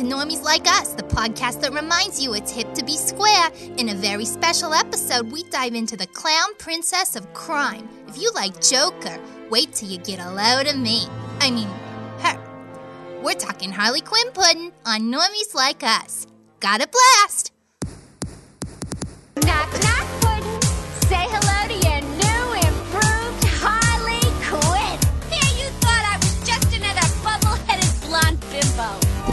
to 0.00 0.06
Normies 0.06 0.42
Like 0.42 0.66
Us, 0.66 0.94
the 0.94 1.02
podcast 1.02 1.60
that 1.60 1.74
reminds 1.74 2.22
you 2.22 2.32
it's 2.32 2.50
hip 2.50 2.72
to 2.72 2.82
be 2.82 2.96
square. 2.96 3.50
In 3.76 3.90
a 3.90 3.94
very 3.94 4.24
special 4.24 4.72
episode, 4.72 5.30
we 5.30 5.42
dive 5.42 5.74
into 5.74 5.94
the 5.94 6.06
clown 6.06 6.54
princess 6.56 7.16
of 7.16 7.30
crime. 7.34 7.86
If 8.08 8.16
you 8.16 8.32
like 8.32 8.62
Joker, 8.62 9.20
wait 9.50 9.74
till 9.74 9.90
you 9.90 9.98
get 9.98 10.18
a 10.18 10.30
load 10.30 10.68
of 10.68 10.78
me. 10.78 11.04
I 11.40 11.50
mean, 11.50 11.68
her. 12.20 13.20
We're 13.22 13.34
talking 13.34 13.72
Harley 13.72 14.00
Quinn 14.00 14.30
pudding 14.32 14.72
on 14.86 15.12
Normies 15.12 15.54
Like 15.54 15.82
Us. 15.82 16.26
Got 16.60 16.82
a 16.82 16.88
blast! 16.88 17.52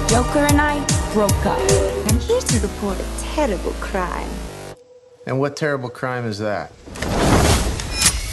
Joker 0.09 0.39
and 0.39 0.61
I 0.61 0.79
broke 1.13 1.45
up. 1.45 1.59
I'm 2.09 2.19
here 2.19 2.39
to 2.39 2.59
report 2.61 2.97
a 2.97 3.05
terrible 3.19 3.73
crime. 3.73 4.29
And 5.25 5.37
what 5.37 5.57
terrible 5.57 5.89
crime 5.89 6.25
is 6.25 6.39
that? 6.39 6.71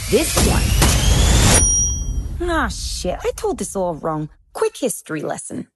This 0.09 0.37
one. 0.47 0.63
Ah, 2.49 2.69
shit. 2.69 3.19
I 3.25 3.33
told 3.35 3.59
this 3.59 3.75
all 3.75 3.97
wrong. 3.97 4.29
Quick 4.53 4.77
history 4.77 5.21
lesson. 5.21 5.67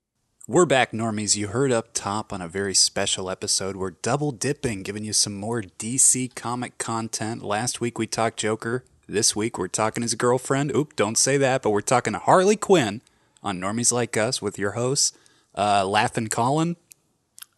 We're 0.47 0.67
back, 0.67 0.93
normies. 0.93 1.37
You 1.37 1.49
heard 1.49 1.73
up 1.73 1.89
top 1.95 2.33
on 2.33 2.41
a 2.41 2.49
very 2.49 2.75
special 2.75 3.29
episode. 3.29 3.75
We're 3.75 3.91
double 3.91 4.31
dipping, 4.31 4.85
giving 4.85 5.05
you 5.05 5.13
some 5.13 5.35
more 5.35 5.63
DC 5.63 6.33
comic 6.37 6.79
content. 6.79 7.43
Last 7.43 7.81
week 7.81 7.99
we 7.99 8.07
talked 8.07 8.39
Joker. 8.39 8.85
This 9.09 9.35
week 9.35 9.59
we're 9.59 9.67
talking 9.67 10.03
his 10.03 10.15
girlfriend. 10.15 10.71
Oop, 10.77 10.95
don't 10.95 11.19
say 11.19 11.37
that, 11.39 11.63
but 11.63 11.71
we're 11.71 11.81
talking 11.81 12.15
Harley 12.15 12.57
Quinn 12.57 13.01
on 13.43 13.59
Normies 13.59 13.93
Like 13.93 14.17
Us 14.17 14.41
with 14.41 14.59
your 14.59 14.73
hosts, 14.73 15.18
uh, 15.59 15.85
Laughing 15.87 16.29
Colin. 16.29 16.77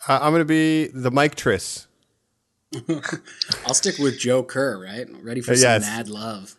Uh, 0.09 0.19
I'm 0.23 0.33
going 0.33 0.41
to 0.41 0.45
be 0.47 0.87
the 0.89 1.11
Mike 1.11 1.35
Triss. 1.37 1.87
I'll 3.67 3.75
stick 3.75 3.99
with 3.99 4.19
Joe 4.19 4.43
Kerr, 4.43 4.81
right? 4.83 5.07
Ready 5.23 5.41
for 5.41 5.53
Uh, 5.53 5.57
some 5.57 5.63
yes. 5.63 5.83
mad 5.83 6.09
love. 6.09 6.57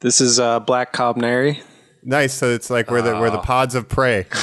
This 0.00 0.20
is 0.20 0.38
uh, 0.38 0.60
Black 0.60 0.92
Cobb 0.92 1.16
Nary. 1.16 1.62
Nice. 2.02 2.34
So 2.34 2.50
it's 2.50 2.68
like 2.68 2.90
we're 2.90 3.00
the 3.02 3.12
we're 3.18 3.30
the 3.30 3.38
pods 3.38 3.74
of 3.74 3.88
prey. 3.88 4.26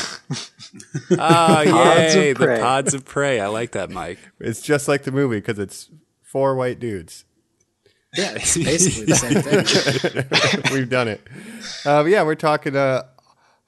Oh, 1.11 1.15
Pods 1.17 2.15
of 2.15 2.21
yay, 2.21 2.31
the 2.31 2.57
pods 2.61 2.93
of 2.93 3.03
prey. 3.03 3.41
I 3.41 3.47
like 3.47 3.73
that, 3.73 3.89
Mike. 3.89 4.19
It's 4.39 4.61
just 4.61 4.87
like 4.87 5.03
the 5.03 5.11
movie 5.11 5.35
because 5.35 5.59
it's 5.59 5.89
four 6.23 6.55
white 6.55 6.79
dudes. 6.79 7.25
Yeah, 8.15 8.31
it's 8.37 8.55
basically 8.55 9.05
the 9.05 9.15
same 9.15 10.61
thing. 10.61 10.71
We've 10.73 10.89
done 10.89 11.09
it. 11.09 11.19
Uh, 11.85 12.05
yeah, 12.05 12.23
we're 12.23 12.35
talking 12.35 12.77
uh, 12.77 13.03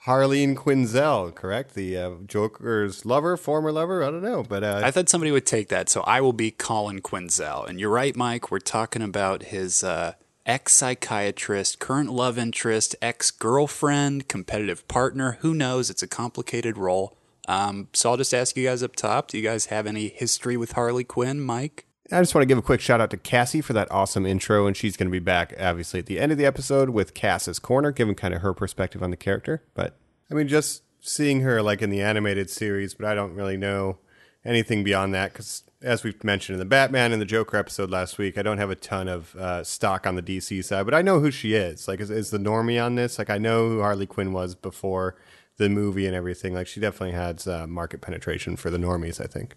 Harleen 0.06 0.54
Quinzel, 0.56 1.34
correct? 1.34 1.76
The 1.76 1.98
uh, 1.98 2.12
Joker's 2.26 3.06
lover, 3.06 3.38
former 3.38 3.72
lover. 3.72 4.04
I 4.04 4.12
don't 4.12 4.22
know, 4.22 4.44
but 4.44 4.62
uh, 4.62 4.82
I 4.84 4.92
thought 4.92 5.08
somebody 5.08 5.32
would 5.32 5.46
take 5.46 5.70
that, 5.70 5.88
so 5.88 6.02
I 6.02 6.20
will 6.20 6.34
be 6.34 6.52
Colin 6.52 7.02
Quinzel. 7.02 7.68
And 7.68 7.80
you're 7.80 7.90
right, 7.90 8.14
Mike. 8.14 8.52
We're 8.52 8.60
talking 8.60 9.02
about 9.02 9.44
his 9.44 9.82
uh, 9.82 10.16
ex 10.46 10.74
psychiatrist, 10.74 11.80
current 11.80 12.12
love 12.12 12.38
interest, 12.38 12.98
ex 13.02 13.32
girlfriend, 13.32 14.28
competitive 14.28 14.86
partner. 14.90 15.38
Who 15.40 15.54
knows? 15.54 15.90
It's 15.90 16.04
a 16.04 16.08
complicated 16.08 16.78
role. 16.78 17.18
Um, 17.48 17.88
so 17.94 18.10
I'll 18.10 18.18
just 18.18 18.34
ask 18.34 18.58
you 18.58 18.66
guys 18.66 18.84
up 18.84 18.96
top 18.96 19.30
do 19.30 19.38
you 19.38 19.44
guys 19.44 19.68
have 19.68 19.88
any 19.88 20.10
history 20.10 20.58
with 20.58 20.74
Harley 20.74 21.04
Quinn, 21.06 21.40
Mike? 21.40 21.86
I 22.12 22.20
just 22.20 22.36
want 22.36 22.44
to 22.44 22.48
give 22.48 22.58
a 22.58 22.64
quick 22.64 22.82
shout 22.82 23.00
out 23.00 23.10
to 23.12 23.18
Cassie 23.18 23.62
for 23.62 23.74
that 23.74 23.90
awesome 23.90 24.26
intro, 24.26 24.68
and 24.68 24.76
she's 24.76 24.98
going 24.98 25.08
to 25.08 25.12
be 25.12 25.20
back 25.20 25.54
obviously 25.60 26.00
at 26.00 26.06
the 26.06 26.20
end 26.20 26.32
of 26.32 26.38
the 26.38 26.46
episode 26.46 26.90
with 26.90 27.14
Cass's 27.14 27.60
corner, 27.60 27.92
giving 27.92 28.16
kind 28.16 28.34
of 28.34 28.42
her 28.42 28.54
perspective 28.54 29.02
on 29.02 29.10
the 29.10 29.18
character. 29.18 29.64
But 29.74 29.96
I 30.30 30.34
mean, 30.34 30.48
just 30.48 30.84
seeing 31.00 31.42
her 31.42 31.62
like 31.62 31.82
in 31.82 31.90
the 31.90 32.02
animated 32.02 32.50
series, 32.50 32.94
but 32.94 33.06
I 33.06 33.16
don't 33.16 33.34
really 33.34 33.58
know 33.58 34.00
anything 34.46 34.84
beyond 34.84 35.14
that 35.14 35.32
because, 35.32 35.64
as 35.82 36.04
we've 36.04 36.22
mentioned 36.24 36.56
in 36.56 36.60
the 36.60 36.66
Batman 36.66 37.14
and 37.14 37.22
the 37.22 37.26
Joker 37.26 37.58
episode 37.58 37.90
last 37.90 38.18
week, 38.18 38.38
I 38.38 38.42
don't 38.42 38.58
have 38.58 38.70
a 38.70 38.76
ton 38.76 39.08
of 39.08 39.36
uh, 39.36 39.64
stock 39.64 40.06
on 40.06 40.16
the 40.16 40.22
DC 40.22 40.64
side, 40.64 40.86
but 40.86 40.94
I 40.94 41.02
know 41.02 41.20
who 41.20 41.32
she 41.32 41.54
is. 41.54 41.88
Like, 41.88 42.02
is, 42.02 42.10
is 42.10 42.32
the 42.32 42.38
normie 42.38 42.84
on 42.84 42.96
this? 42.96 43.18
Like, 43.18 43.30
I 43.30 43.38
know 43.38 43.70
who 43.70 43.82
Harley 43.82 44.06
Quinn 44.06 44.34
was 44.34 44.56
before 44.56 45.16
the 45.58 45.70
movie 45.70 46.06
and 46.06 46.16
everything. 46.16 46.54
Like, 46.54 46.68
she 46.68 46.80
definitely 46.80 47.16
has 47.16 47.48
uh, 47.48 47.68
market 47.68 48.02
penetration 48.02 48.58
for 48.58 48.70
the 48.70 48.78
normies. 48.78 49.22
I 49.22 49.28
think 49.28 49.56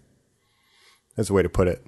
that's 1.15 1.29
a 1.29 1.33
way 1.33 1.43
to 1.43 1.49
put 1.49 1.67
it. 1.67 1.85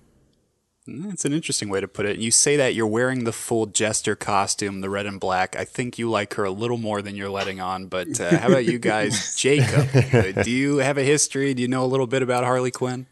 It's 1.11 1.25
an 1.25 1.33
interesting 1.33 1.69
way 1.69 1.81
to 1.81 1.87
put 1.87 2.05
it. 2.05 2.17
You 2.17 2.31
say 2.31 2.55
that 2.57 2.75
you're 2.75 2.87
wearing 2.87 3.23
the 3.23 3.31
full 3.31 3.65
jester 3.65 4.15
costume, 4.15 4.81
the 4.81 4.89
red 4.89 5.05
and 5.05 5.19
black. 5.19 5.55
I 5.55 5.65
think 5.65 5.97
you 5.97 6.09
like 6.09 6.33
her 6.35 6.43
a 6.43 6.51
little 6.51 6.77
more 6.77 7.01
than 7.01 7.15
you're 7.15 7.29
letting 7.29 7.59
on. 7.59 7.87
But 7.87 8.19
uh, 8.19 8.37
how 8.37 8.47
about 8.47 8.65
you 8.65 8.79
guys, 8.79 9.35
Jacob? 9.37 9.87
Uh, 10.13 10.43
do 10.43 10.51
you 10.51 10.77
have 10.77 10.97
a 10.97 11.03
history? 11.03 11.53
Do 11.53 11.61
you 11.61 11.67
know 11.67 11.83
a 11.83 11.87
little 11.87 12.07
bit 12.07 12.21
about 12.21 12.43
Harley 12.43 12.71
Quinn? 12.71 13.07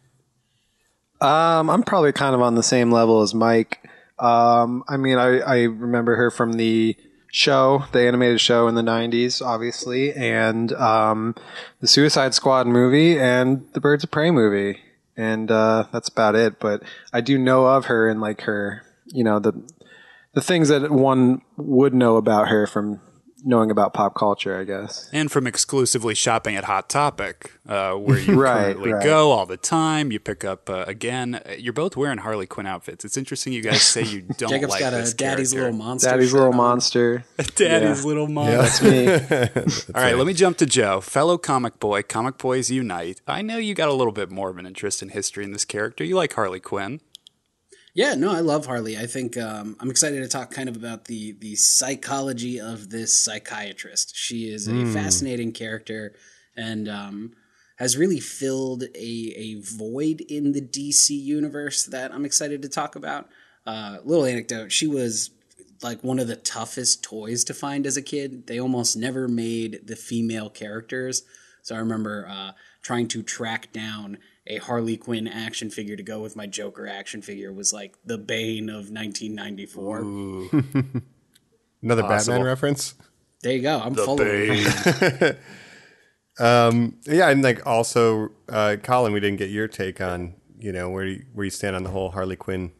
Um, 1.19 1.69
I'm 1.69 1.83
probably 1.83 2.11
kind 2.11 2.35
of 2.35 2.41
on 2.41 2.55
the 2.55 2.63
same 2.63 2.91
level 2.91 3.21
as 3.21 3.33
Mike. 3.33 3.83
Um, 4.19 4.83
I 4.87 4.97
mean, 4.97 5.17
I, 5.17 5.39
I 5.39 5.57
remember 5.63 6.15
her 6.15 6.31
from 6.31 6.53
the 6.53 6.95
show, 7.31 7.85
the 7.91 8.01
animated 8.01 8.41
show 8.41 8.67
in 8.67 8.75
the 8.75 8.81
90s, 8.81 9.45
obviously, 9.45 10.13
and 10.13 10.71
um, 10.73 11.35
the 11.79 11.87
Suicide 11.87 12.33
Squad 12.33 12.67
movie 12.67 13.19
and 13.19 13.67
the 13.73 13.81
Birds 13.81 14.03
of 14.03 14.11
Prey 14.11 14.31
movie. 14.31 14.79
And 15.17 15.49
uh, 15.49 15.85
that's 15.91 16.09
about 16.09 16.35
it. 16.35 16.59
But 16.59 16.83
I 17.11 17.21
do 17.21 17.37
know 17.37 17.65
of 17.65 17.85
her 17.85 18.07
and 18.07 18.21
like 18.21 18.41
her, 18.41 18.83
you 19.07 19.23
know, 19.23 19.39
the 19.39 19.53
the 20.33 20.41
things 20.41 20.69
that 20.69 20.91
one 20.91 21.41
would 21.57 21.95
know 21.95 22.17
about 22.17 22.49
her 22.49 22.67
from 22.67 23.01
knowing 23.43 23.71
about 23.71 23.93
pop 23.93 24.15
culture, 24.15 24.59
I 24.59 24.63
guess. 24.63 25.09
And 25.13 25.31
from 25.31 25.45
exclusively 25.47 26.15
shopping 26.15 26.55
at 26.55 26.63
Hot 26.65 26.89
Topic, 26.89 27.51
uh, 27.67 27.93
where 27.93 28.19
you 28.19 28.35
Right, 28.39 28.73
currently 28.73 28.93
right. 28.93 29.03
go 29.03 29.31
all 29.31 29.45
the 29.45 29.57
time. 29.57 30.11
You 30.11 30.19
pick 30.19 30.43
up 30.43 30.69
uh, 30.69 30.85
again. 30.87 31.35
uh, 31.35 31.51
You're 31.57 31.73
both 31.73 31.95
wearing 31.97 32.17
Harley 32.19 32.47
Quinn 32.47 32.65
outfits. 32.65 33.05
It's 33.05 33.17
interesting 33.17 33.53
you 33.53 33.61
guys 33.61 33.81
say 33.81 34.03
you 34.03 34.21
don't 34.37 34.49
Jacob's 34.49 34.71
like 34.71 34.79
got 34.81 34.93
a 34.93 34.97
this 34.97 35.13
daddy's 35.13 35.51
character. 35.53 35.71
little 35.71 35.85
monster. 35.85 36.09
Daddy's 36.09 36.33
little 36.33 36.49
on. 36.49 36.57
monster. 36.57 37.23
Daddy's 37.55 38.01
Yeah. 38.01 38.07
little 38.07 38.27
mom. 38.27 38.47
That's 38.47 38.81
me. 38.81 39.07
All 39.13 40.01
right, 40.01 40.15
let 40.17 40.27
me 40.27 40.33
jump 40.33 40.57
to 40.57 40.65
Joe, 40.65 41.01
fellow 41.01 41.37
comic 41.37 41.79
boy. 41.79 42.03
Comic 42.03 42.37
boys 42.37 42.69
unite. 42.71 43.21
I 43.27 43.41
know 43.41 43.57
you 43.57 43.73
got 43.73 43.89
a 43.89 43.93
little 43.93 44.13
bit 44.13 44.29
more 44.31 44.49
of 44.49 44.57
an 44.57 44.65
interest 44.65 45.01
in 45.01 45.09
history 45.09 45.43
in 45.43 45.51
this 45.51 45.65
character. 45.65 46.03
You 46.03 46.15
like 46.15 46.33
Harley 46.33 46.59
Quinn. 46.59 47.01
Yeah, 47.97 48.13
no, 48.13 48.31
I 48.31 48.41
love 48.41 48.67
Harley. 48.67 48.95
I 48.95 49.07
think 49.07 49.37
um, 49.37 49.75
I'm 49.79 49.89
excited 49.89 50.21
to 50.21 50.27
talk 50.27 50.51
kind 50.51 50.69
of 50.69 50.75
about 50.75 51.05
the 51.05 51.31
the 51.31 51.55
psychology 51.55 52.61
of 52.61 52.91
this 52.91 53.11
psychiatrist. 53.11 54.15
She 54.15 54.53
is 54.53 54.67
a 54.67 54.85
fascinating 54.93 55.51
character 55.51 56.13
and 56.55 56.87
um, 56.87 57.31
has 57.79 57.97
really 57.97 58.19
filled 58.19 58.83
a, 58.93 59.33
a 59.35 59.55
void 59.55 60.21
in 60.21 60.51
the 60.51 60.61
DC 60.61 61.09
universe 61.09 61.85
that 61.85 62.13
I'm 62.13 62.23
excited 62.23 62.61
to 62.61 62.69
talk 62.69 62.95
about. 62.95 63.29
Uh, 63.65 63.97
little 64.03 64.25
anecdote: 64.25 64.71
she 64.71 64.85
was 64.85 65.31
like 65.81 66.03
one 66.03 66.19
of 66.19 66.27
the 66.27 66.35
toughest 66.35 67.03
toys 67.03 67.43
to 67.45 67.53
find 67.55 67.87
as 67.87 67.97
a 67.97 68.03
kid. 68.03 68.45
They 68.45 68.59
almost 68.59 68.95
never 68.95 69.27
made 69.27 69.87
the 69.87 69.95
female 69.95 70.51
characters. 70.51 71.23
So 71.63 71.73
I 71.73 71.79
remember 71.79 72.27
uh, 72.29 72.51
trying 72.83 73.07
to 73.07 73.23
track 73.23 73.73
down 73.73 74.19
a 74.47 74.57
Harley 74.57 74.97
Quinn 74.97 75.27
action 75.27 75.69
figure 75.69 75.95
to 75.95 76.03
go 76.03 76.19
with 76.19 76.35
my 76.35 76.47
Joker 76.47 76.87
action 76.87 77.21
figure 77.21 77.53
was 77.53 77.73
like 77.73 77.95
the 78.05 78.17
bane 78.17 78.69
of 78.69 78.89
1994. 78.89 79.99
Another 81.81 82.01
Possible. 82.01 82.07
Batman 82.07 82.43
reference. 82.43 82.95
There 83.43 83.53
you 83.53 83.61
go. 83.61 83.79
I'm 83.79 83.93
full 83.93 84.19
of 84.19 84.27
it. 84.27 85.37
Yeah, 86.39 87.29
and 87.29 87.43
like 87.43 87.65
also, 87.67 88.29
uh, 88.49 88.77
Colin, 88.81 89.13
we 89.13 89.19
didn't 89.19 89.37
get 89.37 89.49
your 89.49 89.67
take 89.67 90.01
on 90.01 90.33
you 90.59 90.71
know 90.71 90.89
where 90.89 91.05
you, 91.05 91.25
where 91.33 91.45
you 91.45 91.49
stand 91.49 91.75
on 91.75 91.83
the 91.83 91.89
whole 91.89 92.11
Harley 92.11 92.35
Quinn. 92.35 92.71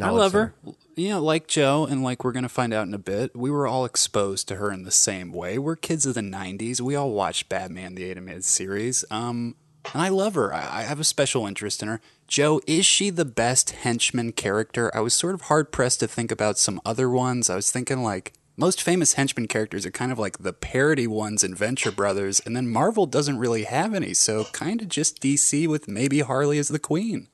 I 0.00 0.10
love 0.10 0.32
center. 0.32 0.54
her. 0.64 0.72
You 0.96 1.10
know, 1.10 1.22
like 1.22 1.46
Joe, 1.46 1.86
and 1.86 2.02
like 2.02 2.24
we're 2.24 2.32
going 2.32 2.42
to 2.42 2.48
find 2.48 2.74
out 2.74 2.86
in 2.86 2.92
a 2.92 2.98
bit, 2.98 3.34
we 3.34 3.50
were 3.50 3.66
all 3.66 3.84
exposed 3.84 4.48
to 4.48 4.56
her 4.56 4.70
in 4.70 4.82
the 4.82 4.90
same 4.90 5.32
way. 5.32 5.58
We're 5.58 5.76
kids 5.76 6.04
of 6.04 6.14
the 6.14 6.20
90s. 6.20 6.80
We 6.80 6.94
all 6.94 7.10
watched 7.10 7.48
Batman, 7.48 7.94
the 7.94 8.10
animated 8.10 8.44
series. 8.44 9.04
Um, 9.10 9.54
and 9.92 10.02
I 10.02 10.08
love 10.08 10.34
her. 10.34 10.52
I, 10.52 10.80
I 10.80 10.82
have 10.82 11.00
a 11.00 11.04
special 11.04 11.46
interest 11.46 11.82
in 11.82 11.88
her. 11.88 12.00
Joe, 12.26 12.60
is 12.66 12.84
she 12.84 13.10
the 13.10 13.24
best 13.24 13.70
henchman 13.70 14.32
character? 14.32 14.94
I 14.94 15.00
was 15.00 15.14
sort 15.14 15.34
of 15.34 15.42
hard 15.42 15.72
pressed 15.72 16.00
to 16.00 16.08
think 16.08 16.30
about 16.30 16.58
some 16.58 16.80
other 16.84 17.08
ones. 17.08 17.48
I 17.48 17.56
was 17.56 17.70
thinking 17.70 18.02
like 18.02 18.34
most 18.56 18.82
famous 18.82 19.14
henchman 19.14 19.46
characters 19.46 19.86
are 19.86 19.90
kind 19.92 20.10
of 20.10 20.18
like 20.18 20.38
the 20.38 20.52
parody 20.52 21.06
ones 21.06 21.44
in 21.44 21.54
Venture 21.54 21.92
Brothers, 21.92 22.40
and 22.40 22.56
then 22.56 22.68
Marvel 22.68 23.06
doesn't 23.06 23.38
really 23.38 23.62
have 23.62 23.94
any, 23.94 24.12
so 24.14 24.44
kind 24.46 24.82
of 24.82 24.88
just 24.88 25.22
DC 25.22 25.68
with 25.68 25.86
maybe 25.86 26.20
Harley 26.20 26.58
as 26.58 26.68
the 26.68 26.80
queen. 26.80 27.28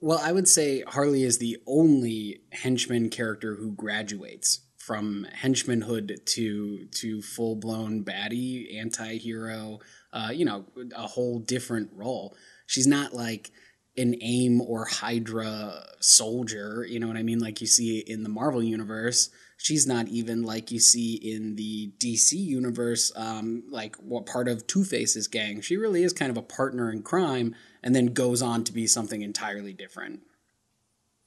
Well, 0.00 0.20
I 0.22 0.32
would 0.32 0.48
say 0.48 0.82
Harley 0.88 1.22
is 1.22 1.38
the 1.38 1.58
only 1.66 2.40
henchman 2.50 3.10
character 3.10 3.54
who 3.54 3.72
graduates 3.72 4.60
from 4.76 5.26
henchmanhood 5.42 6.24
to 6.24 6.86
to 6.86 7.22
full 7.22 7.56
blown 7.56 8.04
baddie, 8.04 8.76
anti 8.76 9.18
hero. 9.18 9.80
Uh, 10.16 10.30
you 10.30 10.46
know, 10.46 10.64
a 10.96 11.06
whole 11.06 11.38
different 11.38 11.90
role. 11.92 12.34
She's 12.66 12.86
not 12.86 13.12
like 13.12 13.50
an 13.98 14.14
AIM 14.22 14.62
or 14.62 14.86
Hydra 14.86 15.84
soldier. 16.00 16.86
You 16.88 17.00
know 17.00 17.06
what 17.06 17.18
I 17.18 17.22
mean? 17.22 17.38
Like 17.38 17.60
you 17.60 17.66
see 17.66 17.98
in 17.98 18.22
the 18.22 18.30
Marvel 18.30 18.62
universe. 18.62 19.28
She's 19.58 19.86
not 19.86 20.08
even 20.08 20.42
like 20.42 20.70
you 20.70 20.80
see 20.80 21.14
in 21.14 21.56
the 21.56 21.92
DC 21.98 22.32
universe, 22.32 23.12
um, 23.14 23.64
like 23.70 23.96
what 23.96 24.24
part 24.26 24.48
of 24.48 24.66
Two 24.66 24.84
Face's 24.84 25.28
gang. 25.28 25.60
She 25.60 25.76
really 25.76 26.02
is 26.02 26.12
kind 26.12 26.30
of 26.30 26.38
a 26.38 26.42
partner 26.42 26.90
in 26.90 27.02
crime, 27.02 27.54
and 27.82 27.94
then 27.94 28.06
goes 28.06 28.40
on 28.40 28.64
to 28.64 28.72
be 28.72 28.86
something 28.86 29.20
entirely 29.22 29.74
different. 29.74 30.20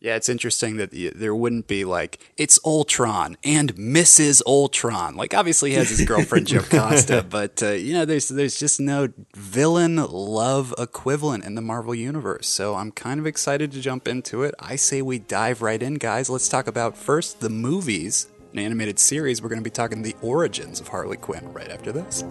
Yeah, 0.02 0.16
it's 0.16 0.30
interesting 0.30 0.78
that 0.78 0.92
there 0.92 1.36
wouldn't 1.36 1.68
be 1.68 1.84
like 1.84 2.32
it's 2.38 2.58
Ultron 2.64 3.36
and 3.44 3.76
Mrs. 3.76 4.42
Ultron. 4.46 5.16
Like 5.16 5.34
obviously 5.34 5.72
he 5.72 5.76
has 5.76 5.90
his 5.90 6.06
girlfriend 6.06 6.48
Jocasta, 6.48 7.22
but 7.30 7.62
uh, 7.62 7.72
you 7.72 7.94
know 7.94 8.06
there's 8.06 8.30
there's 8.30 8.58
just 8.58 8.80
no 8.80 9.10
villain 9.36 9.98
love 9.98 10.74
equivalent 10.78 11.44
in 11.44 11.56
the 11.56 11.62
Marvel 11.62 11.94
universe. 11.94 12.48
So 12.48 12.76
I'm 12.76 12.92
kind 12.92 13.20
of 13.20 13.28
excited 13.28 13.74
to 13.74 13.82
jump 13.82 14.08
into 14.08 14.44
it. 14.44 14.56
I 14.58 14.78
say 14.78 15.02
we 15.02 15.20
dive 15.20 15.62
right 15.62 15.82
in, 15.82 15.96
guys. 15.96 16.30
Let's 16.30 16.48
talk 16.48 16.68
about 16.68 16.98
first 16.98 17.42
the 17.42 17.50
movies, 17.50 18.28
an 18.54 18.60
animated 18.60 19.00
series. 19.00 19.42
We're 19.42 19.50
going 19.50 19.60
to 19.60 19.64
be 19.64 19.70
talking 19.70 20.02
the 20.02 20.16
origins 20.22 20.80
of 20.80 20.88
Harley 20.88 21.18
Quinn 21.18 21.52
right 21.52 21.70
after 21.70 21.92
this. 21.92 22.24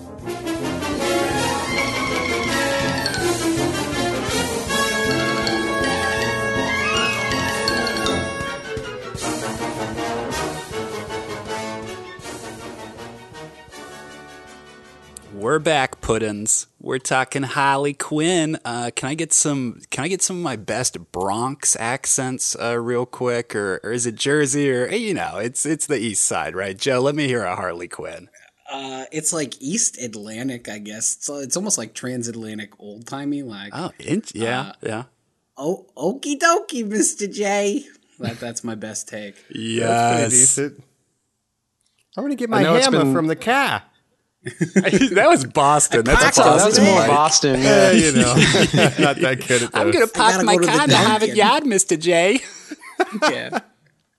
We're 15.35 15.59
back, 15.59 16.01
puddins. 16.01 16.67
We're 16.81 16.99
talking 16.99 17.43
Harley 17.43 17.93
Quinn. 17.93 18.59
Uh, 18.65 18.91
can 18.95 19.11
I 19.11 19.15
get 19.15 19.33
some? 19.33 19.83
Can 19.91 20.05
I 20.05 20.09
get 20.09 20.23
some 20.23 20.37
of 20.37 20.43
my 20.43 20.57
best 20.57 21.13
Bronx 21.13 21.77
accents, 21.77 22.57
uh, 22.57 22.79
real 22.81 23.05
quick, 23.05 23.55
or, 23.55 23.79
or 23.85 23.93
is 23.93 24.07
it 24.07 24.15
Jersey, 24.15 24.71
or 24.71 24.89
you 24.91 25.13
know, 25.15 25.37
it's 25.37 25.67
it's 25.67 25.87
the 25.87 25.99
East 25.99 26.25
Side, 26.25 26.57
right? 26.57 26.77
Joe, 26.77 27.01
let 27.01 27.15
me 27.15 27.27
hear 27.27 27.45
a 27.45 27.55
Harley 27.55 27.89
Quinn. 27.89 28.31
Uh, 28.71 29.05
it's 29.13 29.33
like 29.33 29.61
East 29.61 29.99
Atlantic, 30.01 30.69
I 30.69 30.79
guess. 30.79 31.19
So 31.21 31.37
it's 31.37 31.57
almost 31.57 31.77
like 31.79 31.95
transatlantic, 31.95 32.73
old 32.81 33.07
timey. 33.07 33.43
Like, 33.43 33.73
Oh, 33.75 33.93
in- 33.99 34.23
yeah, 34.35 34.73
yeah, 34.83 35.05
oh, 35.59 35.87
okie 35.97 36.39
dokie, 36.39 36.87
Mister 36.87 37.27
J. 37.27 37.85
That, 38.19 38.41
that's 38.41 38.65
my 38.65 38.75
best 38.75 39.09
take. 39.09 39.35
That's 39.35 39.47
pretty 39.47 39.65
yes. 39.75 40.31
decent. 40.31 40.83
I'm 42.17 42.25
gonna 42.25 42.35
get 42.35 42.49
my 42.51 42.63
hammer 42.63 43.05
been- 43.05 43.13
from 43.13 43.27
the 43.27 43.37
car. 43.37 43.83
that 44.45 45.27
was 45.29 45.45
Boston. 45.45 46.05
That's 46.05 46.21
a 46.21 46.25
packed 46.25 46.37
Boston. 46.37 46.45
it. 46.47 46.57
That's 46.59 46.79
Boston. 46.79 46.85
more 46.85 47.07
Boston. 47.17 47.61
Yeah, 47.61 47.91
Yeah. 47.91 48.07
you 48.07 48.13
know, 48.13 48.35
not 49.05 49.17
that 49.17 49.45
good 49.47 49.63
at 49.63 49.73
those. 49.73 49.75
I'm 49.75 49.91
gonna 49.91 50.07
park 50.07 50.45
my 50.45 50.55
go 50.55 50.61
to 50.61 50.67
the 50.67 50.73
car 50.73 50.85
in 50.85 50.91
the 50.91 50.97
Harvard 50.97 51.21
Dunkin'. 51.21 51.37
Yard, 51.37 51.67
Mister 51.67 51.97
J. 51.97 52.41
Yeah. 53.23 53.59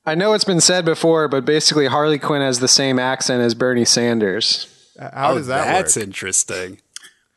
I 0.06 0.16
know 0.16 0.34
it's 0.34 0.44
been 0.44 0.62
said 0.62 0.86
before, 0.86 1.28
but 1.28 1.46
basically 1.46 1.88
Harley 1.88 2.18
Quinn 2.20 2.42
has 2.42 2.60
the 2.60 2.68
same 2.68 2.98
accent 3.00 3.42
as 3.42 3.54
Bernie 3.54 3.86
Sanders. 3.86 4.68
How 5.00 5.32
oh, 5.32 5.36
does 5.38 5.48
that 5.48 5.68
Oh, 5.68 5.72
That's 5.72 5.96
work? 5.96 6.06
interesting. 6.06 6.80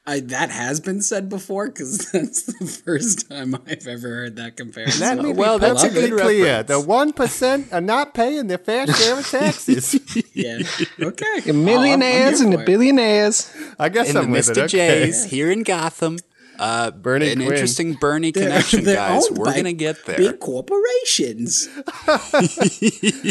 I, 0.05 0.19
that 0.19 0.51
has 0.51 0.81
been 0.81 1.01
said 1.01 1.29
before 1.29 1.69
because 1.69 1.99
that's 2.13 2.43
the 2.43 2.67
first 2.67 3.31
time 3.31 3.55
I've 3.69 3.87
ever 3.87 4.09
heard 4.09 4.37
that 4.37 4.57
comparison. 4.57 5.01
Let 5.01 5.19
me 5.25 5.33
Well, 5.33 5.59
that's 5.61 5.85
a 5.85 5.91
good 5.91 6.11
clear. 6.21 6.45
reference. 6.61 6.69
The 6.69 6.81
one 6.81 7.13
percent 7.13 7.73
are 7.73 7.81
not 7.81 8.13
paying 8.13 8.49
their 8.49 8.59
fair 8.59 8.87
share 8.89 9.19
of 9.19 9.29
taxes. 9.31 9.95
yeah. 10.35 10.59
Okay. 11.01 11.41
The 11.41 11.53
millionaires 11.53 12.41
I'm 12.41 12.53
and 12.53 12.59
the 12.61 12.65
billionaires. 12.65 13.55
I 13.79 13.89
guess 13.91 14.09
And 14.09 14.17
the 14.17 14.21
I'm 14.23 14.31
with 14.33 14.49
it. 14.49 14.57
Mr. 14.57 14.65
Okay. 14.65 15.07
J's 15.07 15.25
here 15.27 15.51
in 15.53 15.63
Gotham. 15.63 16.19
Uh, 16.59 16.91
Bernie 16.91 17.29
an 17.31 17.37
Quinn. 17.39 17.49
interesting 17.53 17.95
Bernie 17.95 18.31
They're- 18.31 18.45
connection, 18.45 18.85
they're 18.85 18.97
guys. 18.97 19.31
We're 19.31 19.55
gonna 19.55 19.73
get 19.73 20.05
there. 20.07 20.17
Big 20.19 20.39
corporations. 20.41 21.69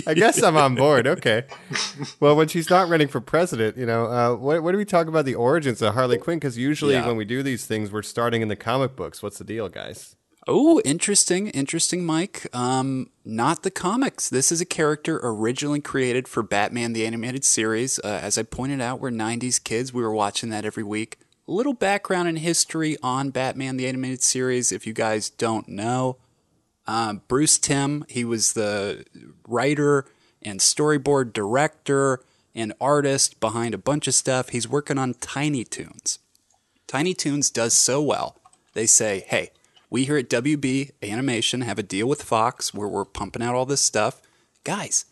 I 0.08 0.14
guess 0.16 0.42
I'm 0.44 0.58
on 0.58 0.76
board. 0.76 1.08
Okay. 1.08 1.44
Well, 2.20 2.36
when 2.36 2.48
she's 2.48 2.70
not 2.70 2.90
running 2.90 3.08
for 3.08 3.22
president, 3.22 3.78
you 3.78 3.86
know, 3.86 4.06
uh, 4.06 4.36
what, 4.36 4.64
what 4.64 4.72
do 4.72 4.78
we 4.78 4.86
talk 4.86 5.08
about 5.08 5.26
the 5.26 5.36
origins 5.36 5.82
of 5.82 5.94
Harley 5.94 6.18
Quinn? 6.18 6.38
Because 6.40 6.58
usually 6.58 6.94
Yeah. 6.94 7.08
when 7.08 7.16
we 7.18 7.26
do 7.26 7.44
these 7.44 7.66
things, 7.66 7.92
we're 7.92 8.02
starting 8.04 8.42
in 8.42 8.48
the 8.48 8.56
comic 8.56 8.96
books. 8.96 9.22
What's 9.24 9.38
the 9.38 9.44
deal, 9.44 9.70
guys? 9.70 10.16
Oh, 10.48 10.82
interesting, 10.84 11.50
interesting, 11.50 12.04
Mike. 12.04 12.48
Um, 12.52 13.12
not 13.24 13.62
the 13.62 13.70
comics. 13.70 14.28
This 14.28 14.52
is 14.52 14.60
a 14.60 14.66
character 14.66 15.20
originally 15.24 15.82
created 15.82 16.28
for 16.28 16.42
Batman 16.42 16.94
the 16.94 17.06
Animated 17.06 17.46
Series. 17.46 18.00
Uh, 18.00 18.20
as 18.24 18.40
I 18.40 18.44
pointed 18.44 18.82
out, 18.82 19.00
we're 19.00 19.12
90s 19.12 19.64
kids. 19.64 19.94
We 19.94 20.02
were 20.02 20.14
watching 20.14 20.50
that 20.50 20.66
every 20.66 20.84
week. 20.84 21.20
Little 21.52 21.74
background 21.74 22.30
and 22.30 22.40
history 22.40 22.96
on 23.04 23.30
Batman 23.30 23.76
the 23.76 23.86
Animated 23.86 24.22
Series, 24.22 24.72
if 24.72 24.88
you 24.88 24.94
guys 24.94 25.30
don't 25.30 25.68
know. 25.68 26.16
Um, 26.88 27.24
Bruce 27.28 27.58
Timm, 27.58 28.06
he 28.08 28.24
was 28.24 28.54
the 28.54 29.04
writer 29.46 30.06
and 30.42 30.62
storyboard 30.62 31.34
director 31.34 32.22
and 32.56 32.72
artist 32.80 33.42
behind 33.42 33.74
a 33.74 33.78
bunch 33.78 34.08
of 34.08 34.14
stuff. 34.14 34.50
He's 34.50 34.70
working 34.70 34.98
on 34.98 35.16
Tiny 35.16 35.66
Toons. 35.66 36.20
Tiny 36.88 37.14
Toons 37.14 37.50
does 37.50 37.74
so 37.74 38.02
well. 38.02 38.38
They 38.72 38.86
say, 38.86 39.26
hey, 39.28 39.52
we 39.90 40.06
here 40.06 40.16
at 40.16 40.30
WB 40.30 40.92
Animation 41.04 41.64
have 41.64 41.78
a 41.78 41.84
deal 41.84 42.08
with 42.08 42.24
Fox 42.24 42.74
where 42.74 42.88
we're 42.88 43.04
pumping 43.04 43.44
out 43.44 43.56
all 43.56 43.66
this 43.66 43.82
stuff. 43.82 44.22
Guys, 44.64 45.04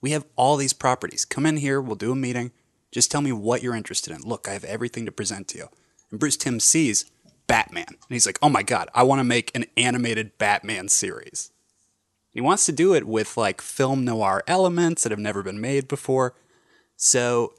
we 0.00 0.12
have 0.12 0.24
all 0.36 0.56
these 0.56 0.72
properties. 0.72 1.24
Come 1.24 1.46
in 1.46 1.56
here, 1.56 1.80
we'll 1.80 1.96
do 1.96 2.12
a 2.12 2.16
meeting. 2.16 2.52
Just 2.92 3.10
tell 3.10 3.22
me 3.22 3.32
what 3.32 3.64
you're 3.64 3.74
interested 3.74 4.14
in. 4.14 4.22
Look, 4.22 4.46
I 4.46 4.52
have 4.52 4.64
everything 4.64 5.04
to 5.06 5.12
present 5.12 5.48
to 5.48 5.58
you. 5.58 5.68
And 6.10 6.18
Bruce 6.20 6.36
Timm 6.36 6.60
sees 6.60 7.10
Batman. 7.46 7.86
And 7.88 7.96
he's 8.08 8.26
like, 8.26 8.38
oh 8.42 8.48
my 8.48 8.62
God, 8.62 8.88
I 8.94 9.02
want 9.02 9.20
to 9.20 9.24
make 9.24 9.54
an 9.56 9.66
animated 9.76 10.38
Batman 10.38 10.88
series. 10.88 11.50
He 12.30 12.40
wants 12.40 12.64
to 12.66 12.72
do 12.72 12.94
it 12.94 13.06
with 13.06 13.36
like 13.36 13.60
film 13.60 14.04
noir 14.04 14.42
elements 14.46 15.02
that 15.02 15.10
have 15.10 15.18
never 15.18 15.42
been 15.42 15.60
made 15.60 15.88
before. 15.88 16.34
So 16.96 17.54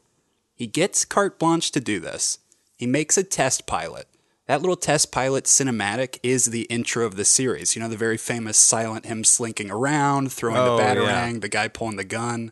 he 0.54 0.68
gets 0.68 1.04
carte 1.06 1.38
blanche 1.40 1.72
to 1.72 1.80
do 1.82 2.00
this. 2.00 2.40
He 2.78 2.88
makes 2.88 3.18
a 3.18 3.24
test 3.24 3.68
pilot. 3.68 4.08
That 4.48 4.62
little 4.62 4.76
test 4.76 5.12
pilot 5.12 5.46
cinematic 5.46 6.20
is 6.24 6.46
the 6.46 6.64
intro 6.64 7.06
of 7.06 7.16
the 7.16 7.26
series. 7.26 7.76
You 7.76 7.82
know, 7.82 7.88
the 7.88 7.96
very 7.98 8.18
famous 8.18 8.58
silent 8.58 9.06
him 9.06 9.24
slinking 9.24 9.70
around, 9.72 10.32
throwing 10.32 10.58
Oh, 10.58 10.78
the 10.78 10.84
yeah. 10.84 10.96
batarang, 10.96 11.42
the 11.42 11.48
guy 11.50 11.68
pulling 11.68 11.96
the 11.98 12.04
gun. 12.04 12.52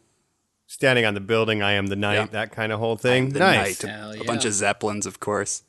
Standing 0.68 1.06
on 1.06 1.14
the 1.14 1.20
building, 1.20 1.62
I 1.64 1.74
am 1.74 1.88
the 1.88 1.96
knight, 1.96 2.14
Yeah. 2.16 2.26
that 2.28 2.52
kind 2.52 2.72
of 2.72 2.80
whole 2.80 2.96
thing. 2.96 3.30
The 3.30 3.40
nice. 3.40 3.84
knight, 3.84 4.14
a 4.14 4.18
yeah. 4.18 4.24
bunch 4.24 4.46
of 4.46 4.54
zeppelins, 4.54 5.06
of 5.06 5.20
course. 5.20 5.64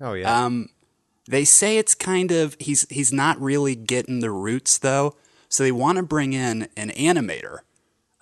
Oh 0.00 0.12
yeah. 0.12 0.44
Um, 0.44 0.68
they 1.28 1.44
say 1.44 1.78
it's 1.78 1.94
kind 1.94 2.30
of 2.30 2.56
he's 2.60 2.86
he's 2.88 3.12
not 3.12 3.40
really 3.40 3.74
getting 3.74 4.20
the 4.20 4.30
roots 4.30 4.78
though, 4.78 5.16
so 5.48 5.62
they 5.62 5.72
want 5.72 5.96
to 5.96 6.02
bring 6.02 6.32
in 6.32 6.68
an 6.76 6.90
animator 6.90 7.60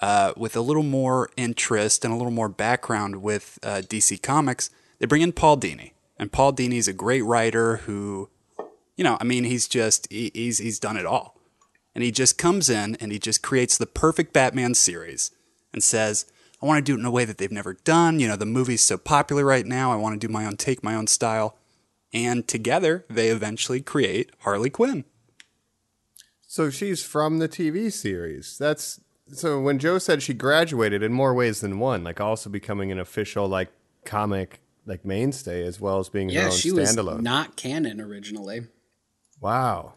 uh, 0.00 0.32
with 0.36 0.56
a 0.56 0.60
little 0.60 0.82
more 0.82 1.30
interest 1.36 2.04
and 2.04 2.12
a 2.12 2.16
little 2.16 2.32
more 2.32 2.48
background 2.48 3.22
with 3.22 3.58
uh, 3.62 3.82
DC 3.84 4.22
Comics. 4.22 4.70
They 4.98 5.06
bring 5.06 5.22
in 5.22 5.32
Paul 5.32 5.58
Dini, 5.58 5.92
and 6.18 6.32
Paul 6.32 6.52
Dini's 6.52 6.88
a 6.88 6.92
great 6.92 7.22
writer 7.22 7.78
who, 7.78 8.30
you 8.96 9.04
know, 9.04 9.18
I 9.20 9.24
mean, 9.24 9.44
he's 9.44 9.68
just 9.68 10.10
he, 10.10 10.30
he's 10.34 10.58
he's 10.58 10.78
done 10.78 10.96
it 10.96 11.06
all, 11.06 11.38
and 11.94 12.02
he 12.02 12.10
just 12.10 12.38
comes 12.38 12.70
in 12.70 12.96
and 12.96 13.12
he 13.12 13.18
just 13.18 13.42
creates 13.42 13.76
the 13.76 13.86
perfect 13.86 14.32
Batman 14.32 14.74
series 14.74 15.30
and 15.72 15.82
says. 15.82 16.26
I 16.62 16.66
want 16.66 16.78
to 16.78 16.82
do 16.82 16.96
it 16.96 17.00
in 17.00 17.04
a 17.04 17.10
way 17.10 17.26
that 17.26 17.36
they've 17.36 17.52
never 17.52 17.74
done. 17.74 18.20
You 18.20 18.28
know, 18.28 18.36
the 18.36 18.46
movie's 18.46 18.80
so 18.80 18.96
popular 18.96 19.44
right 19.44 19.66
now. 19.66 19.92
I 19.92 19.96
want 19.96 20.18
to 20.18 20.26
do 20.26 20.32
my 20.32 20.46
own 20.46 20.56
take, 20.56 20.82
my 20.82 20.94
own 20.94 21.06
style 21.06 21.58
and 22.14 22.48
together 22.48 23.04
they 23.10 23.28
eventually 23.28 23.82
create 23.82 24.30
Harley 24.40 24.70
Quinn. 24.70 25.04
so 26.46 26.70
she's 26.70 27.02
from 27.04 27.38
the 27.38 27.48
TV 27.48 27.92
series. 27.92 28.56
That's 28.58 29.00
so 29.32 29.60
when 29.60 29.78
Joe 29.78 29.98
said 29.98 30.22
she 30.22 30.34
graduated 30.34 31.02
in 31.02 31.12
more 31.12 31.34
ways 31.34 31.60
than 31.60 31.78
one, 31.78 32.04
like 32.04 32.20
also 32.20 32.48
becoming 32.50 32.92
an 32.92 32.98
official 32.98 33.48
like 33.48 33.70
comic 34.04 34.60
like 34.86 35.04
mainstay 35.04 35.66
as 35.66 35.80
well 35.80 35.98
as 35.98 36.08
being 36.10 36.28
her 36.28 36.34
Yeah, 36.34 36.44
own 36.46 36.50
she 36.52 36.70
was 36.70 36.94
standalone. 36.94 37.22
not 37.22 37.56
canon 37.56 38.00
originally. 38.00 38.66
wow. 39.40 39.94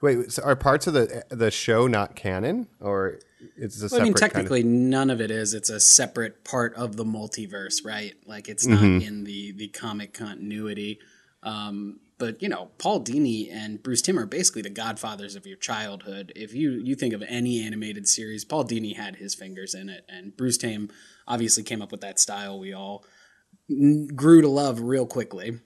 Wait, 0.00 0.30
so 0.30 0.44
are 0.44 0.54
parts 0.54 0.86
of 0.86 0.94
the 0.94 1.24
the 1.28 1.50
show 1.50 1.88
not 1.88 2.14
canon, 2.14 2.68
or 2.80 3.18
it's 3.56 3.80
a 3.80 3.82
Well, 3.82 3.88
separate 3.88 4.00
I 4.00 4.04
mean, 4.04 4.14
kind 4.14 4.14
of- 4.14 4.20
technically, 4.32 4.62
none 4.62 5.10
of 5.10 5.20
it 5.20 5.32
is. 5.32 5.54
It's 5.54 5.70
a 5.70 5.80
separate 5.80 6.44
part 6.44 6.72
of 6.76 6.94
the 6.96 7.04
multiverse, 7.04 7.84
right? 7.84 8.14
Like 8.24 8.48
it's 8.48 8.64
not 8.64 8.78
Mm-hmm. 8.80 9.06
in 9.08 9.24
the 9.24 9.50
the 9.52 9.66
comic 9.68 10.12
continuity. 10.14 11.00
Um, 11.42 12.00
but 12.18 12.42
you 12.42 12.48
know, 12.48 12.70
Paul 12.78 13.00
Dini 13.02 13.52
and 13.52 13.82
Bruce 13.82 14.02
Timm 14.02 14.18
are 14.18 14.26
basically 14.26 14.62
the 14.62 14.70
godfathers 14.70 15.36
of 15.36 15.46
your 15.46 15.56
childhood. 15.56 16.32
If 16.34 16.52
you 16.52 16.72
you 16.72 16.94
think 16.94 17.14
of 17.14 17.22
any 17.28 17.62
animated 17.64 18.08
series, 18.08 18.44
Paul 18.44 18.64
Dini 18.64 18.96
had 18.96 19.16
his 19.16 19.34
fingers 19.34 19.74
in 19.74 19.88
it, 19.88 20.04
and 20.08 20.36
Bruce 20.36 20.58
Timm 20.58 20.90
obviously 21.26 21.62
came 21.62 21.82
up 21.82 21.92
with 21.92 22.00
that 22.00 22.18
style 22.18 22.58
we 22.58 22.72
all 22.72 23.04
grew 24.14 24.40
to 24.40 24.48
love 24.48 24.80
real 24.80 25.06
quickly. 25.06 25.60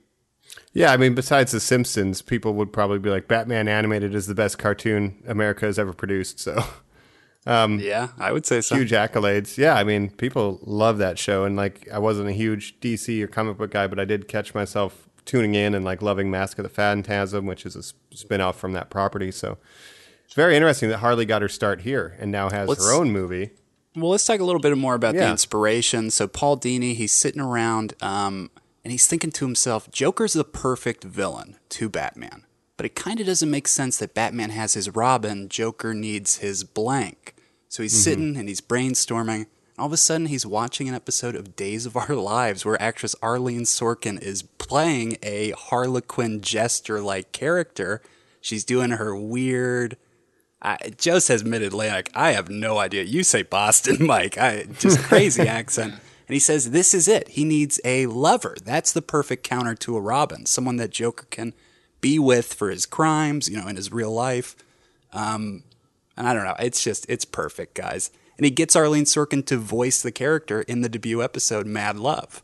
Yeah, 0.72 0.92
I 0.92 0.96
mean, 0.96 1.14
besides 1.14 1.52
The 1.52 1.60
Simpsons, 1.60 2.20
people 2.20 2.54
would 2.54 2.72
probably 2.72 2.98
be 2.98 3.10
like, 3.10 3.28
Batman 3.28 3.68
animated 3.68 4.14
is 4.14 4.26
the 4.26 4.34
best 4.34 4.58
cartoon 4.58 5.22
America 5.26 5.66
has 5.66 5.78
ever 5.78 5.92
produced. 5.92 6.40
So 6.40 6.62
Yeah, 7.46 8.08
I 8.18 8.32
would 8.32 8.44
say 8.44 8.60
so. 8.60 8.76
huge 8.76 8.90
accolades. 8.90 9.56
Yeah, 9.56 9.74
I 9.74 9.84
mean, 9.84 10.10
people 10.10 10.58
love 10.62 10.98
that 10.98 11.18
show. 11.18 11.44
And 11.44 11.56
like, 11.56 11.88
I 11.92 11.98
wasn't 11.98 12.28
a 12.28 12.32
huge 12.32 12.80
DC 12.80 13.22
or 13.22 13.28
comic 13.28 13.56
book 13.56 13.70
guy, 13.70 13.86
but 13.86 13.98
I 13.98 14.04
did 14.04 14.28
catch 14.28 14.54
myself 14.54 15.08
tuning 15.24 15.54
in 15.54 15.74
and 15.74 15.84
like 15.84 16.02
loving 16.02 16.30
Mask 16.30 16.58
of 16.58 16.62
the 16.62 16.68
Phantasm, 16.68 17.46
which 17.46 17.64
is 17.64 17.76
a 17.76 17.82
spin-off 18.16 18.58
from 18.58 18.72
that 18.72 18.90
property. 18.90 19.30
So 19.30 19.58
it's 20.24 20.34
very 20.34 20.56
interesting 20.56 20.88
that 20.90 20.98
Harley 20.98 21.24
got 21.24 21.42
her 21.42 21.48
start 21.48 21.82
here 21.82 22.16
and 22.18 22.30
now 22.30 22.50
has 22.50 22.68
Let's- 22.68 22.84
her 22.84 22.92
own 22.92 23.10
movie. 23.12 23.50
Well, 23.94 24.10
let's 24.10 24.24
talk 24.24 24.40
a 24.40 24.44
little 24.44 24.60
bit 24.60 24.76
more 24.78 24.94
about 24.94 25.14
the 25.14 25.28
inspiration. 25.30 26.10
So 26.10 26.26
Paul 26.26 26.56
Dini, 26.56 26.94
he's 26.94 27.12
sitting 27.12 27.42
around 27.42 27.92
um, 28.00 28.50
and 28.82 28.90
he's 28.90 29.06
thinking 29.06 29.30
to 29.32 29.44
himself, 29.44 29.90
Joker's 29.90 30.32
the 30.32 30.44
perfect 30.44 31.04
villain 31.04 31.56
to 31.70 31.90
Batman. 31.90 32.46
But 32.78 32.86
it 32.86 32.94
kind 32.94 33.20
of 33.20 33.26
doesn't 33.26 33.50
make 33.50 33.68
sense 33.68 33.98
that 33.98 34.14
Batman 34.14 34.48
has 34.48 34.72
his 34.72 34.88
Robin, 34.88 35.48
Joker 35.50 35.92
needs 35.92 36.38
his 36.38 36.64
blank. 36.64 37.34
So 37.68 37.82
he's 37.82 38.02
sitting 38.02 38.36
and 38.36 38.48
he's 38.48 38.62
brainstorming. 38.62 39.46
All 39.78 39.86
of 39.86 39.92
a 39.92 39.96
sudden, 39.96 40.26
he's 40.26 40.44
watching 40.44 40.88
an 40.88 40.94
episode 40.94 41.34
of 41.34 41.56
Days 41.56 41.86
of 41.86 41.96
Our 41.96 42.14
Lives 42.14 42.64
where 42.64 42.80
actress 42.80 43.14
Arlene 43.22 43.62
Sorkin 43.62 44.20
is 44.20 44.42
playing 44.42 45.16
a 45.22 45.52
Harlequin 45.52 46.42
jester 46.42 47.00
like 47.00 47.32
character. 47.32 48.02
She's 48.40 48.64
doing 48.64 48.90
her 48.90 49.16
weird. 49.16 49.96
I, 50.60 50.76
Joe 50.98 51.18
says 51.18 51.42
Mid 51.42 51.62
Atlantic. 51.62 52.10
I 52.14 52.32
have 52.32 52.50
no 52.50 52.78
idea. 52.78 53.02
You 53.02 53.22
say 53.22 53.42
Boston, 53.42 54.06
Mike. 54.06 54.36
I 54.36 54.64
just 54.78 54.98
crazy 55.04 55.42
accent. 55.42 55.94
And 55.94 56.34
he 56.34 56.38
says 56.38 56.70
this 56.70 56.92
is 56.92 57.08
it. 57.08 57.28
He 57.28 57.44
needs 57.44 57.80
a 57.82 58.06
lover. 58.06 58.56
That's 58.62 58.92
the 58.92 59.02
perfect 59.02 59.42
counter 59.42 59.74
to 59.76 59.96
a 59.96 60.00
Robin, 60.00 60.44
someone 60.44 60.76
that 60.76 60.90
Joker 60.90 61.26
can 61.30 61.54
be 62.02 62.18
with 62.18 62.52
for 62.52 62.68
his 62.70 62.84
crimes, 62.84 63.48
you 63.48 63.56
know, 63.56 63.68
in 63.68 63.76
his 63.76 63.90
real 63.90 64.12
life. 64.12 64.54
Um, 65.14 65.62
and 66.16 66.28
I 66.28 66.34
don't 66.34 66.44
know. 66.44 66.56
It's 66.58 66.84
just 66.84 67.06
it's 67.08 67.24
perfect, 67.24 67.74
guys. 67.74 68.10
And 68.42 68.46
he 68.46 68.50
gets 68.50 68.74
Arlene 68.74 69.04
Sorkin 69.04 69.46
to 69.46 69.56
voice 69.56 70.02
the 70.02 70.10
character 70.10 70.62
in 70.62 70.80
the 70.80 70.88
debut 70.88 71.22
episode 71.22 71.64
Mad 71.64 71.96
Love. 71.96 72.42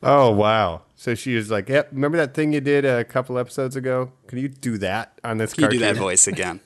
Oh 0.00 0.30
wow! 0.30 0.82
So 0.94 1.16
she 1.16 1.34
was 1.34 1.50
like, 1.50 1.68
"Yep, 1.68 1.88
remember 1.90 2.16
that 2.16 2.32
thing 2.32 2.52
you 2.52 2.60
did 2.60 2.84
a 2.84 3.02
couple 3.02 3.36
episodes 3.36 3.74
ago? 3.74 4.12
Can 4.28 4.38
you 4.38 4.46
do 4.46 4.78
that 4.78 5.18
on 5.24 5.38
this 5.38 5.52
Can 5.52 5.64
you 5.64 5.70
do 5.70 5.78
that 5.80 5.96
voice 6.06 6.28
again? 6.28 6.60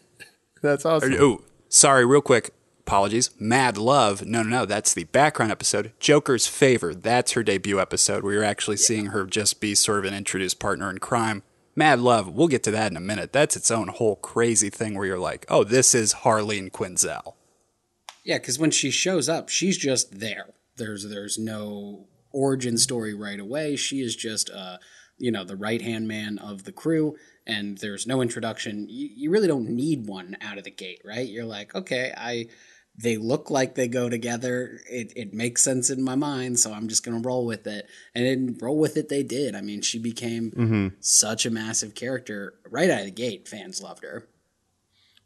That's 0.61 0.85
awesome. 0.85 1.17
Oh, 1.19 1.41
sorry, 1.71 2.05
real 2.05 2.21
quick. 2.21 2.53
Apologies. 2.81 3.31
Mad 3.41 3.79
Love. 3.79 4.27
No, 4.27 4.43
no, 4.43 4.51
no. 4.51 4.67
That's 4.67 4.93
the 4.93 5.05
background 5.05 5.51
episode. 5.51 5.93
Joker's 5.99 6.47
Favor. 6.47 6.95
That's 6.95 7.33
her 7.33 7.43
debut 7.43 7.81
episode 7.81 8.25
where 8.25 8.35
you're 8.35 8.45
actually 8.45 8.77
seeing 8.77 9.07
her 9.07 9.25
just 9.25 9.59
be 9.59 9.75
sort 9.75 10.01
of 10.01 10.05
an 10.05 10.13
introduced 10.13 10.59
partner 10.59 10.91
in 10.91 10.99
crime. 10.99 11.45
Mad 11.75 11.99
Love. 11.99 12.29
We'll 12.29 12.49
get 12.49 12.63
to 12.65 12.71
that 12.73 12.91
in 12.91 12.97
a 12.99 13.01
minute. 13.01 13.33
That's 13.33 13.57
its 13.57 13.71
own 13.71 13.89
whole 13.89 14.17
crazy 14.17 14.69
thing 14.69 14.97
where 14.97 15.07
you're 15.07 15.19
like, 15.19 15.47
oh, 15.49 15.65
this 15.65 15.95
is 15.95 16.13
Harleen 16.13 16.71
Quinzel. 16.71 17.37
Yeah, 18.29 18.37
because 18.37 18.59
when 18.59 18.71
she 18.71 18.91
shows 18.91 19.27
up, 19.27 19.49
she's 19.49 19.79
just 19.79 20.21
there. 20.21 20.51
There's 20.77 21.09
there's 21.09 21.39
no 21.39 22.09
origin 22.31 22.77
story 22.77 23.15
right 23.15 23.41
away. 23.41 23.75
She 23.75 24.03
is 24.03 24.15
just 24.15 24.51
uh, 24.51 24.77
you 25.17 25.31
know, 25.31 25.45
the 25.45 25.57
right 25.57 25.81
hand 25.81 26.07
man 26.07 26.37
of 26.39 26.65
the 26.65 26.73
crew, 26.73 27.17
and 27.47 27.79
there's 27.79 28.07
no 28.07 28.21
introduction. 28.21 28.87
You, 28.91 29.09
you 29.17 29.31
really 29.31 29.49
don't 29.49 29.71
need 29.71 30.07
one 30.07 30.37
out 30.43 30.59
of 30.59 30.65
the 30.65 30.71
gate, 30.71 31.01
right? 31.07 31.27
You're 31.27 31.47
like, 31.47 31.75
okay, 31.75 32.13
I 32.15 32.49
they 32.95 33.17
look 33.17 33.51
like 33.51 33.77
they 33.77 33.89
go 33.89 34.11
together. 34.11 34.79
It 34.91 35.15
it 35.17 35.33
makes 35.33 35.63
sense 35.63 35.89
in 35.89 36.05
my 36.05 36.15
mind, 36.15 36.59
so 36.61 36.71
I'm 36.71 36.89
just 36.89 37.07
gonna 37.07 37.21
roll 37.21 37.47
with 37.47 37.67
it. 37.67 37.87
And 38.15 38.27
then 38.27 38.59
roll 38.61 38.79
with 38.79 38.99
it 38.99 39.09
they 39.09 39.23
did. 39.23 39.55
I 39.55 39.63
mean, 39.63 39.81
she 39.81 39.99
became 39.99 40.53
such 41.01 41.47
a 41.47 41.51
massive 41.51 41.95
character 41.95 42.59
right 42.69 42.91
out 42.91 43.01
of 43.01 43.07
the 43.07 43.11
gate. 43.11 43.49
Fans 43.49 43.83
loved 43.83 44.03
her. 44.03 44.29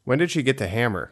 When 0.05 0.19
did 0.19 0.31
she 0.31 0.41
get 0.41 0.57
the 0.57 0.69
hammer? 0.69 1.11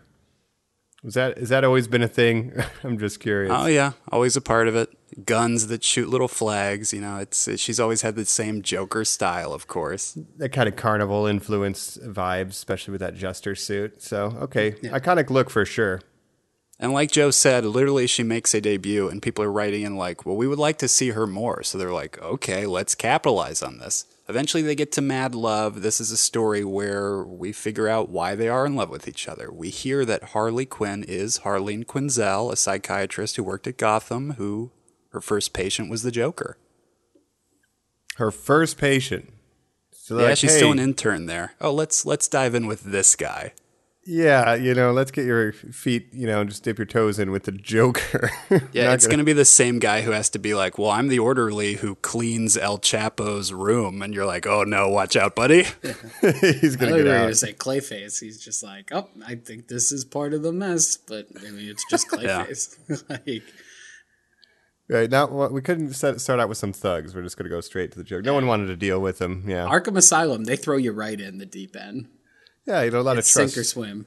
Was 1.04 1.16
that 1.16 1.38
has 1.38 1.50
that 1.50 1.64
always 1.64 1.88
been 1.88 2.04
a 2.04 2.08
thing? 2.08 2.54
I'm 2.84 3.00
just 3.00 3.20
curious. 3.20 3.52
Oh 3.56 3.66
yeah, 3.66 3.94
always 4.12 4.36
a 4.36 4.42
part 4.42 4.68
of 4.68 4.76
it. 4.76 4.90
Guns 5.26 5.68
that 5.68 5.84
shoot 5.84 6.10
little 6.10 6.28
flags. 6.28 6.94
You 6.94 7.02
know, 7.02 7.18
it's 7.18 7.60
she's 7.60 7.80
always 7.80 8.02
had 8.04 8.16
the 8.16 8.26
same 8.26 8.62
Joker 8.62 9.04
style, 9.04 9.52
of 9.52 9.68
course. 9.68 10.18
that 10.38 10.50
kind 10.50 10.70
of 10.70 10.76
carnival 10.76 11.26
influence 11.26 11.98
vibes, 11.98 12.50
especially 12.50 12.92
with 12.92 13.02
that 13.02 13.16
jester 13.16 13.56
suit. 13.56 14.02
So 14.02 14.38
okay, 14.42 14.72
iconic 14.72 15.30
look 15.30 15.50
for 15.50 15.66
sure. 15.66 16.02
And 16.80 16.94
like 16.94 17.12
Joe 17.12 17.30
said, 17.30 17.64
literally 17.64 18.08
she 18.08 18.24
makes 18.24 18.56
a 18.56 18.62
debut 18.62 19.08
and 19.08 19.22
people 19.22 19.44
are 19.44 19.52
writing 19.52 19.84
in 19.84 19.98
like, 19.98 20.26
well, 20.26 20.36
we 20.36 20.48
would 20.48 20.58
like 20.58 20.80
to 20.80 20.88
see 20.88 21.12
her 21.12 21.28
more. 21.28 21.62
So 21.62 21.78
they're 21.78 21.92
like, 21.92 22.20
okay, 22.20 22.66
let's 22.66 22.96
capitalize 22.96 23.62
on 23.62 23.78
this. 23.78 24.06
Eventually 24.32 24.64
they 24.64 24.76
get 24.76 24.94
to 24.94 25.02
Mad 25.02 25.36
Love. 25.36 25.82
This 25.82 26.00
is 26.00 26.10
a 26.10 26.16
story 26.16 26.64
where 26.64 27.22
we 27.22 27.52
figure 27.52 27.90
out 27.90 28.08
why 28.08 28.34
they 28.34 28.48
are 28.48 28.66
in 28.66 28.78
love 28.78 28.90
with 28.90 29.06
each 29.06 29.28
other. 29.28 29.52
We 29.52 29.70
hear 29.70 30.06
that 30.06 30.30
Harley 30.30 30.66
Quinn 30.66 31.04
is 31.04 31.40
Harleen 31.40 31.84
Quinzel, 31.84 32.50
a 32.50 32.56
psychiatrist 32.56 33.36
who 33.36 33.44
worked 33.44 33.68
at 33.68 33.76
Gotham, 33.76 34.36
who 34.36 34.72
her 35.10 35.20
first 35.20 35.52
patient 35.52 35.90
was 35.90 36.04
the 36.04 36.12
Joker. 36.12 36.58
Her 38.16 38.32
first 38.32 38.78
patient. 38.78 39.34
So 39.92 40.18
yeah, 40.18 40.28
like, 40.28 40.38
she's 40.38 40.52
hey, 40.52 40.60
still 40.60 40.72
an 40.72 40.80
intern 40.80 41.26
there. 41.26 41.56
Oh, 41.60 41.74
let's 41.74 42.06
let's 42.06 42.30
dive 42.30 42.56
in 42.56 42.68
with 42.68 42.84
this 42.84 43.18
guy. 43.18 43.52
Yeah, 44.04 44.56
you 44.56 44.74
know, 44.74 44.92
let's 44.94 45.12
get 45.12 45.26
your 45.26 45.54
feet, 45.54 46.08
you 46.12 46.26
know, 46.26 46.44
just 46.44 46.64
dip 46.64 46.80
your 46.80 46.88
toes 46.88 47.20
in 47.20 47.30
with 47.30 47.44
the 47.44 47.52
Joker. 47.52 48.32
Yeah, 48.74 48.94
it's 48.94 49.06
going 49.06 49.20
to 49.20 49.24
be 49.24 49.34
the 49.34 49.46
same 49.46 49.80
guy 49.80 50.02
who 50.02 50.12
has 50.12 50.30
to 50.32 50.40
be 50.40 50.54
like, 50.54 50.78
"Well, 50.78 50.90
I'm 50.90 51.08
the 51.08 51.20
orderly 51.20 51.76
who 51.76 51.96
cleans 51.96 52.58
El 52.58 52.80
Chapo's 52.80 53.54
room," 53.54 54.02
and 54.02 54.14
you're 54.14 54.26
like, 54.26 54.46
"Oh 54.48 54.64
no, 54.64 54.90
watch 54.90 55.16
out, 55.16 55.36
buddy." 55.36 55.64
He's 56.22 56.76
gonna 56.76 56.92
thought 56.92 56.98
get 56.98 56.98
you 56.98 57.04
were 57.06 57.16
out. 57.16 57.20
going 57.22 57.28
to 57.30 57.36
say 57.36 57.54
Clayface. 57.54 58.20
He's 58.20 58.44
just 58.44 58.64
like, 58.64 58.90
oh, 58.92 59.08
I 59.26 59.36
think 59.36 59.68
this 59.68 59.92
is 59.92 60.04
part 60.04 60.34
of 60.34 60.42
the 60.44 60.52
mess, 60.52 60.98
but 60.98 61.28
I 61.40 61.52
mean, 61.52 61.70
it's 61.70 61.86
just 61.90 62.08
Clayface. 62.10 62.78
like, 63.10 63.44
Right 64.90 65.10
now, 65.10 65.28
well, 65.28 65.50
we 65.50 65.62
couldn't 65.62 65.94
set, 65.94 66.20
start 66.20 66.40
out 66.42 66.50
with 66.50 66.58
some 66.58 66.74
thugs. 66.74 67.16
We're 67.16 67.22
just 67.24 67.38
gonna 67.38 67.50
go 67.50 67.62
straight 67.62 67.92
to 67.94 67.98
the 67.98 68.04
Joker. 68.04 68.22
No 68.24 68.34
one 68.34 68.48
wanted 68.48 68.68
to 68.68 68.76
deal 68.76 69.00
with 69.00 69.22
him. 69.22 69.46
Yeah, 69.48 69.66
Arkham 69.66 69.96
Asylum, 69.96 70.44
they 70.46 70.56
throw 70.58 70.78
you 70.78 70.92
right 70.92 71.20
in 71.20 71.38
the 71.38 71.46
deep 71.46 71.76
end. 71.76 72.08
Yeah, 72.66 72.84
you 72.84 72.92
know, 72.92 73.00
a 73.00 73.02
lot 73.02 73.18
It's 73.18 73.30
of 73.30 73.34
trust. 73.42 73.54
sink 73.54 73.62
or 73.62 73.64
swim. 73.66 74.06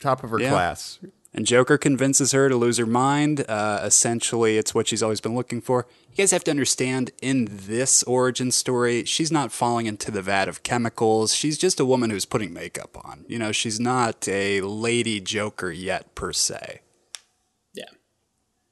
Top 0.00 0.22
of 0.24 0.30
her 0.30 0.40
Yeah. 0.40 0.50
class. 0.50 0.98
And 1.32 1.46
Joker 1.46 1.78
convinces 1.78 2.32
her 2.32 2.48
to 2.48 2.56
lose 2.56 2.78
her 2.78 2.86
mind. 2.86 3.44
Uh, 3.48 3.80
essentially, 3.84 4.58
it's 4.58 4.74
what 4.74 4.88
she's 4.88 5.00
always 5.02 5.20
been 5.20 5.36
looking 5.36 5.60
for. 5.60 5.86
You 6.10 6.16
guys 6.16 6.32
have 6.32 6.42
to 6.44 6.50
understand 6.50 7.12
in 7.22 7.46
this 7.48 8.02
origin 8.02 8.50
story, 8.50 9.04
she's 9.04 9.30
not 9.30 9.52
falling 9.52 9.86
into 9.86 10.10
the 10.10 10.22
vat 10.22 10.48
of 10.48 10.64
chemicals. 10.64 11.32
She's 11.32 11.56
just 11.56 11.78
a 11.78 11.84
woman 11.84 12.10
who's 12.10 12.24
putting 12.24 12.52
makeup 12.52 12.98
on. 13.04 13.24
You 13.28 13.38
know, 13.38 13.52
she's 13.52 13.78
not 13.78 14.26
a 14.26 14.60
lady 14.62 15.20
Joker 15.20 15.70
yet, 15.70 16.16
per 16.16 16.32
se. 16.32 16.80
Yeah. 17.74 17.84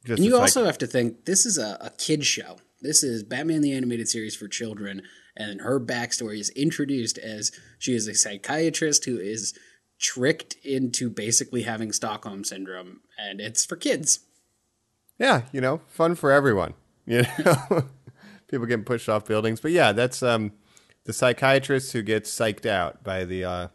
Just 0.04 0.18
And 0.18 0.24
you 0.24 0.32
a 0.32 0.38
psych- 0.38 0.42
also 0.42 0.64
have 0.64 0.78
to 0.78 0.86
think 0.88 1.26
this 1.26 1.46
is 1.46 1.58
a, 1.58 1.78
a 1.80 1.90
kid 1.96 2.26
show. 2.26 2.56
This 2.82 3.04
is 3.04 3.22
Batman 3.22 3.60
the 3.60 3.72
Animated 3.72 4.08
Series 4.08 4.34
for 4.34 4.48
children, 4.48 5.02
and 5.38 5.60
her 5.60 5.80
backstory 5.80 6.38
is 6.40 6.50
introduced 6.50 7.16
as 7.16 7.52
she 7.78 7.94
is 7.94 8.08
a 8.08 8.14
psychiatrist 8.14 9.04
who 9.04 9.18
is 9.18 9.54
tricked 9.98 10.56
into 10.64 11.08
basically 11.08 11.62
having 11.62 11.92
Stockholm 11.92 12.44
syndrome, 12.44 13.00
and 13.16 13.40
it's 13.40 13.64
for 13.64 13.76
kids. 13.76 14.20
yeah, 15.18 15.42
you 15.52 15.60
know, 15.60 15.80
fun 15.86 16.14
for 16.14 16.30
everyone. 16.30 16.74
You 17.06 17.22
know, 17.42 17.84
people 18.48 18.66
getting 18.66 18.84
pushed 18.84 19.08
off 19.08 19.24
buildings, 19.24 19.60
but 19.60 19.70
yeah, 19.70 19.92
that's 19.92 20.22
um, 20.22 20.52
the 21.04 21.14
psychiatrist 21.14 21.94
who 21.94 22.02
gets 22.02 22.30
psyched 22.30 22.66
out 22.66 23.02
by 23.02 23.24
the 23.24 23.44
uh, 23.44 23.68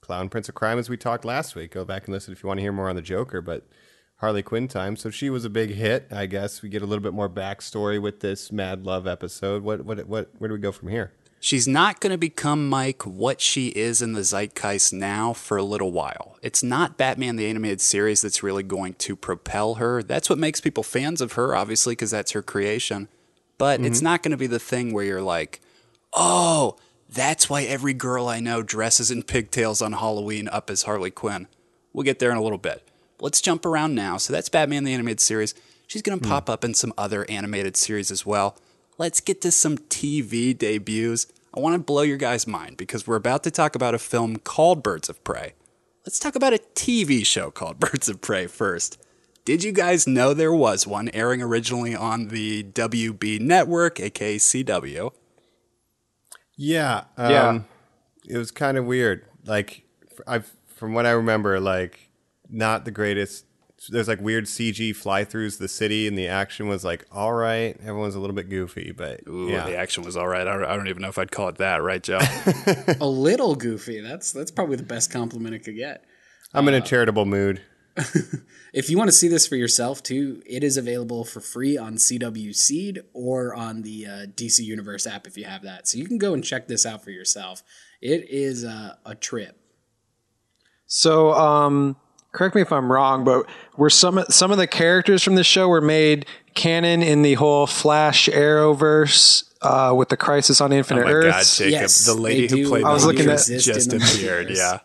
clown 0.00 0.28
prince 0.28 0.48
of 0.48 0.56
crime, 0.56 0.76
as 0.76 0.90
we 0.90 0.96
talked 0.96 1.24
last 1.24 1.54
week. 1.54 1.70
Go 1.70 1.84
back 1.84 2.06
and 2.06 2.12
listen 2.12 2.32
if 2.32 2.42
you 2.42 2.48
want 2.48 2.58
to 2.58 2.62
hear 2.62 2.72
more 2.72 2.88
on 2.88 2.96
the 2.96 3.02
Joker, 3.02 3.40
but 3.40 3.68
Harley 4.18 4.42
Quinn 4.42 4.68
time. 4.68 4.96
So 4.96 5.10
she 5.10 5.30
was 5.30 5.44
a 5.44 5.50
big 5.50 5.70
hit, 5.70 6.08
I 6.10 6.26
guess. 6.26 6.62
We 6.62 6.68
get 6.68 6.82
a 6.82 6.86
little 6.86 7.02
bit 7.02 7.14
more 7.14 7.28
backstory 7.28 8.00
with 8.00 8.20
this 8.20 8.52
Mad 8.52 8.84
Love 8.84 9.06
episode. 9.06 9.62
What, 9.62 9.84
what, 9.84 10.06
what? 10.06 10.30
Where 10.38 10.48
do 10.48 10.54
we 10.54 10.60
go 10.60 10.72
from 10.72 10.88
here? 10.88 11.12
She's 11.40 11.68
not 11.68 12.00
going 12.00 12.10
to 12.10 12.18
become, 12.18 12.68
Mike, 12.68 13.06
what 13.06 13.40
she 13.40 13.68
is 13.68 14.02
in 14.02 14.14
the 14.14 14.24
zeitgeist 14.24 14.92
now 14.92 15.32
for 15.32 15.56
a 15.56 15.62
little 15.62 15.92
while. 15.92 16.36
It's 16.42 16.64
not 16.64 16.96
Batman 16.96 17.36
the 17.36 17.48
Animated 17.48 17.80
Series 17.80 18.22
that's 18.22 18.42
really 18.42 18.64
going 18.64 18.94
to 18.94 19.14
propel 19.14 19.74
her. 19.74 20.02
That's 20.02 20.28
what 20.28 20.40
makes 20.40 20.60
people 20.60 20.82
fans 20.82 21.20
of 21.20 21.34
her, 21.34 21.54
obviously, 21.54 21.92
because 21.92 22.10
that's 22.10 22.32
her 22.32 22.42
creation. 22.42 23.06
But 23.56 23.78
mm-hmm. 23.78 23.86
it's 23.86 24.02
not 24.02 24.24
going 24.24 24.32
to 24.32 24.36
be 24.36 24.48
the 24.48 24.58
thing 24.58 24.92
where 24.92 25.04
you're 25.04 25.22
like, 25.22 25.60
oh, 26.12 26.76
that's 27.08 27.48
why 27.48 27.62
every 27.62 27.94
girl 27.94 28.26
I 28.26 28.40
know 28.40 28.62
dresses 28.62 29.12
in 29.12 29.22
pigtails 29.22 29.80
on 29.80 29.92
Halloween 29.92 30.48
up 30.48 30.70
as 30.70 30.82
Harley 30.82 31.12
Quinn. 31.12 31.46
We'll 31.92 32.02
get 32.02 32.18
there 32.18 32.32
in 32.32 32.36
a 32.36 32.42
little 32.42 32.58
bit. 32.58 32.87
Let's 33.20 33.40
jump 33.40 33.66
around 33.66 33.94
now. 33.94 34.16
So 34.16 34.32
that's 34.32 34.48
Batman 34.48 34.84
the 34.84 34.92
Animated 34.94 35.20
Series. 35.20 35.54
She's 35.86 36.02
going 36.02 36.20
to 36.20 36.28
pop 36.28 36.50
up 36.50 36.64
in 36.64 36.74
some 36.74 36.92
other 36.98 37.24
animated 37.30 37.76
series 37.76 38.10
as 38.10 38.26
well. 38.26 38.56
Let's 38.98 39.20
get 39.20 39.40
to 39.42 39.50
some 39.50 39.78
TV 39.78 40.56
debuts. 40.56 41.26
I 41.54 41.60
want 41.60 41.74
to 41.74 41.78
blow 41.78 42.02
your 42.02 42.18
guys' 42.18 42.46
mind 42.46 42.76
because 42.76 43.06
we're 43.06 43.16
about 43.16 43.42
to 43.44 43.50
talk 43.50 43.74
about 43.74 43.94
a 43.94 43.98
film 43.98 44.36
called 44.36 44.82
Birds 44.82 45.08
of 45.08 45.22
Prey. 45.24 45.54
Let's 46.04 46.18
talk 46.18 46.36
about 46.36 46.52
a 46.52 46.58
TV 46.74 47.24
show 47.24 47.50
called 47.50 47.80
Birds 47.80 48.08
of 48.08 48.20
Prey 48.20 48.46
first. 48.46 49.02
Did 49.46 49.64
you 49.64 49.72
guys 49.72 50.06
know 50.06 50.34
there 50.34 50.52
was 50.52 50.86
one 50.86 51.08
airing 51.14 51.40
originally 51.40 51.94
on 51.94 52.28
the 52.28 52.64
WB 52.64 53.40
network, 53.40 53.98
aka 53.98 54.36
CW? 54.36 55.10
Yeah. 56.56 57.04
Um, 57.16 57.30
Yeah. 57.30 57.60
It 58.26 58.36
was 58.36 58.50
kind 58.50 58.76
of 58.76 58.84
weird. 58.84 59.24
Like, 59.46 59.84
f- 60.10 60.20
I've 60.26 60.52
from 60.76 60.92
what 60.92 61.06
I 61.06 61.10
remember, 61.12 61.58
like 61.60 62.07
not 62.48 62.84
the 62.84 62.90
greatest 62.90 63.44
there's 63.90 64.08
like 64.08 64.20
weird 64.20 64.46
CG 64.46 64.94
fly 64.96 65.24
throughs 65.24 65.58
the 65.58 65.68
city, 65.68 66.08
and 66.08 66.18
the 66.18 66.26
action 66.26 66.66
was 66.66 66.84
like 66.84 67.06
all 67.12 67.32
right. 67.32 67.76
Everyone's 67.80 68.16
a 68.16 68.20
little 68.20 68.34
bit 68.34 68.48
goofy, 68.48 68.92
but 68.92 69.20
Ooh, 69.28 69.48
yeah, 69.48 69.66
the 69.66 69.76
action 69.76 70.02
was 70.02 70.16
all 70.16 70.26
right. 70.26 70.48
I 70.48 70.52
don't, 70.54 70.64
I 70.64 70.74
don't 70.74 70.88
even 70.88 71.00
know 71.00 71.08
if 71.08 71.18
I'd 71.18 71.30
call 71.30 71.48
it 71.48 71.58
that, 71.58 71.80
right, 71.80 72.02
Joe? 72.02 72.18
a 73.00 73.06
little 73.06 73.54
goofy. 73.54 74.00
That's 74.00 74.32
that's 74.32 74.50
probably 74.50 74.76
the 74.76 74.82
best 74.82 75.12
compliment 75.12 75.54
it 75.54 75.60
could 75.60 75.76
get. 75.76 76.04
I'm 76.52 76.66
in 76.66 76.74
a 76.74 76.80
charitable 76.80 77.24
mood. 77.24 77.60
If 78.72 78.90
you 78.90 78.98
want 78.98 79.08
to 79.08 79.16
see 79.16 79.28
this 79.28 79.46
for 79.46 79.56
yourself 79.56 80.02
too, 80.02 80.42
it 80.46 80.62
is 80.62 80.76
available 80.76 81.24
for 81.24 81.40
free 81.40 81.78
on 81.78 81.94
CW 81.94 82.54
Seed 82.54 83.00
or 83.14 83.54
on 83.54 83.82
the 83.82 84.06
uh, 84.06 84.10
DC 84.26 84.60
Universe 84.60 85.06
app 85.06 85.26
if 85.26 85.38
you 85.38 85.44
have 85.44 85.62
that. 85.62 85.88
So 85.88 85.96
you 85.98 86.06
can 86.06 86.18
go 86.18 86.34
and 86.34 86.44
check 86.44 86.68
this 86.68 86.84
out 86.84 87.02
for 87.02 87.10
yourself. 87.10 87.62
It 88.02 88.28
is 88.28 88.64
uh, 88.64 88.96
a 89.06 89.14
trip. 89.14 89.58
So, 90.86 91.32
um, 91.32 91.96
correct 92.32 92.54
me 92.54 92.62
if 92.62 92.72
I'm 92.72 92.90
wrong, 92.92 93.24
but 93.24 93.46
were 93.76 93.90
some 93.90 94.22
some 94.30 94.50
of 94.50 94.58
the 94.58 94.66
characters 94.66 95.22
from 95.22 95.34
the 95.34 95.44
show 95.44 95.68
were 95.68 95.80
made 95.80 96.26
canon 96.54 97.02
in 97.02 97.22
the 97.22 97.34
whole 97.34 97.66
Flash 97.66 98.28
Arrowverse 98.28 99.44
uh, 99.62 99.94
with 99.94 100.08
the 100.08 100.16
Crisis 100.16 100.60
on 100.60 100.72
oh 100.72 100.76
Infinite 100.76 101.04
my 101.04 101.12
God, 101.12 101.24
Earths? 101.26 101.58
Jacob, 101.58 101.72
Yes, 101.72 102.04
the 102.04 102.14
lady 102.14 102.48
who 102.48 102.68
played 102.68 102.84
I 102.84 102.92
was 102.92 103.02
the 103.02 103.08
looking 103.08 103.26
at- 103.26 103.38
just 103.38 103.50
exist 103.50 103.92
in 103.92 103.98
the 103.98 104.04
appeared. 104.04 104.50
Yeah. 104.50 104.80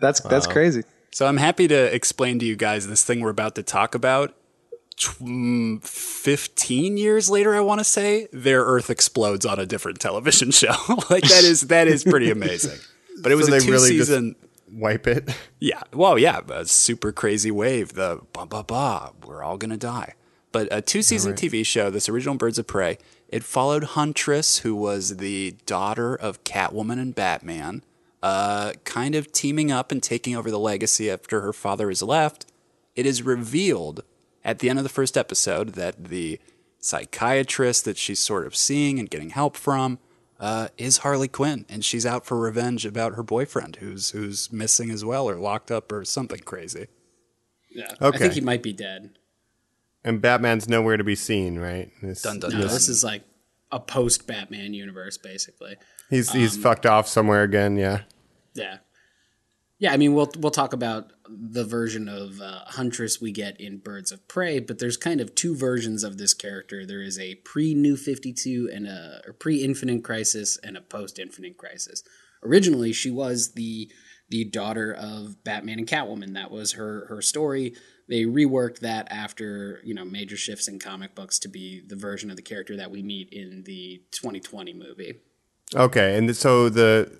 That's 0.00 0.20
that's 0.20 0.46
crazy. 0.46 0.82
So 1.12 1.26
I'm 1.26 1.36
happy 1.36 1.68
to 1.68 1.94
explain 1.94 2.38
to 2.40 2.44
you 2.46 2.56
guys 2.56 2.86
this 2.88 3.04
thing 3.04 3.20
we're 3.20 3.30
about 3.30 3.54
to 3.56 3.62
talk 3.62 3.94
about. 3.94 4.34
Mm, 4.98 5.82
15 5.86 6.96
years 6.96 7.28
later, 7.30 7.54
I 7.54 7.60
want 7.60 7.80
to 7.80 7.84
say, 7.84 8.28
their 8.32 8.62
Earth 8.64 8.88
explodes 8.90 9.44
on 9.46 9.58
a 9.58 9.66
different 9.66 10.00
television 10.00 10.50
show. 10.52 10.72
like 11.10 11.24
that 11.24 11.44
is 11.44 11.62
that 11.62 11.88
is 11.88 12.04
pretty 12.04 12.30
amazing. 12.30 12.78
But 13.22 13.32
it 13.32 13.36
was 13.36 13.46
So 13.46 13.54
a 13.54 13.60
two 13.60 13.70
really 13.72 13.96
just- 13.96 14.08
season. 14.10 14.36
Wipe 14.72 15.06
it. 15.06 15.28
Yeah. 15.60 15.82
Well, 15.92 16.18
yeah, 16.18 16.40
a 16.48 16.64
super 16.66 17.12
crazy 17.12 17.50
wave. 17.50 17.92
The 17.92 18.20
ba 18.32 18.46
ba 18.46 18.64
ba. 18.64 19.12
We're 19.24 19.42
all 19.42 19.56
gonna 19.58 19.76
die. 19.76 20.14
But 20.50 20.68
a 20.70 20.80
two 20.82 21.02
season 21.02 21.34
TV 21.34 21.64
show. 21.64 21.90
This 21.90 22.08
original 22.08 22.36
Birds 22.36 22.58
of 22.58 22.66
Prey. 22.66 22.98
It 23.28 23.44
followed 23.44 23.84
Huntress, 23.84 24.58
who 24.58 24.74
was 24.74 25.16
the 25.16 25.56
daughter 25.64 26.14
of 26.14 26.44
Catwoman 26.44 27.00
and 27.00 27.14
Batman, 27.14 27.82
uh, 28.22 28.72
kind 28.84 29.14
of 29.14 29.32
teaming 29.32 29.72
up 29.72 29.90
and 29.90 30.02
taking 30.02 30.36
over 30.36 30.50
the 30.50 30.58
legacy 30.58 31.10
after 31.10 31.40
her 31.40 31.52
father 31.52 31.88
has 31.88 32.02
left. 32.02 32.46
It 32.94 33.06
is 33.06 33.22
revealed 33.22 34.02
at 34.44 34.58
the 34.58 34.68
end 34.68 34.78
of 34.78 34.82
the 34.82 34.90
first 34.90 35.16
episode 35.16 35.70
that 35.70 36.04
the 36.04 36.38
psychiatrist 36.78 37.84
that 37.84 37.96
she's 37.96 38.18
sort 38.20 38.46
of 38.46 38.54
seeing 38.56 38.98
and 38.98 39.08
getting 39.08 39.30
help 39.30 39.56
from 39.56 39.98
uh, 40.42 40.68
is 40.76 40.98
Harley 40.98 41.28
Quinn, 41.28 41.64
and 41.70 41.82
she's 41.84 42.04
out 42.04 42.26
for 42.26 42.36
revenge 42.38 42.84
about 42.84 43.14
her 43.14 43.22
boyfriend, 43.22 43.76
who's 43.76 44.10
who's 44.10 44.52
missing 44.52 44.90
as 44.90 45.04
well, 45.04 45.26
or 45.28 45.36
locked 45.36 45.70
up, 45.70 45.90
or 45.92 46.04
something 46.04 46.40
crazy. 46.40 46.88
Yeah, 47.70 47.86
I 48.00 48.06
Okay. 48.08 48.18
think 48.18 48.34
he 48.34 48.40
might 48.42 48.62
be 48.62 48.72
dead. 48.72 49.16
And 50.04 50.20
Batman's 50.20 50.68
nowhere 50.68 50.96
to 50.96 51.04
be 51.04 51.14
seen, 51.14 51.58
right? 51.60 51.90
This- 52.02 52.22
Dun, 52.22 52.40
dun, 52.40 52.50
No, 52.50 52.58
dun. 52.62 52.68
this 52.68 52.88
is 52.88 53.04
like 53.04 53.22
a 53.70 53.78
post 53.80 54.26
Batman 54.26 54.74
universe, 54.74 55.16
basically. 55.16 55.76
He's 56.10 56.32
he's 56.32 56.56
Um, 56.56 56.62
fucked 56.62 56.86
off 56.86 57.06
somewhere 57.08 57.44
again. 57.44 57.76
Yeah. 57.76 58.02
Yeah. 58.54 58.78
Yeah, 59.78 59.92
I 59.92 59.96
mean, 59.96 60.12
we'll 60.14 60.30
we'll 60.38 60.50
talk 60.50 60.72
about 60.72 61.12
the 61.40 61.64
version 61.64 62.08
of 62.08 62.40
uh, 62.40 62.60
Huntress 62.66 63.20
we 63.20 63.32
get 63.32 63.60
in 63.60 63.78
Birds 63.78 64.12
of 64.12 64.26
Prey, 64.28 64.58
but 64.58 64.78
there's 64.78 64.96
kind 64.96 65.20
of 65.20 65.34
two 65.34 65.56
versions 65.56 66.04
of 66.04 66.18
this 66.18 66.34
character. 66.34 66.84
There 66.86 67.02
is 67.02 67.18
a 67.18 67.36
pre 67.36 67.74
New 67.74 67.96
Fifty 67.96 68.32
Two 68.32 68.70
and 68.72 68.86
a 68.86 69.22
pre 69.38 69.62
Infinite 69.62 70.04
Crisis 70.04 70.58
and 70.62 70.76
a 70.76 70.80
post 70.80 71.18
Infinite 71.18 71.56
Crisis. 71.56 72.02
Originally, 72.42 72.92
she 72.92 73.10
was 73.10 73.52
the 73.52 73.90
the 74.28 74.44
daughter 74.44 74.92
of 74.92 75.44
Batman 75.44 75.78
and 75.78 75.88
Catwoman. 75.88 76.34
That 76.34 76.50
was 76.50 76.72
her 76.72 77.06
her 77.08 77.22
story. 77.22 77.74
They 78.08 78.24
reworked 78.24 78.80
that 78.80 79.08
after 79.10 79.80
you 79.84 79.94
know 79.94 80.04
major 80.04 80.36
shifts 80.36 80.68
in 80.68 80.78
comic 80.78 81.14
books 81.14 81.38
to 81.40 81.48
be 81.48 81.82
the 81.86 81.96
version 81.96 82.30
of 82.30 82.36
the 82.36 82.42
character 82.42 82.76
that 82.76 82.90
we 82.90 83.02
meet 83.02 83.30
in 83.32 83.62
the 83.64 84.02
2020 84.12 84.72
movie. 84.72 85.14
Okay, 85.74 86.16
and 86.16 86.36
so 86.36 86.68
the 86.68 87.18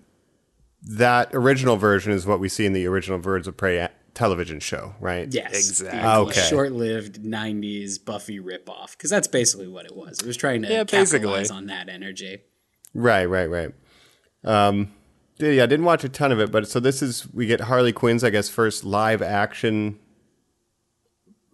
that 0.83 1.31
original 1.33 1.77
version 1.77 2.13
is 2.13 2.27
what 2.27 2.41
we 2.41 2.49
see 2.49 2.67
in 2.67 2.73
the 2.73 2.87
original 2.87 3.19
Birds 3.19 3.47
of 3.47 3.57
Prey 3.57 3.89
television 4.15 4.61
show, 4.61 4.95
right? 5.01 5.33
Yes, 5.33 5.53
Exactly. 5.55 6.01
The 6.01 6.17
Okay. 6.17 6.41
Short-lived 6.49 7.23
'90s 7.23 7.99
Buffy 8.05 8.39
ripoff, 8.41 8.93
because 8.93 9.11
that's 9.11 9.29
basically 9.29 9.69
what 9.69 9.87
it 9.87 9.97
was. 9.97 10.19
It 10.21 10.27
was 10.27 10.37
trying 10.37 10.63
to 10.63 10.69
Yeah, 10.69 10.85
basically. 10.85 11.21
capitalize 11.21 11.51
on 11.51 11.67
that 11.67 11.89
energy. 11.89 12.39
Right, 12.95 13.25
right, 13.25 13.47
right. 13.47 13.73
Um, 14.45 14.93
yeah, 15.39 15.63
I 15.63 15.67
didn't 15.67 15.85
watch 15.85 16.05
a 16.05 16.09
ton 16.09 16.31
of 16.33 16.41
it, 16.41 16.51
but 16.53 16.69
so 16.69 16.79
this 16.81 17.01
is 17.03 17.27
we 17.33 17.47
get 17.47 17.63
Harley 17.63 17.93
Quinn's, 17.93 18.23
I 18.23 18.31
guess, 18.31 18.49
first 18.49 18.85
live 18.85 19.23
action 19.23 19.99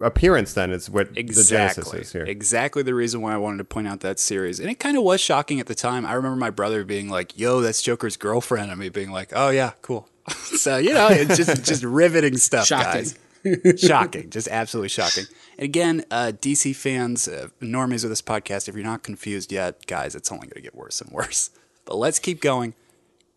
appearance. 0.01 0.53
Then 0.53 0.71
is 0.71 0.89
what 0.89 1.07
exactly. 1.17 1.23
the 1.23 1.29
Exactly. 1.39 1.83
genesis 1.83 2.07
is 2.07 2.11
here. 2.13 2.23
Exactly 2.25 2.83
the 2.83 2.93
reason 2.93 3.21
why 3.21 3.33
I 3.33 3.37
wanted 3.37 3.57
to 3.59 3.63
point 3.65 3.87
out 3.87 4.01
that 4.01 4.19
series. 4.19 4.59
And 4.59 4.69
it 4.69 4.79
kind 4.79 4.97
of 4.97 5.03
was 5.03 5.21
shocking 5.21 5.59
at 5.59 5.67
the 5.67 5.75
time. 5.75 6.05
I 6.05 6.13
remember 6.13 6.35
my 6.37 6.49
brother 6.49 6.83
being 6.83 7.09
like, 7.09 7.37
yo, 7.37 7.61
that's 7.61 7.81
Joker's 7.81 8.17
girlfriend. 8.17 8.69
And 8.71 8.79
me 8.79 8.89
being 8.89 9.11
like, 9.11 9.31
oh, 9.35 9.49
yeah, 9.49 9.71
cool. 9.81 10.07
so, 10.57 10.77
you 10.77 10.93
know, 10.93 11.07
it's 11.09 11.37
just, 11.37 11.65
just 11.65 11.83
riveting 11.83 12.37
stuff, 12.37 12.65
Shocking. 12.67 13.05
guys. 13.43 13.79
shocking. 13.81 14.29
Just 14.29 14.47
absolutely 14.47 14.89
shocking. 14.89 15.25
And 15.57 15.65
again, 15.65 16.03
uh, 16.11 16.31
DC 16.39 16.75
fans, 16.75 17.27
uh, 17.27 17.49
normies 17.61 18.03
of 18.03 18.09
this 18.09 18.21
podcast, 18.21 18.67
if 18.67 18.75
you're 18.75 18.83
not 18.83 19.03
confused 19.03 19.51
yet, 19.51 19.85
guys, 19.87 20.15
it's 20.15 20.31
only 20.31 20.47
going 20.47 20.55
to 20.55 20.61
get 20.61 20.75
worse 20.75 21.01
and 21.01 21.11
worse. 21.11 21.51
But 21.85 21.97
let's 21.97 22.19
keep 22.19 22.41
going. 22.41 22.75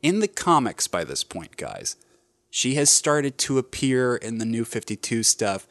In 0.02 0.18
the 0.20 0.28
comics 0.28 0.88
by 0.88 1.04
this 1.04 1.24
point, 1.24 1.56
guys, 1.56 1.96
she 2.50 2.74
has 2.74 2.90
started 2.90 3.38
to 3.38 3.58
appear 3.58 4.16
in 4.16 4.38
the 4.38 4.44
new 4.44 4.64
52 4.64 5.22
stuff 5.22 5.66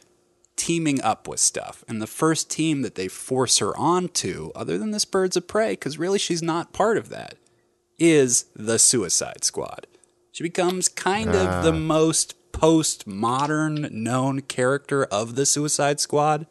teaming 0.56 1.02
up 1.02 1.28
with 1.28 1.40
stuff. 1.40 1.84
And 1.88 2.02
the 2.02 2.08
first 2.08 2.50
team 2.50 2.82
that 2.82 2.96
they 2.96 3.08
force 3.08 3.58
her 3.60 3.76
onto, 3.78 4.52
other 4.56 4.78
than 4.78 4.92
this 4.92 5.06
Birds 5.06 5.36
of 5.36 5.48
Prey, 5.48 5.72
because 5.72 5.98
really 5.98 6.20
she's 6.20 6.42
not 6.42 6.74
part 6.74 6.98
of 6.98 7.10
that, 7.10 7.36
is 8.00 8.46
the 8.56 8.80
Suicide 8.80 9.44
Squad. 9.44 9.86
She 10.32 10.44
becomes 10.44 10.88
kind 10.88 11.30
of 11.30 11.64
the 11.64 11.72
ah. 11.74 11.78
most 11.78 12.36
post-modern 12.52 13.90
known 13.92 14.42
character 14.42 15.06
of 15.06 15.36
the 15.36 15.46
Suicide 15.46 16.00
Squad. 16.00 16.48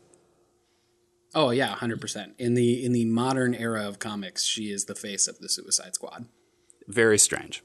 Oh 1.34 1.50
yeah, 1.50 1.68
hundred 1.68 2.00
percent. 2.00 2.34
In 2.38 2.54
the 2.54 2.84
in 2.84 2.92
the 2.92 3.04
modern 3.04 3.54
era 3.54 3.86
of 3.86 3.98
comics, 3.98 4.44
she 4.44 4.70
is 4.70 4.86
the 4.86 4.94
face 4.94 5.28
of 5.28 5.38
the 5.38 5.48
Suicide 5.48 5.94
Squad. 5.94 6.26
Very 6.88 7.18
strange. 7.18 7.62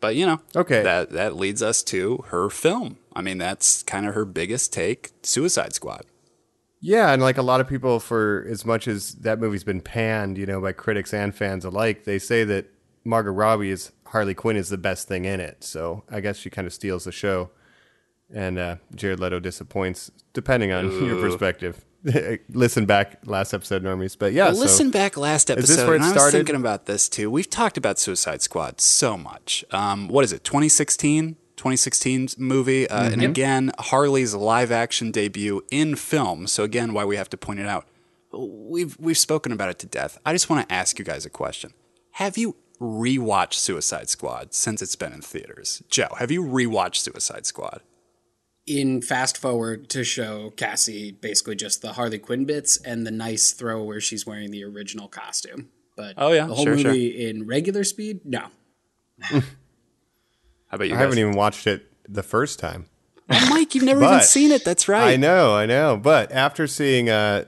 But 0.00 0.16
you 0.16 0.26
know, 0.26 0.40
Okay. 0.56 0.82
that 0.82 1.10
that 1.10 1.36
leads 1.36 1.62
us 1.62 1.82
to 1.84 2.24
her 2.28 2.50
film. 2.50 2.98
I 3.14 3.22
mean, 3.22 3.38
that's 3.38 3.82
kind 3.84 4.06
of 4.06 4.14
her 4.14 4.24
biggest 4.24 4.72
take, 4.72 5.12
Suicide 5.22 5.72
Squad. 5.74 6.04
Yeah, 6.80 7.12
and 7.12 7.22
like 7.22 7.38
a 7.38 7.42
lot 7.42 7.60
of 7.60 7.68
people, 7.68 8.00
for 8.00 8.44
as 8.50 8.66
much 8.66 8.86
as 8.88 9.14
that 9.14 9.38
movie's 9.38 9.64
been 9.64 9.80
panned, 9.80 10.36
you 10.36 10.44
know, 10.44 10.60
by 10.60 10.72
critics 10.72 11.14
and 11.14 11.34
fans 11.34 11.64
alike, 11.64 12.04
they 12.04 12.18
say 12.18 12.44
that 12.44 12.66
Margot 13.04 13.30
Robbie 13.30 13.70
is 13.70 13.92
Harley 14.06 14.34
Quinn 14.34 14.56
is 14.56 14.68
the 14.68 14.78
best 14.78 15.08
thing 15.08 15.24
in 15.24 15.40
it. 15.40 15.64
So 15.64 16.04
I 16.10 16.20
guess 16.20 16.36
she 16.38 16.50
kind 16.50 16.66
of 16.66 16.72
steals 16.72 17.04
the 17.04 17.12
show, 17.12 17.50
and 18.32 18.58
uh, 18.58 18.76
Jared 18.94 19.20
Leto 19.20 19.40
disappoints, 19.40 20.10
depending 20.32 20.72
on 20.72 20.90
your 21.04 21.20
perspective. 21.20 21.84
listen 22.50 22.84
back 22.84 23.18
last 23.24 23.54
episode, 23.54 23.82
normies, 23.82 24.14
but 24.18 24.32
yeah, 24.34 24.44
Well, 24.46 24.56
so- 24.56 24.60
listen 24.60 24.90
back 24.90 25.16
last 25.16 25.46
this 25.46 25.56
episode. 25.56 25.86
where 25.86 25.96
it 25.96 26.02
and 26.02 26.18
I 26.18 26.24
was 26.24 26.32
thinking 26.32 26.54
about 26.56 26.84
this 26.86 27.08
too. 27.08 27.30
We've 27.30 27.48
talked 27.48 27.78
about 27.78 27.98
Suicide 27.98 28.42
Squad 28.42 28.78
so 28.80 29.16
much. 29.16 29.64
Um, 29.70 30.08
what 30.08 30.22
is 30.22 30.30
it? 30.32 30.44
2016, 30.44 31.36
2016 31.56 32.28
movie, 32.36 32.86
uh, 32.90 33.10
and 33.10 33.22
again 33.22 33.72
Harley's 33.78 34.34
live 34.34 34.70
action 34.70 35.12
debut 35.12 35.64
in 35.70 35.96
film. 35.96 36.46
So 36.46 36.62
again, 36.62 36.92
why 36.92 37.06
we 37.06 37.16
have 37.16 37.30
to 37.30 37.38
point 37.38 37.60
it 37.60 37.66
out. 37.66 37.86
We've 38.32 38.96
we've 38.98 39.16
spoken 39.16 39.50
about 39.52 39.70
it 39.70 39.78
to 39.78 39.86
death. 39.86 40.18
I 40.26 40.32
just 40.32 40.50
want 40.50 40.68
to 40.68 40.74
ask 40.74 40.98
you 40.98 41.06
guys 41.06 41.24
a 41.24 41.30
question. 41.30 41.72
Have 42.12 42.36
you 42.36 42.56
rewatched 42.84 43.54
Suicide 43.54 44.08
Squad 44.08 44.54
since 44.54 44.82
it's 44.82 44.96
been 44.96 45.12
in 45.12 45.20
theaters? 45.22 45.82
Joe, 45.88 46.08
have 46.18 46.30
you 46.30 46.42
rewatched 46.44 46.96
Suicide 46.96 47.46
Squad? 47.46 47.80
In 48.66 49.02
fast 49.02 49.36
forward 49.36 49.88
to 49.90 50.04
show 50.04 50.50
Cassie 50.56 51.12
basically 51.12 51.54
just 51.56 51.82
the 51.82 51.92
Harley 51.94 52.18
Quinn 52.18 52.44
bits 52.44 52.76
and 52.78 53.06
the 53.06 53.10
nice 53.10 53.52
throw 53.52 53.82
where 53.82 54.00
she's 54.00 54.26
wearing 54.26 54.50
the 54.50 54.64
original 54.64 55.06
costume. 55.08 55.68
But 55.96 56.14
Oh, 56.16 56.32
yeah, 56.32 56.46
the 56.46 56.54
whole 56.54 56.64
sure, 56.64 56.78
sure. 56.78 56.90
movie 56.92 57.28
in 57.28 57.46
regular 57.46 57.84
speed, 57.84 58.20
no. 58.24 58.46
How 59.20 59.42
about 60.72 60.88
you 60.88 60.94
I 60.94 60.96
guys? 60.96 61.00
haven't 61.02 61.18
even 61.18 61.32
watched 61.36 61.66
it 61.66 61.86
the 62.08 62.22
first 62.22 62.58
time. 62.58 62.86
Oh, 63.30 63.46
Mike, 63.50 63.74
you've 63.74 63.84
never 63.84 64.02
even 64.04 64.20
seen 64.22 64.50
it. 64.50 64.64
That's 64.64 64.88
right. 64.88 65.12
I 65.12 65.16
know, 65.16 65.54
I 65.54 65.66
know. 65.66 65.96
But 65.96 66.32
after 66.32 66.66
seeing 66.66 67.08
uh, 67.08 67.44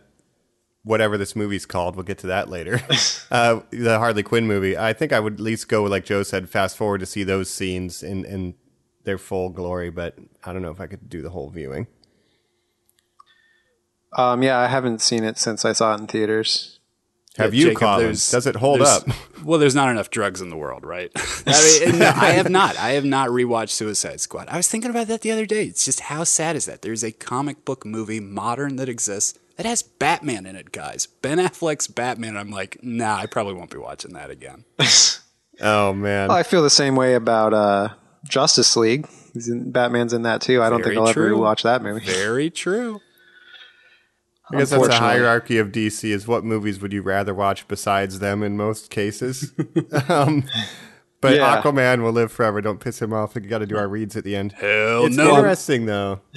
whatever 0.86 1.18
this 1.18 1.34
movie's 1.34 1.66
called, 1.66 1.96
we'll 1.96 2.04
get 2.04 2.18
to 2.18 2.28
that 2.28 2.48
later. 2.48 2.80
uh, 3.30 3.60
the 3.70 3.98
Harley 3.98 4.22
Quinn 4.22 4.46
movie. 4.46 4.78
I 4.78 4.92
think 4.92 5.12
I 5.12 5.20
would 5.20 5.34
at 5.34 5.40
least 5.40 5.68
go, 5.68 5.82
like 5.82 6.04
Joe 6.04 6.22
said, 6.22 6.48
fast 6.48 6.76
forward 6.76 6.98
to 6.98 7.06
see 7.06 7.24
those 7.24 7.50
scenes 7.50 8.02
in 8.02 8.24
in 8.24 8.54
their 9.04 9.18
full 9.18 9.50
glory. 9.50 9.90
But 9.90 10.16
I 10.44 10.52
don't 10.52 10.62
know 10.62 10.70
if 10.70 10.80
I 10.80 10.86
could 10.86 11.10
do 11.10 11.22
the 11.22 11.30
whole 11.30 11.50
viewing. 11.50 11.88
Um, 14.16 14.42
yeah, 14.42 14.58
I 14.58 14.68
haven't 14.68 15.02
seen 15.02 15.24
it 15.24 15.36
since 15.36 15.64
I 15.64 15.72
saw 15.72 15.94
it 15.94 16.00
in 16.00 16.06
theaters. 16.06 16.78
Have 17.36 17.52
Yeah, 17.52 17.58
you, 17.58 17.66
Jacob, 17.66 17.80
Colin? 17.80 18.06
Does 18.08 18.46
it 18.46 18.56
hold 18.56 18.80
up? 18.80 19.06
Well, 19.44 19.60
there's 19.60 19.74
not 19.76 19.90
enough 19.90 20.10
drugs 20.10 20.40
in 20.40 20.48
the 20.48 20.56
world, 20.56 20.84
right? 20.84 21.08
I 21.46 21.80
mean, 21.84 22.00
no, 22.00 22.08
I 22.08 22.30
have 22.30 22.50
not. 22.50 22.76
I 22.78 22.92
have 22.92 23.04
not 23.04 23.28
rewatched 23.28 23.70
Suicide 23.70 24.20
Squad. 24.20 24.48
I 24.48 24.56
was 24.56 24.66
thinking 24.66 24.90
about 24.90 25.06
that 25.06 25.20
the 25.20 25.30
other 25.30 25.46
day. 25.46 25.66
It's 25.66 25.84
just 25.84 26.00
how 26.00 26.24
sad 26.24 26.56
is 26.56 26.64
that? 26.66 26.82
There's 26.82 27.04
a 27.04 27.12
comic 27.12 27.64
book 27.64 27.86
movie, 27.86 28.18
modern, 28.18 28.74
that 28.76 28.88
exists 28.88 29.38
that 29.56 29.66
has 29.66 29.82
Batman 29.82 30.46
in 30.46 30.56
it, 30.56 30.72
guys. 30.72 31.06
Ben 31.06 31.38
Affleck's 31.38 31.86
Batman. 31.86 32.36
I'm 32.36 32.50
like, 32.50 32.78
nah, 32.82 33.16
I 33.16 33.26
probably 33.26 33.54
won't 33.54 33.70
be 33.70 33.78
watching 33.78 34.12
that 34.14 34.30
again. 34.30 34.64
Oh 35.60 35.92
man. 35.92 36.30
I 36.30 36.42
feel 36.42 36.62
the 36.62 36.70
same 36.70 36.96
way 36.96 37.14
about 37.14 37.54
uh, 37.54 37.88
Justice 38.28 38.76
League. 38.76 39.08
He's 39.32 39.48
in, 39.48 39.70
Batman's 39.70 40.12
in 40.12 40.22
that 40.22 40.40
too. 40.40 40.62
I 40.62 40.70
don't 40.70 40.82
Very 40.82 40.96
think 40.96 41.06
I'll 41.06 41.08
ever 41.08 41.36
watch 41.36 41.62
that 41.62 41.82
movie. 41.82 42.04
Very 42.04 42.50
true. 42.50 43.00
I 44.52 44.58
guess 44.58 44.70
that's 44.70 44.88
a 44.88 44.94
hierarchy 44.98 45.58
of 45.58 45.72
DC. 45.72 46.04
Is 46.04 46.28
what 46.28 46.44
movies 46.44 46.80
would 46.80 46.92
you 46.92 47.02
rather 47.02 47.34
watch 47.34 47.66
besides 47.66 48.20
them 48.20 48.42
in 48.42 48.56
most 48.56 48.90
cases? 48.90 49.52
um, 50.08 50.44
but 51.20 51.34
Yeah. 51.34 51.60
Aquaman 51.60 52.02
will 52.02 52.12
live 52.12 52.30
forever. 52.30 52.60
Don't 52.60 52.78
piss 52.78 53.02
him 53.02 53.12
off. 53.12 53.34
We 53.34 53.40
got 53.40 53.58
to 53.58 53.66
do 53.66 53.76
our 53.76 53.88
reads 53.88 54.16
at 54.16 54.24
the 54.24 54.36
end. 54.36 54.52
Hell 54.52 55.06
it's 55.06 55.16
no. 55.16 55.36
interesting 55.36 55.86
though. 55.86 56.20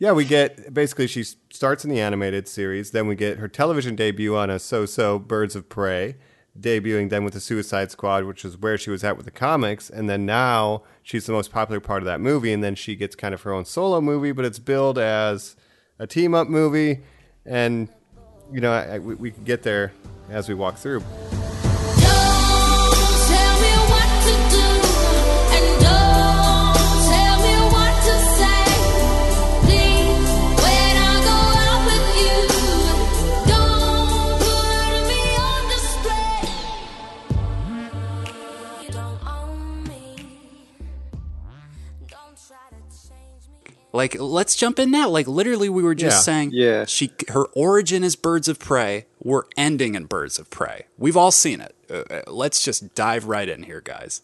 Yeah, 0.00 0.12
we 0.12 0.24
get 0.24 0.72
basically 0.72 1.06
she 1.08 1.24
starts 1.60 1.84
in 1.84 1.90
the 1.90 2.00
animated 2.00 2.48
series, 2.48 2.92
then 2.92 3.06
we 3.06 3.14
get 3.14 3.36
her 3.36 3.46
television 3.46 3.94
debut 3.94 4.34
on 4.34 4.48
a 4.48 4.58
so-so 4.58 5.18
Birds 5.18 5.54
of 5.54 5.68
Prey, 5.68 6.16
debuting 6.58 7.10
then 7.10 7.22
with 7.22 7.34
the 7.34 7.40
Suicide 7.40 7.90
Squad, 7.90 8.24
which 8.24 8.46
is 8.46 8.56
where 8.56 8.78
she 8.78 8.88
was 8.88 9.04
at 9.04 9.14
with 9.18 9.26
the 9.26 9.30
comics, 9.30 9.90
and 9.90 10.08
then 10.08 10.24
now 10.24 10.82
she's 11.02 11.26
the 11.26 11.32
most 11.32 11.52
popular 11.52 11.78
part 11.78 12.00
of 12.00 12.06
that 12.06 12.18
movie, 12.18 12.50
and 12.50 12.64
then 12.64 12.74
she 12.74 12.96
gets 12.96 13.14
kind 13.14 13.34
of 13.34 13.42
her 13.42 13.52
own 13.52 13.66
solo 13.66 14.00
movie, 14.00 14.32
but 14.32 14.46
it's 14.46 14.58
billed 14.58 14.98
as 14.98 15.54
a 15.98 16.06
team-up 16.06 16.48
movie, 16.48 17.00
and 17.44 17.90
you 18.50 18.62
know 18.62 18.72
I- 18.72 18.98
we, 18.98 19.14
we 19.16 19.30
can 19.30 19.44
get 19.44 19.62
there 19.62 19.92
as 20.30 20.48
we 20.48 20.54
walk 20.54 20.78
through. 20.78 21.04
Like, 43.92 44.16
let's 44.20 44.54
jump 44.56 44.78
in 44.78 44.90
now. 44.90 45.08
Like, 45.08 45.26
literally, 45.26 45.68
we 45.68 45.82
were 45.82 45.94
just 45.94 46.18
Yeah. 46.18 46.20
saying, 46.22 46.50
Yeah. 46.52 46.84
she 46.84 47.10
her 47.28 47.46
origin 47.54 48.04
is 48.04 48.14
Birds 48.16 48.46
of 48.48 48.58
Prey. 48.58 49.06
We're 49.22 49.42
ending 49.56 49.94
in 49.94 50.04
Birds 50.06 50.38
of 50.38 50.48
Prey. 50.50 50.86
We've 50.98 51.16
all 51.16 51.32
seen 51.32 51.60
it. 51.60 51.74
Uh, 51.90 52.04
uh, 52.14 52.22
let's 52.30 52.62
just 52.62 52.94
dive 52.94 53.24
right 53.26 53.48
in 53.48 53.64
here, 53.64 53.80
guys. 53.80 54.22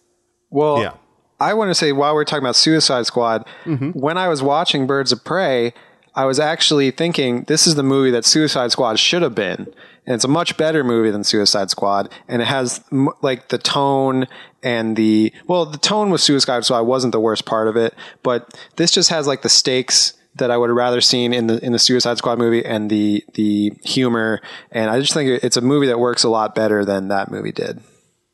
Well, 0.50 0.80
Yeah. 0.80 0.92
I 1.40 1.52
want 1.54 1.68
to 1.70 1.74
say 1.74 1.92
while 1.92 2.14
we're 2.14 2.24
talking 2.24 2.44
about 2.44 2.56
Suicide 2.56 3.04
Squad, 3.06 3.44
when 3.92 4.16
I 4.16 4.28
was 4.28 4.42
watching 4.42 4.86
Birds 4.86 5.12
of 5.12 5.22
Prey, 5.24 5.74
I 6.16 6.24
was 6.24 6.40
actually 6.40 6.90
thinking 6.90 7.44
this 7.44 7.66
is 7.66 7.74
the 7.74 7.82
movie 7.82 8.10
that 8.10 8.24
Suicide 8.24 8.72
Squad 8.72 8.98
should 8.98 9.22
have 9.22 9.34
been. 9.34 9.72
And 10.06 10.14
it's 10.14 10.24
a 10.24 10.28
much 10.28 10.56
better 10.56 10.82
movie 10.82 11.10
than 11.10 11.24
Suicide 11.24 11.68
Squad. 11.68 12.10
And 12.26 12.40
it 12.40 12.46
has 12.46 12.82
like 13.22 13.48
the 13.48 13.58
tone 13.58 14.26
and 14.62 14.96
the, 14.96 15.32
well, 15.46 15.66
the 15.66 15.78
tone 15.78 16.10
with 16.10 16.20
Suicide 16.20 16.64
Squad 16.64 16.82
wasn't 16.82 17.12
the 17.12 17.20
worst 17.20 17.44
part 17.44 17.68
of 17.68 17.76
it, 17.76 17.94
but 18.22 18.58
this 18.76 18.90
just 18.90 19.10
has 19.10 19.26
like 19.26 19.42
the 19.42 19.48
stakes 19.48 20.14
that 20.36 20.50
I 20.50 20.56
would 20.56 20.70
have 20.70 20.76
rather 20.76 21.00
seen 21.00 21.32
in 21.32 21.46
the 21.46 21.64
in 21.64 21.72
the 21.72 21.78
Suicide 21.78 22.18
Squad 22.18 22.38
movie 22.38 22.64
and 22.64 22.90
the 22.90 23.24
the 23.34 23.72
humor. 23.84 24.40
And 24.70 24.90
I 24.90 25.00
just 25.00 25.14
think 25.14 25.42
it's 25.42 25.56
a 25.56 25.62
movie 25.62 25.86
that 25.86 25.98
works 25.98 26.24
a 26.24 26.28
lot 26.28 26.54
better 26.54 26.84
than 26.84 27.08
that 27.08 27.30
movie 27.30 27.52
did. 27.52 27.80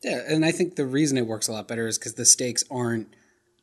Yeah, 0.03 0.21
and 0.29 0.45
I 0.45 0.51
think 0.51 0.75
the 0.75 0.87
reason 0.87 1.17
it 1.17 1.27
works 1.27 1.47
a 1.47 1.53
lot 1.53 1.69
better 1.69 1.87
is 1.87 1.99
because 1.99 2.15
the 2.15 2.25
stakes 2.25 2.65
aren't 2.71 3.09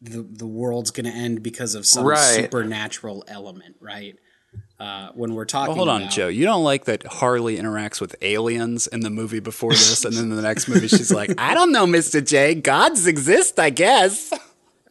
the 0.02 0.26
the 0.30 0.48
world's 0.48 0.92
going 0.92 1.06
to 1.06 1.12
end 1.12 1.44
because 1.44 1.76
of 1.76 1.86
some 1.86 2.06
Right. 2.06 2.18
supernatural 2.20 3.24
element, 3.28 3.76
right? 3.80 4.16
Uh, 4.80 5.10
when 5.14 5.36
we're 5.36 5.46
talking, 5.46 5.68
Well, 5.70 5.78
hold 5.78 5.90
on, 5.90 6.02
about- 6.04 6.14
Joe. 6.14 6.28
You 6.28 6.46
don't 6.46 6.64
like 6.64 6.86
that 6.86 7.06
Harley 7.06 7.58
interacts 7.58 8.02
with 8.02 8.16
aliens 8.22 8.88
in 8.88 9.02
the 9.02 9.10
movie 9.10 9.40
before 9.42 9.72
this, 9.72 10.04
and 10.06 10.16
then 10.16 10.30
the 10.30 10.42
next 10.42 10.68
movie 10.68 10.88
she's 10.88 11.12
like, 11.12 11.32
"I 11.38 11.54
don't 11.54 11.72
know, 11.72 11.86
Mister 11.86 12.22
J. 12.22 12.56
Gods 12.56 13.06
exist, 13.06 13.60
I 13.60 13.70
guess." 13.70 14.32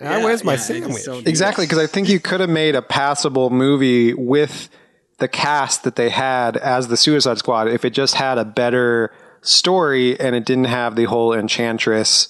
Ah, 0.00 0.20
where's 0.22 0.44
my 0.44 0.52
yeah, 0.52 0.58
sandwich? 0.58 1.04
don't 1.06 1.26
Exactly, 1.26 1.66
because 1.66 1.78
I 1.78 1.86
think 1.88 2.08
you 2.08 2.20
could 2.20 2.38
have 2.38 2.48
made 2.50 2.76
a 2.76 2.82
passable 2.82 3.50
movie 3.50 4.14
with 4.14 4.68
the 5.18 5.26
cast 5.26 5.82
that 5.82 5.96
they 5.96 6.08
had 6.10 6.56
as 6.56 6.86
the 6.86 6.96
Suicide 6.96 7.38
Squad 7.38 7.66
if 7.66 7.84
it 7.84 7.90
just 7.90 8.14
had 8.14 8.38
a 8.38 8.44
better 8.44 9.10
story 9.42 10.18
and 10.20 10.36
it 10.36 10.44
didn't 10.44 10.66
have 10.66 10.94
the 10.94 11.04
whole 11.06 11.32
Enchantress 11.34 12.28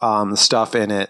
um, 0.00 0.34
stuff 0.34 0.74
in 0.74 0.90
it, 0.90 1.08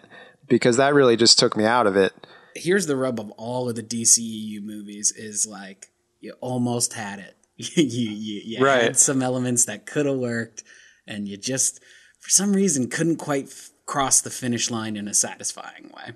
because 0.48 0.76
that 0.76 0.94
really 0.94 1.16
just 1.16 1.38
took 1.38 1.56
me 1.56 1.64
out 1.64 1.86
of 1.86 1.96
it. 1.96 2.12
here's 2.54 2.86
the 2.86 2.96
rub 2.96 3.20
of 3.20 3.30
all 3.32 3.68
of 3.68 3.76
the 3.76 3.82
DCEU 3.82 4.62
movies 4.62 5.12
is 5.16 5.46
like 5.46 5.86
you 6.20 6.32
almost 6.40 6.94
had 6.94 7.18
it. 7.18 7.36
you 7.56 7.82
you, 7.84 8.40
you 8.58 8.64
Right. 8.64 8.82
had 8.82 8.96
some 8.98 9.22
elements 9.22 9.64
that 9.66 9.86
could 9.86 10.06
have 10.06 10.16
worked, 10.16 10.62
and 11.06 11.26
you 11.28 11.36
just 11.36 11.80
for 12.20 12.30
some 12.30 12.52
reason 12.54 12.88
couldn't 12.88 13.16
quite 13.16 13.46
f- 13.46 13.70
cross 13.86 14.20
the 14.20 14.30
finish 14.30 14.70
line 14.70 14.96
in 14.96 15.06
a 15.08 15.14
satisfying 15.14 15.90
way. 15.94 16.12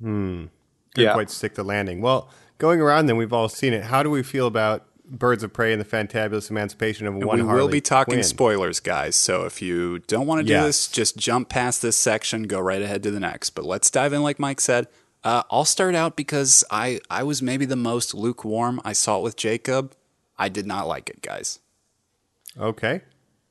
Hmm. 0.00 0.44
Didn't 0.94 1.08
Yeah. 1.08 1.12
quite 1.14 1.30
stick 1.30 1.54
the 1.54 1.64
landing. 1.64 2.00
Well, 2.00 2.28
going 2.58 2.80
around, 2.80 3.06
then 3.06 3.16
we've 3.16 3.32
all 3.32 3.48
seen 3.48 3.72
it. 3.72 3.84
How 3.84 4.02
do 4.02 4.10
we 4.10 4.22
feel 4.22 4.46
about 4.46 4.86
Birds 5.06 5.42
of 5.42 5.52
Prey 5.52 5.72
and 5.72 5.80
the 5.80 5.84
Fantabulous 5.84 6.50
Emancipation 6.50 7.06
of 7.06 7.14
One 7.14 7.38
we 7.38 7.44
Harley 7.44 7.60
will 7.60 7.68
be 7.68 7.80
talking 7.80 8.14
Quinn? 8.14 8.24
spoilers, 8.24 8.80
guys. 8.80 9.16
So 9.16 9.44
if 9.44 9.60
you 9.60 9.98
don't 10.00 10.26
want 10.26 10.40
to 10.40 10.44
do 10.46 10.52
Yes. 10.52 10.64
this, 10.66 10.88
just 10.88 11.16
jump 11.18 11.48
past 11.50 11.82
this 11.82 11.96
section, 11.96 12.44
go 12.44 12.58
right 12.58 12.80
ahead 12.80 13.02
to 13.02 13.10
the 13.10 13.20
next. 13.20 13.50
But 13.50 13.64
let's 13.66 13.90
dive 13.90 14.12
in, 14.14 14.22
like 14.22 14.38
Mike 14.38 14.60
said. 14.60 14.88
Uh, 15.22 15.42
I'll 15.50 15.64
start 15.66 15.94
out 15.94 16.16
because 16.16 16.64
I 16.70 17.00
I 17.10 17.22
was 17.22 17.42
maybe 17.42 17.64
the 17.66 17.76
most 17.76 18.14
lukewarm. 18.14 18.80
I 18.84 18.92
saw 18.94 19.18
it 19.18 19.22
with 19.22 19.36
Jacob. 19.36 19.94
I 20.38 20.48
did 20.48 20.66
not 20.66 20.86
like 20.86 21.08
it, 21.10 21.22
guys. 21.22 21.60
Okay. 22.58 23.02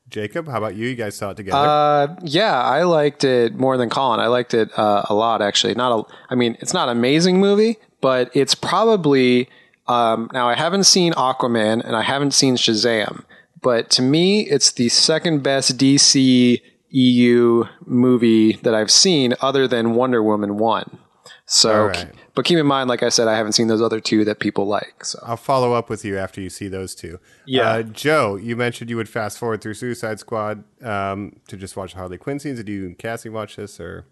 Jacob, 0.10 0.48
how 0.48 0.58
about 0.58 0.76
you? 0.76 0.88
You 0.88 0.96
guys 0.96 1.16
saw 1.16 1.32
it 1.32 1.38
together. 1.38 1.58
Uh, 1.58 2.16
yeah, 2.24 2.62
I 2.62 2.84
liked 2.84 3.24
it 3.24 3.56
more 3.56 3.78
than 3.78 3.90
Colin. 3.90 4.20
I 4.20 4.28
liked 4.28 4.54
it 4.54 4.70
uh, 4.78 5.04
a 5.10 5.16
lot, 5.16 5.42
actually. 5.42 5.74
Not 5.76 6.00
a, 6.00 6.04
I 6.30 6.36
mean, 6.36 6.56
it's 6.60 6.74
not 6.74 6.90
an 6.90 6.98
amazing 6.98 7.40
movie, 7.40 7.78
but 8.02 8.30
it's 8.36 8.54
probably. 8.56 9.50
Um, 9.88 10.30
now, 10.34 10.48
I 10.48 10.56
haven't 10.56 10.86
seen 10.86 11.14
Aquaman 11.14 11.84
and 11.84 11.96
I 11.96 12.02
haven't 12.02 12.32
seen 12.32 12.56
Shazam, 12.56 13.24
but 13.62 13.90
to 13.92 14.02
me, 14.02 14.42
it's 14.42 14.72
the 14.72 14.90
second 14.90 15.44
best 15.44 15.78
DC 15.78 16.62
EU 16.90 17.64
movie 17.86 18.54
that 18.58 18.76
I've 18.76 18.92
seen, 18.92 19.34
other 19.42 19.68
than 19.68 19.96
Wonder 19.96 20.22
Woman 20.24 20.58
one. 20.58 21.00
So, 21.46 21.82
All 21.82 21.88
right. 21.88 22.12
but 22.36 22.46
keep 22.46 22.58
in 22.58 22.66
mind, 22.66 22.88
like 22.88 23.04
I 23.04 23.10
said, 23.10 23.28
I 23.28 23.36
haven't 23.36 23.54
seen 23.54 23.68
those 23.68 23.82
other 23.82 24.00
two 24.00 24.24
that 24.26 24.40
people 24.40 24.66
like. 24.66 25.04
So, 25.04 25.20
I'll 25.24 25.38
follow 25.38 25.74
up 25.74 25.90
with 25.90 26.06
you 26.06 26.18
after 26.18 26.40
you 26.40 26.50
see 26.50 26.68
those 26.68 26.96
two. 26.96 27.20
Yeah. 27.46 27.70
Uh, 27.70 27.84
Joe, 27.84 28.36
you 28.36 28.56
mentioned 28.56 28.90
you 28.90 28.98
would 28.98 29.10
fast 29.10 29.38
forward 29.38 29.62
through 29.62 29.74
Suicide 29.74 30.20
Squad 30.20 30.64
um, 30.82 31.40
to 31.48 31.58
just 31.58 31.76
watch 31.76 31.94
Harley 31.94 32.18
Quinn 32.18 32.40
scenes. 32.40 32.58
Did 32.58 32.70
you 32.70 32.86
and 32.86 32.98
Cassie 32.98 33.30
watch 33.30 33.58
this? 33.58 33.80
or 33.80 34.06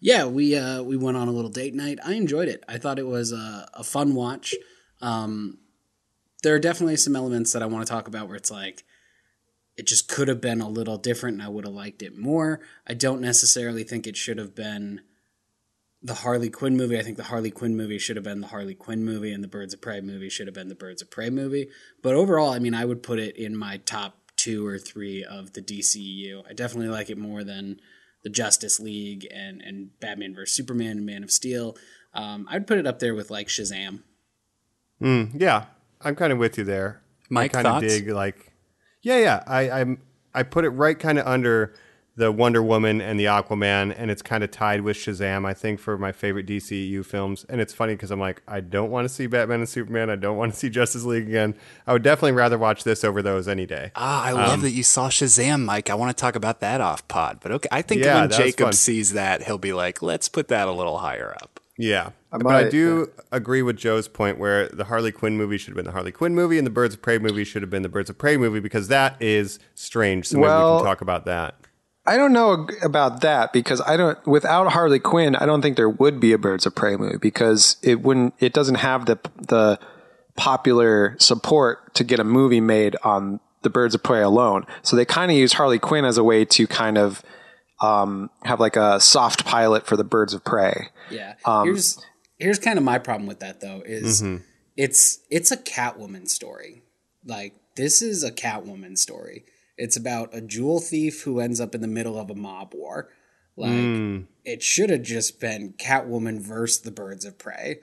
Yeah, 0.00 0.26
we 0.26 0.56
uh, 0.56 0.82
we 0.82 0.96
went 0.96 1.16
on 1.16 1.28
a 1.28 1.32
little 1.32 1.50
date 1.50 1.74
night. 1.74 1.98
I 2.04 2.14
enjoyed 2.14 2.48
it. 2.48 2.62
I 2.68 2.78
thought 2.78 2.98
it 2.98 3.06
was 3.06 3.32
a, 3.32 3.68
a 3.74 3.84
fun 3.84 4.14
watch. 4.14 4.54
Um, 5.00 5.58
there 6.42 6.54
are 6.54 6.60
definitely 6.60 6.96
some 6.96 7.16
elements 7.16 7.52
that 7.52 7.62
I 7.62 7.66
want 7.66 7.86
to 7.86 7.92
talk 7.92 8.08
about 8.08 8.28
where 8.28 8.36
it's 8.36 8.50
like 8.50 8.84
it 9.76 9.86
just 9.86 10.08
could 10.08 10.28
have 10.28 10.40
been 10.40 10.60
a 10.60 10.68
little 10.68 10.96
different, 10.96 11.34
and 11.34 11.42
I 11.42 11.48
would 11.48 11.64
have 11.64 11.74
liked 11.74 12.02
it 12.02 12.16
more. 12.16 12.60
I 12.86 12.94
don't 12.94 13.20
necessarily 13.20 13.84
think 13.84 14.06
it 14.06 14.16
should 14.16 14.38
have 14.38 14.54
been 14.54 15.02
the 16.02 16.14
Harley 16.14 16.50
Quinn 16.50 16.76
movie. 16.76 16.98
I 16.98 17.02
think 17.02 17.16
the 17.16 17.24
Harley 17.24 17.50
Quinn 17.50 17.76
movie 17.76 17.98
should 17.98 18.16
have 18.16 18.24
been 18.24 18.40
the 18.40 18.46
Harley 18.48 18.74
Quinn 18.74 19.04
movie, 19.04 19.32
and 19.32 19.42
the 19.42 19.48
Birds 19.48 19.74
of 19.74 19.80
Prey 19.80 20.00
movie 20.00 20.30
should 20.30 20.46
have 20.46 20.54
been 20.54 20.68
the 20.68 20.74
Birds 20.74 21.02
of 21.02 21.10
Prey 21.10 21.30
movie. 21.30 21.68
But 22.02 22.14
overall, 22.14 22.52
I 22.52 22.58
mean, 22.58 22.74
I 22.74 22.84
would 22.84 23.02
put 23.02 23.18
it 23.18 23.36
in 23.36 23.56
my 23.56 23.78
top 23.78 24.18
two 24.36 24.66
or 24.66 24.78
three 24.78 25.24
of 25.24 25.52
the 25.52 25.62
DCEU. 25.62 26.44
I 26.48 26.52
definitely 26.52 26.88
like 26.88 27.10
it 27.10 27.18
more 27.18 27.42
than 27.42 27.80
the 28.22 28.30
Justice 28.30 28.80
League 28.80 29.26
and 29.32 29.60
and 29.62 29.98
Batman 30.00 30.34
vs 30.34 30.54
Superman 30.54 30.98
and 30.98 31.06
Man 31.06 31.22
of 31.22 31.30
Steel. 31.30 31.76
Um, 32.14 32.46
I'd 32.50 32.66
put 32.66 32.78
it 32.78 32.86
up 32.86 32.98
there 32.98 33.14
with 33.14 33.30
like 33.30 33.48
Shazam. 33.48 34.02
Yeah, 35.00 35.64
I'm 36.00 36.14
kind 36.14 36.32
of 36.32 36.38
with 36.38 36.58
you 36.58 36.64
there. 36.64 37.02
Mike, 37.28 37.54
I 37.56 37.62
kind 37.62 37.84
of 37.84 37.88
dig 37.90 38.08
like, 38.08 38.52
yeah, 39.02 39.18
yeah. 39.18 39.42
I 39.46 39.70
I'm 39.70 39.98
I 40.34 40.42
put 40.42 40.64
it 40.64 40.70
right 40.70 40.98
kind 40.98 41.18
of 41.18 41.26
under 41.26 41.74
the 42.18 42.32
Wonder 42.32 42.62
Woman 42.62 43.02
and 43.02 43.20
the 43.20 43.26
Aquaman, 43.26 43.94
and 43.94 44.10
it's 44.10 44.22
kind 44.22 44.42
of 44.42 44.50
tied 44.50 44.80
with 44.80 44.96
Shazam. 44.96 45.44
I 45.44 45.52
think 45.52 45.78
for 45.78 45.98
my 45.98 46.12
favorite 46.12 46.46
DCU 46.46 47.04
films, 47.04 47.44
and 47.50 47.60
it's 47.60 47.74
funny 47.74 47.92
because 47.94 48.10
I'm 48.10 48.20
like, 48.20 48.40
I 48.48 48.60
don't 48.60 48.90
want 48.90 49.04
to 49.06 49.12
see 49.12 49.26
Batman 49.26 49.60
and 49.60 49.68
Superman. 49.68 50.08
I 50.08 50.16
don't 50.16 50.38
want 50.38 50.54
to 50.54 50.58
see 50.58 50.70
Justice 50.70 51.04
League 51.04 51.28
again. 51.28 51.54
I 51.86 51.92
would 51.92 52.02
definitely 52.02 52.32
rather 52.32 52.56
watch 52.56 52.84
this 52.84 53.04
over 53.04 53.20
those 53.20 53.48
any 53.48 53.66
day. 53.66 53.92
Ah, 53.96 54.24
I 54.24 54.30
Um, 54.30 54.38
love 54.38 54.62
that 54.62 54.70
you 54.70 54.82
saw 54.82 55.10
Shazam, 55.10 55.64
Mike. 55.66 55.90
I 55.90 55.94
want 55.94 56.16
to 56.16 56.18
talk 56.18 56.36
about 56.36 56.60
that 56.60 56.80
off 56.80 57.06
pod, 57.06 57.38
but 57.42 57.52
okay. 57.52 57.68
I 57.70 57.82
think 57.82 58.02
Yeah, 58.02 58.20
when 58.22 58.30
Jacob 58.30 58.72
sees 58.72 59.12
that, 59.12 59.42
he'll 59.42 59.58
be 59.58 59.74
like, 59.74 60.00
"Let's 60.00 60.30
put 60.30 60.48
that 60.48 60.68
a 60.68 60.72
little 60.72 60.98
higher 60.98 61.36
up." 61.42 61.60
Yeah. 61.78 62.10
I 62.32 62.38
but 62.38 62.54
I 62.54 62.68
do 62.68 63.10
agree 63.32 63.62
with 63.62 63.76
Joe's 63.76 64.08
point 64.08 64.38
where 64.38 64.68
the 64.68 64.84
Harley 64.84 65.12
Quinn 65.12 65.36
movie 65.36 65.58
should 65.58 65.68
have 65.68 65.76
been 65.76 65.84
the 65.84 65.92
Harley 65.92 66.12
Quinn 66.12 66.34
movie 66.34 66.58
and 66.58 66.66
the 66.66 66.70
Birds 66.70 66.94
of 66.94 67.02
Prey 67.02 67.18
movie 67.18 67.44
should 67.44 67.62
have 67.62 67.70
been 67.70 67.82
the 67.82 67.88
Birds 67.88 68.10
of 68.10 68.18
Prey 68.18 68.36
movie 68.36 68.60
because 68.60 68.88
that 68.88 69.20
is 69.20 69.58
strange. 69.74 70.28
So 70.28 70.36
maybe 70.38 70.42
we 70.48 70.48
Well- 70.48 70.78
can 70.78 70.86
talk 70.86 71.00
about 71.00 71.24
that. 71.26 71.54
I 72.08 72.16
don't 72.16 72.32
know 72.32 72.68
about 72.84 73.22
that 73.22 73.52
because 73.52 73.80
I 73.80 73.96
don't. 73.96 74.16
Without 74.28 74.68
Harley 74.68 75.00
Quinn, 75.00 75.34
I 75.34 75.44
don't 75.44 75.60
think 75.60 75.76
there 75.76 75.88
would 75.90 76.20
be 76.20 76.32
a 76.32 76.38
Birds 76.38 76.64
of 76.64 76.72
Prey 76.72 76.96
movie 76.96 77.16
because 77.20 77.78
it 77.82 78.00
wouldn't. 78.00 78.32
It 78.38 78.52
doesn't 78.52 78.76
have 78.76 79.06
the 79.06 79.18
the 79.48 79.80
popular 80.36 81.16
support 81.18 81.94
to 81.94 82.04
get 82.04 82.20
a 82.20 82.24
movie 82.24 82.60
made 82.60 82.94
on 83.02 83.40
the 83.62 83.70
Birds 83.70 83.94
of 83.94 84.02
Prey 84.04 84.22
alone. 84.22 84.64
So 84.82 84.94
they 84.94 85.04
kind 85.04 85.32
of 85.32 85.36
use 85.36 85.54
Harley 85.54 85.78
Quinn 85.80 86.04
as 86.04 86.16
a 86.18 86.22
way 86.22 86.44
to 86.44 86.66
kind 86.68 86.96
of 86.96 87.22
um, 87.82 88.30
have 88.44 88.60
like 88.60 88.76
a 88.76 89.00
soft 89.00 89.44
pilot 89.44 89.84
for 89.86 89.96
the 89.96 90.04
Birds 90.04 90.32
of 90.32 90.44
Prey. 90.44 90.88
Yeah. 91.10 91.34
Um, 91.44 91.64
here's 91.66 91.98
here's 92.38 92.58
kind 92.58 92.78
of 92.78 92.84
my 92.84 92.98
problem 92.98 93.26
with 93.26 93.40
that 93.40 93.60
though 93.60 93.82
is 93.84 94.22
Mhm. 94.22 94.42
it's 94.76 95.20
it's 95.30 95.50
a 95.50 95.56
Catwoman 95.56 96.28
story. 96.28 96.82
Like 97.24 97.54
this 97.76 98.02
is 98.02 98.22
a 98.24 98.30
Catwoman 98.32 98.96
story. 98.98 99.44
It's 99.78 99.96
about 99.96 100.34
a 100.34 100.40
jewel 100.40 100.80
thief 100.80 101.22
who 101.22 101.40
ends 101.40 101.60
up 101.60 101.74
in 101.74 101.80
the 101.82 101.88
middle 101.88 102.18
of 102.18 102.30
a 102.30 102.34
mob 102.34 102.72
war. 102.74 103.10
Like 103.56 103.70
Mm. 103.72 104.26
it 104.44 104.62
should 104.62 104.90
have 104.90 105.02
just 105.02 105.40
been 105.40 105.74
Catwoman 105.78 106.40
versus 106.40 106.80
the 106.80 106.90
Birds 106.90 107.24
of 107.24 107.38
Prey. 107.38 107.80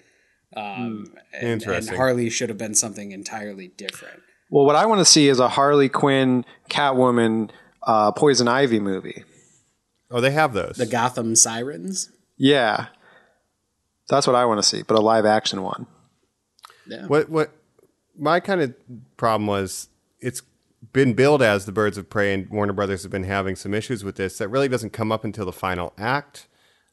Um, 0.55 1.15
and, 1.33 1.63
and 1.63 1.89
Harley 1.89 2.29
should 2.29 2.49
have 2.49 2.59
been 2.59 2.75
something 2.75 3.11
entirely 3.11 3.69
different. 3.69 4.19
Well, 4.51 4.65
what 4.67 4.75
I 4.75 4.85
want 4.85 4.99
to 4.99 5.05
see 5.05 5.27
is 5.27 5.39
a 5.39 5.49
Harley 5.49 5.89
Quinn, 5.89 6.45
Catwoman, 6.69 7.49
uh, 7.81 8.11
Poison 8.11 8.47
Ivy 8.47 8.79
movie. 8.79 9.23
Oh, 10.11 10.21
they 10.21 10.29
have 10.29 10.53
those. 10.53 10.75
The 10.77 10.85
Gotham 10.85 11.35
Sirens. 11.35 12.11
Yeah, 12.37 12.87
that's 14.13 14.27
what 14.27 14.35
I 14.35 14.45
want 14.45 14.59
to 14.59 14.63
see, 14.63 14.83
but 14.83 14.97
a 14.97 15.01
live 15.01 15.25
action 15.25 15.61
one. 15.61 15.87
Yeah. 16.87 17.07
What 17.07 17.29
what 17.29 17.51
my 18.17 18.39
kind 18.39 18.61
of 18.61 18.75
problem 19.17 19.47
was 19.47 19.89
it's 20.19 20.41
been 20.91 21.13
billed 21.13 21.41
as 21.41 21.65
the 21.65 21.71
Birds 21.71 21.97
of 21.97 22.09
Prey 22.09 22.33
and 22.33 22.49
Warner 22.49 22.73
Brothers 22.73 23.03
have 23.03 23.11
been 23.11 23.23
having 23.23 23.55
some 23.55 23.73
issues 23.73 24.03
with 24.03 24.15
this 24.15 24.37
that 24.37 24.49
really 24.49 24.67
doesn't 24.67 24.91
come 24.91 25.11
up 25.11 25.23
until 25.23 25.45
the 25.45 25.53
final 25.53 25.93
act. 25.97 26.47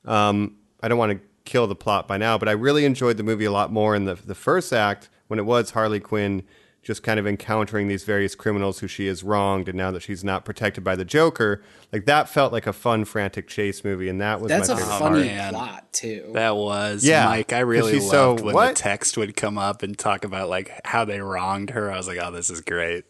Um, 0.04 0.56
I 0.82 0.88
don't 0.88 0.98
want 0.98 1.12
to 1.12 1.20
kill 1.44 1.66
the 1.66 1.74
plot 1.74 2.08
by 2.08 2.16
now, 2.16 2.38
but 2.38 2.48
I 2.48 2.52
really 2.52 2.84
enjoyed 2.84 3.16
the 3.16 3.22
movie 3.22 3.44
a 3.44 3.52
lot 3.52 3.72
more 3.72 3.94
in 3.94 4.04
the 4.04 4.14
the 4.14 4.34
first 4.34 4.72
act 4.72 5.08
when 5.28 5.38
it 5.38 5.44
was 5.44 5.70
Harley 5.70 6.00
Quinn 6.00 6.42
just 6.82 7.02
kind 7.02 7.20
of 7.20 7.26
encountering 7.26 7.88
these 7.88 8.04
various 8.04 8.34
criminals 8.34 8.78
who 8.78 8.88
she 8.88 9.06
has 9.06 9.22
wronged 9.22 9.68
and 9.68 9.76
now 9.76 9.90
that 9.90 10.00
she's 10.00 10.24
not 10.24 10.44
protected 10.46 10.82
by 10.82 10.96
the 10.96 11.04
Joker, 11.04 11.62
like 11.92 12.06
that 12.06 12.28
felt 12.28 12.52
like 12.52 12.66
a 12.66 12.72
fun 12.72 13.04
frantic 13.04 13.46
chase 13.48 13.84
movie 13.84 14.08
and 14.08 14.20
that 14.20 14.40
was 14.40 14.48
That's 14.48 14.68
my 14.68 14.74
a 14.74 14.78
favorite 14.78 14.98
funny 14.98 15.28
part. 15.28 15.50
plot 15.52 15.92
too. 15.92 16.30
That 16.32 16.56
was 16.56 17.04
Yeah, 17.04 17.26
Mike. 17.26 17.52
I 17.52 17.60
really 17.60 17.92
she's 17.92 18.08
so- 18.10 18.30
loved 18.30 18.44
when 18.44 18.54
what? 18.54 18.68
the 18.76 18.82
text 18.82 19.16
would 19.18 19.36
come 19.36 19.58
up 19.58 19.82
and 19.82 19.98
talk 19.98 20.24
about 20.24 20.48
like 20.48 20.72
how 20.86 21.04
they 21.04 21.20
wronged 21.20 21.70
her. 21.70 21.92
I 21.92 21.96
was 21.98 22.08
like, 22.08 22.18
oh, 22.22 22.30
this 22.30 22.48
is 22.48 22.60
great. 22.62 23.04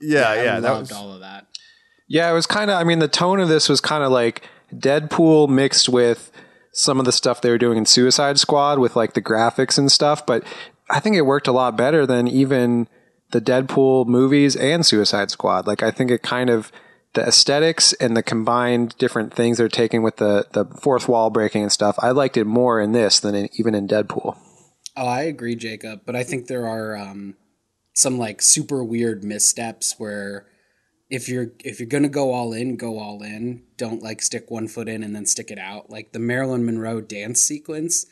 Yeah, 0.00 0.34
yeah, 0.42 0.56
I 0.56 0.60
that 0.60 0.70
loved 0.72 0.80
was 0.90 0.92
all 0.92 1.12
of 1.14 1.20
that. 1.20 1.46
Yeah, 2.08 2.30
it 2.30 2.34
was 2.34 2.46
kind 2.46 2.70
of. 2.70 2.78
I 2.78 2.84
mean, 2.84 2.98
the 2.98 3.08
tone 3.08 3.38
of 3.38 3.48
this 3.48 3.68
was 3.68 3.80
kind 3.80 4.02
of 4.02 4.10
like 4.10 4.42
Deadpool 4.74 5.48
mixed 5.48 5.88
with 5.88 6.32
some 6.72 6.98
of 6.98 7.04
the 7.04 7.12
stuff 7.12 7.40
they 7.40 7.50
were 7.50 7.58
doing 7.58 7.76
in 7.78 7.86
Suicide 7.86 8.38
Squad 8.38 8.78
with 8.78 8.96
like 8.96 9.12
the 9.14 9.22
graphics 9.22 9.76
and 9.78 9.90
stuff. 9.92 10.24
But 10.24 10.42
I 10.90 11.00
think 11.00 11.16
it 11.16 11.22
worked 11.22 11.46
a 11.46 11.52
lot 11.52 11.76
better 11.76 12.06
than 12.06 12.26
even 12.28 12.88
the 13.30 13.40
Deadpool 13.40 14.06
movies 14.06 14.56
and 14.56 14.84
Suicide 14.84 15.30
Squad. 15.30 15.66
Like, 15.66 15.82
I 15.82 15.90
think 15.90 16.10
it 16.10 16.22
kind 16.22 16.50
of 16.50 16.72
the 17.14 17.26
aesthetics 17.26 17.92
and 17.94 18.16
the 18.16 18.22
combined 18.22 18.96
different 18.98 19.34
things 19.34 19.58
they're 19.58 19.68
taking 19.68 20.02
with 20.02 20.16
the 20.16 20.46
the 20.52 20.64
fourth 20.80 21.08
wall 21.08 21.30
breaking 21.30 21.62
and 21.62 21.72
stuff. 21.72 21.96
I 21.98 22.10
liked 22.10 22.36
it 22.36 22.44
more 22.44 22.80
in 22.80 22.92
this 22.92 23.20
than 23.20 23.34
in, 23.34 23.48
even 23.54 23.74
in 23.74 23.88
Deadpool. 23.88 24.36
Oh, 24.96 25.06
I 25.06 25.22
agree, 25.22 25.56
Jacob. 25.56 26.02
But 26.04 26.16
I 26.16 26.22
think 26.22 26.46
there 26.46 26.66
are 26.66 26.96
um, 26.96 27.36
some 27.94 28.18
like 28.18 28.42
super 28.42 28.84
weird 28.84 29.24
missteps 29.24 29.94
where 29.98 30.46
if 31.08 31.28
you're 31.28 31.52
if 31.64 31.80
you're 31.80 31.88
gonna 31.88 32.08
go 32.08 32.32
all 32.32 32.52
in, 32.52 32.76
go 32.76 32.98
all 32.98 33.22
in. 33.22 33.64
Don't 33.76 34.02
like 34.02 34.22
stick 34.22 34.50
one 34.50 34.68
foot 34.68 34.88
in 34.88 35.02
and 35.02 35.14
then 35.14 35.26
stick 35.26 35.50
it 35.50 35.58
out. 35.58 35.90
Like 35.90 36.12
the 36.12 36.18
Marilyn 36.20 36.64
Monroe 36.64 37.00
dance 37.00 37.40
sequence. 37.40 38.06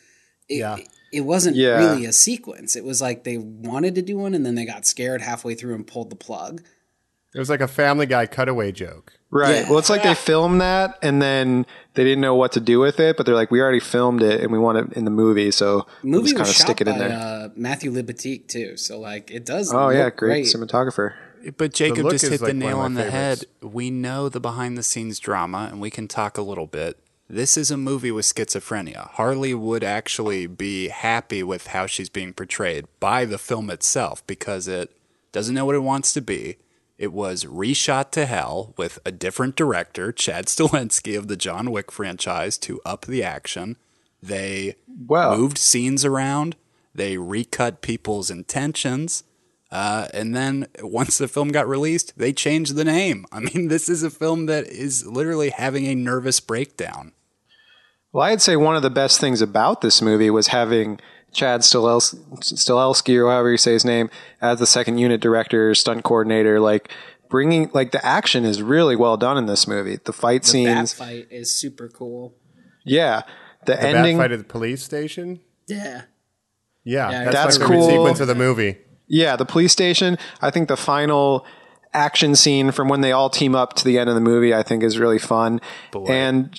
It, 0.49 0.59
Yeah. 0.59 0.79
It 1.13 1.23
wasn't 1.23 1.57
Yeah. 1.57 1.79
really 1.79 2.05
a 2.05 2.13
sequence. 2.13 2.77
It 2.77 2.85
was 2.85 3.01
like 3.01 3.25
they 3.25 3.39
wanted 3.39 3.95
to 3.95 4.03
do 4.03 4.19
one 4.19 4.35
and 4.35 4.45
then 4.45 4.55
they 4.55 4.65
got 4.65 4.87
scared 4.87 5.23
halfway 5.23 5.55
through 5.55 5.75
and 5.75 5.87
pulled 5.87 6.11
the 6.11 6.17
plug. 6.17 6.63
It 7.35 7.39
was 7.39 7.51
like 7.51 7.61
a 7.61 7.69
Family 7.69 8.07
Guy 8.07 8.27
cutaway 8.27 8.73
joke. 8.73 9.13
Right. 9.31 9.57
Yeah. 9.57 9.69
Well, 9.69 9.79
it's 9.79 9.91
like 9.91 10.03
they 10.03 10.15
filmed 10.15 10.63
that 10.63 10.99
and 11.03 11.21
then 11.21 11.67
they 11.95 12.03
didn't 12.03 12.23
know 12.23 12.35
what 12.35 12.53
to 12.53 12.61
do 12.61 12.79
with 12.81 12.99
it, 13.01 13.17
but 13.19 13.27
they're 13.27 13.35
like, 13.35 13.51
we 13.51 13.61
already 13.61 13.81
filmed 13.81 14.23
it 14.23 14.41
and 14.41 14.51
we 14.51 14.59
want 14.59 14.79
it 14.79 14.97
in 14.97 15.05
the 15.05 15.11
movie, 15.11 15.51
so 15.51 15.87
we'll 16.03 16.13
movie 16.13 16.25
just 16.31 16.37
kind 16.37 16.49
of 16.49 16.57
stick 16.57 16.81
it 16.81 16.87
by 16.87 16.93
in 16.93 16.99
there. 16.99 17.11
Uh, 17.13 17.49
Matthew 17.55 17.93
Libatique 17.93 18.49
too. 18.49 18.79
So 18.79 18.99
like 18.99 19.31
it 19.31 19.45
does. 19.45 19.73
oh 19.73 19.91
yeah, 19.91 20.09
great, 20.11 20.17
great. 20.17 20.47
cinematographer. 20.47 21.13
But 21.57 21.73
Jacob 21.75 22.11
just 22.11 22.27
hit 22.27 22.41
the 22.41 22.47
like, 22.47 22.49
one 22.49 22.51
of 22.51 22.57
nail 22.57 22.79
on 22.81 22.95
the 22.95 23.11
head. 23.11 23.45
We 23.63 23.91
know 23.91 24.29
the 24.29 24.41
behind 24.41 24.77
the 24.79 24.83
scenes 24.83 25.19
drama, 25.19 25.69
and 25.71 25.81
we 25.81 25.91
can 25.91 26.09
talk 26.09 26.37
a 26.39 26.43
little 26.43 26.67
bit. 26.67 26.99
This 27.31 27.59
is 27.59 27.71
a 27.71 27.77
movie 27.77 28.11
with 28.11 28.25
schizophrenia. 28.25 29.11
Harley 29.11 29.53
would 29.53 29.85
actually 29.85 30.47
be 30.47 30.89
happy 30.89 31.43
with 31.43 31.69
how 31.69 31.85
she's 31.87 32.09
being 32.09 32.33
portrayed 32.33 32.87
by 33.01 33.27
the 33.27 33.37
film 33.39 33.69
itself 33.69 34.27
because 34.27 34.67
it 34.67 34.97
doesn't 35.31 35.55
know 35.55 35.67
what 35.67 35.75
it 35.75 35.81
wants 35.81 36.15
to 36.15 36.23
be. 36.23 36.57
It 36.97 37.13
was 37.13 37.45
reshot 37.45 38.11
to 38.13 38.25
hell 38.25 38.73
with 38.79 38.99
a 39.05 39.13
different 39.13 39.57
director, 39.57 40.11
Chad 40.11 40.47
Stahelski 40.47 41.19
of 41.19 41.29
the 41.29 41.37
John 41.37 41.71
Wick 41.71 41.93
franchise, 41.93 42.57
to 42.59 42.81
up 42.87 43.05
the 43.05 43.23
action. 43.23 43.77
They 44.23 44.77
Wow. 45.07 45.37
moved 45.37 45.59
scenes 45.59 46.05
around. 46.07 46.57
They 46.95 47.19
recut 47.19 47.83
people's 47.83 48.31
intentions. 48.31 49.23
Uh, 49.71 50.09
and 50.15 50.35
then 50.35 50.67
once 50.81 51.19
the 51.19 51.29
film 51.29 51.49
got 51.51 51.69
released, 51.69 52.15
they 52.17 52.33
changed 52.33 52.75
the 52.75 52.85
name. 52.85 53.27
I 53.31 53.41
mean, 53.41 53.69
this 53.69 53.91
is 53.91 54.03
a 54.03 54.11
film 54.11 54.47
that 54.47 54.67
is 54.67 55.07
literally 55.07 55.51
having 55.51 55.87
a 55.87 55.95
nervous 55.95 56.41
breakdown. 56.41 57.13
Well, 58.13 58.25
I'd 58.27 58.41
say 58.43 58.57
one 58.57 58.77
of 58.77 58.83
the 58.83 58.91
best 58.91 59.21
things 59.21 59.43
about 59.43 59.81
this 59.81 60.01
movie 60.01 60.31
was 60.31 60.49
having 60.49 60.99
Chad 61.33 61.61
Stilels- 61.61 62.15
Stilelsky, 62.41 63.17
or 63.23 63.31
however 63.31 63.51
you 63.51 63.59
say 63.59 63.73
his 63.73 63.85
name, 63.85 64.09
as 64.41 64.59
the 64.59 64.67
second 64.67 64.99
unit 64.99 65.21
director, 65.21 65.75
stunt 65.75 66.05
coordinator. 66.05 66.59
Like 66.59 66.91
bringing, 67.29 67.71
like 67.75 67.93
the 67.93 68.05
action 68.05 68.45
is 68.45 68.63
really 68.63 68.97
well 68.97 69.17
done 69.19 69.37
in 69.37 69.47
this 69.47 69.69
movie. 69.69 69.99
The 70.03 70.13
fight 70.13 70.43
The 70.45 70.65
bat 70.65 70.77
scenes, 70.89 70.93
fight 70.95 71.29
is 71.31 71.51
super 71.51 71.89
cool. 71.89 72.35
yeah. 72.85 73.23
The, 73.67 73.73
The 73.75 73.83
ending, 73.83 74.17
bat 74.17 74.25
fight 74.25 74.33
at 74.33 74.39
the 74.39 74.45
police 74.45 74.83
station. 74.83 75.41
Yeah. 75.67 76.03
Yeah, 76.85 77.11
Yeah, 77.11 77.25
that's, 77.25 77.35
that's 77.37 77.59
my 77.59 77.65
favorite 77.67 77.79
cool. 77.81 77.89
sequence 77.91 78.21
of 78.21 78.29
the 78.29 78.35
movie. 78.35 78.79
Yeah, 79.09 79.37
the 79.37 79.45
police 79.45 79.73
station. 79.73 80.17
I 80.41 80.51
think 80.51 80.69
the 80.69 80.77
final 80.77 81.45
action 81.93 82.35
scene 82.35 82.71
from 82.71 82.89
when 82.89 83.03
they 83.03 83.13
all 83.13 83.29
team 83.29 83.55
up 83.55 83.75
to 83.75 83.85
the 83.85 83.99
end 83.99 84.09
of 84.09 84.15
the 84.15 84.21
movie, 84.23 84.55
I 84.55 84.63
think, 84.63 84.83
is 84.83 84.99
really 84.99 85.19
fun. 85.19 85.61
And 86.09 86.59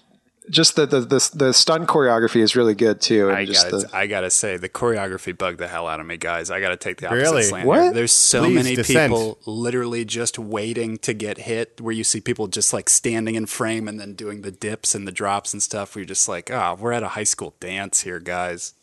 just 0.49 0.75
the, 0.75 0.85
the 0.85 1.01
the 1.01 1.29
the 1.33 1.53
stunt 1.53 1.87
choreography 1.87 2.41
is 2.41 2.55
really 2.55 2.75
good 2.75 2.99
too. 3.01 3.29
And 3.29 3.37
I 3.37 3.45
gotta, 3.45 3.77
the, 3.77 3.89
I 3.93 4.07
gotta 4.07 4.29
say, 4.29 4.57
the 4.57 4.69
choreography 4.69 5.37
bugged 5.37 5.59
the 5.59 5.67
hell 5.67 5.87
out 5.87 5.99
of 5.99 6.05
me, 6.05 6.17
guys. 6.17 6.49
I 6.51 6.59
gotta 6.59 6.77
take 6.77 6.97
the 6.97 7.07
opposite 7.07 7.21
Really? 7.21 7.43
slant. 7.43 7.67
What? 7.67 7.81
Here. 7.81 7.93
There's 7.93 8.11
so 8.11 8.43
Please, 8.45 8.55
many 8.55 8.75
dissent. 8.75 9.11
people 9.11 9.39
literally 9.45 10.05
just 10.05 10.39
waiting 10.39 10.97
to 10.99 11.13
get 11.13 11.39
hit, 11.39 11.79
where 11.81 11.93
you 11.93 12.03
see 12.03 12.21
people 12.21 12.47
just 12.47 12.73
like 12.73 12.89
standing 12.89 13.35
in 13.35 13.45
frame 13.45 13.87
and 13.87 13.99
then 13.99 14.13
doing 14.13 14.41
the 14.41 14.51
dips 14.51 14.95
and 14.95 15.07
the 15.07 15.11
drops 15.11 15.53
and 15.53 15.61
stuff. 15.61 15.95
Where 15.95 16.01
you're 16.01 16.07
just 16.07 16.27
like, 16.27 16.49
oh, 16.51 16.77
we're 16.79 16.91
at 16.91 17.03
a 17.03 17.09
high 17.09 17.23
school 17.23 17.55
dance 17.59 18.01
here, 18.01 18.19
guys. 18.19 18.73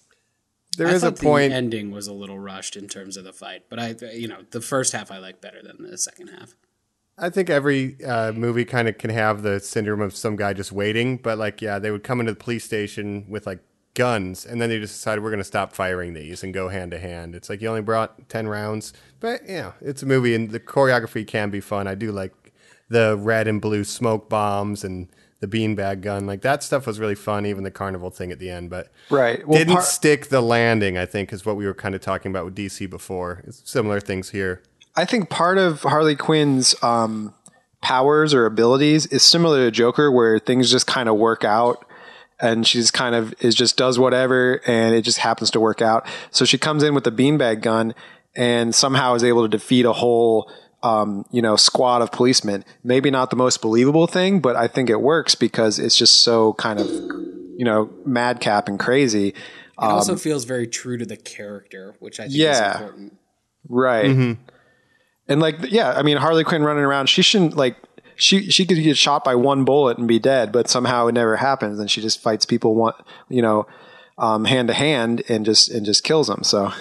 There 0.77 0.89
I 0.89 0.93
is 0.93 1.03
a 1.03 1.11
point. 1.13 1.51
The 1.51 1.57
ending 1.57 1.91
was 1.91 2.07
a 2.07 2.13
little 2.13 2.39
rushed 2.39 2.77
in 2.77 2.87
terms 2.87 3.17
of 3.17 3.25
the 3.25 3.33
fight, 3.33 3.63
but 3.71 3.79
I, 3.79 3.95
you 4.13 4.29
know, 4.29 4.43
the 4.51 4.61
first 4.61 4.93
half 4.93 5.11
I 5.11 5.19
like 5.19 5.41
better 5.41 5.63
than 5.63 5.89
the 5.91 5.97
second 5.97 6.29
half. 6.29 6.55
I 7.19 7.31
think 7.31 7.49
every 7.49 8.03
uh, 8.05 8.33
movie 8.33 8.65
kind 8.65 8.89
of 8.89 8.99
can 8.99 9.11
have 9.11 9.43
the 9.43 9.59
syndrome 9.61 10.03
of 10.03 10.15
some 10.15 10.37
guy 10.37 10.53
just 10.53 10.71
waiting, 10.71 11.17
but 11.17 11.39
like, 11.39 11.63
yeah, 11.63 11.79
they 11.79 11.91
would 11.91 12.03
come 12.03 12.21
into 12.21 12.33
the 12.33 12.39
police 12.39 12.65
station 12.65 13.25
with 13.29 13.47
like 13.47 13.61
guns, 13.95 14.45
and 14.45 14.61
then 14.61 14.69
they 14.69 14.79
just 14.79 14.95
decided 14.95 15.25
we're 15.25 15.31
going 15.31 15.39
to 15.39 15.45
stop 15.45 15.73
firing 15.73 16.13
these 16.13 16.43
and 16.43 16.53
go 16.53 16.69
hand 16.69 16.91
to 16.91 16.99
hand. 16.99 17.35
It's 17.35 17.49
like 17.49 17.63
you 17.63 17.69
only 17.69 17.81
brought 17.81 18.29
ten 18.29 18.47
rounds, 18.49 18.93
but 19.19 19.41
yeah, 19.49 19.73
it's 19.81 20.03
a 20.03 20.07
movie, 20.07 20.35
and 20.35 20.51
the 20.51 20.61
choreography 20.61 21.27
can 21.27 21.51
be 21.51 21.61
fun. 21.61 21.87
I 21.87 21.95
do 21.95 22.13
like 22.13 22.33
the 22.89 23.17
red 23.17 23.49
and 23.49 23.61
blue 23.61 23.85
smoke 23.85 24.29
bombs 24.29 24.85
and 24.85 25.09
the 25.41 25.47
beanbag 25.49 26.03
gun. 26.03 26.27
Like 26.27 26.43
that 26.43 26.63
stuff 26.63 26.87
was 26.87 27.01
really 27.01 27.15
fun. 27.15 27.47
Even 27.47 27.65
the 27.65 27.71
carnival 27.71 28.11
thing 28.11 28.31
at 28.31 28.39
the 28.39 28.51
end, 28.51 28.69
but 28.71 28.93
Right. 29.11 29.47
Well, 29.47 29.59
didn't 29.59 29.75
par- 29.75 29.83
stick 29.83 30.27
the 30.27 30.43
landing. 30.43 30.99
I 30.99 31.07
think 31.07 31.33
is 31.33 31.47
what 31.47 31.57
we 31.57 31.67
were 31.67 31.75
kind 31.75 31.95
of 31.95 32.03
talking 32.03 32.31
about 32.31 32.45
with 32.45 32.55
DC 32.55 32.89
before. 32.91 33.43
It's 33.47 33.63
similar 33.69 34.01
things 34.01 34.31
here. 34.31 34.63
I 34.97 35.05
think 35.05 35.29
part 35.29 35.59
of 35.59 35.83
Harley 35.83 36.17
Quinn's 36.17 36.75
um, 36.83 37.35
powers 37.83 38.33
or 38.35 38.47
abilities 38.47 39.07
is 39.07 39.23
similar 39.23 39.65
to 39.67 39.71
Joker, 39.71 40.11
where 40.11 40.39
things 40.39 40.71
just 40.71 40.87
kind 40.87 41.09
of 41.09 41.17
work 41.17 41.45
out, 41.45 41.85
and 42.41 42.67
she 42.67 42.79
just 42.79 42.93
kind 42.93 43.15
of 43.15 43.35
is 43.41 43.55
just 43.55 43.77
does 43.77 43.99
whatever, 43.99 44.61
and 44.67 44.95
it 44.95 45.03
just 45.03 45.19
happens 45.19 45.51
to 45.53 45.61
work 45.61 45.83
out. 45.83 46.07
So 46.31 46.45
she 46.45 46.59
comes 46.59 46.83
in 46.83 46.95
with 46.95 47.05
the 47.05 47.13
beanbag 47.13 47.61
gun, 47.63 47.95
and 48.35 48.75
somehow 48.75 49.15
is 49.15 49.23
able 49.25 49.43
to 49.43 49.49
defeat 49.49 49.85
a 49.85 49.93
whole. 49.93 50.51
Um, 50.83 51.25
you 51.33 51.43
know, 51.43 51.57
squad 51.57 52.03
of 52.03 52.13
policemen. 52.13 52.65
Maybe 52.85 53.11
not 53.11 53.31
the 53.31 53.37
most 53.37 53.61
believable 53.61 54.07
thing, 54.07 54.39
but 54.41 54.55
I 54.55 54.69
think 54.69 54.89
it 54.89 55.01
works 55.01 55.35
because 55.35 55.81
it's 55.81 55.97
just 55.97 56.21
so 56.21 56.53
kind 56.53 56.79
of 56.79 56.87
you 56.89 57.65
know, 57.65 57.91
madcap 58.05 58.69
and 58.69 58.79
crazy. 58.79 59.29
It 59.31 59.35
also 59.79 60.15
feels 60.17 60.45
very 60.45 60.67
true 60.69 60.97
to 60.99 61.07
the 61.07 61.17
character, 61.17 61.97
which 61.99 62.21
I 62.21 62.25
think 62.25 62.37
Yeah. 62.37 62.75
is 62.75 62.81
important. 62.83 63.19
Right. 63.69 64.37
And 65.29 65.41
like, 65.41 65.57
yeah, 65.71 65.93
I 65.93 66.03
mean, 66.03 66.17
Harley 66.17 66.45
Quinn 66.45 66.63
running 66.63 66.85
around, 66.85 67.09
she 67.09 67.23
shouldn't 67.23 67.57
like, 67.57 67.77
she, 68.15 68.51
she 68.51 68.65
could 68.65 68.83
get 68.83 68.97
shot 68.97 69.25
by 69.25 69.35
one 69.35 69.65
bullet 69.65 69.99
and 69.99 70.09
be 70.09 70.19
dead, 70.19 70.53
but 70.53 70.69
somehow 70.69 71.07
it 71.07 71.13
never 71.13 71.37
happens. 71.37 71.79
And 71.79 71.91
she 71.91 72.01
just 72.01 72.23
fights 72.23 72.47
people 72.47 72.75
one, 72.75 72.95
you 73.29 73.43
know, 73.43 73.67
um, 74.19 74.45
hand 74.45 74.69
to 74.69 74.75
hand 74.75 75.23
and 75.29 75.45
just, 75.45 75.71
and 75.71 75.85
just 75.85 76.05
kills 76.05 76.29
them. 76.29 76.43
So 76.43 76.73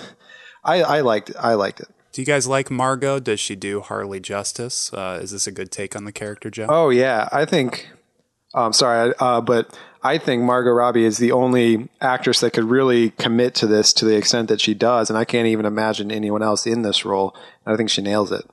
I, 0.63 0.81
I 0.81 1.01
liked, 1.01 1.31
I 1.37 1.55
liked 1.55 1.79
it. 1.81 1.87
Do 2.13 2.21
you 2.21 2.25
guys 2.25 2.47
like 2.47 2.71
Margot? 2.71 3.19
Does 3.19 3.41
she 3.41 3.57
do 3.57 3.81
Harley 3.81 4.21
justice? 4.21 4.93
Uh, 4.93 5.19
is 5.21 5.31
this 5.31 5.47
a 5.47 5.51
good 5.51 5.69
take 5.69 5.97
on 5.97 6.05
the 6.05 6.13
character, 6.13 6.49
Joe? 6.49 6.67
Oh 6.69 6.89
yeah, 6.89 7.27
I 7.29 7.43
think. 7.43 7.89
I'm 8.53 8.71
sorry, 8.71 9.13
uh, 9.19 9.41
but 9.41 9.77
I 10.05 10.19
think 10.19 10.43
Margot 10.43 10.69
Robbie 10.69 11.03
is 11.03 11.17
the 11.17 11.31
only 11.31 11.89
actress 11.99 12.41
that 12.41 12.53
could 12.53 12.65
really 12.65 13.09
commit 13.09 13.55
to 13.55 13.65
this 13.65 13.91
to 13.93 14.05
the 14.05 14.15
extent 14.15 14.49
that 14.49 14.61
she 14.61 14.75
does, 14.75 15.09
and 15.09 15.17
I 15.17 15.25
can't 15.25 15.47
even 15.47 15.65
imagine 15.65 16.11
anyone 16.11 16.43
else 16.43 16.67
in 16.67 16.83
this 16.83 17.03
role. 17.03 17.35
And 17.65 17.73
I 17.73 17.75
think 17.75 17.89
she 17.89 18.03
nails 18.03 18.31
it. 18.31 18.47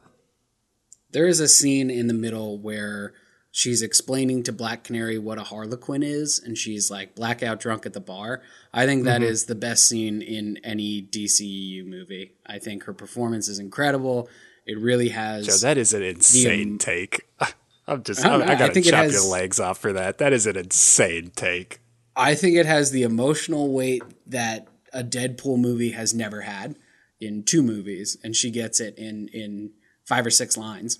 There 1.10 1.26
is 1.26 1.40
a 1.40 1.48
scene 1.48 1.90
in 1.90 2.06
the 2.06 2.14
middle 2.14 2.58
where 2.58 3.12
she's 3.50 3.82
explaining 3.82 4.44
to 4.44 4.52
Black 4.52 4.82
Canary 4.82 5.18
what 5.18 5.36
a 5.36 5.42
Harlequin 5.42 6.02
is, 6.02 6.38
and 6.38 6.56
she's 6.56 6.90
like 6.90 7.14
blackout 7.14 7.60
drunk 7.60 7.84
at 7.84 7.92
the 7.92 8.00
bar. 8.00 8.40
I 8.72 8.86
think 8.86 9.04
that 9.04 9.22
is 9.22 9.44
the 9.44 9.54
best 9.54 9.86
scene 9.86 10.22
in 10.22 10.58
any 10.64 11.02
DCEU 11.02 11.84
movie. 11.84 12.32
I 12.46 12.60
think 12.60 12.84
her 12.84 12.94
performance 12.94 13.48
is 13.48 13.58
incredible. 13.58 14.26
It 14.64 14.78
really 14.78 15.10
has. 15.10 15.46
Joe, 15.46 15.66
that 15.66 15.76
is 15.76 15.92
an 15.92 16.02
insane 16.02 16.72
um, 16.72 16.78
take. 16.78 17.26
I'm 17.86 18.02
just, 18.02 18.24
I 18.24 18.28
don't 18.30 18.42
I. 18.42 18.52
I 18.52 18.54
I 18.54 18.58
gotta 18.58 18.72
think 18.74 18.86
it 18.86 18.90
chop 18.90 19.04
has- 19.04 19.12
your 19.12 19.24
legs 19.30 19.58
off 19.60 19.78
for 19.78 19.92
that. 19.92 20.18
That 20.18 20.32
is 20.32 20.46
an 20.46 20.56
insane 20.56 21.32
take. 21.34 21.80
I 22.14 22.34
think 22.34 22.56
it 22.56 22.66
has 22.66 22.90
the 22.90 23.02
emotional 23.02 23.72
weight 23.72 24.02
that 24.26 24.68
a 24.92 25.02
Deadpool 25.02 25.58
movie 25.58 25.92
has 25.92 26.12
never 26.14 26.42
had 26.42 26.76
in 27.20 27.42
two 27.42 27.62
movies, 27.62 28.16
and 28.22 28.36
she 28.36 28.50
gets 28.50 28.80
it 28.80 28.96
in 28.98 29.28
in 29.28 29.72
five 30.04 30.26
or 30.26 30.30
six 30.30 30.56
lines. 30.56 30.98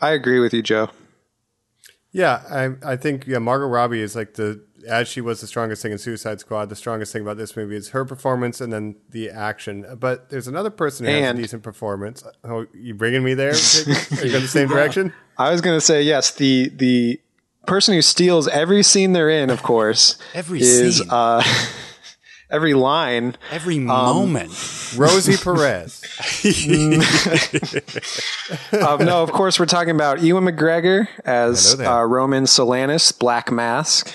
I 0.00 0.10
agree 0.12 0.38
with 0.38 0.54
you, 0.54 0.62
Joe. 0.62 0.90
Yeah, 2.12 2.42
I 2.84 2.92
I 2.92 2.96
think 2.96 3.26
yeah, 3.26 3.38
Margot 3.38 3.66
Robbie 3.66 4.00
is 4.00 4.16
like 4.16 4.34
the 4.34 4.64
as 4.88 5.08
she 5.08 5.20
was 5.20 5.40
the 5.40 5.46
strongest 5.46 5.82
thing 5.82 5.92
in 5.92 5.98
Suicide 5.98 6.40
Squad. 6.40 6.68
The 6.68 6.76
strongest 6.76 7.12
thing 7.12 7.22
about 7.22 7.36
this 7.36 7.56
movie 7.56 7.76
is 7.76 7.90
her 7.90 8.04
performance 8.04 8.60
and 8.60 8.72
then 8.72 8.96
the 9.10 9.30
action. 9.30 9.86
But 9.98 10.30
there's 10.30 10.48
another 10.48 10.70
person 10.70 11.06
who 11.06 11.12
has 11.12 11.30
a 11.30 11.34
decent 11.34 11.62
performance. 11.62 12.22
Oh, 12.44 12.66
you 12.74 12.94
bringing 12.94 13.22
me 13.22 13.34
there? 13.34 13.50
Are 13.52 13.54
you 14.24 14.30
going 14.30 14.42
the 14.42 14.48
same 14.48 14.68
direction? 14.68 15.12
I 15.38 15.50
was 15.50 15.60
going 15.60 15.76
to 15.76 15.80
say 15.80 16.02
yes. 16.02 16.30
The 16.32 16.68
the 16.70 17.20
person 17.66 17.94
who 17.94 18.02
steals 18.02 18.48
every 18.48 18.82
scene 18.82 19.12
they're 19.12 19.30
in, 19.30 19.50
of 19.50 19.62
course, 19.62 20.18
Every 20.34 20.60
is 20.60 20.98
scene. 20.98 21.08
uh, 21.10 21.42
every 22.50 22.74
line. 22.74 23.36
Every 23.50 23.78
moment. 23.78 24.50
Rosie 24.96 25.36
Perez. 25.36 26.02
Um, 28.72 29.04
no, 29.04 29.22
of 29.22 29.30
course, 29.32 29.58
we're 29.60 29.66
talking 29.66 29.94
about 29.94 30.20
Ewan 30.22 30.44
McGregor 30.44 31.06
as 31.24 31.78
uh, 31.80 32.02
Roman 32.04 32.44
Sionis, 32.44 33.16
Black 33.16 33.50
Mask. 33.52 34.12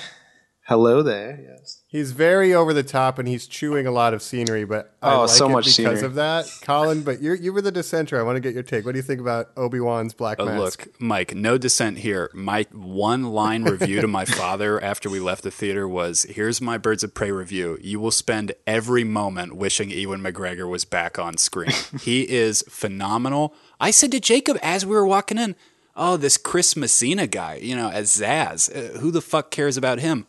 Hello 0.67 1.03
there. 1.03 1.39
Yes. 1.47 1.83
He's 1.87 2.11
very 2.11 2.51
over 2.51 2.73
the 2.73 2.81
top 2.81 3.19
and 3.19 3.27
he's 3.27 3.45
chewing 3.45 3.85
a 3.85 3.91
lot 3.91 4.15
of 4.15 4.23
scenery, 4.23 4.65
but 4.65 4.95
I 4.99 5.13
Oh, 5.13 5.21
like 5.21 5.29
so 5.29 5.45
it 5.47 5.51
much 5.51 5.65
because 5.65 5.75
scenery. 5.75 6.01
of 6.01 6.15
that, 6.15 6.45
Colin. 6.63 7.03
But 7.03 7.21
you're 7.21 7.35
you 7.35 7.53
were 7.53 7.61
the 7.61 7.71
dissenter. 7.71 8.19
I 8.19 8.23
want 8.23 8.37
to 8.37 8.39
get 8.39 8.55
your 8.55 8.63
take. 8.63 8.83
What 8.83 8.93
do 8.93 8.97
you 8.97 9.03
think 9.03 9.21
about 9.21 9.51
Obi 9.55 9.79
Wan's 9.79 10.15
Black 10.15 10.37
Oh, 10.39 10.45
Mask? 10.45 10.57
look, 10.87 10.99
Mike, 10.99 11.35
no 11.35 11.59
dissent 11.59 11.99
here. 11.99 12.31
My 12.33 12.65
one 12.71 13.25
line 13.25 13.63
review 13.65 14.01
to 14.01 14.07
my 14.07 14.25
father 14.41 14.81
after 14.83 15.07
we 15.07 15.19
left 15.19 15.43
the 15.43 15.51
theater 15.51 15.87
was 15.87 16.23
Here's 16.23 16.59
my 16.59 16.79
Birds 16.79 17.03
of 17.03 17.13
Prey 17.13 17.29
review. 17.31 17.77
You 17.79 17.99
will 17.99 18.09
spend 18.09 18.53
every 18.65 19.03
moment 19.03 19.55
wishing 19.55 19.91
Ewan 19.91 20.21
McGregor 20.21 20.67
was 20.67 20.83
back 20.83 21.19
on 21.19 21.37
screen. 21.37 21.69
he 22.01 22.21
is 22.27 22.63
phenomenal. 22.67 23.53
I 23.79 23.91
said 23.91 24.11
to 24.13 24.19
Jacob 24.19 24.57
as 24.63 24.83
we 24.83 24.95
were 24.95 25.05
walking 25.05 25.37
in, 25.37 25.55
Oh, 25.95 26.17
this 26.17 26.37
Chris 26.37 26.75
Messina 26.75 27.27
guy, 27.27 27.55
you 27.61 27.75
know, 27.75 27.89
as 27.91 28.09
Zsasz. 28.17 28.69
Uh, 28.75 28.97
who 28.99 29.11
the 29.11 29.21
fuck 29.21 29.51
cares 29.51 29.77
about 29.77 29.99
him? 29.99 30.25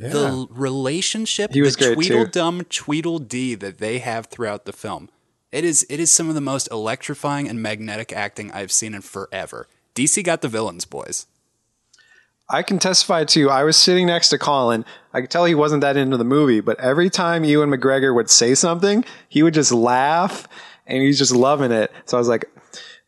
The 0.00 0.46
relationship, 0.50 1.52
He 1.52 1.60
was 1.60 1.76
the. 1.76 1.94
Tweedledum 1.94 2.64
Tweedledee 2.64 3.54
that 3.56 3.78
they 3.78 3.98
have 3.98 4.26
throughout 4.26 4.64
the 4.64 4.72
film. 4.72 5.10
It 5.52 5.64
is 5.64 5.84
it 5.90 6.00
is 6.00 6.10
some 6.10 6.28
of 6.28 6.34
the 6.34 6.40
most 6.40 6.68
electrifying 6.70 7.48
and 7.48 7.62
magnetic 7.62 8.12
acting 8.12 8.52
I've 8.52 8.72
seen 8.72 8.94
in 8.94 9.02
forever. 9.02 9.68
DC 9.94 10.22
got 10.24 10.42
the 10.42 10.48
villains, 10.48 10.84
boys. 10.84 11.26
I 12.48 12.62
can 12.62 12.78
testify 12.78 13.24
to. 13.24 13.50
I 13.50 13.62
was 13.62 13.76
sitting 13.76 14.06
next 14.06 14.28
to 14.30 14.38
Colin. 14.38 14.84
I 15.12 15.20
could 15.20 15.30
tell 15.30 15.44
he 15.44 15.54
wasn't 15.54 15.82
that 15.82 15.96
into 15.96 16.16
the 16.16 16.24
movie, 16.24 16.60
but 16.60 16.78
every 16.80 17.08
time 17.10 17.44
Ewan 17.44 17.70
McGregor 17.70 18.14
would 18.14 18.28
say 18.28 18.54
something, 18.54 19.04
he 19.28 19.42
would 19.42 19.54
just 19.54 19.70
laugh, 19.70 20.48
and 20.86 21.02
he's 21.02 21.18
just 21.18 21.32
loving 21.32 21.70
it. 21.70 21.92
So 22.06 22.16
I 22.16 22.20
was 22.20 22.28
like, 22.28 22.46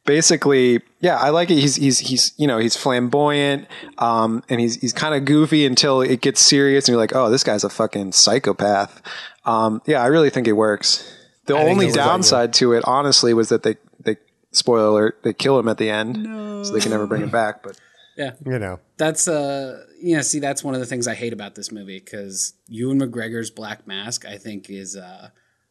basically, 0.05 0.81
yeah, 1.01 1.17
I 1.17 1.31
like 1.31 1.51
it. 1.51 1.55
He's 1.59 1.77
he's 1.77 1.99
he's 1.99 2.33
you 2.37 2.47
know 2.47 2.59
he's 2.59 2.77
flamboyant, 2.77 3.69
um, 3.99 4.43
and 4.49 4.61
he's 4.61 4.77
he's 4.77 4.93
kind 4.93 5.15
of 5.15 5.25
goofy 5.25 5.67
until 5.67 6.01
it 6.01 6.21
gets 6.21 6.41
serious, 6.41 6.87
and 6.87 6.93
you're 6.93 7.01
like, 7.01 7.15
oh, 7.15 7.31
this 7.31 7.45
guy's 7.45 7.65
a 7.65 7.71
fucking 7.71 8.13
psychopath. 8.13 9.03
Um, 9.45 9.83
yeah, 9.87 10.03
I 10.03 10.07
really 10.07 10.31
think 10.31 10.47
it 10.49 10.53
works. 10.53 11.17
The 11.47 11.55
think 11.55 11.71
only 11.71 11.87
it 11.87 11.89
like- 11.91 11.97
downside 11.97 12.53
to 12.55 12.73
it, 12.73 12.85
honestly, 12.87 13.35
was 13.35 13.49
that 13.49 13.63
they 13.63 13.77
they 14.01 14.17
spoiler 14.53 14.87
alert 14.89 15.19
they 15.23 15.33
kill 15.33 15.59
him 15.59 15.69
at 15.69 15.79
the 15.79 15.91
end, 15.91 16.67
so 16.67 16.73
they 16.73 16.81
can 16.81 16.91
never 16.91 17.07
bring 17.07 17.23
him 17.23 17.31
back. 17.43 17.63
But 17.63 17.81
Yeah, 18.17 18.33
You 18.45 18.59
know, 18.59 18.79
that's 18.97 19.27
uh, 19.27 19.85
you 20.01 20.17
know, 20.17 20.23
see, 20.23 20.39
that's 20.39 20.63
one 20.63 20.75
of 20.75 20.81
the 20.81 20.87
things 20.87 21.09
I 21.09 21.15
hate 21.15 21.33
about 21.33 21.55
this 21.55 21.73
movie 21.73 21.99
because 21.99 22.55
Ewan 22.69 23.01
McGregor's 23.01 23.51
Black 23.51 23.87
Mask, 23.87 24.25
I 24.27 24.37
think, 24.39 24.69
is 24.71 24.97
uh, 24.97 25.31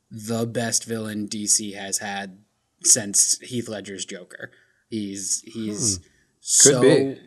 the 0.09 0.45
best 0.45 0.83
villain 0.85 1.27
DC 1.27 1.75
has 1.75 1.99
had 1.99 2.39
since 2.83 3.39
Heath 3.39 3.67
Ledger's 3.69 4.05
Joker. 4.05 4.51
He's 4.89 5.41
he's 5.45 5.99
so 6.39 6.81
be. 6.81 7.17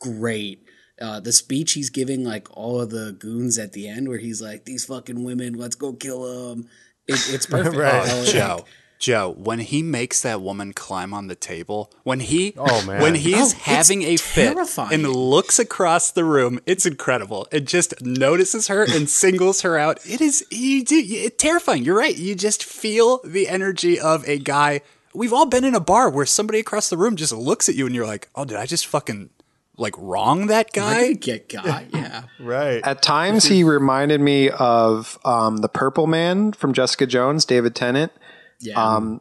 great. 0.00 0.60
Uh, 1.00 1.18
the 1.20 1.32
speech 1.32 1.72
he's 1.72 1.90
giving, 1.90 2.22
like 2.24 2.46
all 2.56 2.80
of 2.80 2.90
the 2.90 3.12
goons 3.18 3.58
at 3.58 3.72
the 3.72 3.88
end, 3.88 4.08
where 4.08 4.18
he's 4.18 4.40
like, 4.40 4.64
"These 4.64 4.84
fucking 4.84 5.24
women, 5.24 5.54
let's 5.54 5.74
go 5.74 5.92
kill 5.92 6.50
them." 6.50 6.68
It, 7.08 7.20
it's 7.30 7.46
perfect. 7.50 7.76
Right. 7.76 7.94
I 8.08 8.20
like- 8.20 8.28
Joe, 8.28 8.64
Joe, 9.00 9.34
when 9.36 9.58
he 9.58 9.82
makes 9.82 10.22
that 10.22 10.40
woman 10.40 10.72
climb 10.72 11.12
on 11.12 11.26
the 11.26 11.34
table, 11.34 11.92
when 12.04 12.20
he 12.20 12.54
Oh, 12.56 12.84
man. 12.86 13.02
when 13.02 13.16
he 13.16 13.34
is 13.34 13.52
Oh, 13.54 13.58
having 13.62 14.02
a 14.02 14.16
fit 14.16 14.56
and 14.92 15.08
looks 15.08 15.58
across 15.58 16.12
the 16.12 16.24
room, 16.24 16.60
it's 16.64 16.86
incredible. 16.86 17.48
It 17.50 17.66
just 17.66 18.00
notices 18.00 18.68
her 18.68 18.84
and 18.84 19.08
singles 19.10 19.62
her 19.62 19.76
out. 19.76 19.98
It 20.06 20.20
is 20.20 20.44
you 20.50 20.84
do 20.84 21.02
it's 21.04 21.42
terrifying. 21.42 21.84
You're 21.84 21.98
right. 21.98 22.16
You 22.16 22.34
just 22.36 22.62
feel 22.64 23.20
the 23.24 23.48
energy 23.48 23.98
of 23.98 24.26
a 24.28 24.38
guy. 24.38 24.80
We've 25.14 25.32
all 25.32 25.46
been 25.46 25.64
in 25.64 25.74
a 25.74 25.80
bar 25.80 26.10
where 26.10 26.26
somebody 26.26 26.58
across 26.58 26.90
the 26.90 26.96
room 26.96 27.16
just 27.16 27.32
looks 27.32 27.68
at 27.68 27.74
you 27.74 27.86
and 27.86 27.94
you're 27.94 28.06
like, 28.06 28.28
"Oh, 28.34 28.44
did 28.44 28.56
I 28.56 28.66
just 28.66 28.86
fucking 28.86 29.30
like 29.76 29.94
wrong 29.96 30.48
that 30.48 30.72
guy?" 30.72 31.12
get 31.12 31.48
guy, 31.48 31.86
yeah. 31.92 32.24
right? 32.40 32.82
At 32.84 33.02
times, 33.02 33.44
he 33.44 33.64
reminded 33.64 34.20
me 34.20 34.50
of 34.50 35.18
um, 35.24 35.58
the 35.58 35.68
Purple 35.68 36.06
Man 36.06 36.52
from 36.52 36.72
Jessica 36.72 37.06
Jones, 37.06 37.44
David 37.44 37.74
Tennant. 37.74 38.12
Yeah. 38.60 38.82
Um, 38.82 39.20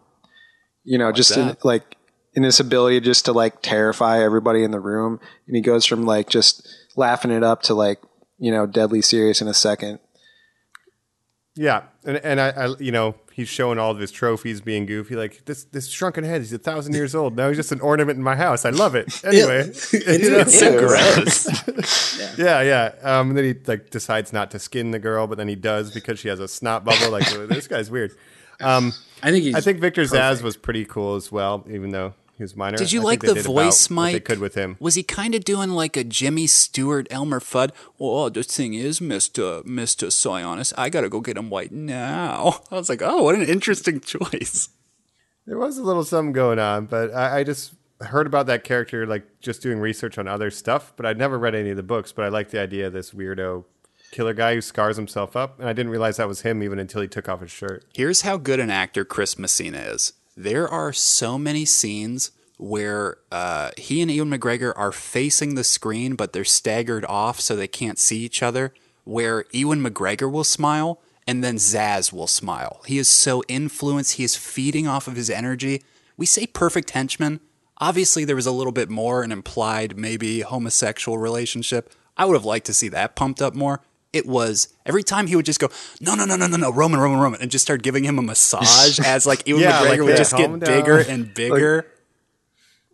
you 0.84 0.98
know, 0.98 1.12
just 1.12 1.38
in, 1.38 1.56
like 1.64 1.96
in 2.34 2.44
his 2.44 2.60
ability 2.60 3.00
just 3.00 3.26
to 3.26 3.32
like 3.32 3.62
terrify 3.62 4.24
everybody 4.24 4.64
in 4.64 4.72
the 4.72 4.80
room, 4.80 5.20
and 5.48 5.56
he 5.56 5.62
goes 5.62 5.86
from 5.86 6.06
like 6.06 6.30
just 6.30 6.68
laughing 6.96 7.32
it 7.32 7.44
up 7.44 7.62
to 7.64 7.74
like 7.74 8.00
you 8.38 8.52
know 8.52 8.66
deadly 8.66 9.02
serious 9.02 9.42
in 9.42 9.48
a 9.48 9.54
second. 9.54 10.00
Yeah, 11.56 11.84
and 12.04 12.18
and 12.18 12.42
I, 12.42 12.50
I, 12.50 12.68
you 12.80 12.92
know, 12.92 13.16
he's 13.34 13.50
showing 13.50 13.80
all 13.80 13.92
of 13.92 13.98
his 13.98 14.12
trophies, 14.12 14.62
being 14.62 14.86
goofy. 14.86 15.16
Like 15.16 15.44
this, 15.46 15.64
this 15.66 15.88
shrunken 15.88 16.24
head. 16.24 16.42
He's 16.42 16.54
a 16.54 16.60
thousand 16.60 16.94
years 16.94 17.16
old. 17.16 17.36
Now 17.36 17.48
he's 17.48 17.58
just 17.58 17.72
an 17.72 17.82
ornament 17.82 18.18
in 18.18 18.24
my 18.24 18.36
house. 18.36 18.64
I 18.64 18.70
love 18.70 18.96
it. 18.96 19.24
Anyway, 19.26 19.72
you 19.92 20.30
know? 20.30 20.44
so 20.46 20.80
gross. 20.80 22.38
yeah, 22.38 22.62
yeah. 22.62 22.94
Um, 23.02 23.30
and 23.30 23.38
then 23.38 23.46
he 23.46 23.54
like 23.66 23.90
decides 23.90 24.32
not 24.32 24.52
to 24.52 24.60
skin 24.60 24.92
the 24.92 25.00
girl, 25.00 25.28
but 25.28 25.38
then 25.38 25.48
he 25.48 25.56
does 25.56 25.92
because 25.92 26.20
she 26.20 26.28
has 26.28 26.40
a 26.40 26.48
snot 26.48 26.86
bubble. 26.86 27.12
Like 27.12 27.28
this 27.50 27.68
guy's 27.68 27.90
weird. 27.90 28.16
Um, 28.62 28.94
I 29.24 29.32
think 29.32 29.44
he's 29.44 29.56
I 29.56 29.62
think 29.62 29.80
Victor 29.80 30.04
perfect. 30.04 30.22
Zsasz 30.22 30.42
was 30.44 30.56
pretty 30.56 30.86
cool 30.86 31.16
as 31.16 31.32
well, 31.32 31.66
even 31.70 31.90
though 31.90 32.14
he 32.38 32.44
was 32.44 32.56
minor. 32.56 32.78
Did 32.78 32.92
you 32.92 33.02
I 33.02 33.04
like 33.04 33.22
the 33.22 33.36
voice, 33.36 33.90
what 33.90 33.96
They 34.08 34.14
Mike? 34.14 34.26
could 34.26 34.40
with 34.40 34.56
him. 34.56 34.76
Was 34.80 34.96
he 34.96 35.04
kind 35.04 35.36
of 35.36 35.44
doing 35.46 35.70
like 35.70 35.96
a 35.96 36.04
Jimmy 36.04 36.48
Stewart, 36.48 37.08
Elmer 37.12 37.40
Fudd? 37.40 37.72
Oh, 38.00 38.30
the 38.30 38.44
thing 38.44 38.74
is, 38.74 39.00
Mister 39.00 39.62
Mister 39.66 40.08
Sionis, 40.08 40.74
I 40.78 40.90
gotta 40.90 41.10
go 41.10 41.22
get 41.22 41.38
him 41.38 41.50
white 41.50 41.72
now. 41.72 42.62
I 42.72 42.76
was 42.76 42.90
like, 42.90 43.02
oh, 43.04 43.24
what 43.24 43.36
an 43.36 43.44
interesting 43.44 44.00
choice. 44.02 44.70
There 45.46 45.58
was 45.58 45.78
a 45.78 45.84
little 45.84 46.04
something 46.04 46.34
going 46.34 46.60
on, 46.60 46.86
but 46.86 47.14
I, 47.14 47.40
I 47.40 47.44
just 47.44 47.74
heard 48.02 48.28
about 48.28 48.48
that 48.48 48.64
character 48.64 49.06
like 49.06 49.40
just 49.40 49.62
doing 49.62 49.80
research 49.80 50.18
on 50.18 50.28
other 50.28 50.50
stuff. 50.50 50.94
But 50.96 51.06
I'd 51.06 51.18
never 51.18 51.38
read 51.38 51.54
any 51.56 51.70
of 51.70 51.78
the 51.78 51.84
books. 51.84 52.12
But 52.12 52.26
I 52.26 52.30
like 52.30 52.50
the 52.50 52.60
idea 52.60 52.88
of 52.88 52.94
this 52.94 53.12
weirdo 53.12 53.66
killer 54.12 54.34
guy 54.34 54.56
who 54.56 54.62
scars 54.62 54.96
himself 54.96 55.36
up, 55.36 55.60
and 55.60 55.68
I 55.68 55.74
didn't 55.74 55.92
realize 55.92 56.18
that 56.18 56.28
was 56.28 56.42
him 56.42 56.64
even 56.64 56.80
until 56.80 57.02
he 57.02 57.08
took 57.08 57.28
off 57.30 57.42
his 57.42 57.52
shirt. 57.52 57.84
Here's 57.94 58.22
how 58.22 58.38
good 58.38 58.60
an 58.60 58.70
actor 58.70 59.04
Chris 59.06 59.38
Messina 59.38 59.80
is. 59.80 60.14
There 60.36 60.68
are 60.68 60.92
so 60.94 61.38
many 61.38 61.66
scenes 61.66 62.32
where 62.58 63.18
uh, 63.32 63.72
he 63.78 64.02
and 64.02 64.10
Ewan 64.10 64.30
McGregor 64.32 64.74
are 64.76 64.92
facing 64.92 65.56
the 65.56 65.64
screen, 65.64 66.16
but 66.16 66.34
they're 66.34 66.46
staggered 66.46 67.06
off 67.06 67.40
so 67.40 67.56
they 67.56 67.68
can't 67.68 68.00
see 68.00 68.20
each 68.20 68.42
other. 68.42 68.74
where 69.04 69.46
Ewan 69.52 69.82
McGregor 69.84 70.32
will 70.32 70.44
smile 70.44 71.02
and 71.28 71.44
then 71.44 71.56
Zsasz 71.56 72.12
will 72.12 72.28
smile. 72.28 72.82
He 72.86 72.98
is 72.98 73.08
so 73.08 73.44
influenced, 73.48 74.14
he 74.14 74.24
is 74.24 74.36
feeding 74.36 74.88
off 74.88 75.08
of 75.08 75.16
his 75.16 75.30
energy. 75.30 75.82
We 76.18 76.26
say 76.26 76.48
perfect 76.48 76.92
henchman. 76.92 77.40
Obviously, 77.78 78.24
there 78.26 78.36
was 78.36 78.46
a 78.46 78.52
little 78.52 78.72
bit 78.72 78.90
more 78.90 79.24
an 79.24 79.32
implied, 79.32 79.98
maybe 79.98 80.42
homosexual 80.42 81.18
relationship. 81.18 81.92
I 82.16 82.26
would 82.26 82.36
have 82.36 82.46
liked 82.46 82.66
to 82.68 82.74
see 82.74 82.88
that 82.90 83.16
pumped 83.16 83.42
up 83.42 83.56
more. 83.56 83.82
It 84.14 84.26
was 84.28 84.68
every 84.86 85.04
time 85.04 85.26
he 85.28 85.36
would 85.36 85.46
just 85.46 85.60
go, 85.60 85.70
no, 86.00 86.14
no, 86.16 86.24
no, 86.26 86.36
no, 86.36 86.46
no, 86.48 86.56
no, 86.58 86.72
Roman, 86.72 87.00
Roman, 87.00 87.20
Roman, 87.20 87.42
and 87.42 87.50
just 87.52 87.64
start 87.64 87.82
giving 87.82 88.04
him 88.04 88.20
a 88.20 88.22
massage 88.22 89.00
as 89.06 89.26
like 89.26 89.48
Ewan 89.48 89.64
Yeah, 89.64 89.82
McGregor 89.82 89.90
like 89.90 90.00
would 90.02 90.08
that. 90.10 90.18
just 90.18 90.38
get 90.38 90.48
down. 90.50 90.60
bigger 90.60 91.00
and 91.00 91.34
bigger. 91.34 91.88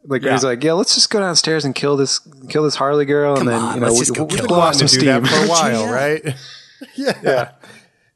Like 0.05 0.21
Yeah. 0.23 0.31
he's 0.31 0.45
like, 0.45 0.63
yeah, 0.63 0.73
let's 0.73 0.95
just 0.95 1.09
go 1.09 1.19
downstairs 1.19 1.65
and 1.65 1.75
kill 1.75 1.97
this 1.97 2.19
kill 2.49 2.63
this 2.63 2.75
Harley 2.75 3.03
girl, 3.05 3.35
Come 3.35 3.49
and 3.49 3.55
then 3.55 3.61
on, 3.61 3.73
you 3.75 3.79
know 3.81 3.87
let's 3.87 3.99
we, 3.99 4.05
just 4.05 4.15
go 4.15 4.23
we'll 4.23 4.47
blow 4.47 4.59
off 4.61 4.75
some 4.75 4.87
to 4.87 4.97
do 4.97 5.05
that 5.05 5.25
steam. 5.25 5.39
for 5.39 5.45
a 5.45 5.49
while, 5.49 5.81
Yeah. 5.85 5.91
right? 5.93 6.23
yeah. 6.95 7.19
yeah. 7.21 7.51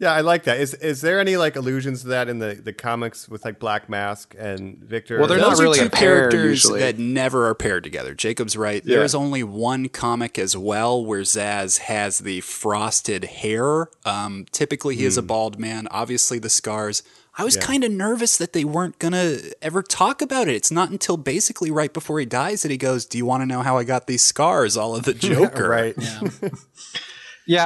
I 0.02 0.22
like 0.22 0.44
that. 0.44 0.60
Is 0.60 0.74
is 0.74 1.00
there 1.02 1.20
any 1.20 1.38
like 1.38 1.56
allusions 1.56 2.02
to 2.02 2.10
that 2.10 2.28
in 2.28 2.40
the, 2.40 2.56
the 2.56 2.74
comics 2.74 3.30
with 3.30 3.46
like 3.46 3.58
Black 3.60 3.88
Mask 3.90 4.36
and 4.38 4.78
Victor? 4.80 5.18
Well, 5.20 5.28
they're 5.28 5.38
Those 5.40 5.52
not 5.52 5.60
are 5.60 5.64
really 5.64 5.80
two 5.80 5.86
a 5.86 5.90
characters 5.90 6.44
usually. 6.64 6.80
that 6.82 7.00
never 7.00 7.48
are 7.48 7.56
paired 7.56 7.84
together. 7.84 8.14
Jacob's 8.14 8.58
right. 8.58 8.84
Yeah. 8.86 8.96
There 8.98 9.06
is 9.06 9.16
only 9.16 9.44
one 9.44 9.88
comic 9.90 10.38
as 10.38 10.58
well 10.58 11.06
where 11.06 11.22
Zsasz 11.22 11.78
has 11.80 12.20
the 12.20 12.42
frosted 12.42 13.24
hair. 13.24 13.88
Um, 14.06 14.46
typically, 14.52 14.96
he 14.98 15.06
is 15.06 15.18
a 15.18 15.22
bald 15.22 15.58
man. 15.60 15.88
Obviously, 15.90 16.38
the 16.40 16.50
scars. 16.50 17.04
I 17.36 17.44
was 17.44 17.58
kind 17.58 17.84
of 17.84 17.92
nervous 17.92 18.38
that 18.38 18.54
they 18.54 18.64
weren't 18.64 19.00
gonna 19.00 19.38
ever 19.62 19.82
talk 19.82 20.22
about 20.22 20.48
it. 20.48 20.56
It's 20.56 20.70
not 20.70 20.92
until 20.92 21.18
basically 21.18 21.72
right 21.72 21.92
before 21.92 22.20
he 22.20 22.28
dies 22.28 22.62
that 22.62 22.70
he 22.70 22.78
goes, 22.78 23.06
"Do 23.06 23.18
you 23.18 23.26
want 23.26 23.42
to 23.42 23.46
know 23.48 23.62
how 23.62 23.78
I 23.78 23.84
got 23.86 24.06
these 24.06 24.24
scars?" 24.24 24.78
All 24.78 24.96
of 24.96 25.04
the 25.06 25.14
Joker. 25.30 25.68
right. 25.68 25.96
Yeah, 25.98 26.20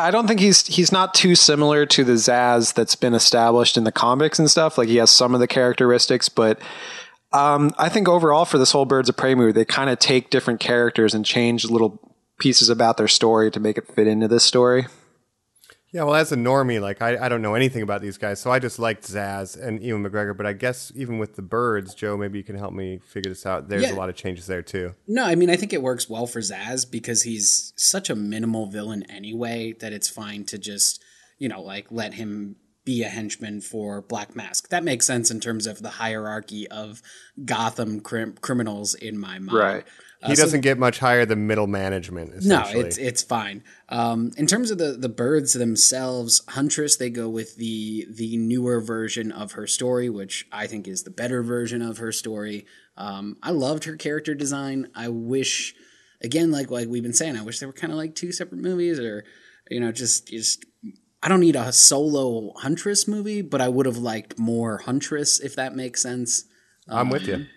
I 0.03 0.11
don't 0.11 0.27
think 0.27 0.39
he's 0.39 0.65
he's 0.65 0.91
not 0.91 1.13
too 1.13 1.35
similar 1.35 1.85
to 1.85 2.03
the 2.03 2.13
Zsasz 2.13 2.73
that's 2.73 2.95
been 2.95 3.13
established 3.13 3.77
in 3.77 3.83
the 3.83 3.91
comics 3.91 4.39
and 4.39 4.49
stuff. 4.49 4.77
Like 4.77 4.87
he 4.87 4.97
has 4.97 5.11
some 5.11 5.33
of 5.33 5.39
the 5.39 5.47
characteristics, 5.47 6.29
but 6.29 6.59
um, 7.33 7.71
I 7.77 7.89
think 7.89 8.07
overall 8.07 8.45
for 8.45 8.57
this 8.57 8.71
whole 8.71 8.85
Birds 8.85 9.09
of 9.09 9.17
Prey 9.17 9.35
movie, 9.35 9.51
they 9.51 9.65
kind 9.65 9.89
of 9.89 9.99
take 9.99 10.29
different 10.29 10.59
characters 10.59 11.13
and 11.13 11.25
change 11.25 11.65
little 11.65 11.99
pieces 12.39 12.69
about 12.69 12.97
their 12.97 13.07
story 13.07 13.51
to 13.51 13.59
make 13.59 13.77
it 13.77 13.87
fit 13.87 14.07
into 14.07 14.27
this 14.27 14.43
story. 14.43 14.87
Yeah, 15.97 16.03
well, 16.03 16.13
as 16.13 16.31
a 16.31 16.35
normie, 16.35 16.79
like 16.79 17.01
I, 17.01 17.17
I 17.25 17.27
don't 17.27 17.41
know 17.41 17.55
anything 17.55 17.81
about 17.81 18.03
these 18.03 18.19
guys, 18.19 18.39
so 18.39 18.51
I 18.51 18.59
just 18.59 18.77
liked 18.77 19.03
Zsasz 19.03 19.59
and 19.59 19.81
Ewan 19.81 20.03
McGregor. 20.03 20.37
But 20.37 20.45
I 20.45 20.53
guess 20.53 20.91
even 20.95 21.17
with 21.17 21.35
the 21.35 21.41
birds, 21.41 21.95
Joe, 21.95 22.15
maybe 22.15 22.37
you 22.37 22.43
can 22.43 22.55
help 22.55 22.71
me 22.71 22.99
figure 22.99 23.31
this 23.31 23.47
out. 23.47 23.67
There's 23.67 23.81
Yeah. 23.81 23.95
a 23.95 23.97
lot 23.97 24.07
of 24.07 24.15
changes 24.15 24.45
there 24.45 24.61
too. 24.61 24.93
No, 25.07 25.23
I 25.23 25.33
mean 25.33 25.49
I 25.49 25.55
think 25.55 25.73
it 25.73 25.81
works 25.81 26.07
well 26.07 26.27
for 26.27 26.39
Zsasz 26.39 26.85
because 26.89 27.23
he's 27.23 27.73
such 27.77 28.11
a 28.11 28.15
minimal 28.15 28.67
villain 28.67 29.09
anyway 29.09 29.73
that 29.79 29.91
it's 29.91 30.07
fine 30.07 30.43
to 30.45 30.59
just 30.59 31.01
you 31.39 31.49
know 31.49 31.63
like 31.63 31.87
let 31.89 32.13
him 32.13 32.57
be 32.85 33.01
a 33.01 33.09
henchman 33.09 33.59
for 33.59 34.03
Black 34.03 34.35
Mask. 34.35 34.69
That 34.69 34.83
makes 34.83 35.07
sense 35.07 35.31
in 35.31 35.39
terms 35.39 35.65
of 35.65 35.81
the 35.81 35.89
hierarchy 35.89 36.67
of 36.67 37.01
Gotham 37.43 38.01
crim- 38.01 38.35
criminals 38.39 38.93
in 38.93 39.17
my 39.17 39.39
mind. 39.39 39.51
Right. 39.57 39.83
He 40.25 40.33
doesn't 40.33 40.61
get 40.61 40.79
much 40.79 40.97
higher 40.97 41.25
than 41.25 41.45
middle 41.45 41.67
management. 41.67 42.43
No, 42.43 42.63
it's 42.65 42.97
it's 42.97 43.21
fine. 43.21 43.63
Um, 43.89 44.31
in 44.35 44.47
terms 44.47 44.71
of 44.71 44.79
the 44.79 44.93
the 44.93 45.09
birds 45.09 45.53
themselves, 45.53 46.41
Huntress 46.49 46.95
they 46.95 47.11
go 47.11 47.29
with 47.29 47.55
the 47.57 48.07
the 48.09 48.35
newer 48.37 48.81
version 48.81 49.31
of 49.31 49.51
her 49.51 49.67
story, 49.67 50.09
which 50.09 50.47
I 50.51 50.65
think 50.65 50.87
is 50.87 51.03
the 51.03 51.11
better 51.11 51.43
version 51.43 51.83
of 51.83 51.99
her 51.99 52.11
story. 52.11 52.65
Um, 52.95 53.37
I 53.43 53.51
loved 53.51 53.83
her 53.83 53.95
character 53.95 54.33
design. 54.33 54.87
I 54.95 55.09
wish, 55.09 55.75
again, 56.21 56.51
like 56.51 56.71
like 56.71 56.87
we've 56.87 57.03
been 57.03 57.13
saying, 57.13 57.37
I 57.37 57.43
wish 57.43 57.59
they 57.59 57.67
were 57.67 57.73
kind 57.73 57.93
of 57.93 57.97
like 57.97 58.15
two 58.15 58.31
separate 58.31 58.61
movies, 58.61 58.99
or 58.99 59.23
you 59.69 59.79
know, 59.79 59.91
just 59.91 60.27
just. 60.29 60.65
I 61.21 61.29
don't 61.29 61.39
need 61.39 61.55
a 61.55 61.71
solo 61.73 62.53
Huntress 62.57 63.07
movie, 63.07 63.41
but 63.41 63.59
I 63.59 63.69
would 63.69 63.87
have 63.87 63.97
liked 63.97 64.37
more 64.37 64.77
Huntress 64.77 65.39
if 65.39 65.55
that 65.55 65.75
makes 65.75 66.01
sense. 66.01 66.45
I'm 66.87 67.09
with 67.09 67.27
you. 67.27 67.47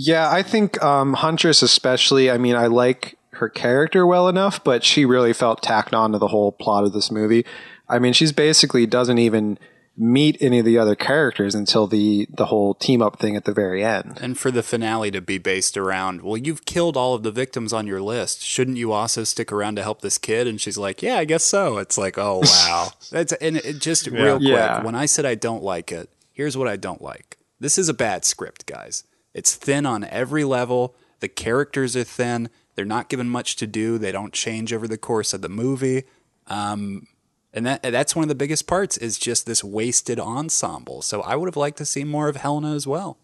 Yeah, 0.00 0.30
I 0.30 0.44
think 0.44 0.80
um, 0.80 1.14
Huntress 1.14 1.60
especially. 1.60 2.30
I 2.30 2.38
mean, 2.38 2.54
I 2.54 2.68
like 2.68 3.18
her 3.32 3.48
character 3.48 4.06
well 4.06 4.28
enough, 4.28 4.62
but 4.62 4.84
she 4.84 5.04
really 5.04 5.32
felt 5.32 5.60
tacked 5.60 5.92
on 5.92 6.12
to 6.12 6.18
the 6.18 6.28
whole 6.28 6.52
plot 6.52 6.84
of 6.84 6.92
this 6.92 7.10
movie. 7.10 7.44
I 7.88 7.98
mean, 7.98 8.12
she's 8.12 8.30
basically 8.30 8.86
doesn't 8.86 9.18
even 9.18 9.58
meet 9.96 10.36
any 10.40 10.60
of 10.60 10.64
the 10.64 10.78
other 10.78 10.94
characters 10.94 11.56
until 11.56 11.88
the 11.88 12.28
the 12.30 12.46
whole 12.46 12.74
team 12.74 13.02
up 13.02 13.18
thing 13.18 13.34
at 13.34 13.44
the 13.44 13.52
very 13.52 13.84
end. 13.84 14.20
And 14.22 14.38
for 14.38 14.52
the 14.52 14.62
finale 14.62 15.10
to 15.10 15.20
be 15.20 15.36
based 15.36 15.76
around, 15.76 16.22
well, 16.22 16.36
you've 16.36 16.64
killed 16.64 16.96
all 16.96 17.14
of 17.14 17.24
the 17.24 17.32
victims 17.32 17.72
on 17.72 17.88
your 17.88 18.00
list. 18.00 18.44
Shouldn't 18.44 18.76
you 18.76 18.92
also 18.92 19.24
stick 19.24 19.50
around 19.50 19.74
to 19.76 19.82
help 19.82 20.00
this 20.00 20.16
kid? 20.16 20.46
And 20.46 20.60
she's 20.60 20.78
like, 20.78 21.02
Yeah, 21.02 21.16
I 21.16 21.24
guess 21.24 21.42
so. 21.42 21.78
It's 21.78 21.98
like, 21.98 22.16
oh 22.16 22.38
wow. 22.44 22.90
That's 23.10 23.32
and 23.32 23.56
it 23.56 23.80
just 23.80 24.06
real 24.06 24.36
quick. 24.36 24.48
Yeah. 24.48 24.84
When 24.84 24.94
I 24.94 25.06
said 25.06 25.26
I 25.26 25.34
don't 25.34 25.64
like 25.64 25.90
it, 25.90 26.08
here's 26.32 26.56
what 26.56 26.68
I 26.68 26.76
don't 26.76 27.02
like. 27.02 27.36
This 27.58 27.78
is 27.78 27.88
a 27.88 27.94
bad 27.94 28.24
script, 28.24 28.66
guys. 28.66 29.02
It's 29.38 29.54
thin 29.54 29.86
on 29.86 30.02
every 30.02 30.42
level. 30.42 30.96
The 31.20 31.28
characters 31.28 31.94
are 31.94 32.02
thin. 32.02 32.50
They're 32.74 32.84
not 32.84 33.08
given 33.08 33.28
much 33.28 33.54
to 33.56 33.68
do. 33.68 33.96
They 33.96 34.10
don't 34.10 34.32
change 34.32 34.72
over 34.72 34.88
the 34.88 34.98
course 34.98 35.32
of 35.32 35.42
the 35.42 35.48
movie. 35.48 36.02
Um, 36.48 37.06
and 37.52 37.64
that 37.64 37.82
that's 37.82 38.16
one 38.16 38.24
of 38.24 38.28
the 38.28 38.34
biggest 38.34 38.66
parts 38.66 38.96
is 38.96 39.16
just 39.16 39.46
this 39.46 39.62
wasted 39.62 40.18
ensemble. 40.18 41.02
So 41.02 41.22
I 41.22 41.36
would 41.36 41.46
have 41.46 41.56
liked 41.56 41.78
to 41.78 41.84
see 41.84 42.02
more 42.02 42.28
of 42.28 42.34
Helena 42.34 42.74
as 42.74 42.84
well. 42.84 43.16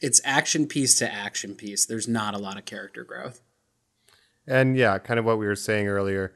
It's 0.00 0.22
action 0.24 0.66
piece 0.66 0.94
to 0.96 1.12
action 1.12 1.54
piece. 1.54 1.84
There's 1.84 2.08
not 2.08 2.34
a 2.34 2.38
lot 2.38 2.56
of 2.56 2.64
character 2.64 3.04
growth. 3.04 3.42
And 4.46 4.78
yeah, 4.78 4.96
kind 4.96 5.20
of 5.20 5.26
what 5.26 5.38
we 5.38 5.46
were 5.46 5.56
saying 5.56 5.88
earlier. 5.88 6.32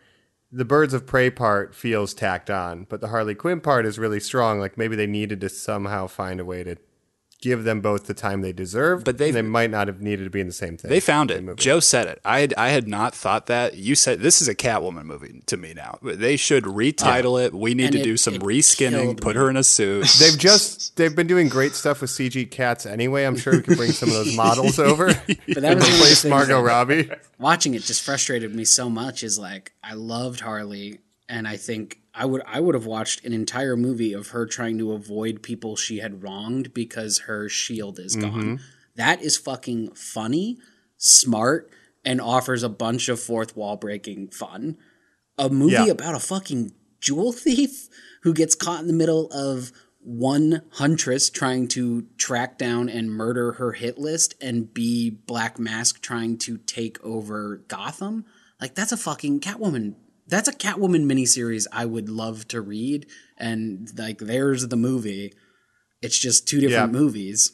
The 0.50 0.66
Birds 0.66 0.92
of 0.92 1.06
Prey 1.06 1.30
part 1.30 1.74
feels 1.74 2.12
tacked 2.12 2.50
on, 2.50 2.84
but 2.90 3.00
the 3.00 3.08
Harley 3.08 3.34
Quinn 3.34 3.62
part 3.62 3.86
is 3.86 3.98
really 3.98 4.20
strong. 4.20 4.60
Like 4.60 4.76
maybe 4.76 4.96
they 4.96 5.06
needed 5.06 5.40
to 5.40 5.48
somehow 5.48 6.08
find 6.08 6.40
a 6.40 6.44
way 6.44 6.62
to 6.62 6.76
give 7.42 7.64
them 7.64 7.82
both 7.82 8.06
the 8.06 8.14
time 8.14 8.40
they 8.40 8.52
deserve, 8.52 9.04
But 9.04 9.18
they've- 9.18 9.34
they 9.34 9.42
might 9.42 9.70
not 9.70 9.88
have 9.88 10.00
needed 10.00 10.24
to 10.24 10.30
be 10.30 10.40
in 10.40 10.46
the 10.46 10.52
same 10.54 10.78
thing. 10.78 10.88
They 10.88 11.00
found 11.00 11.30
it. 11.30 11.42
movie. 11.44 11.60
Joe 11.60 11.80
said 11.80 12.06
it. 12.06 12.20
I 12.24 12.40
had 12.40 12.54
I 12.56 12.70
had 12.70 12.88
not 12.88 13.14
thought 13.14 13.46
that. 13.48 13.76
You 13.76 13.94
said 13.94 14.20
this 14.20 14.40
is 14.40 14.48
a 14.48 14.54
Catwoman 14.54 15.04
movie 15.04 15.42
to 15.46 15.56
me 15.58 15.74
now. 15.74 15.98
They 16.02 16.36
should 16.36 16.64
retitle 16.64 17.44
it. 17.44 17.52
We 17.52 17.74
need 17.74 17.84
And 17.86 17.92
to 17.94 18.00
it- 18.00 18.04
do 18.04 18.16
some 18.16 18.34
reskinning. 18.38 19.20
Put 19.20 19.36
her 19.36 19.50
in 19.50 19.56
a 19.58 19.64
suit. 19.64 20.06
They've 20.20 20.38
just 20.38 20.96
they've 20.96 21.14
been 21.14 21.26
doing 21.26 21.48
great 21.48 21.72
stuff 21.74 22.00
with 22.00 22.10
CG 22.10 22.50
cats 22.50 22.86
anyway. 22.86 23.24
I'm 23.24 23.36
sure 23.36 23.52
we 23.54 23.62
can 23.62 23.74
bring 23.74 23.90
some 23.92 24.08
of 24.08 24.14
those 24.14 24.34
models 24.36 24.78
over 24.90 25.06
But 25.08 25.26
that 25.26 25.64
and 25.64 25.74
was 25.80 25.86
the 25.88 25.94
replace 25.96 26.24
Margot 26.24 26.60
Robbie. 26.60 27.10
watching 27.38 27.74
it 27.74 27.82
just 27.82 28.02
frustrated 28.02 28.54
me 28.54 28.64
so 28.64 28.88
much 28.88 29.22
is 29.22 29.38
like 29.38 29.72
I 29.82 29.94
loved 29.94 30.40
Harley 30.40 31.00
and 31.28 31.46
I 31.48 31.56
think 31.56 32.00
I 32.14 32.26
would 32.26 32.42
I 32.46 32.60
would 32.60 32.74
have 32.74 32.86
watched 32.86 33.24
an 33.24 33.32
entire 33.32 33.76
movie 33.76 34.12
of 34.12 34.28
her 34.28 34.46
trying 34.46 34.78
to 34.78 34.92
avoid 34.92 35.42
people 35.42 35.76
she 35.76 35.98
had 35.98 36.22
wronged 36.22 36.74
because 36.74 37.20
her 37.20 37.48
shield 37.48 37.98
is 37.98 38.16
gone. 38.16 38.32
Mm-hmm. 38.42 38.54
That 38.96 39.22
is 39.22 39.36
fucking 39.36 39.92
funny, 39.94 40.58
smart, 40.98 41.70
and 42.04 42.20
offers 42.20 42.62
a 42.62 42.68
bunch 42.68 43.08
of 43.08 43.20
fourth 43.20 43.56
wall 43.56 43.76
breaking 43.76 44.28
fun. 44.28 44.76
A 45.38 45.48
movie 45.48 45.72
Yeah. 45.72 45.86
about 45.86 46.14
a 46.14 46.20
fucking 46.20 46.72
jewel 47.00 47.32
thief 47.44 47.88
who 48.22 48.34
gets 48.34 48.54
caught 48.54 48.80
in 48.80 48.86
the 48.86 48.92
middle 48.92 49.30
of 49.32 49.72
one 50.04 50.62
huntress 50.72 51.30
trying 51.30 51.68
to 51.68 52.06
track 52.18 52.58
down 52.58 52.88
and 52.88 53.10
murder 53.10 53.52
her 53.52 53.72
hit 53.72 53.98
list 53.98 54.34
and 54.40 54.74
B 54.74 55.10
Black 55.10 55.58
Mask 55.58 56.02
trying 56.02 56.38
to 56.38 56.58
take 56.58 57.02
over 57.04 57.58
Gotham. 57.68 58.24
Like 58.60 58.74
that's 58.74 58.92
a 58.92 58.96
fucking 58.96 59.40
Catwoman. 59.40 59.94
That's 60.32 60.48
a 60.48 60.52
Catwoman 60.52 61.04
miniseries 61.04 61.66
I 61.72 61.84
would 61.84 62.08
love 62.08 62.48
to 62.48 62.60
read. 62.60 63.06
And 63.38 63.88
like 63.96 64.18
there's 64.18 64.66
the 64.68 64.76
movie. 64.76 65.32
It's 66.00 66.18
just 66.18 66.48
two 66.48 66.58
different 66.60 66.92
Yeah. 66.92 66.98
movies. 67.00 67.52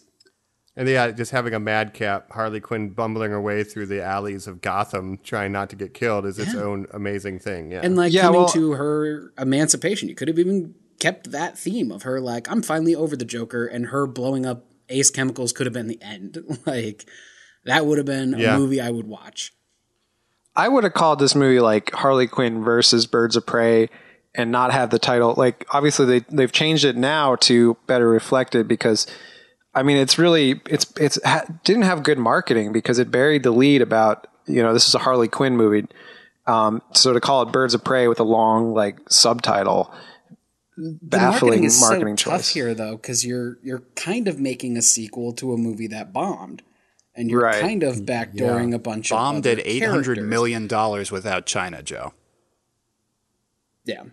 And 0.76 0.89
yeah, 0.89 1.11
just 1.11 1.33
having 1.33 1.55
a 1.55 1.59
madcap 1.61 2.31
Harley 2.31 2.61
Quinn 2.61 2.91
bumbling 2.91 3.33
her 3.33 3.41
way 3.41 3.64
through 3.64 3.87
the 3.87 4.01
alleys 4.03 4.47
of 4.47 4.61
Gotham, 4.61 5.18
trying 5.24 5.51
not 5.51 5.70
to 5.70 5.76
get 5.76 5.93
killed, 5.93 6.24
is 6.24 6.39
its 6.39 6.55
own 6.55 6.87
amazing 6.93 7.41
thing. 7.41 7.72
Yeah, 7.72 7.81
And 7.83 7.97
like 7.97 8.12
Yeah, 8.12 8.22
coming 8.22 8.41
well- 8.43 8.49
to 8.51 8.72
her 8.72 9.33
emancipation. 9.37 10.09
You 10.09 10.14
could 10.14 10.29
have 10.29 10.39
even 10.39 10.76
kept 11.01 11.33
that 11.33 11.59
theme 11.59 11.91
of 11.91 12.03
her 12.03 12.20
like, 12.20 12.49
I'm 12.51 12.62
finally 12.62 12.95
over 12.95 13.16
the 13.16 13.24
Joker 13.24 13.66
and 13.66 13.87
her 13.87 14.07
blowing 14.07 14.47
up 14.47 14.66
Ace 14.89 15.11
Chemicals 15.11 15.53
could 15.53 15.66
have 15.66 15.74
been 15.74 15.89
the 15.89 16.01
end. 16.01 16.39
like 16.66 17.09
that 17.64 17.85
would 17.85 17.99
have 17.99 18.07
been 18.07 18.35
a 18.35 18.39
Yeah. 18.39 18.57
movie 18.57 18.81
I 18.81 18.91
would 18.93 19.09
watch. 19.09 19.53
I 20.59 20.68
would 20.68 20.84
have 20.84 20.92
called 20.92 21.18
this 21.20 21.34
movie 21.34 21.61
like 21.61 21.92
Harley 21.92 22.26
Quinn 22.26 22.62
versus 22.64 23.06
Birds 23.06 23.36
of 23.36 23.46
Prey 23.46 23.88
and 24.34 24.50
not 24.52 24.72
have 24.72 24.90
the 24.90 24.98
title. 24.98 25.34
Like 25.36 25.64
obviously 25.70 26.04
they 26.06 26.24
they've 26.30 26.52
changed 26.52 26.84
it 26.84 26.96
now 26.96 27.36
to 27.36 27.76
better 27.86 28.09
reflect 28.09 28.54
it 28.54 28.68
because 28.68 29.06
I 29.74 29.82
mean 29.84 29.96
it's 29.96 30.18
really 30.18 30.61
it's 30.68 30.92
it's 30.98 31.18
ha- 31.24 31.46
didn't 31.64 31.82
have 31.84 32.02
good 32.02 32.18
marketing 32.18 32.72
because 32.72 32.98
it 32.98 33.11
buried 33.11 33.42
the 33.44 33.52
lead 33.52 33.80
about 33.82 34.26
you 34.46 34.62
know 34.62 34.72
this 34.74 34.86
is 34.88 34.94
a 34.94 34.98
Harley 34.98 35.28
Quinn 35.28 35.56
movie. 35.56 35.86
Um, 36.46 36.82
so 36.92 37.12
to 37.12 37.20
call 37.20 37.42
it 37.42 37.52
Birds 37.52 37.74
of 37.74 37.84
Prey 37.84 38.09
with 38.09 38.20
a 38.20 38.24
long 38.24 38.72
like 38.74 38.98
subtitle, 39.11 39.92
The 40.76 40.98
baffling 41.02 41.50
marketing 41.50 41.64
is 41.64 41.80
marketing 41.80 42.16
so 42.16 42.30
tough 42.30 42.40
choice. 42.40 42.48
here 42.54 42.74
though 42.74 42.96
because 42.96 43.24
you're 43.24 43.59
you're 43.62 43.82
kind 43.96 44.26
of 44.28 44.40
making 44.40 44.76
a 44.76 44.82
sequel 44.82 45.32
to 45.34 45.52
a 45.52 45.56
movie 45.56 45.88
that 45.88 46.12
bombed, 46.12 46.62
and 47.19 47.31
you're 47.31 47.43
Right. 47.43 47.61
kind 47.61 47.83
of 47.83 47.97
backdooring 47.97 48.73
a 48.75 48.79
bunch 48.79 49.11
Bomb 49.11 49.37
of 49.37 49.43
did 49.43 49.59
other 49.59 49.69
eight 49.69 49.83
hundred 49.85 50.05
characters. 50.16 50.25
million 50.31 50.66
dollars 50.66 51.11
without 51.12 51.45
China, 51.47 51.83
Joe. 51.83 52.14
Yeah. 53.85 54.05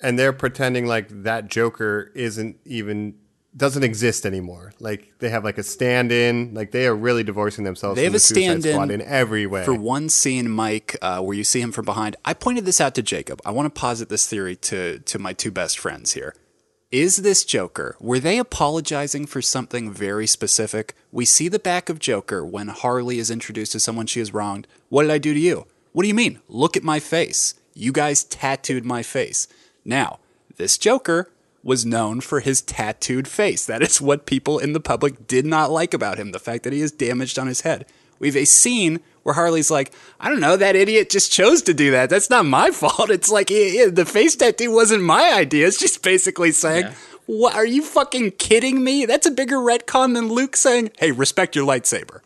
and 0.00 0.18
they're 0.18 0.32
pretending 0.32 0.86
like 0.86 1.08
that 1.24 1.48
Joker 1.48 2.10
isn't 2.14 2.56
even 2.64 3.14
doesn't 3.56 3.84
exist 3.84 4.26
anymore. 4.26 4.72
Like 4.80 5.12
they 5.20 5.28
have 5.30 5.44
like 5.44 5.58
a 5.58 5.62
stand-in. 5.62 6.54
Like 6.54 6.72
they 6.72 6.86
are 6.86 6.94
really 6.94 7.22
divorcing 7.22 7.64
themselves. 7.64 7.96
They 7.96 8.02
from 8.06 8.12
have 8.12 8.12
the 8.14 8.16
a 8.16 8.20
stand-in 8.20 8.72
Squad 8.72 8.90
in 8.90 9.00
every 9.02 9.46
way. 9.46 9.64
For 9.64 9.74
one 9.74 10.08
scene, 10.08 10.50
Mike, 10.50 10.96
uh, 11.00 11.20
where 11.20 11.36
you 11.36 11.44
see 11.44 11.60
him 11.60 11.70
from 11.70 11.84
behind, 11.84 12.16
I 12.24 12.34
pointed 12.34 12.64
this 12.64 12.80
out 12.80 12.94
to 12.96 13.02
Jacob. 13.02 13.40
I 13.46 13.52
want 13.52 13.72
to 13.72 13.80
posit 13.80 14.08
this 14.08 14.26
theory 14.26 14.56
to 14.56 14.98
to 14.98 15.18
my 15.20 15.32
two 15.32 15.50
best 15.52 15.78
friends 15.78 16.12
here. 16.14 16.34
Is 16.94 17.16
this 17.16 17.44
Joker? 17.44 17.96
Were 17.98 18.20
they 18.20 18.38
apologizing 18.38 19.26
for 19.26 19.42
something 19.42 19.92
very 19.92 20.28
specific? 20.28 20.94
We 21.10 21.24
see 21.24 21.48
the 21.48 21.58
back 21.58 21.88
of 21.88 21.98
Joker 21.98 22.46
when 22.46 22.68
Harley 22.68 23.18
is 23.18 23.32
introduced 23.32 23.72
to 23.72 23.80
someone 23.80 24.06
she 24.06 24.20
has 24.20 24.32
wronged. 24.32 24.68
What 24.90 25.02
did 25.02 25.10
I 25.10 25.18
do 25.18 25.34
to 25.34 25.40
you? 25.40 25.66
What 25.90 26.02
do 26.04 26.08
you 26.08 26.14
mean? 26.14 26.38
Look 26.46 26.76
at 26.76 26.84
my 26.84 27.00
face. 27.00 27.54
You 27.74 27.90
guys 27.90 28.22
tattooed 28.22 28.84
my 28.84 29.02
face. 29.02 29.48
Now, 29.84 30.20
this 30.56 30.78
Joker 30.78 31.32
was 31.64 31.84
known 31.84 32.20
for 32.20 32.38
his 32.38 32.62
tattooed 32.62 33.26
face. 33.26 33.66
That 33.66 33.82
is 33.82 34.00
what 34.00 34.24
people 34.24 34.60
in 34.60 34.72
the 34.72 34.78
public 34.78 35.26
did 35.26 35.44
not 35.44 35.72
like 35.72 35.94
about 35.94 36.16
him, 36.16 36.30
the 36.30 36.38
fact 36.38 36.62
that 36.62 36.72
he 36.72 36.80
is 36.80 36.92
damaged 36.92 37.40
on 37.40 37.48
his 37.48 37.62
head. 37.62 37.86
We 38.20 38.28
have 38.28 38.36
a 38.36 38.44
scene 38.44 39.00
where 39.24 39.34
Harley's 39.34 39.70
like, 39.70 39.92
I 40.20 40.28
don't 40.28 40.40
know, 40.40 40.56
that 40.56 40.76
idiot 40.76 41.10
just 41.10 41.32
chose 41.32 41.62
to 41.62 41.74
do 41.74 41.90
that. 41.90 42.10
That's 42.10 42.30
not 42.30 42.46
my 42.46 42.70
fault. 42.72 43.10
It's 43.10 43.30
like, 43.30 43.50
yeah, 43.50 43.66
yeah, 43.66 43.86
the 43.90 44.04
face 44.04 44.36
tattoo 44.36 44.70
wasn't 44.70 45.02
my 45.02 45.32
idea. 45.34 45.66
It's 45.66 45.80
just 45.80 46.02
basically 46.02 46.52
saying, 46.52 46.86
what, 47.26 47.54
are 47.54 47.66
you 47.66 47.82
fucking 47.82 48.32
kidding 48.32 48.84
me? 48.84 49.06
That's 49.06 49.26
a 49.26 49.30
bigger 49.30 49.56
retcon 49.56 50.14
than 50.14 50.28
Luke 50.28 50.56
saying, 50.56 50.92
hey, 50.98 51.10
respect 51.10 51.56
your 51.56 51.66
lightsaber. 51.66 52.20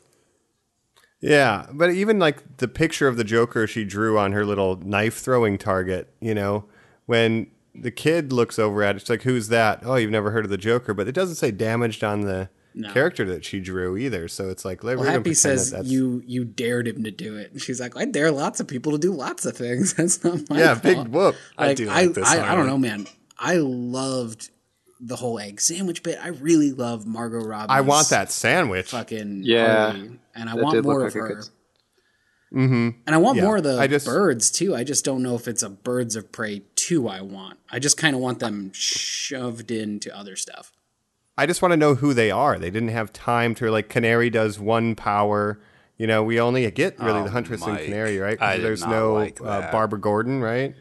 Yeah, 1.20 1.66
but 1.72 1.90
even 1.90 2.18
like 2.18 2.58
the 2.58 2.68
picture 2.68 3.08
of 3.08 3.16
the 3.16 3.24
Joker 3.24 3.66
she 3.66 3.84
drew 3.84 4.18
on 4.18 4.32
her 4.32 4.44
little 4.44 4.76
knife 4.76 5.18
throwing 5.18 5.58
target, 5.58 6.12
you 6.20 6.34
know, 6.34 6.64
when 7.06 7.48
the 7.74 7.90
kid 7.90 8.32
looks 8.32 8.58
over 8.58 8.82
at 8.82 8.96
it, 8.96 9.02
it's 9.02 9.10
like, 9.10 9.22
who's 9.22 9.48
that? 9.48 9.80
Oh, 9.84 9.96
you've 9.96 10.10
never 10.10 10.30
heard 10.30 10.44
of 10.44 10.50
the 10.50 10.58
Joker, 10.58 10.94
but 10.94 11.08
it 11.08 11.12
doesn't 11.12 11.36
say 11.36 11.50
damaged 11.50 12.04
on 12.04 12.22
the 12.22 12.50
No. 12.80 12.92
character 12.92 13.24
that 13.26 13.44
she 13.44 13.58
drew 13.60 13.96
either. 13.96 14.28
So 14.28 14.48
it's 14.50 14.64
like, 14.64 14.82
Well, 14.84 15.02
Happy 15.02 15.34
says 15.34 15.72
that 15.72 15.84
you 15.86 16.22
you 16.26 16.44
dared 16.44 16.86
him 16.86 17.02
to 17.04 17.10
do 17.10 17.36
it. 17.36 17.50
And 17.52 17.60
she's 17.60 17.80
like, 17.80 17.96
I 17.96 18.04
dare 18.04 18.30
lots 18.30 18.60
of 18.60 18.68
people 18.68 18.92
to 18.92 18.98
do 18.98 19.12
lots 19.12 19.44
of 19.46 19.56
things. 19.56 19.94
That's 19.96 20.22
not 20.22 20.48
my 20.48 20.58
yeah, 20.58 20.74
fault. 20.74 20.82
big 20.82 21.08
whoop. 21.08 21.34
I 21.58 21.74
do 21.74 21.86
like 21.86 22.14
this 22.14 22.26
I, 22.28 22.52
I 22.52 22.54
don't 22.54 22.66
know, 22.66 22.78
man. 22.78 23.06
I 23.38 23.56
loved 23.56 24.50
the 25.00 25.16
whole 25.16 25.38
egg 25.38 25.60
sandwich 25.60 26.02
bit. 26.02 26.18
I 26.22 26.28
really 26.28 26.72
love 26.72 27.06
Margot 27.06 27.38
Robbie. 27.40 27.70
I 27.70 27.80
want 27.82 28.08
that 28.10 28.30
sandwich. 28.32 28.90
fucking 28.90 29.42
Yeah. 29.44 29.90
Harley, 29.92 30.18
and 30.34 30.48
I 30.48 30.54
want 30.54 30.82
more 30.84 31.00
like 31.02 31.08
of 31.10 31.16
a 31.16 31.18
her. 31.18 31.28
good- 31.34 31.44
mm-hmm. 32.52 32.88
And 33.06 33.14
I 33.14 33.18
want 33.18 33.36
Yeah, 33.38 33.44
more 33.44 33.56
of 33.58 33.62
the 33.64 33.78
I 33.78 33.86
just- 33.86 34.06
birds 34.06 34.50
too. 34.50 34.74
I 34.74 34.84
just 34.84 35.04
don't 35.04 35.22
know 35.22 35.34
if 35.34 35.46
it's 35.48 35.62
a 35.62 35.70
Birds 35.70 36.16
of 36.16 36.32
Prey 36.32 36.62
two. 36.76 37.08
I 37.08 37.20
want. 37.20 37.58
I 37.70 37.78
just 37.78 37.96
kind 37.96 38.14
of 38.16 38.22
want 38.22 38.38
them 38.40 38.70
shoved 38.72 39.70
into 39.70 40.16
other 40.16 40.34
stuff. 40.36 40.72
I 41.38 41.46
just 41.46 41.62
want 41.62 41.72
to 41.72 41.76
know 41.76 41.94
who 41.94 42.12
they 42.14 42.30
are. 42.30 42.58
They 42.58 42.70
didn't 42.70 42.88
have 42.88 43.12
time 43.12 43.54
to 43.56 43.70
like 43.70 43.88
Canary 43.88 44.28
does 44.28 44.58
one 44.58 44.94
power. 44.94 45.58
You 45.96 46.06
know, 46.06 46.22
we 46.22 46.40
only 46.40 46.70
get 46.70 46.98
really 47.00 47.20
Oh, 47.20 47.24
the 47.24 47.30
Huntress 47.30 47.64
and 47.64 47.78
Canary, 47.78 48.18
right? 48.18 48.40
I 48.42 48.58
There's 48.58 48.84
no 48.86 49.14
like 49.14 49.40
uh. 49.40 49.70
Barbara 49.72 49.98
Gordon, 50.00 50.40
right? 50.40 50.74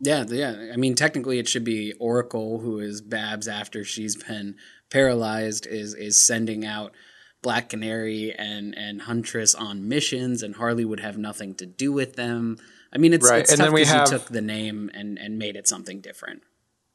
Yeah, 0.00 0.24
yeah. 0.28 0.70
I 0.72 0.76
mean, 0.76 0.94
technically, 0.94 1.38
it 1.38 1.48
should 1.48 1.64
be 1.64 1.92
Oracle, 2.00 2.58
who 2.60 2.78
is 2.80 3.00
Babs 3.00 3.46
after 3.48 3.84
she's 3.84 4.16
been 4.16 4.56
paralyzed, 4.90 5.66
is 5.66 5.94
is 5.94 6.16
sending 6.16 6.64
out 6.64 6.92
Black 7.42 7.68
Canary 7.70 8.32
and 8.36 8.76
and 8.76 9.02
Huntress 9.02 9.54
on 9.54 9.88
missions, 9.88 10.42
and 10.42 10.56
Harley 10.56 10.84
would 10.84 11.00
have 11.00 11.18
nothing 11.18 11.54
to 11.56 11.66
do 11.66 11.92
with 11.92 12.16
them. 12.16 12.58
I 12.94 12.98
mean, 12.98 13.12
it's, 13.14 13.30
Right, 13.30 13.40
it's 13.40 13.50
and 13.52 13.58
tough 13.58 13.66
then 13.68 13.74
we 13.74 13.82
'cause 13.82 13.88
have- 13.90 14.08
you 14.12 14.18
took 14.18 14.28
the 14.28 14.42
name 14.42 14.90
and 14.92 15.18
and 15.18 15.38
made 15.38 15.56
it 15.56 15.66
something 15.68 16.00
different. 16.00 16.42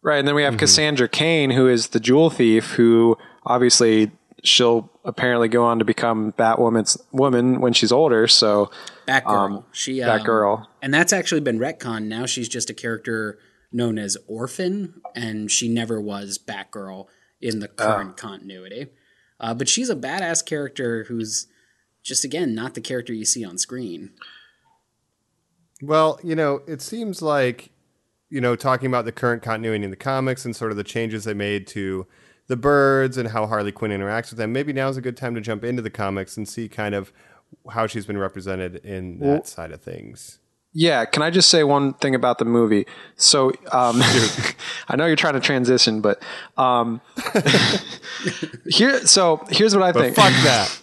Right, 0.02 0.20
and 0.20 0.28
then 0.28 0.36
we 0.36 0.41
Mm-hmm. 0.43 0.52
have 0.54 0.60
Cassandra 0.60 1.08
Cain, 1.10 1.50
who 1.52 1.68
is 1.68 1.88
the 1.88 2.00
jewel 2.00 2.30
thief, 2.30 2.72
who 2.74 3.18
obviously 3.45 4.12
she'll 4.43 4.89
apparently 5.04 5.48
go 5.50 5.64
on 5.66 5.80
to 5.80 5.86
become 5.86 6.32
Batwoman's 6.34 6.98
woman 7.12 7.60
when 7.60 7.74
she's 7.74 7.91
older. 7.91 8.28
So 8.28 8.70
Batgirl, 9.08 9.66
she 9.72 10.02
um, 10.02 10.20
Batgirl. 10.20 10.66
and 10.82 10.93
that's 10.93 11.12
actually 11.12 11.41
been 11.41 11.60
retcon. 11.60 12.06
Now 12.06 12.26
she's 12.26 12.48
just 12.48 12.70
a 12.70 12.74
character 12.74 13.39
known 13.72 13.98
as 13.98 14.16
Orphan, 14.28 15.02
and 15.16 15.50
she 15.52 15.68
never 15.68 16.00
was 16.00 16.38
Batgirl 16.38 17.08
in 17.41 17.60
the 17.60 17.68
current 17.68 18.16
continuity. 18.18 18.88
Uh, 19.39 19.54
but 19.54 19.68
she's 19.68 19.89
a 19.89 19.95
badass 19.95 20.45
character 20.45 21.04
who's 21.06 21.48
just 22.04 22.24
again 22.24 22.56
not 22.56 22.74
the 22.76 22.82
character 22.82 23.14
you 23.14 23.26
see 23.26 23.43
on 23.43 23.58
screen. 23.58 24.12
Well, 25.82 26.20
you 26.24 26.36
know, 26.36 26.62
it 26.68 26.82
seems 26.82 27.22
like, 27.22 27.70
you 28.30 28.41
know, 28.41 28.55
talking 28.55 28.88
about 28.88 29.05
the 29.05 29.11
current 29.11 29.41
continuity 29.41 29.84
in 29.86 29.89
the 29.89 29.95
comics 29.95 30.45
and 30.45 30.55
sort 30.55 30.71
of 30.71 30.78
the 30.78 30.84
changes 30.84 31.23
they 31.23 31.34
made 31.34 31.67
to 31.67 32.05
the 32.47 32.55
birds 32.57 33.17
and 33.17 33.30
how 33.30 33.45
Harley 33.45 33.71
Quinn 33.71 33.91
interacts 33.91 34.30
with 34.30 34.38
them, 34.38 34.53
maybe 34.53 34.71
now's 34.73 34.97
a 34.97 35.01
good 35.01 35.17
time 35.17 35.36
to 35.36 35.41
jump 35.41 35.63
into 35.63 35.82
the 35.82 35.89
comics 35.89 36.38
and 36.38 36.47
see 36.47 36.67
kind 36.69 36.95
of 36.95 37.11
how 37.71 37.88
she's 37.88 38.05
been 38.05 38.17
represented 38.17 38.78
in 38.78 39.19
that 39.19 39.47
side 39.47 39.71
of 39.71 39.82
things. 39.82 40.39
Yeah, 40.73 41.05
can 41.05 41.23
I 41.23 41.30
just 41.32 41.49
say 41.49 41.63
one 41.63 41.93
thing 41.93 42.13
about 42.13 42.38
the 42.38 42.45
movie? 42.45 42.86
So, 43.15 43.49
um, 43.71 44.01
I 44.88 44.95
know 44.95 45.05
you're 45.07 45.15
trying 45.15 45.34
to 45.34 45.39
transition, 45.39 46.01
but 46.01 46.21
um, 46.57 47.01
here. 48.67 49.05
So 49.05 49.45
here's 49.49 49.75
what 49.75 49.84
I 49.84 49.91
But 49.91 50.01
think. 50.01 50.15
fuck 50.15 50.34
that. 50.43 50.82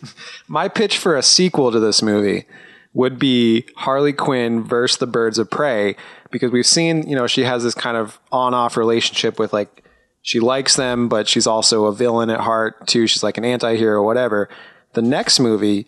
My 0.48 0.68
pitch 0.68 0.98
for 0.98 1.16
a 1.16 1.22
sequel 1.22 1.70
to 1.72 1.80
this 1.80 2.02
movie 2.02 2.46
would 2.92 3.18
be 3.18 3.66
Harley 3.76 4.12
Quinn 4.12 4.62
versus 4.64 4.98
the 4.98 5.06
Birds 5.06 5.38
of 5.38 5.50
Prey 5.50 5.96
because 6.34 6.50
we've 6.50 6.66
seen, 6.66 7.08
you 7.08 7.14
know, 7.14 7.28
she 7.28 7.44
has 7.44 7.62
this 7.62 7.74
kind 7.74 7.96
of 7.96 8.18
on-off 8.32 8.76
relationship 8.76 9.38
with 9.38 9.52
like 9.52 9.84
she 10.20 10.40
likes 10.40 10.74
them, 10.74 11.08
but 11.08 11.28
she's 11.28 11.46
also 11.46 11.84
a 11.84 11.94
villain 11.94 12.28
at 12.28 12.40
heart 12.40 12.88
too. 12.88 13.06
She's 13.06 13.22
like 13.22 13.38
an 13.38 13.44
anti-hero, 13.44 14.02
whatever. 14.02 14.48
The 14.94 15.02
next 15.02 15.38
movie 15.38 15.86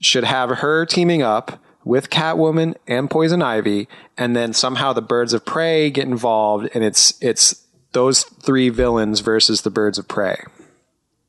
should 0.00 0.24
have 0.24 0.48
her 0.48 0.86
teaming 0.86 1.20
up 1.20 1.60
with 1.84 2.08
Catwoman 2.08 2.74
and 2.86 3.10
Poison 3.10 3.42
Ivy, 3.42 3.86
and 4.16 4.34
then 4.34 4.54
somehow 4.54 4.94
the 4.94 5.02
Birds 5.02 5.34
of 5.34 5.44
Prey 5.44 5.90
get 5.90 6.06
involved, 6.06 6.70
and 6.72 6.82
it's 6.82 7.20
it's 7.20 7.66
those 7.92 8.22
three 8.22 8.70
villains 8.70 9.20
versus 9.20 9.60
the 9.60 9.70
Birds 9.70 9.98
of 9.98 10.08
Prey. 10.08 10.42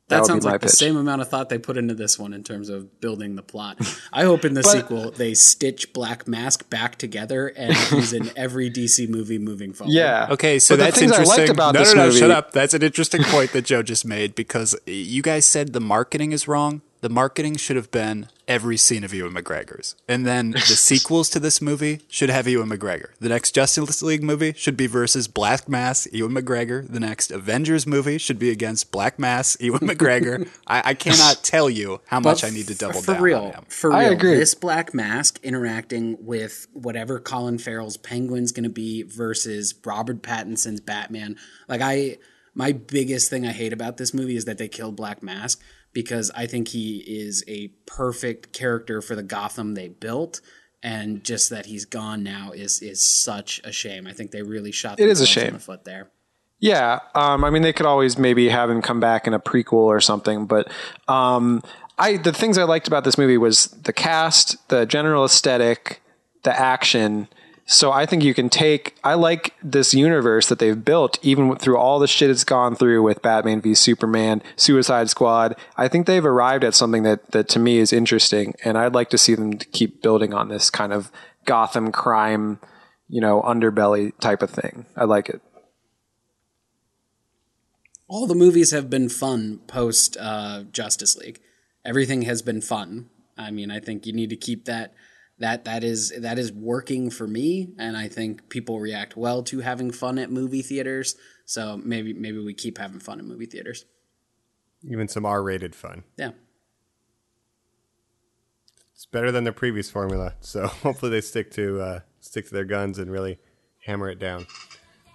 That, 0.08 0.18
That 0.18 0.26
sounds 0.26 0.44
like 0.44 0.60
the 0.60 0.66
pitch. 0.66 0.76
same 0.76 0.98
amount 0.98 1.22
of 1.22 1.28
thought 1.30 1.48
they 1.48 1.56
put 1.56 1.78
into 1.78 1.94
this 1.94 2.18
one 2.18 2.34
in 2.34 2.44
terms 2.44 2.68
of 2.68 3.00
building 3.00 3.36
the 3.36 3.42
plot. 3.42 3.78
I 4.12 4.24
hope 4.24 4.44
in 4.44 4.52
the 4.52 4.62
sequel 4.62 5.10
they 5.10 5.32
stitch 5.32 5.94
Black 5.94 6.28
Mask 6.28 6.68
back 6.68 6.96
together 6.96 7.48
and 7.48 7.72
he's 7.74 8.12
in 8.12 8.30
every 8.36 8.70
DC 8.70 9.08
movie 9.08 9.38
moving 9.38 9.72
forward. 9.72 9.94
Yeah. 9.94 10.26
Okay, 10.30 10.58
so 10.58 10.74
But 10.74 10.78
the 10.78 10.84
that's 10.84 10.98
I 10.98 11.00
liked 11.06 11.20
interesting. 11.20 11.50
about 11.50 11.72
no, 11.72 11.80
this 11.80 11.94
no, 11.94 12.00
no, 12.02 12.06
movie- 12.08 12.18
shut 12.18 12.30
up. 12.30 12.52
That's 12.52 12.74
an 12.74 12.82
interesting 12.82 13.22
point 13.24 13.52
that 13.52 13.64
Joe 13.64 13.82
just 13.82 14.04
made 14.04 14.34
because 14.34 14.76
you 14.86 15.22
guys 15.22 15.46
said 15.46 15.72
the 15.72 15.80
marketing 15.80 16.32
is 16.32 16.46
wrong. 16.46 16.82
The 17.04 17.10
marketing 17.10 17.56
should 17.56 17.76
have 17.76 17.90
been 17.90 18.28
every 18.48 18.78
scene 18.78 19.04
of 19.04 19.12
Ewan 19.12 19.34
McGregor's. 19.34 19.94
And 20.08 20.24
then 20.24 20.52
the 20.52 20.58
sequels 20.60 21.28
to 21.28 21.38
this 21.38 21.60
movie 21.60 22.00
should 22.08 22.30
have 22.30 22.48
Ewan 22.48 22.70
McGregor. 22.70 23.08
The 23.20 23.28
next 23.28 23.54
Justice 23.54 24.00
League 24.00 24.22
movie 24.22 24.54
should 24.54 24.74
be 24.74 24.86
versus 24.86 25.28
Black 25.28 25.68
Mask, 25.68 26.08
Ewan 26.14 26.32
McGregor. 26.32 26.90
The 26.90 27.00
next 27.00 27.30
Avengers 27.30 27.86
movie 27.86 28.16
should 28.16 28.38
be 28.38 28.48
against 28.48 28.90
Black 28.90 29.18
Mask, 29.18 29.60
Ewan 29.60 29.80
McGregor. 29.86 30.48
I, 30.66 30.82
I 30.82 30.94
cannot 30.94 31.40
tell 31.42 31.68
you 31.68 32.00
how 32.06 32.20
much 32.20 32.42
I 32.42 32.48
need 32.48 32.68
to 32.68 32.74
double 32.74 33.02
for 33.02 33.12
down 33.12 33.22
real, 33.22 33.40
on 33.40 33.52
him. 33.52 33.64
For 33.68 33.90
real, 33.90 33.98
I 33.98 34.04
agree. 34.04 34.36
this 34.36 34.54
Black 34.54 34.94
Mask 34.94 35.38
interacting 35.42 36.16
with 36.24 36.68
whatever 36.72 37.20
Colin 37.20 37.58
Farrell's 37.58 37.98
Penguin's 37.98 38.50
going 38.50 38.64
to 38.64 38.70
be 38.70 39.02
versus 39.02 39.74
Robert 39.84 40.22
Pattinson's 40.22 40.80
Batman. 40.80 41.36
Like 41.68 41.82
I, 41.82 42.16
my 42.54 42.72
biggest 42.72 43.28
thing 43.28 43.46
I 43.46 43.52
hate 43.52 43.74
about 43.74 43.98
this 43.98 44.14
movie 44.14 44.36
is 44.36 44.46
that 44.46 44.56
they 44.56 44.68
killed 44.68 44.96
Black 44.96 45.22
Mask 45.22 45.60
because 45.94 46.30
I 46.34 46.46
think 46.46 46.68
he 46.68 46.98
is 46.98 47.42
a 47.48 47.68
perfect 47.86 48.52
character 48.52 49.00
for 49.00 49.16
the 49.16 49.22
Gotham 49.22 49.74
they 49.74 49.88
built. 49.88 50.42
And 50.82 51.24
just 51.24 51.48
that 51.48 51.64
he's 51.64 51.86
gone 51.86 52.22
now 52.22 52.50
is 52.52 52.82
is 52.82 53.00
such 53.00 53.62
a 53.64 53.72
shame. 53.72 54.06
I 54.06 54.12
think 54.12 54.32
they 54.32 54.42
really 54.42 54.70
shot 54.70 55.00
It 55.00 55.08
is 55.08 55.22
a 55.22 55.26
shame. 55.26 55.54
the 55.54 55.58
foot 55.58 55.84
there. 55.84 56.10
Yeah, 56.60 57.00
um, 57.14 57.42
I 57.42 57.50
mean, 57.50 57.62
they 57.62 57.72
could 57.72 57.86
always 57.86 58.18
maybe 58.18 58.48
have 58.50 58.68
him 58.70 58.82
come 58.82 59.00
back 59.00 59.26
in 59.26 59.32
a 59.32 59.40
prequel 59.40 59.72
or 59.84 60.00
something. 60.00 60.44
But 60.46 60.70
um, 61.08 61.62
I, 61.98 62.16
the 62.18 62.32
things 62.32 62.58
I 62.58 62.64
liked 62.64 62.86
about 62.86 63.04
this 63.04 63.16
movie 63.16 63.38
was 63.38 63.66
the 63.68 63.92
cast, 63.92 64.68
the 64.68 64.84
general 64.84 65.24
aesthetic, 65.24 66.02
the 66.42 66.58
action. 66.58 67.28
So 67.66 67.90
I 67.92 68.04
think 68.04 68.22
you 68.22 68.34
can 68.34 68.50
take. 68.50 68.96
I 69.02 69.14
like 69.14 69.54
this 69.62 69.94
universe 69.94 70.48
that 70.48 70.58
they've 70.58 70.84
built, 70.84 71.18
even 71.22 71.56
through 71.56 71.78
all 71.78 71.98
the 71.98 72.06
shit 72.06 72.28
it's 72.28 72.44
gone 72.44 72.76
through 72.76 73.02
with 73.02 73.22
Batman 73.22 73.62
v 73.62 73.74
Superman, 73.74 74.42
Suicide 74.56 75.08
Squad. 75.08 75.56
I 75.76 75.88
think 75.88 76.06
they've 76.06 76.24
arrived 76.24 76.62
at 76.62 76.74
something 76.74 77.04
that 77.04 77.30
that 77.30 77.48
to 77.50 77.58
me 77.58 77.78
is 77.78 77.92
interesting, 77.92 78.54
and 78.64 78.76
I'd 78.76 78.94
like 78.94 79.08
to 79.10 79.18
see 79.18 79.34
them 79.34 79.56
keep 79.58 80.02
building 80.02 80.34
on 80.34 80.48
this 80.48 80.68
kind 80.68 80.92
of 80.92 81.10
Gotham 81.46 81.90
crime, 81.90 82.60
you 83.08 83.20
know, 83.20 83.40
underbelly 83.40 84.12
type 84.20 84.42
of 84.42 84.50
thing. 84.50 84.84
I 84.96 85.04
like 85.04 85.30
it. 85.30 85.40
all 88.08 88.26
the 88.26 88.34
movies 88.34 88.70
have 88.70 88.90
been 88.90 89.08
fun 89.08 89.58
post 89.66 90.16
uh, 90.20 90.64
Justice 90.70 91.16
League. 91.16 91.40
Everything 91.84 92.22
has 92.22 92.42
been 92.42 92.60
fun. 92.60 93.10
I 93.36 93.50
mean, 93.50 93.70
I 93.70 93.80
think 93.80 94.06
you 94.06 94.12
need 94.12 94.30
to 94.30 94.36
keep 94.36 94.66
that 94.66 94.94
that 95.38 95.64
that 95.64 95.82
is 95.84 96.12
that 96.18 96.38
is 96.38 96.52
working 96.52 97.10
for 97.10 97.26
me, 97.26 97.70
and 97.78 97.96
I 97.96 98.08
think 98.08 98.48
people 98.48 98.78
react 98.80 99.16
well 99.16 99.42
to 99.44 99.60
having 99.60 99.90
fun 99.90 100.18
at 100.18 100.30
movie 100.30 100.62
theaters. 100.62 101.16
So 101.44 101.76
maybe 101.76 102.12
maybe 102.12 102.38
we 102.38 102.54
keep 102.54 102.78
having 102.78 103.00
fun 103.00 103.18
in 103.20 103.26
movie 103.28 103.46
theaters. 103.46 103.84
Even 104.88 105.08
some 105.08 105.24
R-rated 105.26 105.74
fun. 105.74 106.04
Yeah. 106.16 106.30
It's 108.94 109.06
better 109.06 109.32
than 109.32 109.44
their 109.44 109.52
previous 109.52 109.90
formula, 109.90 110.34
so 110.40 110.66
hopefully 110.82 111.10
they 111.10 111.20
stick 111.20 111.50
to 111.52 111.80
uh, 111.80 112.00
stick 112.20 112.46
to 112.48 112.54
their 112.54 112.64
guns 112.64 112.98
and 112.98 113.10
really 113.10 113.38
hammer 113.84 114.08
it 114.08 114.18
down. 114.18 114.46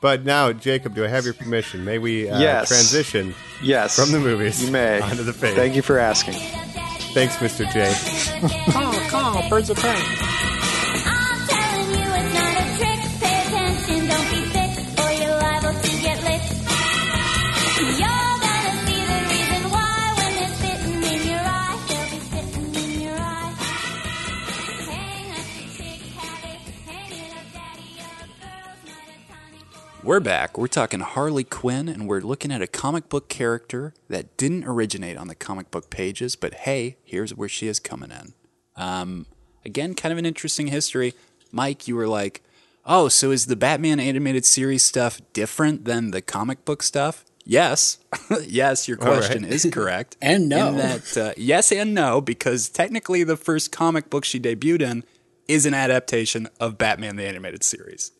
But 0.01 0.23
now, 0.23 0.53
Jacob, 0.53 0.95
do 0.95 1.03
I 1.03 1.07
have 1.09 1.25
your 1.25 1.33
permission? 1.33 1.83
May 1.83 1.97
we 1.97 2.29
uh, 2.29 2.39
Yes. 2.39 2.69
transition 2.69 3.35
Yes. 3.61 3.95
from 3.97 4.11
the 4.13 4.19
movies 4.19 4.63
You 4.63 4.71
may. 4.71 5.01
onto 5.01 5.23
the 5.23 5.33
page? 5.33 5.55
Thank 5.55 5.75
you 5.75 5.81
for 5.81 5.99
asking. 5.99 6.35
Thanks, 7.13 7.35
Mr. 7.37 7.65
J. 7.71 8.71
Call, 8.71 8.93
call, 9.09 9.49
birds 9.49 9.69
of 9.69 9.77
prey. 9.77 10.38
We're 30.09 30.19
back. 30.19 30.57
We're 30.57 30.65
talking 30.65 31.01
Harley 31.01 31.43
Quinn, 31.43 31.87
and 31.87 32.07
we're 32.07 32.21
looking 32.21 32.51
at 32.51 32.63
a 32.63 32.67
comic 32.67 33.09
book 33.09 33.29
character 33.29 33.93
that 34.07 34.37
didn't 34.37 34.63
originate 34.63 35.17
on 35.17 35.27
the 35.27 35.35
comic 35.35 35.69
book 35.69 35.91
pages, 35.91 36.35
but 36.35 36.55
hey, 36.55 36.97
here's 37.03 37.35
where 37.35 37.47
she 37.47 37.67
is 37.67 37.79
coming 37.79 38.09
in. 38.09 38.33
Um, 38.75 39.27
again, 39.63 39.93
kind 39.93 40.11
of 40.11 40.17
an 40.17 40.25
interesting 40.25 40.65
history. 40.65 41.13
Mike, 41.51 41.87
you 41.87 41.95
were 41.95 42.07
like, 42.07 42.41
oh, 42.87 43.07
so 43.07 43.29
is 43.29 43.45
the 43.45 43.55
Batman 43.55 43.99
animated 43.99 44.45
series 44.45 44.81
stuff 44.81 45.21
different 45.31 45.85
than 45.85 46.09
the 46.09 46.23
comic 46.23 46.65
book 46.65 46.81
stuff? 46.81 47.23
Yes. 47.45 47.99
yes, 48.47 48.87
your 48.87 48.99
All 48.99 49.09
right. 49.09 49.17
question 49.17 49.45
is 49.45 49.69
correct. 49.71 50.17
And 50.23 50.49
no. 50.49 50.73
That, 50.73 51.17
uh, 51.17 51.33
yes 51.37 51.71
and 51.71 51.93
no, 51.93 52.19
because 52.19 52.67
technically 52.67 53.23
the 53.23 53.37
first 53.37 53.71
comic 53.71 54.09
book 54.09 54.25
she 54.25 54.39
debuted 54.39 54.81
in 54.81 55.03
is 55.47 55.67
an 55.67 55.75
adaptation 55.75 56.47
of 56.59 56.79
Batman 56.79 57.15
the 57.15 57.27
animated 57.27 57.63
series. 57.63 58.11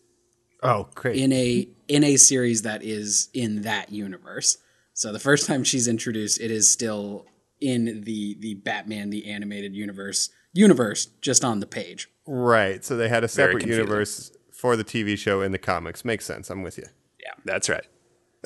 Oh, 0.62 0.88
great. 0.94 1.16
in 1.16 1.32
a 1.32 1.68
in 1.88 2.04
a 2.04 2.16
series 2.16 2.62
that 2.62 2.82
is 2.82 3.28
in 3.32 3.62
that 3.62 3.90
universe. 3.92 4.58
So 4.92 5.12
the 5.12 5.18
first 5.18 5.46
time 5.46 5.64
she's 5.64 5.88
introduced, 5.88 6.40
it 6.40 6.50
is 6.50 6.68
still 6.70 7.26
in 7.60 8.02
the 8.02 8.36
the 8.40 8.54
Batman 8.54 9.10
the 9.10 9.30
animated 9.30 9.74
universe 9.74 10.30
universe 10.52 11.06
just 11.20 11.44
on 11.44 11.60
the 11.60 11.66
page. 11.66 12.08
right. 12.26 12.84
So 12.84 12.96
they 12.96 13.08
had 13.08 13.24
a 13.24 13.28
separate 13.28 13.66
universe 13.66 14.32
for 14.52 14.76
the 14.76 14.84
TV 14.84 15.16
show 15.16 15.40
in 15.40 15.52
the 15.52 15.58
comics. 15.58 16.04
Makes 16.04 16.26
sense. 16.26 16.50
I'm 16.50 16.62
with 16.62 16.76
you. 16.78 16.86
Yeah, 17.20 17.32
that's 17.44 17.68
right. 17.68 17.84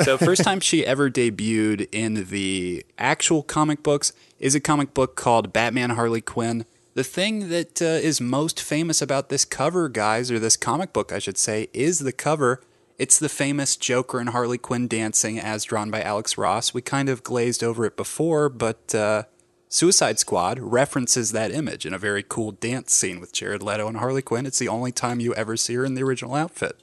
So 0.03 0.19
first 0.19 0.43
time 0.43 0.59
she 0.61 0.85
ever 0.85 1.09
debuted 1.09 1.89
in 1.93 2.27
the 2.29 2.85
actual 2.99 3.43
comic 3.43 3.83
books 3.83 4.13
is 4.41 4.55
a 4.55 4.61
comic 4.61 4.93
book 4.93 5.15
called 5.17 5.53
Batman 5.53 5.91
Harley 5.91 6.21
Quinn. 6.21 6.67
The 6.95 7.05
thing 7.05 7.49
that 7.49 7.83
uh, 7.83 7.87
is 7.87 8.21
most 8.21 8.63
famous 8.63 9.03
about 9.03 9.29
this 9.29 9.45
cover, 9.45 9.89
guys, 9.89 10.31
or 10.31 10.39
this 10.39 10.57
comic 10.57 10.93
book, 10.93 11.13
I 11.13 11.19
should 11.19 11.37
say, 11.37 11.69
is 11.73 11.99
the 11.99 12.13
cover. 12.13 12.63
It's 12.99 13.19
the 13.19 13.29
famous 13.29 13.77
Joker 13.77 14.21
and 14.21 14.29
Harley 14.29 14.59
Quinn 14.59 14.87
dancing 14.87 15.41
as 15.41 15.65
drawn 15.65 15.91
by 15.91 16.03
Alex 16.03 16.39
Ross. 16.39 16.73
We 16.73 16.83
kind 16.83 17.09
of 17.09 17.25
glazed 17.25 17.65
over 17.65 17.85
it 17.85 17.97
before, 17.97 18.49
but 18.49 18.95
uh, 18.95 19.25
Suicide 19.69 20.21
Squad 20.21 20.61
references 20.61 21.33
that 21.33 21.51
image 21.51 21.85
in 21.85 21.93
a 21.93 21.99
very 21.99 22.23
cool 22.23 22.53
dance 22.53 22.93
scene 22.93 23.19
with 23.19 23.33
Jared 23.33 23.61
Leto 23.61 23.89
and 23.89 23.97
Harley 23.97 24.23
Quinn. 24.23 24.47
It's 24.47 24.61
the 24.61 24.69
only 24.69 24.93
time 24.93 25.19
you 25.19 25.35
ever 25.35 25.57
see 25.57 25.75
her 25.75 25.85
in 25.85 25.95
the 25.95 26.05
original 26.05 26.37
outfit. 26.37 26.81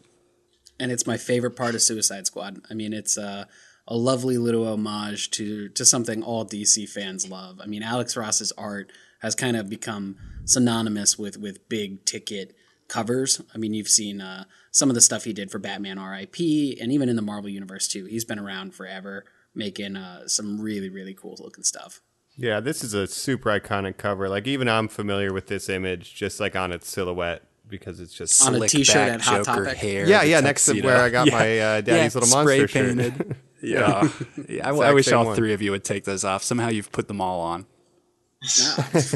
And 0.78 0.92
it's 0.92 1.08
my 1.08 1.16
favorite 1.16 1.56
part 1.56 1.74
of 1.74 1.82
Suicide 1.82 2.28
Squad. 2.28 2.60
I 2.70 2.74
mean, 2.74 2.92
it's 2.92 3.16
a 3.16 3.48
a 3.88 3.96
lovely 3.96 4.38
little 4.38 4.68
homage 4.68 5.32
to 5.32 5.70
to 5.70 5.86
something 5.86 6.22
all 6.22 6.46
DC 6.46 6.90
fans 6.90 7.30
love. 7.30 7.62
I 7.64 7.66
mean, 7.66 7.82
Alex 7.82 8.18
Ross's 8.18 8.52
art 8.58 8.92
has 9.22 9.36
kind 9.36 9.56
of 9.58 9.70
become 9.70 10.18
synonymous 10.46 11.18
with 11.18 11.38
with 11.38 11.68
big 11.70 12.06
ticket 12.06 12.56
covers. 12.88 13.42
I 13.56 13.58
mean, 13.58 13.74
you've 13.74 13.88
seen 13.88 14.22
uh, 14.22 14.44
some 14.72 14.90
of 14.90 14.96
the 14.96 15.02
stuff 15.02 15.24
he 15.24 15.34
did 15.34 15.50
for 15.50 15.60
Batman 15.60 15.98
R.I.P. 15.98 16.78
and 16.82 16.92
even 16.92 17.10
in 17.10 17.16
the 17.16 17.22
Marvel 17.22 17.50
universe 17.50 17.88
too. 17.88 18.06
He's 18.06 18.26
been 18.26 18.40
around 18.40 18.74
forever, 18.74 19.26
making 19.56 19.96
uh, 19.96 20.28
some 20.28 20.60
really 20.60 20.90
really 20.90 21.14
cool 21.14 21.38
looking 21.40 21.64
stuff. 21.64 22.02
Yeah, 22.36 22.60
this 22.60 22.84
is 22.84 22.94
a 22.94 23.08
super 23.08 23.50
iconic 23.50 23.98
cover. 23.98 24.30
Like 24.30 24.48
even 24.48 24.68
I'm 24.68 24.88
familiar 24.88 25.34
with 25.34 25.48
this 25.48 25.70
image 25.70 26.16
just 26.16 26.40
like 26.40 26.56
on 26.56 26.72
its 26.72 26.90
silhouette 26.90 27.44
because 27.72 28.00
it's 28.00 28.14
just 28.14 28.46
On 28.46 28.54
a 28.54 28.58
slick 28.58 28.70
t-shirt 28.70 28.96
back 28.96 29.10
at 29.10 29.22
Hot 29.22 29.46
Joker 29.46 29.66
Topic. 29.66 29.78
hair. 29.78 30.08
Yeah, 30.08 30.24
yeah, 30.24 30.42
next 30.42 30.66
to 30.66 30.80
where 30.82 31.02
I 31.02 31.10
got 31.10 31.32
my, 31.32 31.60
uh, 31.60 31.82
Daddy's 31.82 32.14
Little 32.14 32.30
spray 32.30 32.60
Monster 32.60 32.68
shirt. 32.68 33.14
yeah, 33.64 34.10
yeah. 34.50 34.70
I, 34.70 34.76
I 34.76 34.94
wish 34.94 35.12
all 35.12 35.26
one. 35.26 35.36
three 35.36 35.54
of 35.54 35.62
you 35.62 35.72
would 35.72 35.84
take 35.84 36.04
those 36.04 36.24
off. 36.24 36.44
Somehow 36.44 36.68
you've 36.68 36.92
put 36.92 37.08
them 37.08 37.22
all 37.22 37.42
on. 37.42 37.66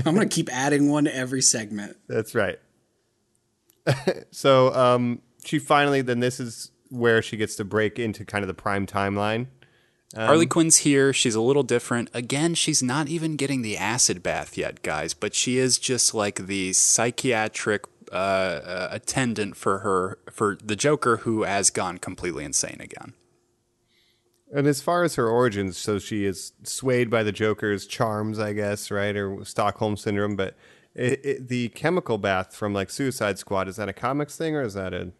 I'm 0.05 0.15
gonna 0.15 0.28
keep 0.28 0.49
adding 0.51 0.89
one 0.89 1.07
every 1.07 1.41
segment. 1.41 1.97
That's 2.07 2.36
right. 2.36 2.59
so 4.32 4.73
um, 4.73 5.21
she 5.43 5.59
finally 5.59 6.01
then 6.01 6.19
this 6.19 6.39
is 6.39 6.71
where 6.89 7.21
she 7.21 7.38
gets 7.38 7.55
to 7.55 7.65
break 7.65 7.99
into 7.99 8.26
kind 8.26 8.43
of 8.43 8.47
the 8.47 8.53
prime 8.53 8.86
timeline. 8.86 9.47
Um, 10.15 10.28
Harley 10.28 10.45
Quinn's 10.45 10.78
here. 10.78 11.11
She's 11.11 11.36
a 11.36 11.41
little 11.41 11.63
different. 11.63 12.09
Again, 12.13 12.53
she's 12.53 12.82
not 12.82 13.07
even 13.07 13.36
getting 13.36 13.63
the 13.63 13.78
acid 13.78 14.23
bath 14.23 14.57
yet, 14.57 14.82
guys. 14.82 15.13
But 15.13 15.34
she 15.34 15.57
is 15.57 15.78
just 15.78 16.13
like 16.13 16.47
the 16.47 16.73
psychiatric 16.73 17.86
uh, 18.11 18.15
uh, 18.15 18.88
attendant 18.91 19.57
for 19.57 19.80
her 19.80 20.19
for 20.32 20.57
the 20.63 20.76
Joker, 20.76 21.17
who 21.17 21.43
has 21.43 21.69
gone 21.69 21.97
completely 21.97 22.45
insane 22.45 22.78
again. 22.80 23.13
And 24.53 24.67
as 24.67 24.81
far 24.81 25.03
as 25.03 25.15
her 25.15 25.27
origins, 25.27 25.77
so 25.77 25.99
she 25.99 26.25
is 26.25 26.53
swayed 26.63 27.09
by 27.09 27.23
the 27.23 27.31
Joker's 27.31 27.87
charms, 27.87 28.39
I 28.39 28.53
guess, 28.53 28.91
right, 28.91 29.15
or 29.15 29.43
Stockholm 29.43 29.97
syndrome. 29.97 30.35
But 30.35 30.55
it, 30.93 31.25
it, 31.25 31.47
the 31.47 31.69
chemical 31.69 32.17
bath 32.17 32.55
from 32.55 32.73
like 32.73 32.89
Suicide 32.89 33.39
Squad 33.39 33.67
is 33.67 33.75
that 33.77 33.89
a 33.89 33.93
comics 33.93 34.37
thing 34.37 34.55
or 34.55 34.61
is 34.61 34.75
that 34.75 34.93
a? 34.93 35.11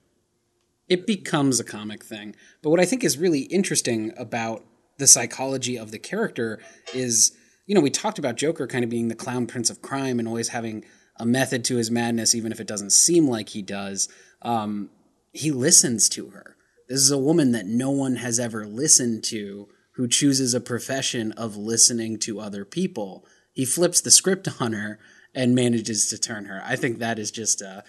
it 0.88 1.08
becomes 1.08 1.60
a 1.60 1.64
comic 1.64 2.04
thing. 2.04 2.36
But 2.62 2.70
what 2.70 2.80
I 2.80 2.86
think 2.86 3.04
is 3.04 3.18
really 3.18 3.42
interesting 3.42 4.14
about 4.18 4.64
the 4.98 5.08
psychology 5.08 5.78
of 5.78 5.92
the 5.92 6.00
character 6.00 6.62
is, 6.94 7.36
you 7.66 7.76
know, 7.76 7.82
we 7.82 7.90
talked 7.90 8.20
about 8.20 8.36
Joker 8.36 8.68
kind 8.68 8.84
of 8.84 8.90
being 8.90 9.08
the 9.08 9.16
clown 9.16 9.48
prince 9.48 9.70
of 9.70 9.82
crime 9.82 10.20
and 10.20 10.28
always 10.28 10.50
having 10.50 10.86
a 11.18 11.26
method 11.26 11.64
to 11.66 11.78
his 11.78 11.90
madness, 11.90 12.36
even 12.36 12.52
if 12.52 12.60
it 12.60 12.68
doesn't 12.68 12.92
seem 12.92 13.28
like 13.28 13.50
he 13.50 13.62
does. 13.62 14.08
Um, 14.42 14.90
he 15.32 15.52
listens 15.52 16.08
to 16.10 16.30
her. 16.30 16.55
This 16.88 17.00
is 17.00 17.12
a 17.12 17.18
woman 17.18 17.52
that 17.52 17.66
no 17.66 17.90
one 17.90 18.18
has 18.18 18.40
ever 18.40 18.66
listened 18.66 19.24
to 19.26 19.68
who 19.94 20.08
chooses 20.08 20.54
a 20.54 20.60
profession 20.60 21.32
of 21.34 21.56
listening 21.56 22.20
to 22.20 22.40
other 22.40 22.66
people. 22.66 23.26
He 23.54 23.66
flips 23.66 24.02
the 24.02 24.12
script 24.12 24.48
on 24.62 24.74
her 24.74 25.00
and 25.34 25.56
manages 25.56 26.08
to 26.10 26.18
turn 26.18 26.46
her. 26.46 26.62
I 26.66 26.76
think 26.76 27.00
that 27.00 27.18
is 27.18 27.32
just 27.32 27.62
a, 27.62 27.84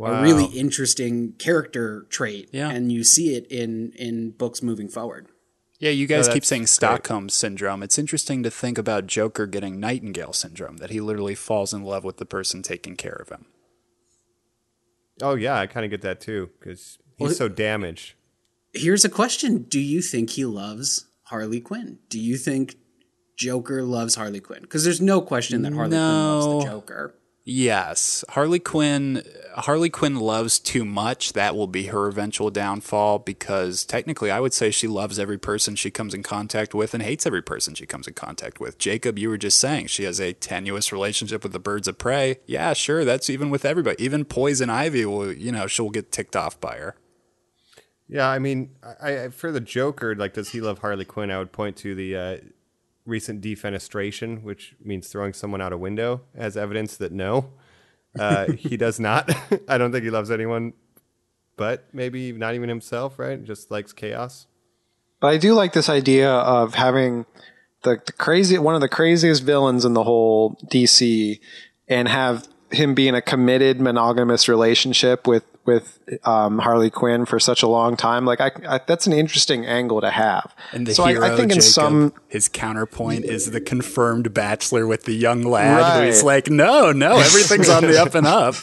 a 0.00 0.22
really 0.22 0.46
interesting 0.46 1.32
character 1.38 2.06
trait. 2.10 2.50
Yeah. 2.52 2.70
And 2.70 2.90
you 2.92 3.04
see 3.04 3.34
it 3.34 3.46
in, 3.46 3.92
in 3.96 4.32
books 4.32 4.62
moving 4.62 4.88
forward. 4.88 5.28
Yeah, 5.78 5.90
you 5.90 6.06
guys 6.06 6.28
keep 6.28 6.34
that's 6.34 6.48
saying 6.48 6.62
great. 6.62 6.68
Stockholm 6.68 7.28
syndrome. 7.28 7.82
It's 7.82 7.98
interesting 7.98 8.44
to 8.44 8.50
think 8.52 8.78
about 8.78 9.08
Joker 9.08 9.46
getting 9.48 9.80
Nightingale 9.80 10.32
syndrome, 10.32 10.76
that 10.76 10.90
he 10.90 11.00
literally 11.00 11.34
falls 11.34 11.74
in 11.74 11.82
love 11.82 12.04
with 12.04 12.18
the 12.18 12.24
person 12.24 12.62
taking 12.62 12.94
care 12.94 13.16
of 13.20 13.30
him. 13.30 13.46
Oh 15.20 15.34
yeah, 15.34 15.58
I 15.58 15.66
kind 15.66 15.84
of 15.84 15.90
get 15.90 16.02
that 16.02 16.20
too 16.20 16.50
because 16.58 16.98
he's 17.16 17.26
Well, 17.26 17.34
so 17.34 17.48
damaged. 17.48 18.14
Here's 18.72 19.04
a 19.04 19.08
question 19.08 19.64
Do 19.64 19.80
you 19.80 20.02
think 20.02 20.30
he 20.30 20.44
loves 20.44 21.06
Harley 21.24 21.60
Quinn? 21.60 21.98
Do 22.08 22.18
you 22.18 22.36
think 22.36 22.76
Joker 23.36 23.82
loves 23.82 24.14
Harley 24.14 24.40
Quinn? 24.40 24.62
Because 24.62 24.84
there's 24.84 25.00
no 25.00 25.20
question 25.20 25.62
that 25.62 25.72
Harley 25.72 25.90
Quinn 25.90 26.00
loves 26.00 26.64
the 26.64 26.70
Joker. 26.70 27.14
Yes, 27.44 28.24
Harley 28.30 28.60
Quinn. 28.60 29.24
Harley 29.56 29.90
Quinn 29.90 30.14
loves 30.14 30.60
too 30.60 30.84
much. 30.84 31.32
That 31.32 31.56
will 31.56 31.66
be 31.66 31.86
her 31.86 32.06
eventual 32.06 32.50
downfall 32.50 33.18
because 33.18 33.84
technically, 33.84 34.30
I 34.30 34.38
would 34.38 34.54
say 34.54 34.70
she 34.70 34.86
loves 34.86 35.18
every 35.18 35.38
person 35.38 35.74
she 35.74 35.90
comes 35.90 36.14
in 36.14 36.22
contact 36.22 36.72
with 36.72 36.94
and 36.94 37.02
hates 37.02 37.26
every 37.26 37.42
person 37.42 37.74
she 37.74 37.84
comes 37.84 38.06
in 38.06 38.14
contact 38.14 38.60
with. 38.60 38.78
Jacob, 38.78 39.18
you 39.18 39.28
were 39.28 39.38
just 39.38 39.58
saying 39.58 39.88
she 39.88 40.04
has 40.04 40.20
a 40.20 40.32
tenuous 40.32 40.92
relationship 40.92 41.42
with 41.42 41.52
the 41.52 41.58
birds 41.58 41.88
of 41.88 41.98
prey. 41.98 42.38
Yeah, 42.46 42.74
sure, 42.74 43.04
that's 43.04 43.28
even 43.28 43.50
with 43.50 43.64
everybody. 43.64 44.02
Even 44.02 44.24
Poison 44.24 44.70
Ivy 44.70 45.04
will, 45.04 45.32
you 45.32 45.50
know, 45.50 45.66
she'll 45.66 45.90
get 45.90 46.12
ticked 46.12 46.36
off 46.36 46.60
by 46.60 46.76
her. 46.76 46.94
Yeah, 48.08 48.28
I 48.28 48.38
mean, 48.38 48.70
I, 49.00 49.24
I 49.24 49.28
for 49.28 49.52
the 49.52 49.60
Joker, 49.60 50.14
like, 50.14 50.34
does 50.34 50.50
he 50.50 50.60
love 50.60 50.80
Harley 50.80 51.04
Quinn? 51.04 51.30
I 51.30 51.38
would 51.38 51.52
point 51.52 51.76
to 51.78 51.94
the 51.94 52.16
uh, 52.16 52.36
recent 53.06 53.40
defenestration, 53.42 54.42
which 54.42 54.74
means 54.82 55.08
throwing 55.08 55.32
someone 55.32 55.60
out 55.60 55.72
a 55.72 55.78
window, 55.78 56.22
as 56.34 56.56
evidence 56.56 56.96
that 56.98 57.12
no, 57.12 57.50
uh, 58.18 58.52
he 58.58 58.76
does 58.76 59.00
not. 59.00 59.30
I 59.68 59.78
don't 59.78 59.92
think 59.92 60.04
he 60.04 60.10
loves 60.10 60.30
anyone, 60.30 60.74
but 61.56 61.86
maybe 61.92 62.32
not 62.32 62.54
even 62.54 62.68
himself. 62.68 63.18
Right? 63.18 63.42
Just 63.42 63.70
likes 63.70 63.92
chaos. 63.92 64.46
But 65.20 65.28
I 65.28 65.38
do 65.38 65.54
like 65.54 65.72
this 65.72 65.88
idea 65.88 66.30
of 66.30 66.74
having 66.74 67.26
the, 67.82 68.00
the 68.04 68.12
crazy 68.12 68.58
one 68.58 68.74
of 68.74 68.80
the 68.80 68.88
craziest 68.88 69.42
villains 69.42 69.84
in 69.84 69.94
the 69.94 70.02
whole 70.02 70.56
DC 70.66 71.38
and 71.88 72.08
have 72.08 72.48
him 72.70 72.94
being 72.94 73.14
a 73.14 73.22
committed 73.22 73.80
monogamous 73.80 74.48
relationship 74.48 75.26
with 75.26 75.44
with 75.64 75.98
um, 76.24 76.58
Harley 76.58 76.90
Quinn 76.90 77.24
for 77.24 77.38
such 77.38 77.62
a 77.62 77.68
long 77.68 77.96
time. 77.96 78.24
Like 78.24 78.40
I, 78.40 78.50
I 78.68 78.80
that's 78.86 79.06
an 79.06 79.12
interesting 79.12 79.64
angle 79.66 80.00
to 80.00 80.10
have. 80.10 80.54
And 80.72 80.86
the 80.86 80.94
so 80.94 81.04
hero, 81.04 81.24
I, 81.26 81.32
I 81.32 81.36
think 81.36 81.52
in 81.52 81.60
some 81.60 82.12
his 82.28 82.48
counterpoint 82.48 83.24
is 83.24 83.50
the 83.50 83.60
confirmed 83.60 84.34
bachelor 84.34 84.86
with 84.86 85.04
the 85.04 85.12
young 85.14 85.42
lad 85.42 86.04
who's 86.04 86.18
Right. 86.18 86.24
like, 86.26 86.50
no, 86.50 86.90
no, 86.92 87.16
everything's 87.18 87.68
on 87.68 87.84
the 87.84 88.00
up 88.00 88.14
and 88.14 88.26
up. 88.26 88.54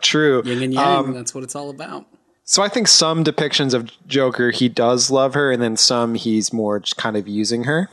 true. 0.00 0.42
Yin 0.44 0.62
and 0.62 0.74
yang. 0.74 1.12
that's 1.12 1.34
what 1.34 1.44
it's 1.44 1.54
all 1.54 1.70
about. 1.70 2.06
So 2.44 2.62
I 2.62 2.68
think 2.68 2.88
some 2.88 3.22
depictions 3.22 3.74
of 3.74 3.90
Joker, 4.08 4.50
he 4.50 4.68
does 4.68 5.08
love 5.10 5.34
her, 5.34 5.52
and 5.52 5.62
then 5.62 5.76
some 5.76 6.14
he's 6.16 6.52
more 6.52 6.80
just 6.80 6.96
kind 6.96 7.16
of 7.16 7.28
using 7.28 7.64
her. 7.64 7.88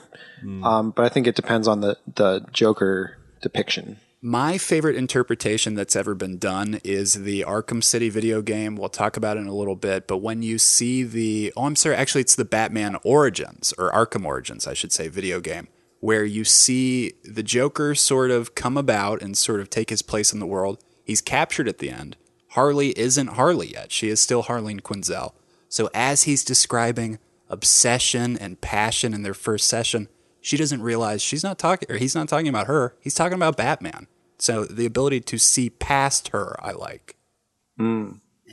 Um, 0.64 0.91
but 0.91 1.04
I 1.04 1.10
think 1.10 1.26
it 1.28 1.36
depends 1.36 1.68
on 1.68 1.82
the 1.82 1.98
the 2.16 2.45
Joker 2.54 3.18
depiction. 3.41 3.98
My 4.28 4.57
favorite 4.57 4.97
interpretation 4.97 5.75
that's 5.75 5.95
ever 5.95 6.13
been 6.13 6.38
done 6.38 6.82
is 6.84 7.23
the 7.23 7.45
Arkham 7.47 7.82
City 7.82 8.09
video 8.09 8.41
game. 8.41 8.75
We'll 8.75 8.89
talk 8.89 9.15
about 9.15 9.38
it 9.38 9.39
in 9.39 9.47
a 9.47 9.55
little 9.55 9.78
bit. 9.78 10.05
But 10.05 10.17
when 10.17 10.41
you 10.41 10.57
see 10.57 11.03
the, 11.03 11.53
oh, 11.55 11.63
I'm 11.63 11.78
sorry, 11.78 11.95
actually, 11.95 12.21
it's 12.21 12.36
the 12.36 12.43
Batman 12.43 12.97
Origins, 13.05 13.73
or 13.78 13.89
Arkham 13.89 14.25
Origins, 14.25 14.67
I 14.67 14.73
should 14.73 14.91
say, 14.91 15.07
video 15.07 15.39
game, 15.39 15.69
where 16.01 16.25
you 16.25 16.43
see 16.43 17.13
the 17.23 17.41
Joker 17.41 17.95
sort 17.95 18.30
of 18.30 18.53
come 18.53 18.75
about 18.75 19.21
and 19.21 19.38
sort 19.38 19.61
of 19.61 19.69
take 19.69 19.89
his 19.89 20.01
place 20.01 20.34
in 20.34 20.41
the 20.41 20.45
world. 20.45 20.84
He's 21.05 21.21
captured 21.21 21.69
at 21.69 21.78
the 21.78 21.89
end. 21.89 22.17
Harley 22.49 22.89
isn't 22.99 23.28
Harley 23.28 23.71
yet. 23.71 23.93
She 23.93 24.09
is 24.09 24.19
still 24.19 24.43
Harleen 24.43 24.82
Quinzel. 24.82 25.36
So 25.69 25.89
as 25.93 26.23
he's 26.23 26.43
describing 26.43 27.19
obsession 27.47 28.38
and 28.38 28.59
passion 28.59 29.13
in 29.13 29.23
their 29.23 29.34
first 29.34 29.69
session, 29.69 30.09
she 30.41 30.57
doesn't 30.57 30.82
realize 30.82 31.21
she's 31.21 31.45
not 31.45 31.57
talking 31.57 31.89
or 31.89 31.95
he's 31.95 32.13
not 32.13 32.28
talking 32.28 32.49
about 32.49 32.67
her. 32.67 32.93
He's 32.99 33.15
talking 33.15 33.36
about 33.36 33.55
Batman. 33.55 34.07
So 34.40 34.66
the 34.66 34.86
ability 34.86 35.22
to 35.22 35.38
see 35.38 35.70
past 35.70 36.30
her, 36.30 36.56
I 36.64 36.72
like. 36.72 37.16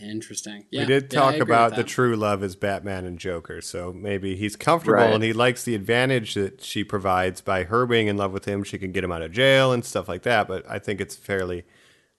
Interesting. 0.03 0.65
we 0.73 0.85
did 0.85 1.11
talk 1.11 1.35
agree 1.35 1.43
about 1.43 1.77
the 1.77 1.85
true 1.85 2.17
love 2.17 2.43
is 2.43 2.57
Batman 2.57 3.05
and 3.05 3.19
Joker, 3.19 3.61
so 3.61 3.93
maybe 3.93 4.35
he's 4.37 4.57
comfortable 4.57 4.97
Right. 4.99 5.13
and 5.13 5.23
he 5.23 5.33
likes 5.33 5.65
the 5.65 5.75
advantage 5.75 6.35
that 6.35 6.63
she 6.63 6.83
provides 6.85 7.41
by 7.41 7.65
her 7.65 7.87
being 7.87 8.09
in 8.09 8.17
love 8.17 8.33
with 8.33 8.45
him. 8.45 8.65
She 8.65 8.77
can 8.77 8.91
get 8.93 9.05
him 9.05 9.13
out 9.13 9.23
of 9.23 9.31
jail 9.33 9.73
and 9.73 9.85
stuff 9.85 10.09
like 10.09 10.23
that. 10.23 10.49
But 10.49 10.69
I 10.69 10.79
think 10.79 11.01
it's 11.01 11.15
fairly 11.17 11.65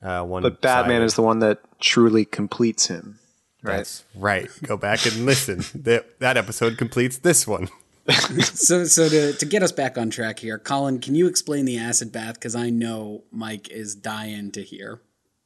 uh, 0.02 0.24
one. 0.24 0.42
But 0.42 0.62
Batman 0.62 1.02
is 1.02 1.16
the 1.16 1.22
one 1.22 1.40
that 1.40 1.60
truly 1.80 2.24
completes 2.26 2.88
him. 2.88 3.20
That's 3.62 4.04
right. 4.16 4.48
Go 4.64 4.78
back 4.78 5.06
and 5.06 5.26
listen. 5.26 5.64
that 5.84 6.20
that 6.20 6.38
episode 6.38 6.78
completes 6.78 7.18
this 7.18 7.46
one. 7.46 7.70
So, 8.44 8.86
so 8.86 9.10
to, 9.10 9.34
to 9.34 9.46
get 9.46 9.64
us 9.64 9.72
back 9.72 9.98
on 9.98 10.10
track 10.10 10.40
here, 10.40 10.58
Colin, 10.58 11.00
can 11.00 11.16
you 11.16 11.28
explain 11.28 11.66
the 11.66 11.78
acid 11.78 12.12
bath? 12.12 12.36
Because 12.36 12.56
I 12.56 12.70
know 12.70 13.24
Mike 13.32 13.70
is 13.70 13.96
dying 13.96 14.52
to 14.52 14.64
hear. 14.64 15.02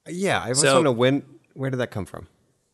Yeah, 0.08 0.42
I 0.44 0.50
just 0.50 0.62
So- 0.62 0.76
want 0.76 0.86
to 0.86 0.92
when. 0.92 1.24
Where 1.54 1.70
did 1.70 1.78
that 1.78 1.92
come 1.92 2.06
from? 2.06 2.28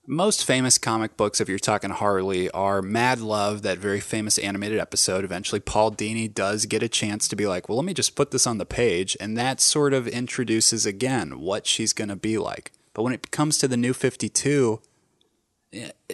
Most 0.08 0.46
famous 0.46 0.78
comic 0.78 1.18
books, 1.18 1.42
if 1.42 1.50
you're 1.50 1.58
talking 1.58 1.90
Harley, 1.90 2.52
are 2.52 2.84
Mad 2.84 3.20
Love, 3.22 3.64
that 3.64 3.80
very 3.80 4.00
famous 4.00 4.38
animated 4.38 4.78
episode. 4.78 5.26
Eventually, 5.26 5.60
Paul 5.60 5.92
Dini 5.92 6.32
does 6.32 6.68
get 6.68 6.84
a 6.84 6.88
chance 6.90 7.28
to 7.28 7.36
be 7.36 7.48
like, 7.48 7.68
well, 7.68 7.78
let 7.78 7.86
me 7.86 7.94
just 7.96 8.16
put 8.16 8.30
this 8.30 8.46
on 8.46 8.60
the 8.60 8.68
page. 8.68 9.18
And 9.20 9.36
that 9.36 9.60
sort 9.60 9.94
of 9.94 10.08
introduces 10.08 10.86
again 10.86 11.40
what 11.40 11.66
she's 11.66 11.92
going 11.92 12.10
to 12.10 12.16
be 12.16 12.38
like. 12.38 12.72
But 12.94 13.02
when 13.02 13.14
it 13.14 13.32
comes 13.32 13.58
to 13.58 13.68
the 13.68 13.78
new 13.78 13.94
52, 13.94 14.80
eh, 14.84 14.86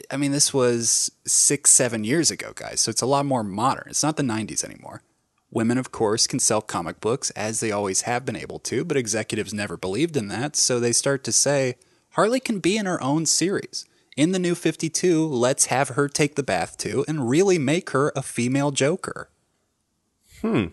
I 0.09 0.17
mean, 0.17 0.31
this 0.31 0.53
was 0.53 1.11
six, 1.25 1.71
seven 1.71 2.03
years 2.03 2.31
ago, 2.31 2.51
guys. 2.55 2.81
So 2.81 2.89
it's 2.89 3.01
a 3.01 3.05
lot 3.05 3.25
more 3.25 3.43
modern. 3.43 3.85
It's 3.87 4.03
not 4.03 4.17
the 4.17 4.23
90s 4.23 4.63
anymore. 4.63 5.03
Women, 5.51 5.77
of 5.77 5.91
course, 5.91 6.27
can 6.27 6.39
sell 6.39 6.61
comic 6.61 7.01
books 7.01 7.29
as 7.31 7.59
they 7.59 7.71
always 7.71 8.01
have 8.01 8.25
been 8.25 8.37
able 8.37 8.59
to, 8.59 8.85
but 8.85 8.95
executives 8.95 9.53
never 9.53 9.75
believed 9.75 10.15
in 10.15 10.29
that. 10.29 10.55
So 10.55 10.79
they 10.79 10.93
start 10.93 11.23
to 11.25 11.31
say, 11.31 11.75
Harley 12.11 12.39
can 12.39 12.59
be 12.59 12.77
in 12.77 12.85
her 12.85 13.01
own 13.03 13.25
series. 13.25 13.85
In 14.15 14.31
the 14.31 14.39
new 14.39 14.55
52, 14.55 15.25
let's 15.25 15.65
have 15.65 15.89
her 15.89 16.07
take 16.07 16.35
the 16.35 16.43
bath 16.43 16.77
too 16.77 17.05
and 17.07 17.29
really 17.29 17.57
make 17.57 17.91
her 17.91 18.11
a 18.15 18.21
female 18.21 18.71
Joker. 18.71 19.29
Hmm. 20.41 20.67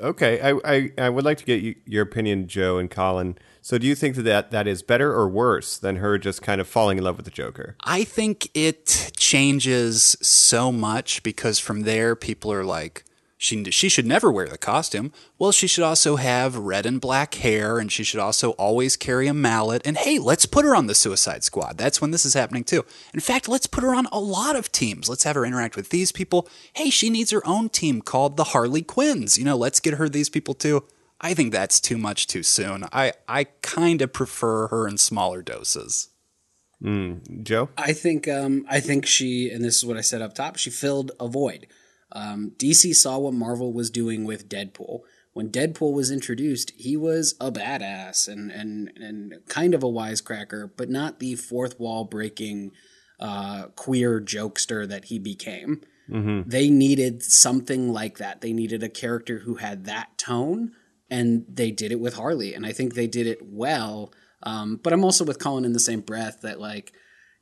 Okay, 0.00 0.40
I, 0.40 0.58
I, 0.64 0.90
I 0.98 1.08
would 1.08 1.24
like 1.24 1.38
to 1.38 1.44
get 1.44 1.62
you, 1.62 1.76
your 1.86 2.02
opinion, 2.02 2.48
Joe 2.48 2.78
and 2.78 2.90
Colin. 2.90 3.36
So, 3.64 3.78
do 3.78 3.86
you 3.86 3.94
think 3.94 4.16
that, 4.16 4.22
that 4.24 4.50
that 4.50 4.66
is 4.66 4.82
better 4.82 5.12
or 5.12 5.28
worse 5.28 5.78
than 5.78 5.96
her 5.96 6.18
just 6.18 6.42
kind 6.42 6.60
of 6.60 6.66
falling 6.66 6.98
in 6.98 7.04
love 7.04 7.16
with 7.16 7.26
the 7.26 7.30
Joker? 7.30 7.76
I 7.84 8.02
think 8.02 8.50
it 8.54 9.12
changes 9.16 10.16
so 10.20 10.72
much 10.72 11.22
because 11.22 11.60
from 11.60 11.82
there, 11.82 12.16
people 12.16 12.52
are 12.52 12.64
like, 12.64 13.04
she, 13.38 13.70
she 13.70 13.88
should 13.88 14.06
never 14.06 14.32
wear 14.32 14.48
the 14.48 14.58
costume. 14.58 15.12
Well, 15.38 15.52
she 15.52 15.68
should 15.68 15.84
also 15.84 16.16
have 16.16 16.56
red 16.56 16.86
and 16.86 17.00
black 17.00 17.34
hair, 17.34 17.78
and 17.78 17.90
she 17.90 18.02
should 18.02 18.18
also 18.18 18.50
always 18.52 18.96
carry 18.96 19.28
a 19.28 19.34
mallet. 19.34 19.82
And 19.84 19.96
hey, 19.96 20.18
let's 20.18 20.46
put 20.46 20.64
her 20.64 20.74
on 20.74 20.88
the 20.88 20.94
Suicide 20.94 21.44
Squad. 21.44 21.78
That's 21.78 22.00
when 22.00 22.10
this 22.10 22.26
is 22.26 22.34
happening 22.34 22.64
too. 22.64 22.84
In 23.14 23.20
fact, 23.20 23.48
let's 23.48 23.68
put 23.68 23.84
her 23.84 23.94
on 23.94 24.06
a 24.10 24.18
lot 24.18 24.56
of 24.56 24.72
teams. 24.72 25.08
Let's 25.08 25.22
have 25.22 25.36
her 25.36 25.44
interact 25.44 25.76
with 25.76 25.90
these 25.90 26.10
people. 26.10 26.48
Hey, 26.72 26.90
she 26.90 27.10
needs 27.10 27.30
her 27.30 27.46
own 27.46 27.68
team 27.68 28.02
called 28.02 28.36
the 28.36 28.44
Harley 28.44 28.82
Quinns. 28.82 29.38
You 29.38 29.44
know, 29.44 29.56
let's 29.56 29.78
get 29.78 29.94
her 29.94 30.08
these 30.08 30.28
people 30.28 30.54
too. 30.54 30.84
I 31.22 31.34
think 31.34 31.52
that's 31.52 31.80
too 31.80 31.96
much 31.96 32.26
too 32.26 32.42
soon. 32.42 32.84
I, 32.92 33.12
I 33.28 33.44
kind 33.62 34.02
of 34.02 34.12
prefer 34.12 34.66
her 34.68 34.88
in 34.88 34.98
smaller 34.98 35.40
doses. 35.40 36.08
Joe? 37.44 37.68
I 37.78 37.92
think 37.92 38.26
um, 38.26 38.66
I 38.68 38.80
think 38.80 39.06
she, 39.06 39.48
and 39.48 39.64
this 39.64 39.76
is 39.76 39.84
what 39.84 39.96
I 39.96 40.00
said 40.00 40.20
up 40.20 40.34
top, 40.34 40.56
she 40.56 40.70
filled 40.70 41.12
a 41.20 41.28
void. 41.28 41.68
Um, 42.10 42.52
DC 42.56 42.94
saw 42.96 43.18
what 43.18 43.34
Marvel 43.34 43.72
was 43.72 43.88
doing 43.90 44.24
with 44.24 44.48
Deadpool. 44.48 45.00
When 45.32 45.48
Deadpool 45.48 45.94
was 45.94 46.10
introduced, 46.10 46.72
he 46.76 46.96
was 46.96 47.36
a 47.40 47.50
badass 47.52 48.28
and 48.28 48.50
and 48.50 48.92
and 48.96 49.34
kind 49.48 49.74
of 49.74 49.82
a 49.82 49.86
wisecracker, 49.86 50.72
but 50.76 50.90
not 50.90 51.20
the 51.20 51.36
fourth 51.36 51.78
wall 51.78 52.04
breaking 52.04 52.72
uh, 53.20 53.68
queer 53.76 54.20
jokester 54.20 54.86
that 54.88 55.06
he 55.06 55.18
became. 55.18 55.80
They 56.48 56.68
needed 56.68 57.22
something 57.22 57.92
like 57.92 58.18
that. 58.18 58.40
They 58.40 58.52
needed 58.52 58.82
a 58.82 58.88
character 58.88 59.38
who 59.38 59.54
had 59.54 59.84
that 59.84 60.18
tone, 60.18 60.72
and 61.12 61.44
they 61.46 61.70
did 61.70 61.92
it 61.92 62.00
with 62.00 62.14
Harley, 62.14 62.54
and 62.54 62.64
I 62.64 62.72
think 62.72 62.94
they 62.94 63.06
did 63.06 63.26
it 63.26 63.40
well. 63.42 64.12
Um, 64.42 64.80
but 64.82 64.94
I'm 64.94 65.04
also 65.04 65.24
with 65.24 65.38
Colin 65.38 65.66
in 65.66 65.74
the 65.74 65.78
same 65.78 66.00
breath 66.00 66.40
that 66.40 66.58
like 66.58 66.92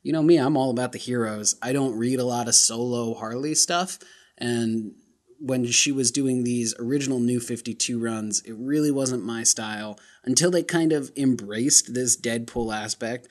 you 0.03 0.11
know 0.11 0.21
me, 0.21 0.37
I'm 0.37 0.57
all 0.57 0.71
about 0.71 0.91
the 0.91 0.97
heroes. 0.97 1.55
I 1.61 1.71
don't 1.71 1.97
read 1.97 2.19
a 2.19 2.25
lot 2.25 2.47
of 2.47 2.55
solo 2.55 3.13
Harley 3.13 3.55
stuff. 3.55 3.97
And 4.37 4.93
when 5.39 5.65
she 5.67 5.91
was 5.91 6.11
doing 6.11 6.43
these 6.43 6.75
original 6.79 7.19
New 7.19 7.39
52 7.39 7.99
runs, 7.99 8.41
it 8.41 8.55
really 8.57 8.91
wasn't 8.91 9.23
my 9.23 9.43
style 9.43 9.97
until 10.23 10.51
they 10.51 10.63
kind 10.63 10.91
of 10.91 11.11
embraced 11.15 11.93
this 11.93 12.19
Deadpool 12.19 12.75
aspect. 12.75 13.27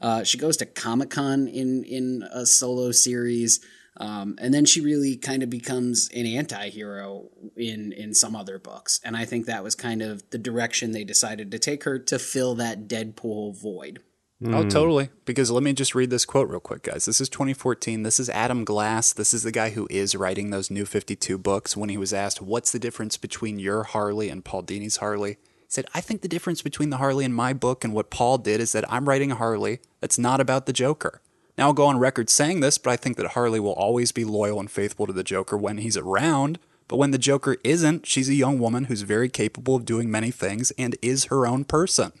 Uh, 0.00 0.24
she 0.24 0.38
goes 0.38 0.56
to 0.56 0.66
Comic 0.66 1.10
Con 1.10 1.46
in, 1.48 1.84
in 1.84 2.24
a 2.32 2.46
solo 2.46 2.92
series. 2.92 3.60
Um, 3.98 4.36
and 4.38 4.54
then 4.54 4.64
she 4.64 4.80
really 4.80 5.16
kind 5.16 5.42
of 5.42 5.50
becomes 5.50 6.08
an 6.14 6.26
anti-hero 6.26 7.28
in 7.56 7.92
in 7.92 8.14
some 8.14 8.34
other 8.34 8.58
books 8.58 8.98
and 9.04 9.16
i 9.18 9.26
think 9.26 9.44
that 9.44 9.62
was 9.62 9.74
kind 9.74 10.00
of 10.00 10.22
the 10.30 10.38
direction 10.38 10.92
they 10.92 11.04
decided 11.04 11.50
to 11.50 11.58
take 11.58 11.84
her 11.84 11.98
to 11.98 12.18
fill 12.18 12.54
that 12.54 12.88
deadpool 12.88 13.54
void 13.60 14.00
Oh, 14.44 14.68
totally. 14.68 15.10
Because 15.24 15.50
let 15.50 15.62
me 15.62 15.72
just 15.72 15.94
read 15.94 16.10
this 16.10 16.24
quote 16.24 16.48
real 16.48 16.58
quick, 16.58 16.82
guys. 16.82 17.04
This 17.04 17.20
is 17.20 17.28
2014. 17.28 18.02
This 18.02 18.18
is 18.18 18.28
Adam 18.30 18.64
Glass. 18.64 19.12
This 19.12 19.32
is 19.32 19.44
the 19.44 19.52
guy 19.52 19.70
who 19.70 19.86
is 19.88 20.16
writing 20.16 20.50
those 20.50 20.70
new 20.70 20.84
52 20.84 21.38
books. 21.38 21.76
When 21.76 21.88
he 21.88 21.96
was 21.96 22.12
asked, 22.12 22.42
What's 22.42 22.72
the 22.72 22.78
difference 22.80 23.16
between 23.16 23.58
your 23.60 23.84
Harley 23.84 24.28
and 24.28 24.44
Paul 24.44 24.62
Dini's 24.62 24.96
Harley? 24.96 25.32
He 25.32 25.68
said, 25.68 25.86
I 25.94 26.00
think 26.00 26.22
the 26.22 26.28
difference 26.28 26.60
between 26.60 26.90
the 26.90 26.96
Harley 26.96 27.24
in 27.24 27.32
my 27.32 27.52
book 27.52 27.84
and 27.84 27.94
what 27.94 28.10
Paul 28.10 28.38
did 28.38 28.60
is 28.60 28.72
that 28.72 28.90
I'm 28.92 29.08
writing 29.08 29.30
a 29.30 29.36
Harley 29.36 29.80
that's 30.00 30.18
not 30.18 30.40
about 30.40 30.66
the 30.66 30.72
Joker. 30.72 31.22
Now, 31.58 31.66
I'll 31.66 31.72
go 31.74 31.86
on 31.86 31.98
record 31.98 32.30
saying 32.30 32.60
this, 32.60 32.78
but 32.78 32.90
I 32.90 32.96
think 32.96 33.16
that 33.18 33.32
Harley 33.32 33.60
will 33.60 33.72
always 33.72 34.10
be 34.10 34.24
loyal 34.24 34.58
and 34.58 34.70
faithful 34.70 35.06
to 35.06 35.12
the 35.12 35.24
Joker 35.24 35.56
when 35.56 35.78
he's 35.78 35.96
around. 35.96 36.58
But 36.88 36.96
when 36.96 37.10
the 37.10 37.18
Joker 37.18 37.56
isn't, 37.62 38.06
she's 38.06 38.28
a 38.28 38.34
young 38.34 38.58
woman 38.58 38.84
who's 38.84 39.02
very 39.02 39.28
capable 39.28 39.76
of 39.76 39.84
doing 39.84 40.10
many 40.10 40.30
things 40.30 40.70
and 40.72 40.96
is 41.02 41.24
her 41.24 41.46
own 41.46 41.64
person. 41.64 42.12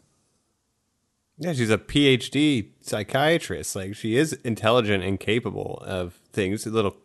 Yeah, 1.38 1.52
she's 1.52 1.70
a 1.70 1.78
PhD 1.78 2.68
psychiatrist. 2.80 3.74
Like 3.74 3.94
she 3.96 4.16
is 4.16 4.34
intelligent 4.44 5.02
and 5.02 5.18
capable 5.18 5.82
of 5.84 6.20
things. 6.32 6.66
A 6.66 6.70
little 6.70 6.96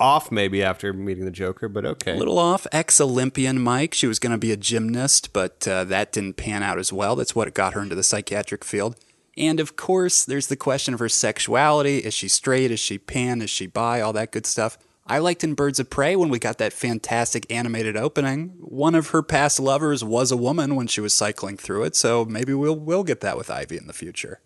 off 0.00 0.32
maybe 0.32 0.62
after 0.62 0.92
meeting 0.92 1.24
the 1.24 1.30
Joker, 1.30 1.68
but 1.68 1.84
okay. 1.86 2.12
A 2.12 2.16
little 2.16 2.38
off. 2.38 2.66
Ex 2.72 3.00
Olympian 3.00 3.60
Mike. 3.60 3.94
She 3.94 4.06
was 4.06 4.18
going 4.18 4.32
to 4.32 4.38
be 4.38 4.52
a 4.52 4.56
gymnast, 4.56 5.32
but 5.32 5.68
uh, 5.68 5.84
that 5.84 6.12
didn't 6.12 6.36
pan 6.36 6.62
out 6.62 6.78
as 6.78 6.92
well. 6.92 7.14
That's 7.14 7.34
what 7.34 7.52
got 7.54 7.74
her 7.74 7.82
into 7.82 7.94
the 7.94 8.02
psychiatric 8.02 8.64
field. 8.64 8.96
And 9.36 9.60
of 9.60 9.76
course, 9.76 10.24
there's 10.24 10.46
the 10.46 10.56
question 10.56 10.94
of 10.94 11.00
her 11.00 11.08
sexuality. 11.08 11.98
Is 11.98 12.14
she 12.14 12.28
straight? 12.28 12.70
Is 12.70 12.80
she 12.80 12.98
pan? 12.98 13.42
Is 13.42 13.50
she 13.50 13.66
bi? 13.66 14.00
All 14.00 14.12
that 14.12 14.32
good 14.32 14.46
stuff. 14.46 14.78
I 15.06 15.18
liked 15.18 15.44
in 15.44 15.54
Birds 15.54 15.78
of 15.78 15.90
Prey 15.90 16.16
when 16.16 16.30
we 16.30 16.38
got 16.38 16.56
that 16.58 16.72
fantastic 16.72 17.50
animated 17.50 17.94
opening. 17.96 18.54
One 18.58 18.94
of 18.94 19.08
her 19.08 19.22
past 19.22 19.60
lovers 19.60 20.02
was 20.02 20.32
a 20.32 20.36
woman 20.36 20.76
when 20.76 20.86
she 20.86 21.02
was 21.02 21.12
cycling 21.12 21.58
through 21.58 21.84
it, 21.84 21.94
so 21.94 22.24
maybe 22.24 22.54
we'll 22.54 22.76
we'll 22.76 23.04
get 23.04 23.20
that 23.20 23.36
with 23.36 23.50
Ivy 23.50 23.76
in 23.76 23.86
the 23.86 23.92
future. 23.92 24.40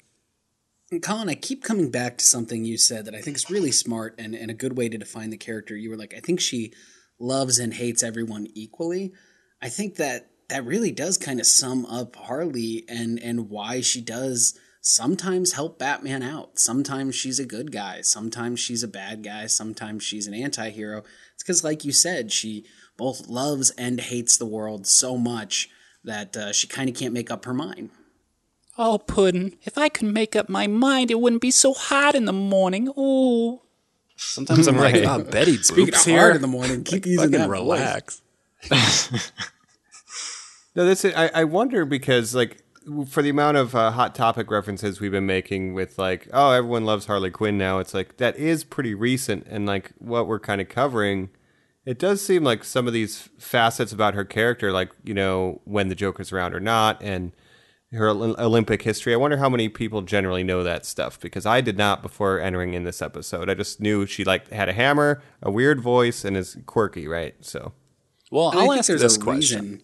And 0.91 1.03
Colin, 1.03 1.28
I 1.28 1.34
keep 1.34 1.62
coming 1.62 1.91
back 1.91 2.18
to 2.18 2.24
something 2.24 2.64
you 2.64 2.76
said 2.78 3.05
that 3.05 3.14
I 3.14 3.20
think 3.20 3.36
is 3.36 3.51
really 3.51 3.70
smart 3.70 4.14
and, 4.18 4.34
and 4.34 4.51
a 4.51 4.55
good 4.55 4.76
way 4.76 4.89
to 4.89 4.99
define 4.99 5.30
the 5.30 5.36
character. 5.36 5.76
You 5.76 5.91
were 5.91 5.99
like, 5.99 6.14
I 6.14 6.20
think 6.20 6.41
she 6.41 6.72
loves 7.20 7.59
and 7.59 7.74
hates 7.74 8.03
everyone 8.03 8.49
equally. 8.55 9.12
I 9.61 9.68
think 9.68 9.97
that 9.97 10.30
that 10.49 10.64
really 10.64 10.91
does 10.91 11.18
kind 11.18 11.41
of 11.41 11.47
sum 11.47 11.84
up 11.86 12.16
Harley 12.16 12.84
and 12.89 13.20
and 13.20 13.49
why 13.49 13.80
she 13.80 14.01
does 14.01 14.59
sometimes 14.81 15.53
help 15.53 15.79
Batman 15.79 16.22
out. 16.22 16.59
Sometimes 16.59 17.14
she's 17.14 17.39
a 17.39 17.47
good 17.47 17.72
guy, 17.72 18.01
sometimes 18.03 18.61
she's 18.61 18.83
a 18.83 18.89
bad 18.89 19.22
guy, 19.22 19.47
sometimes 19.47 20.03
she's 20.03 20.26
an 20.26 20.35
anti-hero. 20.35 21.05
It's 21.35 21.43
cuz 21.43 21.62
like 21.64 21.85
you 21.85 21.93
said, 21.93 22.33
she 22.33 22.64
both 22.97 23.29
loves 23.29 23.70
and 23.70 24.01
hates 24.01 24.37
the 24.37 24.47
world 24.47 24.87
so 24.87 25.16
much 25.16 25.68
that 26.05 26.37
uh, 26.37 26.53
she 26.53 26.66
kind 26.66 26.89
of 26.89 26.97
can't 26.97 27.14
make 27.14 27.31
up 27.31 27.45
her 27.45 27.55
mind. 27.55 27.91
Oh, 28.76 28.99
Puddin', 28.99 29.57
if 29.64 29.76
I 29.76 29.89
could 29.89 30.07
make 30.12 30.37
up 30.37 30.49
my 30.49 30.66
mind, 30.68 31.11
it 31.11 31.20
wouldn't 31.20 31.43
be 31.43 31.51
so 31.51 31.74
hot 31.74 32.14
in 32.14 32.24
the 32.26 32.33
morning. 32.33 32.89
Ooh. 32.97 33.61
Sometimes 34.16 34.66
I'm 34.68 34.76
like, 34.76 34.95
Right. 34.95 35.05
oh, 35.07 35.22
Betty 35.24 35.57
Speaking 35.59 35.93
Boop's 35.93 36.01
of 36.01 36.07
here. 36.07 36.18
hard 36.20 36.37
in 36.37 36.43
the 36.43 36.49
morning, 36.49 36.85
keep 36.85 37.05
using 37.07 37.31
Fucking 37.33 37.41
that 37.41 37.51
relax. 37.51 38.22
No, 40.74 40.87
that's 40.87 41.05
it. 41.05 41.16
I, 41.16 41.29
I 41.35 41.45
wonder 41.45 41.85
because 41.85 42.35
like 42.37 42.62
for 43.09 43.22
the 43.22 43.28
amount 43.30 43.57
of 43.57 43.74
uh, 43.74 43.91
hot 43.93 44.14
topic 44.14 44.51
references 44.51 45.01
we've 45.01 45.11
been 45.12 45.26
making 45.26 45.74
with 45.74 45.99
like, 45.99 46.28
oh, 46.32 46.51
everyone 46.53 46.84
loves 46.84 47.07
Harley 47.07 47.30
Quinn 47.30 47.59
now. 47.59 47.78
It's 47.78 47.95
like 47.95 48.16
that 48.18 48.36
is 48.36 48.64
pretty 48.64 48.95
recent, 48.95 49.47
and 49.49 49.66
like 49.66 49.93
what 49.99 50.26
we're 50.26 50.41
kind 50.41 50.61
of 50.61 50.68
covering, 50.68 51.30
it 51.84 51.99
does 51.99 52.24
seem 52.24 52.45
like 52.45 52.64
some 52.64 52.86
of 52.86 52.93
these 52.93 53.28
facets 53.39 53.93
about 53.93 54.14
her 54.14 54.24
character, 54.24 54.72
like 54.72 54.91
you 55.05 55.14
know 55.14 55.61
when 55.64 55.89
the 55.89 55.95
Joker's 55.95 56.32
around 56.32 56.55
or 56.55 56.61
not, 56.61 57.03
and 57.03 57.32
her 57.93 58.09
Olympic 58.09 58.82
history. 58.82 59.14
I 59.14 59.16
wonder 59.16 59.39
how 59.39 59.49
many 59.49 59.68
people 59.70 60.03
generally 60.03 60.45
know 60.45 60.62
that 60.62 60.84
stuff 60.84 61.18
because 61.18 61.47
I 61.47 61.61
did 61.62 61.78
not 61.78 62.03
before 62.03 62.39
entering 62.41 62.74
in 62.74 62.84
this 62.84 63.01
episode. 63.01 63.49
I 63.49 63.55
just 63.55 63.80
knew 63.80 64.05
she 64.05 64.24
like 64.24 64.51
had 64.51 64.68
a 64.68 64.74
hammer, 64.74 65.22
a 65.43 65.51
weird 65.51 65.80
voice, 65.80 66.24
and 66.24 66.36
is 66.36 66.59
quirky, 66.66 67.09
right? 67.09 67.34
So 67.41 67.72
Well, 68.30 68.51
And 68.51 68.61
I 68.61 68.64
I'll 68.64 68.68
think 68.68 68.78
ask 68.80 68.89
this 68.89 69.16
question. 69.16 69.64
reason. 69.64 69.82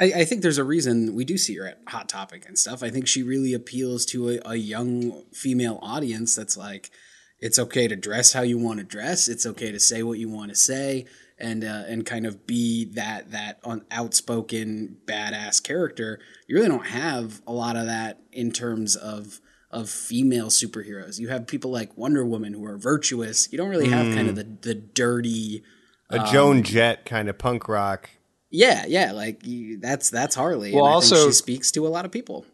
I, 0.00 0.12
I 0.20 0.24
think 0.24 0.42
there's 0.42 0.58
a 0.58 0.64
reason 0.64 1.14
we 1.14 1.24
do 1.24 1.36
see 1.38 1.56
her 1.56 1.66
at 1.66 1.80
Hot 1.88 2.08
Topic 2.08 2.44
and 2.46 2.58
stuff. 2.58 2.82
I 2.82 2.90
think 2.90 3.06
she 3.06 3.22
really 3.22 3.54
appeals 3.54 4.04
to 4.06 4.30
a, 4.30 4.40
a 4.44 4.56
young 4.56 5.24
female 5.32 5.78
audience 5.82 6.34
that's 6.34 6.56
like, 6.56 6.90
it's 7.38 7.58
okay 7.58 7.88
to 7.88 7.96
dress 7.96 8.32
how 8.32 8.42
you 8.42 8.56
want 8.56 8.78
to 8.78 8.84
dress. 8.84 9.26
It's 9.26 9.44
okay 9.44 9.72
to 9.72 9.80
say 9.80 10.04
what 10.04 10.18
you 10.18 10.28
want 10.28 10.50
to 10.50 10.56
say, 10.56 11.06
and 11.38 11.64
uh, 11.64 11.82
and 11.88 12.06
kind 12.06 12.24
of 12.24 12.46
be 12.46 12.84
that 12.94 13.32
that 13.32 13.58
un- 13.64 13.84
outspoken 13.90 14.98
badass 15.06 15.60
character. 15.60 16.20
You 16.46 16.54
really 16.54 16.68
don't 16.68 16.86
have 16.86 17.42
a 17.44 17.52
lot 17.52 17.76
of 17.76 17.86
that 17.86 18.20
in 18.30 18.52
terms 18.52 18.94
of 18.94 19.40
of 19.72 19.90
female 19.90 20.50
superheroes. 20.50 21.18
You 21.18 21.30
have 21.30 21.48
people 21.48 21.72
like 21.72 21.98
Wonder 21.98 22.24
Woman 22.24 22.52
who 22.52 22.64
are 22.64 22.78
virtuous. 22.78 23.50
You 23.50 23.58
don't 23.58 23.70
really 23.70 23.88
have 23.88 24.14
kind 24.14 24.28
of 24.28 24.36
the 24.36 24.44
the 24.44 24.74
dirty. 24.76 25.64
a 26.10 26.20
Um, 26.20 26.26
Joan 26.26 26.62
Jett 26.62 27.04
kind 27.04 27.28
of 27.28 27.38
punk 27.38 27.68
rock. 27.68 28.08
Yeah, 28.52 28.84
yeah, 28.86 29.12
like 29.12 29.44
you, 29.46 29.78
that's 29.78 30.10
that's 30.10 30.36
Harley. 30.36 30.72
Well, 30.74 30.84
and 30.84 30.92
I 30.92 30.94
also- 30.94 31.16
think 31.16 31.28
she 31.28 31.32
speaks 31.32 31.70
to 31.72 31.86
a 31.86 31.88
lot 31.88 32.04
of 32.04 32.12
people. 32.12 32.44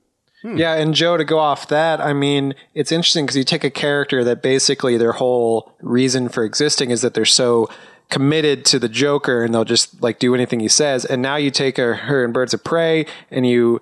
Hmm. 0.43 0.57
Yeah, 0.57 0.75
and 0.75 0.95
Joe, 0.95 1.17
to 1.17 1.25
go 1.25 1.41
off 1.41 1.67
that, 1.67 2.01
I 2.01 2.13
mean, 2.13 2.55
it's 2.73 2.93
interesting 2.93 3.27
because 3.27 3.37
you 3.37 3.43
take 3.43 3.65
a 3.65 3.71
character 3.71 4.23
that 4.23 4.41
basically 4.41 4.97
their 4.97 5.13
whole 5.13 5.75
reason 5.81 6.29
for 6.29 6.45
existing 6.45 6.93
is 6.93 7.03
that 7.03 7.15
they're 7.15 7.25
so 7.25 7.69
committed 8.09 8.65
to 8.67 8.79
the 8.79 8.89
Joker 8.89 9.43
and 9.43 9.53
they'll 9.53 9.65
just 9.65 10.01
like 10.01 10.21
do 10.21 10.37
anything 10.37 10.61
he 10.61 10.69
says. 10.69 11.05
And 11.05 11.21
now 11.21 11.35
you 11.35 11.51
take 11.51 11.77
her, 11.77 11.95
her 11.95 12.25
in 12.25 12.31
Birds 12.33 12.55
of 12.55 12.63
Prey 12.63 13.05
and 13.33 13.45
you 13.47 13.81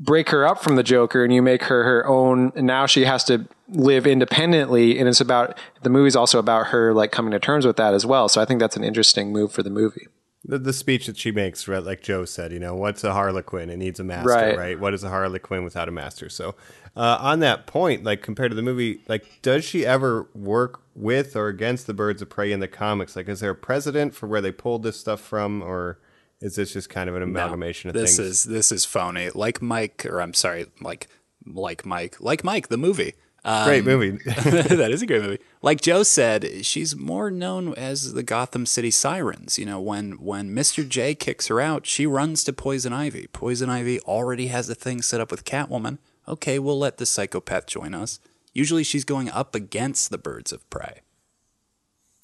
break 0.00 0.30
her 0.30 0.44
up 0.44 0.60
from 0.60 0.74
the 0.74 0.82
Joker 0.82 1.22
and 1.22 1.32
you 1.32 1.42
make 1.42 1.62
her 1.64 1.84
her 1.84 2.04
own. 2.08 2.52
And 2.56 2.66
now 2.66 2.86
she 2.86 3.04
has 3.04 3.22
to 3.24 3.46
live 3.68 4.04
independently. 4.04 4.98
And 4.98 5.08
it's 5.08 5.20
about 5.20 5.56
the 5.82 5.90
movie's 5.90 6.16
also 6.16 6.40
about 6.40 6.68
her 6.68 6.92
like 6.92 7.12
coming 7.12 7.30
to 7.30 7.38
terms 7.38 7.64
with 7.64 7.76
that 7.76 7.94
as 7.94 8.04
well. 8.04 8.28
So 8.28 8.42
I 8.42 8.44
think 8.44 8.58
that's 8.58 8.76
an 8.76 8.82
interesting 8.84 9.32
move 9.32 9.52
for 9.52 9.62
the 9.62 9.70
movie. 9.70 10.08
The, 10.48 10.58
the 10.58 10.72
speech 10.72 11.06
that 11.06 11.18
she 11.18 11.30
makes, 11.30 11.68
right, 11.68 11.82
like 11.82 12.00
Joe 12.02 12.24
said, 12.24 12.52
you 12.52 12.58
know, 12.58 12.74
what's 12.74 13.04
a 13.04 13.12
Harlequin? 13.12 13.68
It 13.68 13.76
needs 13.76 14.00
a 14.00 14.04
master, 14.04 14.28
Right. 14.30 14.56
right? 14.56 14.80
What 14.80 14.94
is 14.94 15.04
a 15.04 15.10
Harlequin 15.10 15.62
without 15.62 15.88
a 15.88 15.92
master? 15.92 16.30
So, 16.30 16.54
uh, 16.96 17.18
on 17.20 17.40
that 17.40 17.66
point, 17.66 18.02
like 18.02 18.22
compared 18.22 18.50
to 18.50 18.54
the 18.54 18.62
movie, 18.62 19.00
like, 19.08 19.42
does 19.42 19.62
she 19.64 19.84
ever 19.84 20.26
work 20.34 20.80
with 20.94 21.36
or 21.36 21.48
against 21.48 21.86
the 21.86 21.92
Birds 21.92 22.22
of 22.22 22.30
Prey 22.30 22.50
in 22.50 22.60
the 22.60 22.66
comics? 22.66 23.14
Like, 23.14 23.28
is 23.28 23.40
there 23.40 23.50
a 23.50 23.54
precedent 23.54 24.14
for 24.14 24.26
where 24.26 24.40
they 24.40 24.50
pulled 24.50 24.82
this 24.84 24.98
stuff 24.98 25.20
from, 25.20 25.62
or 25.62 25.98
is 26.40 26.56
this 26.56 26.72
just 26.72 26.88
kind 26.88 27.10
of 27.10 27.14
an 27.16 27.22
amalgamation 27.22 27.90
of 27.90 27.94
this 27.94 28.16
things? 28.16 28.28
is 28.28 28.44
this 28.44 28.72
is 28.72 28.86
phony. 28.86 29.28
Like 29.34 29.60
Mike, 29.60 30.06
or 30.08 30.20
I'm 30.22 30.32
sorry, 30.34 30.64
like 30.80 31.08
like 31.46 31.84
Mike, 31.84 32.16
like 32.20 32.42
Mike, 32.42 32.68
the 32.68 32.78
movie. 32.78 33.12
Um, 33.48 33.64
Great 33.66 33.84
movie. 33.86 34.10
that 34.26 34.90
is 34.90 35.00
a 35.00 35.06
great 35.06 35.22
movie. 35.22 35.38
Like 35.62 35.80
Joe 35.80 36.02
said, 36.02 36.66
she's 36.66 36.94
more 36.94 37.30
known 37.30 37.72
as 37.72 38.12
the 38.12 38.22
Gotham 38.22 38.66
City 38.66 38.90
Sirens. 38.90 39.58
You 39.58 39.64
know, 39.64 39.80
when 39.80 40.22
when 40.22 40.54
Mr. 40.54 40.86
J 40.86 41.14
kicks 41.14 41.46
her 41.46 41.58
out, 41.58 41.86
she 41.86 42.06
runs 42.06 42.44
to 42.44 42.52
Poison 42.52 42.92
Ivy. 42.92 43.26
Poison 43.32 43.70
Ivy 43.70 44.00
already 44.00 44.48
has 44.48 44.68
a 44.68 44.74
thing 44.74 45.00
set 45.00 45.22
up 45.22 45.30
with 45.30 45.46
Catwoman. 45.46 45.96
Okay, 46.28 46.58
we'll 46.58 46.78
let 46.78 46.98
the 46.98 47.06
psychopath 47.06 47.66
join 47.66 47.94
us. 47.94 48.20
Usually, 48.52 48.84
she's 48.84 49.06
going 49.06 49.30
up 49.30 49.54
against 49.54 50.10
the 50.10 50.18
Birds 50.18 50.52
of 50.52 50.68
Prey. 50.68 51.00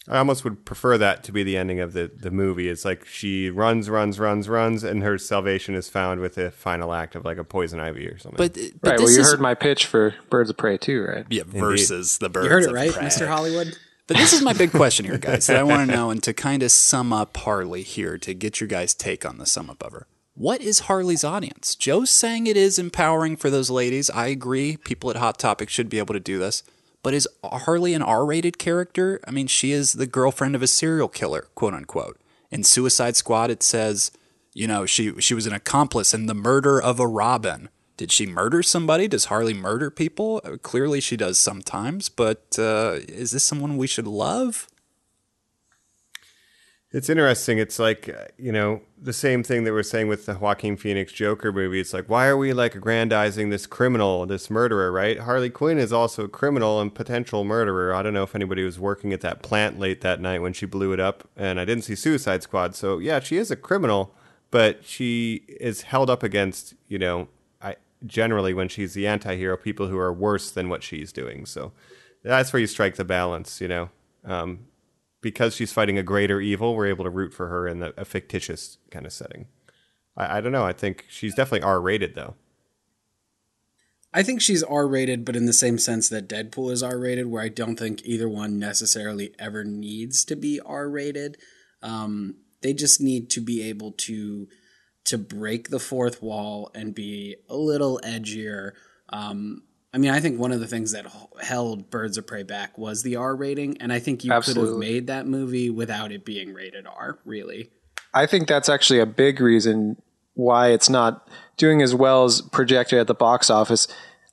I 0.08 0.18
almost 0.18 0.44
would 0.44 0.66
prefer 0.66 0.98
that 0.98 1.24
to 1.24 1.32
be 1.32 1.42
the 1.42 1.56
ending 1.56 1.80
of 1.80 1.94
the, 1.94 2.10
the 2.14 2.30
movie. 2.30 2.68
It's 2.68 2.84
like 2.84 3.06
she 3.06 3.48
runs, 3.48 3.88
runs, 3.88 4.18
runs, 4.18 4.48
runs, 4.48 4.84
and 4.84 5.02
her 5.02 5.16
salvation 5.16 5.74
is 5.74 5.88
found 5.88 6.20
with 6.20 6.34
the 6.34 6.50
final 6.50 6.92
act 6.92 7.14
of 7.14 7.24
like 7.24 7.38
a 7.38 7.44
poison 7.44 7.80
ivy 7.80 8.06
or 8.06 8.18
something. 8.18 8.36
But, 8.36 8.58
but 8.82 8.90
right. 8.90 8.98
Well, 8.98 9.10
you 9.10 9.20
is 9.20 9.30
heard 9.30 9.40
my 9.40 9.54
pitch 9.54 9.86
for 9.86 10.14
Birds 10.28 10.50
of 10.50 10.58
Prey 10.58 10.76
too, 10.76 11.04
right? 11.04 11.26
yeah 11.30 11.44
versus 11.46 12.18
the 12.18 12.28
Birds 12.28 12.46
of 12.46 12.48
Prey. 12.48 12.48
You 12.48 12.50
heard 12.50 12.62
it 12.64 12.68
of 12.68 12.74
right, 12.74 12.92
Prey. 12.92 13.04
Mr. 13.04 13.26
Hollywood. 13.26 13.76
But 14.06 14.18
this 14.18 14.34
is 14.34 14.42
my 14.42 14.52
big 14.52 14.70
question 14.70 15.06
here, 15.06 15.16
guys, 15.16 15.46
that 15.46 15.56
I 15.56 15.62
want 15.62 15.88
to 15.88 15.96
know, 15.96 16.10
and 16.10 16.22
to 16.24 16.34
kind 16.34 16.62
of 16.62 16.70
sum 16.70 17.10
up 17.10 17.34
Harley 17.38 17.82
here 17.82 18.18
to 18.18 18.34
get 18.34 18.60
your 18.60 18.68
guys' 18.68 18.92
take 18.92 19.24
on 19.24 19.38
the 19.38 19.46
sum 19.46 19.70
up 19.70 19.82
of 19.82 19.92
her. 19.92 20.06
What 20.34 20.60
is 20.60 20.80
Harley's 20.80 21.24
audience? 21.24 21.74
Joe's 21.74 22.10
saying 22.10 22.46
it 22.46 22.56
is 22.56 22.78
empowering 22.78 23.36
for 23.36 23.48
those 23.48 23.70
ladies. 23.70 24.10
I 24.10 24.26
agree. 24.26 24.76
People 24.76 25.08
at 25.08 25.16
Hot 25.16 25.38
Topic 25.38 25.70
should 25.70 25.88
be 25.88 25.98
able 25.98 26.12
to 26.12 26.20
do 26.20 26.38
this. 26.38 26.62
But 27.04 27.12
is 27.14 27.28
Harley 27.44 27.92
an 27.92 28.02
R 28.02 28.24
rated 28.24 28.58
character? 28.58 29.20
I 29.28 29.30
mean, 29.30 29.46
she 29.46 29.72
is 29.72 29.92
the 29.92 30.06
girlfriend 30.06 30.56
of 30.56 30.62
a 30.62 30.66
serial 30.66 31.06
killer, 31.06 31.48
quote 31.54 31.74
unquote. 31.74 32.18
In 32.50 32.64
Suicide 32.64 33.14
Squad, 33.14 33.50
it 33.50 33.62
says, 33.62 34.10
you 34.54 34.66
know, 34.66 34.86
she, 34.86 35.20
she 35.20 35.34
was 35.34 35.46
an 35.46 35.52
accomplice 35.52 36.14
in 36.14 36.26
the 36.26 36.34
murder 36.34 36.80
of 36.80 36.98
a 36.98 37.06
Robin. 37.06 37.68
Did 37.98 38.10
she 38.10 38.26
murder 38.26 38.62
somebody? 38.62 39.06
Does 39.06 39.26
Harley 39.26 39.52
murder 39.52 39.90
people? 39.90 40.40
Clearly, 40.62 41.00
she 41.00 41.16
does 41.16 41.36
sometimes, 41.36 42.08
but 42.08 42.56
uh, 42.58 43.00
is 43.06 43.32
this 43.32 43.44
someone 43.44 43.76
we 43.76 43.86
should 43.86 44.06
love? 44.06 44.66
It's 46.94 47.10
interesting. 47.10 47.58
It's 47.58 47.80
like 47.80 48.08
uh, 48.08 48.26
you 48.38 48.52
know 48.52 48.80
the 48.96 49.12
same 49.12 49.42
thing 49.42 49.64
that 49.64 49.72
we're 49.72 49.82
saying 49.82 50.06
with 50.06 50.26
the 50.26 50.38
Joaquin 50.38 50.76
Phoenix 50.76 51.12
Joker 51.12 51.52
movie. 51.52 51.80
It's 51.80 51.92
like 51.92 52.08
why 52.08 52.28
are 52.28 52.36
we 52.36 52.52
like 52.52 52.76
aggrandizing 52.76 53.50
this 53.50 53.66
criminal, 53.66 54.26
this 54.26 54.48
murderer, 54.48 54.92
right? 54.92 55.18
Harley 55.18 55.50
Quinn 55.50 55.76
is 55.76 55.92
also 55.92 56.26
a 56.26 56.28
criminal 56.28 56.80
and 56.80 56.94
potential 56.94 57.42
murderer. 57.42 57.92
I 57.92 58.04
don't 58.04 58.14
know 58.14 58.22
if 58.22 58.36
anybody 58.36 58.62
was 58.62 58.78
working 58.78 59.12
at 59.12 59.22
that 59.22 59.42
plant 59.42 59.80
late 59.80 60.02
that 60.02 60.20
night 60.20 60.40
when 60.40 60.52
she 60.52 60.66
blew 60.66 60.92
it 60.92 61.00
up, 61.00 61.28
and 61.36 61.58
I 61.58 61.64
didn't 61.64 61.82
see 61.82 61.96
Suicide 61.96 62.44
Squad. 62.44 62.76
So 62.76 62.98
yeah, 62.98 63.18
she 63.18 63.38
is 63.38 63.50
a 63.50 63.56
criminal, 63.56 64.14
but 64.52 64.84
she 64.84 65.42
is 65.48 65.82
held 65.82 66.08
up 66.08 66.22
against 66.22 66.74
you 66.86 67.00
know 67.00 67.26
I 67.60 67.74
generally 68.06 68.54
when 68.54 68.68
she's 68.68 68.94
the 68.94 69.08
anti-hero, 69.08 69.56
people 69.56 69.88
who 69.88 69.98
are 69.98 70.12
worse 70.12 70.48
than 70.52 70.68
what 70.68 70.84
she's 70.84 71.12
doing. 71.12 71.44
So 71.44 71.72
that's 72.22 72.52
where 72.52 72.60
you 72.60 72.68
strike 72.68 72.94
the 72.94 73.04
balance, 73.04 73.60
you 73.60 73.66
know. 73.66 73.90
Um, 74.24 74.68
because 75.24 75.56
she's 75.56 75.72
fighting 75.72 75.98
a 75.98 76.02
greater 76.02 76.40
evil, 76.40 76.76
we're 76.76 76.86
able 76.86 77.02
to 77.02 77.10
root 77.10 77.32
for 77.32 77.48
her 77.48 77.66
in 77.66 77.80
the, 77.80 77.94
a 77.96 78.04
fictitious 78.04 78.76
kind 78.90 79.06
of 79.06 79.12
setting. 79.12 79.46
I, 80.16 80.36
I 80.36 80.40
don't 80.40 80.52
know. 80.52 80.64
I 80.64 80.74
think 80.74 81.06
she's 81.08 81.34
definitely 81.34 81.66
R 81.66 81.80
rated 81.80 82.14
though. 82.14 82.34
I 84.12 84.22
think 84.22 84.40
she's 84.40 84.62
R 84.62 84.86
rated, 84.86 85.24
but 85.24 85.34
in 85.34 85.46
the 85.46 85.52
same 85.52 85.78
sense 85.78 86.08
that 86.10 86.28
Deadpool 86.28 86.70
is 86.70 86.82
R 86.82 86.98
rated, 86.98 87.26
where 87.26 87.42
I 87.42 87.48
don't 87.48 87.76
think 87.76 88.02
either 88.04 88.28
one 88.28 88.58
necessarily 88.60 89.34
ever 89.38 89.64
needs 89.64 90.24
to 90.26 90.36
be 90.36 90.60
R 90.60 90.88
rated. 90.88 91.38
Um, 91.82 92.36
they 92.60 92.74
just 92.74 93.00
need 93.00 93.30
to 93.30 93.40
be 93.40 93.62
able 93.62 93.92
to 93.92 94.46
to 95.04 95.18
break 95.18 95.70
the 95.70 95.80
fourth 95.80 96.22
wall 96.22 96.70
and 96.74 96.94
be 96.94 97.36
a 97.48 97.56
little 97.56 97.98
edgier. 98.04 98.72
Um, 99.08 99.62
I 99.94 99.98
mean, 99.98 100.10
I 100.10 100.18
think 100.18 100.40
one 100.40 100.50
of 100.50 100.58
the 100.58 100.66
things 100.66 100.90
that 100.90 101.06
held 101.40 101.88
Birds 101.88 102.18
of 102.18 102.26
Prey 102.26 102.42
back 102.42 102.76
was 102.76 103.04
the 103.04 103.14
R 103.14 103.36
rating, 103.36 103.80
and 103.80 103.92
I 103.92 104.00
think 104.00 104.24
you 104.24 104.32
could 104.32 104.56
have 104.56 104.76
made 104.76 105.06
that 105.06 105.28
movie 105.28 105.70
without 105.70 106.10
it 106.10 106.24
being 106.24 106.52
rated 106.52 106.84
R. 106.84 107.20
Really, 107.24 107.70
I 108.12 108.26
think 108.26 108.48
that's 108.48 108.68
actually 108.68 108.98
a 108.98 109.06
big 109.06 109.40
reason 109.40 110.02
why 110.34 110.72
it's 110.72 110.90
not 110.90 111.28
doing 111.56 111.80
as 111.80 111.94
well 111.94 112.24
as 112.24 112.40
projected 112.42 112.98
at 112.98 113.06
the 113.06 113.14
box 113.14 113.50
office. 113.50 113.86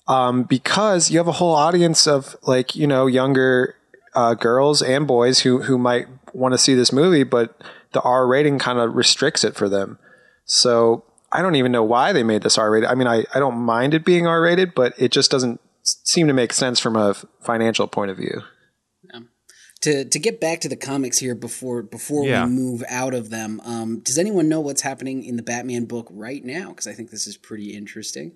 Um, 0.07 0.43
because 0.43 1.11
you 1.11 1.19
have 1.19 1.27
a 1.27 1.33
whole 1.33 1.53
audience 1.53 2.07
of 2.07 2.35
like 2.41 2.75
you 2.75 2.87
know 2.87 3.05
younger 3.05 3.75
uh, 4.15 4.33
girls 4.33 4.81
and 4.81 5.05
boys 5.05 5.41
who 5.41 5.61
who 5.61 5.77
might 5.77 6.07
want 6.33 6.55
to 6.55 6.57
see 6.57 6.73
this 6.73 6.91
movie, 6.91 7.23
but 7.23 7.61
the 7.91 8.01
R 8.01 8.25
rating 8.25 8.57
kind 8.57 8.79
of 8.79 8.95
restricts 8.95 9.43
it 9.43 9.55
for 9.55 9.69
them. 9.69 9.99
So 10.43 11.03
I 11.31 11.41
don't 11.41 11.55
even 11.55 11.71
know 11.71 11.83
why 11.83 12.11
they 12.13 12.23
made 12.23 12.41
this 12.43 12.57
R 12.57 12.69
rated. 12.71 12.89
I 12.89 12.95
mean, 12.95 13.07
I, 13.07 13.23
I 13.33 13.39
don't 13.39 13.57
mind 13.57 13.93
it 13.93 14.03
being 14.05 14.27
R 14.27 14.41
rated, 14.41 14.73
but 14.75 14.93
it 14.97 15.11
just 15.11 15.31
doesn't 15.31 15.61
seem 15.83 16.27
to 16.27 16.33
make 16.33 16.53
sense 16.53 16.79
from 16.79 16.95
a 16.95 17.15
financial 17.41 17.87
point 17.87 18.11
of 18.11 18.17
view. 18.17 18.41
to 19.81 20.05
to 20.05 20.19
get 20.19 20.39
back 20.39 20.59
to 20.61 20.69
the 20.69 20.75
comics 20.75 21.17
here 21.17 21.33
before 21.33 21.81
before 21.81 22.25
Yeah. 22.25 22.45
we 22.45 22.51
move 22.51 22.83
out 22.89 23.13
of 23.13 23.29
them. 23.29 23.59
Um, 23.65 23.99
does 23.99 24.17
anyone 24.17 24.47
know 24.47 24.59
what's 24.61 24.81
happening 24.81 25.23
in 25.23 25.37
the 25.37 25.43
Batman 25.43 25.85
book 25.85 26.07
right 26.11 26.43
now? 26.45 26.69
Because 26.69 26.85
I 26.87 26.93
think 26.93 27.09
this 27.09 27.25
is 27.27 27.37
pretty 27.37 27.75
interesting. 27.75 28.33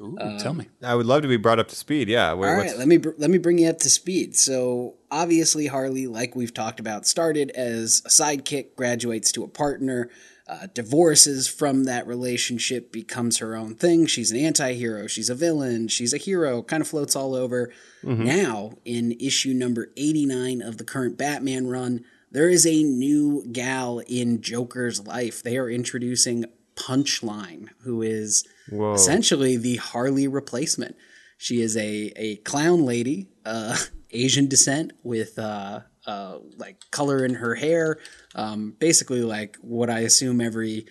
Ooh, 0.00 0.16
tell 0.38 0.54
me. 0.54 0.66
I 0.82 0.94
would 0.94 1.04
love 1.04 1.20
to 1.22 1.28
be 1.28 1.36
brought 1.36 1.58
up 1.58 1.68
to 1.68 1.76
speed. 1.76 2.08
Yeah. 2.08 2.32
Where, 2.32 2.52
All 2.56 2.62
what's- 2.62 2.78
let 2.78 2.88
me 2.88 2.96
br- 2.96 3.10
let 3.18 3.28
me 3.28 3.36
bring 3.36 3.58
you 3.58 3.68
up 3.68 3.78
to 3.80 3.90
speed. 3.90 4.34
So 4.34 4.94
obviously, 5.10 5.66
Harley, 5.66 6.06
like 6.06 6.34
we've 6.34 6.54
talked 6.54 6.80
about, 6.80 7.06
started 7.06 7.50
as 7.50 8.00
a 8.06 8.08
sidekick, 8.08 8.74
graduates 8.76 9.30
to 9.32 9.44
a 9.44 9.48
partner, 9.48 10.08
uh, 10.50 10.66
divorces 10.74 11.46
from 11.46 11.84
that 11.84 12.06
relationship, 12.06 12.90
becomes 12.90 13.38
her 13.38 13.54
own 13.54 13.76
thing. 13.76 14.04
She's 14.06 14.32
an 14.32 14.38
anti-hero. 14.38 15.06
She's 15.06 15.30
a 15.30 15.34
villain. 15.34 15.86
She's 15.86 16.12
a 16.12 16.18
hero. 16.18 16.60
Kind 16.60 16.80
of 16.80 16.88
floats 16.88 17.14
all 17.14 17.36
over. 17.36 17.72
Now, 18.02 18.72
in 18.84 19.12
issue 19.20 19.52
number 19.52 19.92
eighty-nine 19.96 20.60
of 20.60 20.78
the 20.78 20.84
current 20.84 21.16
Batman 21.16 21.68
run, 21.68 22.04
there 22.32 22.48
is 22.48 22.66
a 22.66 22.82
new 22.82 23.44
gal 23.52 24.00
in 24.00 24.40
Joker's 24.40 25.06
life. 25.06 25.42
They 25.42 25.56
are 25.56 25.68
introducing 25.68 26.46
Punchline, 26.74 27.68
who 27.82 28.02
is 28.02 28.44
Whoa. 28.70 28.94
essentially 28.94 29.56
the 29.56 29.76
Harley 29.76 30.26
replacement. 30.26 30.96
She 31.36 31.60
is 31.60 31.76
a, 31.76 32.12
a 32.16 32.36
clown 32.36 32.84
lady, 32.84 33.28
uh, 33.44 33.76
Asian 34.10 34.48
descent 34.48 34.92
with 35.02 35.38
uh, 35.38 35.80
uh, 36.06 36.38
like 36.56 36.82
color 36.90 37.24
in 37.24 37.34
her 37.34 37.54
hair. 37.54 37.98
Um, 38.34 38.74
basically, 38.78 39.22
like 39.22 39.56
what 39.60 39.90
I 39.90 40.00
assume 40.00 40.40
every 40.40 40.86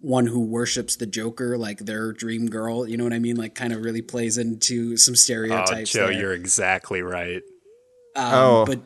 one 0.00 0.26
who 0.26 0.40
worships 0.40 0.96
the 0.96 1.06
Joker, 1.06 1.56
like 1.56 1.78
their 1.78 2.12
dream 2.12 2.46
girl. 2.48 2.86
You 2.86 2.96
know 2.98 3.04
what 3.04 3.14
I 3.14 3.18
mean? 3.18 3.36
Like, 3.36 3.54
kind 3.54 3.72
of 3.72 3.82
really 3.82 4.02
plays 4.02 4.36
into 4.36 4.96
some 4.98 5.12
Oh, 5.12 5.16
stereotypes. 5.16 5.92
Joe, 5.92 6.08
there. 6.08 6.12
you're 6.20 6.32
exactly 6.34 7.00
right. 7.00 7.42
Um, 8.14 8.32
Oh. 8.34 8.64
but 8.66 8.80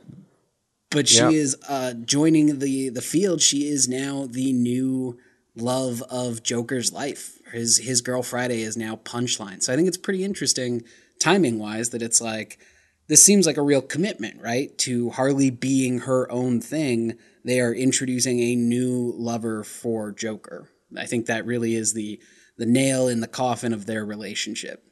but 0.90 1.06
she 1.08 1.16
Yep. 1.18 1.32
is 1.32 1.56
uh, 1.68 1.92
joining 1.94 2.60
the 2.60 2.88
the 2.90 3.02
field. 3.02 3.42
She 3.42 3.68
is 3.68 3.88
now 3.88 4.26
the 4.30 4.52
new 4.52 5.18
love 5.56 6.02
of 6.08 6.42
Joker's 6.42 6.92
life. 6.92 7.38
His 7.52 7.78
his 7.78 8.00
girl 8.00 8.22
Friday 8.22 8.62
is 8.62 8.76
now 8.76 8.96
Punchline. 9.04 9.62
So 9.62 9.72
I 9.72 9.76
think 9.76 9.88
it's 9.88 9.96
pretty 9.98 10.22
interesting 10.24 10.82
timing 11.18 11.58
wise 11.58 11.90
that 11.90 12.00
it's 12.00 12.20
like 12.20 12.58
this 13.08 13.22
seems 13.22 13.44
like 13.44 13.56
a 13.56 13.62
real 13.62 13.82
commitment, 13.82 14.40
right? 14.40 14.76
To 14.78 15.10
Harley 15.10 15.50
being 15.50 16.00
her 16.00 16.30
own 16.30 16.60
thing, 16.60 17.14
they 17.44 17.60
are 17.60 17.74
introducing 17.74 18.40
a 18.40 18.54
new 18.56 19.14
lover 19.16 19.64
for 19.64 20.12
Joker. 20.12 20.68
I 20.96 21.06
think 21.06 21.26
that 21.26 21.46
really 21.46 21.74
is 21.74 21.92
the 21.92 22.20
the 22.56 22.66
nail 22.66 23.08
in 23.08 23.20
the 23.20 23.28
coffin 23.28 23.72
of 23.72 23.86
their 23.86 24.04
relationship. 24.04 24.84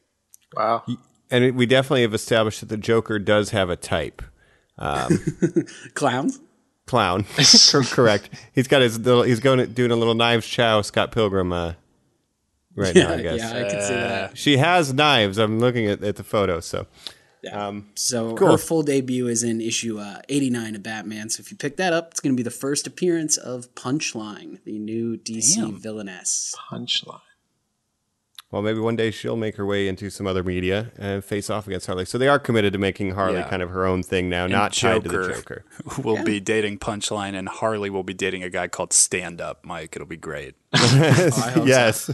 Wow. 0.55 0.85
and 1.31 1.57
we 1.57 1.67
definitely 1.67 2.03
have 2.03 2.15
established 2.15 2.61
that 2.61 2.69
the 2.69 2.77
Joker 2.77 3.19
does 3.19 3.51
have 3.51 3.69
a 3.69 3.77
type. 3.77 4.23
Clowns? 5.95 6.41
Clown. 6.87 7.25
Correct. 7.91 8.31
He's 8.55 8.69
got 8.69 8.83
his 8.83 8.99
little. 8.99 9.23
He's 9.25 9.41
going 9.41 9.59
to, 9.59 9.67
doing 9.67 9.91
a 9.91 9.97
little 9.97 10.15
Knives 10.15 10.47
Chau 10.47 10.83
Scott 10.83 11.11
Pilgrim. 11.13 11.53
Uh, 11.53 11.75
right 12.77 12.95
now, 12.95 13.13
I 13.13 13.23
guess. 13.23 13.39
yeah, 13.39 13.51
I 13.51 13.69
can 13.69 13.83
see 13.83 13.95
that. 13.95 14.39
She 14.39 14.57
has 14.59 14.93
knives. 14.93 15.39
I'm 15.39 15.59
looking 15.59 15.87
at, 15.87 16.03
at 16.05 16.17
the 16.17 16.23
photo. 16.23 16.61
So 16.61 16.87
Yeah. 17.47 17.81
so 17.95 18.35
cool. 18.35 18.53
her 18.53 18.59
full 18.59 18.83
debut 18.83 19.29
is 19.29 19.43
in 19.43 19.61
issue 19.61 19.99
uh, 19.99 20.21
89 20.29 20.75
of 20.77 20.83
Batman. 20.83 21.31
So 21.31 21.41
if 21.41 21.51
you 21.51 21.57
pick 21.57 21.77
that 21.77 21.93
up, 21.93 22.11
it's 22.11 22.21
going 22.21 22.35
to 22.35 22.37
be 22.37 22.43
the 22.43 22.51
first 22.51 22.87
appearance 22.87 23.37
of 23.37 23.73
Punchline, 23.75 24.63
the 24.65 24.79
new 24.79 25.17
DC 25.17 25.55
Damn. 25.57 25.81
villainess. 25.81 26.55
Punchline. 26.71 27.21
Well, 28.53 28.63
maybe 28.63 28.79
one 28.79 28.95
day 28.95 29.11
she'll 29.11 29.37
make 29.37 29.57
her 29.57 29.67
way 29.67 29.89
into 29.89 30.09
some 30.09 30.27
other 30.27 30.45
media 30.45 30.93
and 30.97 31.25
face 31.25 31.51
off 31.51 31.67
against 31.67 31.87
Harley. 31.87 32.05
So 32.05 32.17
they 32.17 32.29
are 32.29 32.39
committed 32.39 32.73
to 32.75 32.79
making 32.79 33.11
Harley 33.11 33.39
Yeah. 33.39 33.49
kind 33.49 33.61
of 33.61 33.71
her 33.71 33.85
own 33.87 34.05
thing 34.05 34.29
now, 34.29 34.45
And 34.45 34.53
not 34.53 34.73
tied 34.73 35.03
to 35.03 35.09
the 35.09 35.35
Joker. 35.35 35.65
will 36.03 36.23
be 36.25 36.39
dating 36.39 36.79
Punchline, 36.79 37.35
and 37.35 37.49
Harley 37.49 37.91
will 37.91 38.05
be 38.05 38.15
dating 38.15 38.45
a 38.45 38.49
guy 38.51 38.69
called 38.69 38.93
Stand 38.93 39.41
Up. 39.41 39.65
Mike, 39.65 39.97
it'll 39.97 40.07
be 40.07 40.17
great. 40.17 40.55
yes. 40.73 42.09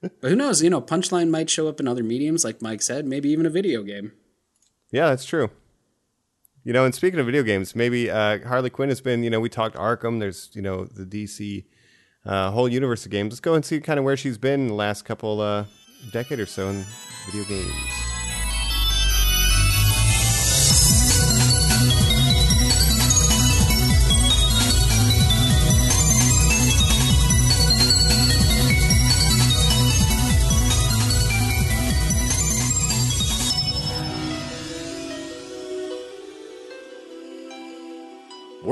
But 0.00 0.30
who 0.30 0.34
knows? 0.36 0.62
You 0.62 0.70
know, 0.70 0.80
Punchline 0.80 1.28
might 1.28 1.50
show 1.50 1.68
up 1.68 1.78
in 1.80 1.86
other 1.86 2.02
mediums, 2.02 2.44
like 2.44 2.60
Mike 2.62 2.82
said, 2.82 3.06
maybe 3.06 3.28
even 3.28 3.44
a 3.46 3.50
video 3.50 3.82
game. 3.82 4.12
Yeah, 4.92 5.08
that's 5.08 5.24
true. 5.24 5.50
You 6.64 6.72
know, 6.72 6.84
and 6.84 6.94
speaking 6.94 7.18
of 7.18 7.26
video 7.26 7.42
games, 7.42 7.74
maybe 7.74 8.08
uh, 8.08 8.46
Harley 8.46 8.70
Quinn 8.70 8.88
has 8.88 9.00
been, 9.00 9.24
you 9.24 9.30
know, 9.30 9.40
we 9.40 9.48
talked 9.48 9.74
Arkham. 9.74 10.20
There's, 10.20 10.50
you 10.52 10.62
know, 10.62 10.84
the 10.84 11.04
DC 11.04 11.64
uh, 12.24 12.52
whole 12.52 12.68
universe 12.68 13.04
of 13.04 13.10
games. 13.10 13.32
Let's 13.32 13.40
go 13.40 13.54
and 13.54 13.64
see 13.64 13.80
kind 13.80 13.98
of 13.98 14.04
where 14.04 14.16
she's 14.16 14.38
been 14.38 14.68
the 14.68 14.74
last 14.74 15.04
couple 15.04 15.40
uh, 15.40 15.64
decade 16.12 16.38
or 16.38 16.46
so 16.46 16.68
in 16.68 16.84
video 17.26 17.44
games. 17.48 18.11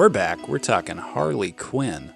We're 0.01 0.09
back. 0.09 0.49
We're 0.49 0.59
talking 0.59 0.97
Harley 0.97 1.53
Quinn. 1.53 2.15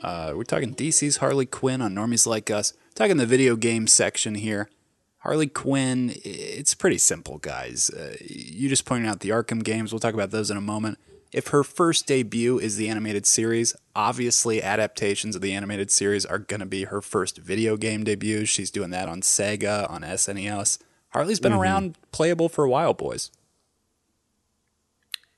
Uh, 0.00 0.34
we're 0.36 0.44
talking 0.44 0.72
DC's 0.72 1.16
Harley 1.16 1.46
Quinn 1.46 1.82
on 1.82 1.92
Normies 1.92 2.28
Like 2.28 2.48
Us. 2.48 2.74
talking 2.94 3.16
the 3.16 3.26
video 3.26 3.56
game 3.56 3.88
section 3.88 4.36
here. 4.36 4.70
Harley 5.18 5.48
Quinn, 5.48 6.12
it's 6.24 6.74
pretty 6.74 6.96
simple, 6.96 7.38
guys. 7.38 7.90
Uh, 7.90 8.14
you 8.20 8.68
just 8.68 8.84
pointed 8.84 9.08
out 9.08 9.18
the 9.18 9.30
Arkham 9.30 9.64
games. 9.64 9.92
We'll 9.92 9.98
talk 9.98 10.14
about 10.14 10.30
those 10.30 10.48
in 10.48 10.56
a 10.56 10.60
moment. 10.60 10.96
If 11.32 11.48
her 11.48 11.64
first 11.64 12.06
debut 12.06 12.60
is 12.60 12.76
the 12.76 12.88
animated 12.88 13.26
series, 13.26 13.74
obviously 13.96 14.62
adaptations 14.62 15.34
of 15.34 15.42
the 15.42 15.54
animated 15.54 15.90
series 15.90 16.24
are 16.24 16.38
going 16.38 16.60
to 16.60 16.66
be 16.66 16.84
her 16.84 17.00
first 17.00 17.38
video 17.38 17.76
game 17.76 18.04
debut. 18.04 18.44
She's 18.44 18.70
doing 18.70 18.90
that 18.90 19.08
on 19.08 19.22
Sega, 19.22 19.90
on 19.90 20.02
SNES. 20.02 20.78
Harley's 21.08 21.40
been 21.40 21.52
around 21.52 21.98
playable 22.12 22.48
for 22.48 22.62
a 22.62 22.70
while, 22.70 22.94
boys. 22.94 23.32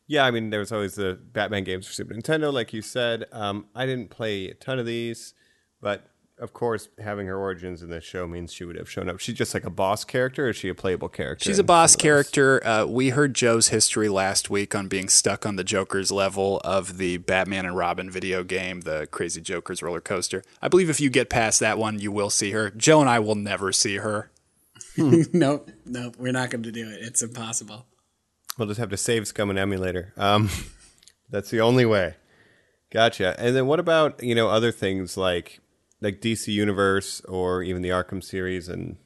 Yeah, 0.07 0.24
I 0.24 0.30
mean, 0.30 0.50
there 0.50 0.61
was 0.61 0.72
always 0.72 0.94
the 0.94 1.18
Batman 1.32 1.64
games 1.64 1.86
for 1.86 1.92
Super 1.92 2.14
Nintendo, 2.14 2.52
like 2.52 2.72
you 2.72 2.82
said. 2.82 3.24
Um, 3.32 3.66
I 3.74 3.86
didn't 3.86 4.11
play 4.11 4.48
a 4.48 4.54
ton 4.54 4.78
of 4.78 4.86
these, 4.86 5.34
but 5.80 6.09
of 6.38 6.52
course, 6.52 6.88
having 6.98 7.26
her 7.26 7.36
origins 7.36 7.82
in 7.82 7.88
this 7.88 8.04
show 8.04 8.26
means 8.26 8.52
she 8.52 8.64
would 8.64 8.76
have 8.76 8.90
shown 8.90 9.09
up. 9.09 9.18
She's 9.18 9.34
just 9.34 9.54
like 9.54 9.64
a 9.64 9.70
boss 9.70 10.04
character, 10.04 10.46
or 10.46 10.50
is 10.50 10.57
she 10.57 10.68
a 10.68 10.74
playable 10.74 11.09
character? 11.09 11.44
She's 11.44 11.59
a 11.59 11.64
boss 11.64 11.92
some 11.92 11.94
of 11.94 11.98
those? 11.98 12.02
character. 12.02 12.66
Uh, 12.66 12.84
we 12.84 13.09
heard 13.09 13.34
Joe's 13.34 13.68
history 13.68 14.09
last 14.09 14.50
week 14.50 14.74
on 14.74 14.86
being 14.86 15.09
stuck 15.09 15.46
on 15.46 15.57
the 15.57 15.64
Joker's 15.64 16.12
level 16.12 16.61
of 16.62 16.98
the 16.98 17.16
Batman 17.16 17.64
and 17.64 17.76
Robin 17.76 18.11
video 18.11 18.44
game, 18.44 18.82
the 18.82 19.09
Crazy 19.11 19.40
Joker's 19.40 19.82
roller 19.82 20.02
coaster. 20.02 20.42
I 20.61 20.68
believe 20.68 20.90
if 20.90 21.00
you 21.00 21.09
get 21.09 21.30
past 21.30 21.59
that 21.61 21.78
one, 21.78 21.98
you 21.98 22.12
will 22.12 22.30
see 22.30 22.50
her. 22.50 22.70
Joe 22.70 23.00
and 23.00 23.09
I 23.09 23.18
will 23.18 23.34
never 23.34 23.72
see 23.72 23.96
her. 23.96 24.30
nope, 24.98 25.70
nope, 25.84 26.16
we're 26.18 26.32
not 26.32 26.50
going 26.50 26.62
to 26.62 26.72
do 26.72 26.88
it. 26.90 26.98
It's 27.00 27.22
impossible. 27.22 27.86
We'll 28.59 28.68
just 28.68 28.80
have 28.80 28.90
to 28.90 28.96
save 28.96 29.26
Scum 29.26 29.50
and 29.50 29.59
emulator. 29.59 30.12
Um, 30.16 30.48
that's 31.30 31.50
the 31.50 31.61
only 31.61 31.84
way. 31.84 32.14
Gotcha. 32.90 33.34
And 33.38 33.54
then 33.54 33.66
what 33.66 33.80
about 33.80 34.22
you 34.22 34.34
know 34.34 34.48
other 34.48 34.72
things 34.72 35.16
like 35.16 35.61
like 36.00 36.20
DC 36.20 36.48
Universe 36.48 37.20
or 37.22 37.62
even 37.62 37.82
the 37.82 37.90
Arkham 37.90 38.22
series 38.22 38.68
and 38.68 38.96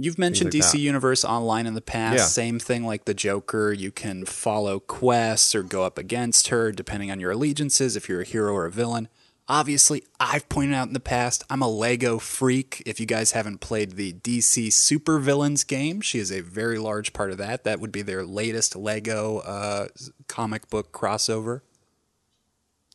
You've 0.00 0.18
mentioned 0.18 0.54
like 0.54 0.62
DC 0.62 0.72
that. 0.72 0.78
Universe 0.78 1.24
Online 1.24 1.66
in 1.66 1.74
the 1.74 1.80
past. 1.80 2.18
Yeah. 2.18 2.24
Same 2.24 2.60
thing 2.60 2.84
like 2.84 3.04
the 3.04 3.14
Joker. 3.14 3.72
You 3.72 3.90
can 3.90 4.24
follow 4.24 4.78
quests 4.78 5.56
or 5.56 5.64
go 5.64 5.82
up 5.82 5.98
against 5.98 6.48
her 6.48 6.70
depending 6.70 7.10
on 7.10 7.18
your 7.18 7.32
allegiances, 7.32 7.96
if 7.96 8.08
you're 8.08 8.20
a 8.20 8.24
hero 8.24 8.52
or 8.52 8.66
a 8.66 8.70
villain. 8.70 9.08
Obviously, 9.50 10.04
I've 10.20 10.46
pointed 10.50 10.74
out 10.74 10.88
in 10.88 10.92
the 10.92 11.00
past, 11.00 11.42
I'm 11.48 11.62
a 11.62 11.68
Lego 11.68 12.18
freak. 12.18 12.82
If 12.84 13.00
you 13.00 13.06
guys 13.06 13.32
haven't 13.32 13.60
played 13.60 13.92
the 13.92 14.12
DC 14.12 14.70
Super 14.70 15.18
Villains 15.18 15.64
game, 15.64 16.02
she 16.02 16.18
is 16.18 16.30
a 16.30 16.42
very 16.42 16.78
large 16.78 17.14
part 17.14 17.30
of 17.30 17.38
that. 17.38 17.64
That 17.64 17.80
would 17.80 17.90
be 17.90 18.02
their 18.02 18.26
latest 18.26 18.76
Lego 18.76 19.38
uh, 19.38 19.88
comic 20.26 20.68
book 20.68 20.92
crossover. 20.92 21.62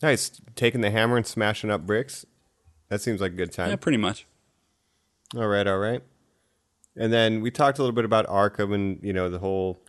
nice 0.04 0.40
taking 0.56 0.82
the 0.82 0.92
hammer 0.92 1.18
and 1.18 1.26
smashing 1.26 1.72
up 1.72 1.88
bricks. 1.88 2.24
That 2.90 3.02
seems 3.02 3.20
like 3.20 3.32
a 3.32 3.36
good 3.36 3.52
time. 3.52 3.72
Yeah, 3.72 3.76
pretty 3.78 3.98
much. 3.98 4.28
All 5.36 5.48
right, 5.48 5.66
all 5.66 5.80
right. 5.80 6.04
And 6.96 7.12
then 7.12 7.42
we 7.42 7.50
talked 7.50 7.80
a 7.80 7.82
little 7.82 7.96
bit 7.96 8.06
about 8.06 8.28
Arkham 8.28 8.76
and 8.76 9.00
you 9.02 9.14
know 9.14 9.28
the 9.28 9.40
whole 9.40 9.82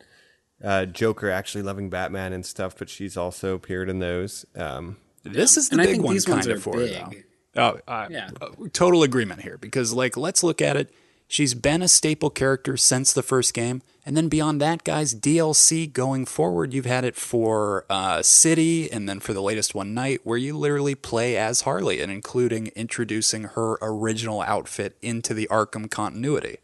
uh, 0.62 0.87
Joker 0.87 1.29
actually 1.29 1.61
loving 1.61 1.91
Batman 1.91 2.33
and 2.33 2.47
stuff, 2.47 2.75
but 2.79 2.89
she's 2.89 3.19
also 3.19 3.55
appeared 3.55 3.91
in 3.91 3.99
those. 3.99 4.47
Um, 4.57 4.97
This 5.25 5.57
is 5.57 5.68
the 5.68 5.75
And 5.75 5.81
I 5.81 5.85
big 5.87 5.93
think 5.95 6.05
one 6.05 6.14
these 6.14 6.25
kind 6.25 6.37
ones 6.37 6.47
of 6.47 6.57
are 6.57 6.61
for 6.61 6.75
her, 6.79 6.87
big. 6.87 7.25
though. 7.55 7.77
Oh, 7.77 7.81
I, 7.93 8.09
Yeah. 8.09 8.31
uh, 8.41 8.49
total 8.72 9.03
agreement 9.03 9.43
here 9.43 9.57
because, 9.59 9.93
like, 9.93 10.16
let's 10.16 10.43
look 10.43 10.61
at 10.61 10.77
it. 10.77 10.93
She's 11.27 11.55
been 11.55 11.81
a 11.83 11.89
staple 11.89 12.29
character 12.31 12.77
since 12.77 13.12
the 13.12 13.22
first 13.22 13.55
game, 13.55 13.81
and 14.05 14.14
then 14.16 14.29
beyond 14.29 14.61
that, 14.61 14.85
guys, 14.85 15.14
DLC 15.14 15.87
going 15.91 16.27
forward, 16.27 16.75
you've 16.75 16.85
had 16.85 17.05
it 17.05 17.16
for 17.16 17.87
uh, 17.89 18.22
City, 18.22 18.91
and 18.93 19.09
then 19.09 19.20
for 19.20 19.33
the 19.33 19.41
latest 19.41 19.75
one, 19.75 19.95
Night, 19.95 20.20
where 20.25 20.37
you 20.37 20.57
literally 20.59 20.95
play 20.95 21.37
as 21.39 21.62
Harley, 21.62 22.01
and 22.03 22.12
including 22.12 22.66
introducing 22.77 23.45
her 23.45 23.79
original 23.81 24.43
outfit 24.43 24.99
into 25.01 25.33
the 25.33 25.49
Arkham 25.51 25.91
continuity. 25.91 26.59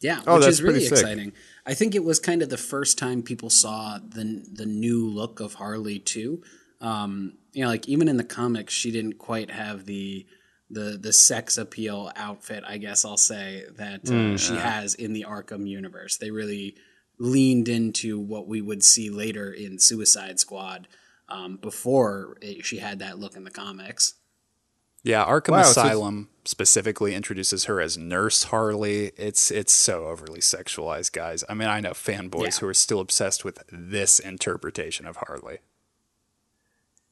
Yeah, 0.00 0.20
Oh, 0.26 0.34
which 0.36 0.44
that's 0.44 0.54
is 0.54 0.62
really 0.62 0.80
pretty 0.80 0.86
sick. 0.88 0.98
exciting. 0.98 1.32
I 1.64 1.74
think 1.74 1.94
it 1.94 2.02
was 2.02 2.18
kind 2.18 2.42
of 2.42 2.48
the 2.50 2.56
first 2.58 2.98
time 2.98 3.22
people 3.22 3.50
saw 3.50 3.98
the 4.04 4.42
the 4.52 4.66
new 4.66 5.08
look 5.08 5.38
of 5.38 5.54
Harley 5.54 6.00
too. 6.00 6.42
Um, 6.82 7.38
you 7.52 7.62
know, 7.62 7.68
like 7.70 7.88
even 7.88 8.08
in 8.08 8.16
the 8.18 8.24
comics, 8.24 8.74
she 8.74 8.90
didn't 8.90 9.14
quite 9.18 9.50
have 9.50 9.86
the 9.86 10.26
the 10.68 10.98
the 11.00 11.12
sex 11.12 11.56
appeal 11.58 12.10
outfit. 12.16 12.64
I 12.66 12.76
guess 12.78 13.04
I'll 13.04 13.16
say 13.16 13.64
that 13.76 14.10
uh, 14.10 14.36
she 14.36 14.56
has 14.56 14.94
in 14.94 15.12
the 15.12 15.24
Arkham 15.28 15.66
universe. 15.68 16.16
They 16.16 16.30
really 16.30 16.76
leaned 17.18 17.68
into 17.68 18.18
what 18.18 18.48
we 18.48 18.60
would 18.60 18.82
see 18.82 19.08
later 19.10 19.50
in 19.52 19.78
Suicide 19.78 20.40
Squad. 20.40 20.88
Um, 21.28 21.56
before 21.56 22.36
it, 22.42 22.64
she 22.66 22.78
had 22.78 22.98
that 22.98 23.18
look 23.18 23.36
in 23.36 23.44
the 23.44 23.50
comics. 23.50 24.14
Yeah, 25.04 25.24
Arkham 25.24 25.50
Wow, 25.52 25.62
so 25.62 25.70
it's- 25.80 25.86
Asylum 25.92 26.28
specifically 26.44 27.14
introduces 27.14 27.64
her 27.64 27.80
as 27.80 27.96
Nurse 27.98 28.44
Harley. 28.44 29.12
It's 29.16 29.50
it's 29.50 29.72
so 29.72 30.06
overly 30.06 30.40
sexualized, 30.40 31.12
guys. 31.12 31.44
I 31.48 31.54
mean, 31.54 31.68
I 31.68 31.80
know 31.80 31.90
fanboys 31.92 32.44
Yeah. 32.44 32.58
who 32.60 32.68
are 32.68 32.74
still 32.74 33.00
obsessed 33.00 33.44
with 33.44 33.62
this 33.70 34.18
interpretation 34.18 35.06
of 35.06 35.16
Harley. 35.16 35.58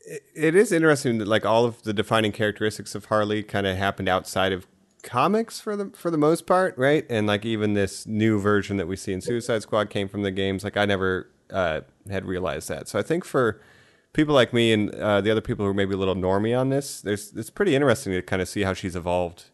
It 0.07 0.55
is 0.55 0.73
interesting 0.73 1.19
that 1.19 1.29
like 1.29 1.45
all 1.45 1.65
of 1.65 1.83
the 1.83 1.93
defining 1.93 2.33
characteristics 2.33 2.95
of 2.95 3.07
Harley 3.07 3.43
kind 3.43 3.67
of 3.67 3.77
happened 3.77 4.09
outside 4.09 4.53
of 4.53 4.67
comics 5.03 5.61
for 5.61 5.77
the 5.77 5.91
for 5.95 6.11
the 6.11 6.19
most 6.19 6.47
part, 6.47 6.77
right? 6.77 7.05
And 7.09 7.27
like 7.27 7.45
even 7.45 7.75
this 7.75 8.07
new 8.07 8.39
version 8.39 8.77
that 8.79 8.87
we 8.87 8.97
see 8.97 9.13
in 9.13 9.21
Suicide 9.21 9.63
Squad 9.63 9.91
came 9.91 10.09
from 10.09 10.23
the 10.23 10.31
games. 10.31 10.65
Like 10.65 10.77
I 10.77 10.85
never 10.85 11.31
uh, 11.51 11.83
had 12.11 12.25
realized 12.25 12.69
that. 12.69 12.89
So 12.89 12.99
I 12.99 13.03
think 13.03 13.25
for 13.25 13.61
people 14.13 14.35
like 14.35 14.53
me 14.53 14.73
and 14.73 14.91
uh, 14.95 15.21
the 15.21 15.31
other 15.31 15.41
people 15.41 15.65
who 15.65 15.71
are 15.71 15.75
maybe 15.75 15.95
a 15.95 15.99
little 15.99 16.17
normie 16.17 16.59
on 16.59 16.69
this, 16.69 17.01
there's 17.01 17.33
it's 17.35 17.51
pretty 17.51 17.75
interesting 17.75 18.13
to 18.13 18.23
kind 18.23 18.43
of 18.43 18.49
see 18.49 18.63
how 18.63 18.73
she's 18.73 18.97
evolved. 18.97 19.45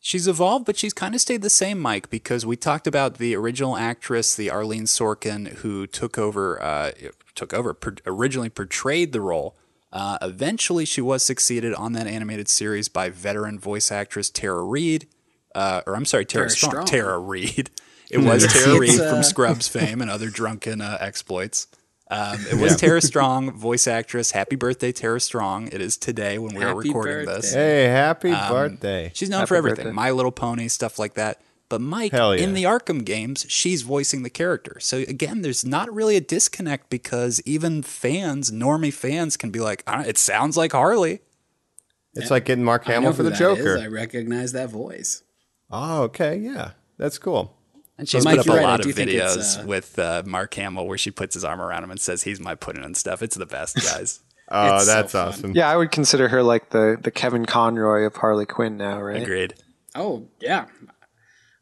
She's 0.00 0.28
evolved, 0.28 0.64
but 0.64 0.76
she's 0.76 0.94
kind 0.94 1.14
of 1.14 1.20
stayed 1.20 1.42
the 1.42 1.50
same, 1.50 1.80
Mike, 1.80 2.08
because 2.08 2.46
we 2.46 2.56
talked 2.56 2.86
about 2.86 3.18
the 3.18 3.34
original 3.34 3.76
actress, 3.76 4.36
the 4.36 4.48
Arlene 4.48 4.84
Sorkin, 4.84 5.48
who 5.56 5.88
took 5.88 6.16
over, 6.16 6.62
uh, 6.62 6.92
took 7.34 7.52
over, 7.52 7.76
originally 8.06 8.48
portrayed 8.48 9.12
the 9.12 9.20
role. 9.20 9.56
Uh, 9.92 10.18
eventually, 10.20 10.84
she 10.84 11.00
was 11.00 11.22
succeeded 11.22 11.74
on 11.74 11.92
that 11.94 12.06
animated 12.06 12.48
series 12.48 12.88
by 12.88 13.08
veteran 13.08 13.58
voice 13.58 13.90
actress 13.90 14.28
Tara 14.30 14.62
Reid, 14.62 15.06
uh, 15.54 15.80
or 15.86 15.96
I'm 15.96 16.04
sorry, 16.04 16.24
Tara, 16.26 16.44
Tara 16.44 16.50
Strong. 16.50 16.70
Strong. 16.72 16.86
Tara 16.86 17.18
Reid. 17.18 17.70
It 18.10 18.20
was 18.20 18.46
Tara 18.46 18.70
It's, 18.70 18.80
Reid 18.80 19.00
uh, 19.00 19.12
from 19.12 19.22
Scrubs 19.22 19.68
fame 19.78 20.00
and 20.00 20.10
other 20.10 20.30
drunken 20.30 20.80
uh, 20.80 20.96
exploits. 20.98 21.66
Um, 22.10 22.38
it 22.50 22.58
was 22.58 22.74
Tara 22.76 23.02
Strong, 23.12 23.52
voice 23.52 23.86
actress. 23.86 24.30
Happy 24.30 24.56
birthday, 24.56 24.92
Tara 24.92 25.20
Strong! 25.20 25.68
It 25.72 25.82
is 25.82 25.98
today 25.98 26.38
when 26.38 26.54
we 26.54 26.64
are 26.64 26.68
Happy 26.68 26.88
recording 26.88 27.26
this. 27.26 27.52
Hey, 27.52 27.84
happy 27.84 28.30
birthday! 28.30 29.12
She's 29.14 29.28
known 29.28 29.40
Happy 29.40 29.48
for 29.48 29.56
everything. 29.56 29.84
birthday. 29.84 29.94
My 29.94 30.10
Little 30.10 30.32
Pony, 30.32 30.68
stuff 30.68 30.98
like 30.98 31.14
that. 31.14 31.42
But 31.68 31.80
Mike, 31.82 32.12
yeah. 32.12 32.32
in 32.32 32.54
the 32.54 32.62
Arkham 32.64 33.04
games, 33.04 33.44
she's 33.48 33.82
voicing 33.82 34.22
the 34.22 34.30
character. 34.30 34.78
So 34.80 34.98
again, 34.98 35.42
there's 35.42 35.64
not 35.66 35.92
really 35.92 36.16
a 36.16 36.20
disconnect 36.20 36.88
because 36.88 37.42
even 37.44 37.82
fans, 37.82 38.50
normie 38.50 38.92
fans, 38.92 39.36
can 39.36 39.50
be 39.50 39.60
like, 39.60 39.82
"Ah, 39.86 40.02
"It 40.02 40.16
sounds 40.16 40.56
like 40.56 40.72
Harley." 40.72 41.20
It's 42.14 42.30
like 42.30 42.46
getting 42.46 42.64
Mark 42.64 42.84
I 42.86 42.92
know 42.92 42.94
Hamill 42.94 43.12
for 43.12 43.16
who 43.18 43.22
the 43.24 43.30
that 43.30 43.38
Joker. 43.38 43.76
is. 43.76 43.82
I 43.82 43.86
recognize 43.86 44.52
that 44.52 44.70
voice. 44.70 45.22
Oh, 45.70 46.02
okay, 46.04 46.36
yeah, 46.38 46.70
that's 46.96 47.18
cool. 47.18 47.54
And 47.98 48.08
she's 48.08 48.24
Mike, 48.24 48.38
put 48.38 48.48
up 48.48 48.54
a 48.54 48.56
right. 48.56 48.62
Lot 48.64 48.80
of 48.80 48.86
videos 48.94 49.62
uh, 49.62 49.66
with 49.66 49.98
uh, 49.98 50.22
Mark 50.24 50.54
Hamill 50.54 50.86
where 50.86 50.96
she 50.98 51.10
puts 51.10 51.34
his 51.34 51.44
arm 51.44 51.60
around 51.60 51.84
him 51.84 51.90
and 51.90 52.00
says, 52.00 52.22
"He's 52.22 52.40
my 52.40 52.54
pudding 52.54 52.84
and 52.84 52.96
stuff." 52.96 53.22
It's 53.22 53.36
the 53.36 53.44
best, 53.46 53.76
guys. 53.84 54.20
Oh, 54.50 54.76
It's 54.76 54.86
that's 54.86 55.12
fun. 55.12 55.28
awesome. 55.28 55.52
Yeah, 55.54 55.68
I 55.70 55.76
would 55.76 55.90
consider 55.90 56.28
her 56.28 56.42
like 56.42 56.70
the 56.70 56.96
the 57.00 57.10
Kevin 57.10 57.44
Conroy 57.44 58.04
of 58.04 58.16
Harley 58.16 58.46
Quinn 58.46 58.78
now, 58.78 59.00
right? 59.02 59.20
Agreed. 59.22 59.54
Oh 59.94 60.26
yeah, 60.40 60.66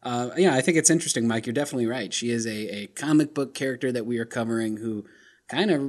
uh, 0.07 0.31
yeah. 0.37 0.55
I 0.55 0.61
think 0.63 0.77
it's 0.79 0.91
interesting, 0.91 1.27
Mike. 1.29 1.47
You're 1.47 1.61
definitely 1.63 1.87
right. 1.99 2.15
She 2.15 2.31
is 2.31 2.47
a, 2.47 2.59
a 2.79 2.87
comic 2.89 3.35
book 3.35 3.55
character 3.55 3.93
that 3.93 4.07
we 4.07 4.19
are 4.19 4.25
covering. 4.39 4.79
Who 4.79 5.05
kind 5.49 5.71
of 5.71 5.81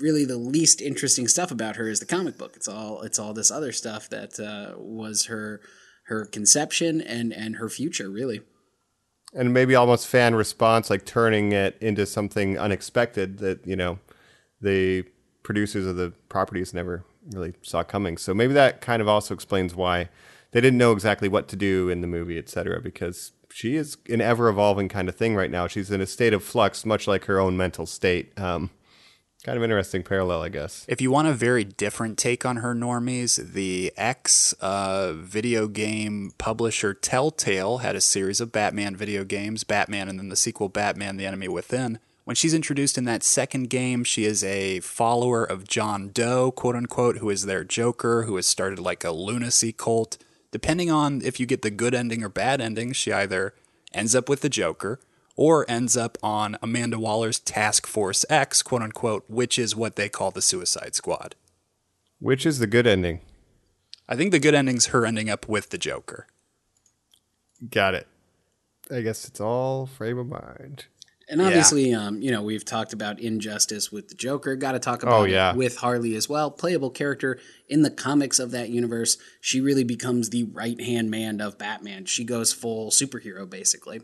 really 0.00 0.24
the 0.24 0.38
least 0.38 0.80
interesting 0.80 1.28
stuff 1.28 1.50
about 1.50 1.76
her 1.76 1.88
is 1.88 2.00
the 2.00 2.06
comic 2.16 2.36
book. 2.38 2.52
It's 2.56 2.68
all 2.68 3.02
it's 3.02 3.18
all 3.18 3.34
this 3.34 3.50
other 3.50 3.72
stuff 3.72 4.08
that 4.10 4.38
uh, 4.38 4.78
was 4.78 5.26
her 5.26 5.60
her 6.06 6.26
conception 6.26 7.00
and 7.00 7.32
and 7.32 7.56
her 7.56 7.68
future 7.68 8.10
really. 8.10 8.40
and 9.34 9.52
maybe 9.52 9.74
almost 9.74 10.06
fan 10.06 10.34
response, 10.34 10.88
like 10.88 11.04
turning 11.04 11.52
it 11.52 11.76
into 11.80 12.06
something 12.06 12.58
unexpected 12.58 13.38
that 13.38 13.66
you 13.66 13.76
know 13.76 13.98
the 14.60 15.04
producers 15.42 15.86
of 15.86 15.96
the 15.96 16.12
properties 16.28 16.72
never 16.72 17.04
really 17.32 17.54
saw 17.62 17.82
coming. 17.82 18.16
So 18.16 18.32
maybe 18.32 18.54
that 18.54 18.80
kind 18.80 19.02
of 19.02 19.08
also 19.08 19.34
explains 19.34 19.74
why 19.74 20.08
they 20.52 20.60
didn't 20.60 20.78
know 20.78 20.92
exactly 20.92 21.28
what 21.28 21.48
to 21.48 21.56
do 21.56 21.88
in 21.88 22.00
the 22.00 22.06
movie, 22.06 22.38
et 22.38 22.48
cetera, 22.48 22.80
because 22.80 23.32
she 23.54 23.76
is 23.76 23.96
an 24.08 24.20
ever 24.20 24.48
evolving 24.48 24.88
kind 24.88 25.08
of 25.08 25.14
thing 25.14 25.36
right 25.36 25.50
now. 25.50 25.68
She's 25.68 25.88
in 25.88 26.00
a 26.00 26.06
state 26.06 26.32
of 26.32 26.42
flux, 26.42 26.84
much 26.84 27.06
like 27.06 27.26
her 27.26 27.38
own 27.38 27.56
mental 27.56 27.86
state. 27.86 28.36
Um, 28.36 28.70
kind 29.44 29.56
of 29.56 29.62
interesting 29.62 30.02
parallel, 30.02 30.42
I 30.42 30.48
guess. 30.48 30.84
If 30.88 31.00
you 31.00 31.12
want 31.12 31.28
a 31.28 31.32
very 31.32 31.62
different 31.62 32.18
take 32.18 32.44
on 32.44 32.56
her 32.56 32.74
normies, 32.74 33.36
the 33.52 33.92
ex 33.96 34.54
uh, 34.54 35.12
video 35.14 35.68
game 35.68 36.32
publisher 36.36 36.94
Telltale 36.94 37.78
had 37.78 37.94
a 37.94 38.00
series 38.00 38.40
of 38.40 38.50
Batman 38.50 38.96
video 38.96 39.22
games, 39.22 39.62
Batman 39.62 40.08
and 40.08 40.18
then 40.18 40.30
the 40.30 40.36
sequel 40.36 40.68
Batman 40.68 41.16
the 41.16 41.26
Enemy 41.26 41.46
Within. 41.46 42.00
When 42.24 42.34
she's 42.34 42.54
introduced 42.54 42.98
in 42.98 43.04
that 43.04 43.22
second 43.22 43.70
game, 43.70 44.02
she 44.02 44.24
is 44.24 44.42
a 44.42 44.80
follower 44.80 45.44
of 45.44 45.68
John 45.68 46.08
Doe, 46.08 46.50
quote 46.50 46.74
unquote, 46.74 47.18
who 47.18 47.30
is 47.30 47.46
their 47.46 47.62
Joker, 47.62 48.24
who 48.24 48.34
has 48.34 48.46
started 48.46 48.80
like 48.80 49.04
a 49.04 49.12
lunacy 49.12 49.70
cult. 49.70 50.18
Depending 50.54 50.88
on 50.88 51.20
if 51.24 51.40
you 51.40 51.46
get 51.46 51.62
the 51.62 51.70
good 51.70 51.96
ending 51.96 52.22
or 52.22 52.28
bad 52.28 52.60
ending, 52.60 52.92
she 52.92 53.12
either 53.12 53.54
ends 53.92 54.14
up 54.14 54.28
with 54.28 54.40
the 54.40 54.48
Joker 54.48 55.00
or 55.34 55.68
ends 55.68 55.96
up 55.96 56.16
on 56.22 56.56
Amanda 56.62 56.96
Waller's 56.96 57.40
Task 57.40 57.88
Force 57.88 58.24
X, 58.30 58.62
quote 58.62 58.80
unquote, 58.80 59.24
which 59.26 59.58
is 59.58 59.74
what 59.74 59.96
they 59.96 60.08
call 60.08 60.30
the 60.30 60.40
Suicide 60.40 60.94
Squad. 60.94 61.34
Which 62.20 62.46
is 62.46 62.60
the 62.60 62.68
good 62.68 62.86
ending? 62.86 63.18
I 64.08 64.14
think 64.14 64.30
the 64.30 64.38
good 64.38 64.54
ending's 64.54 64.86
her 64.86 65.04
ending 65.04 65.28
up 65.28 65.48
with 65.48 65.70
the 65.70 65.76
Joker. 65.76 66.28
Got 67.68 67.96
it. 67.96 68.06
I 68.88 69.00
guess 69.00 69.26
it's 69.26 69.40
all 69.40 69.86
frame 69.86 70.18
of 70.18 70.28
mind. 70.28 70.84
And 71.28 71.40
obviously, 71.40 71.94
um, 71.94 72.20
you 72.20 72.30
know, 72.30 72.42
we've 72.42 72.64
talked 72.66 72.92
about 72.92 73.18
Injustice 73.18 73.90
with 73.90 74.08
the 74.08 74.14
Joker. 74.14 74.56
Got 74.56 74.72
to 74.72 74.78
talk 74.78 75.02
about 75.02 75.20
Oh, 75.20 75.24
yeah. 75.24 75.52
it 75.52 75.56
with 75.56 75.78
Harley 75.78 76.14
as 76.16 76.28
well. 76.28 76.50
Playable 76.50 76.90
character 76.90 77.38
in 77.68 77.80
the 77.82 77.90
comics 77.90 78.38
of 78.38 78.50
that 78.50 78.68
universe. 78.68 79.16
She 79.40 79.60
really 79.60 79.84
becomes 79.84 80.28
the 80.30 80.44
right 80.44 80.78
hand 80.78 81.10
man 81.10 81.40
of 81.40 81.56
Batman. 81.56 82.04
She 82.04 82.24
goes 82.24 82.52
full 82.52 82.90
superhero, 82.90 83.48
basically. 83.48 84.02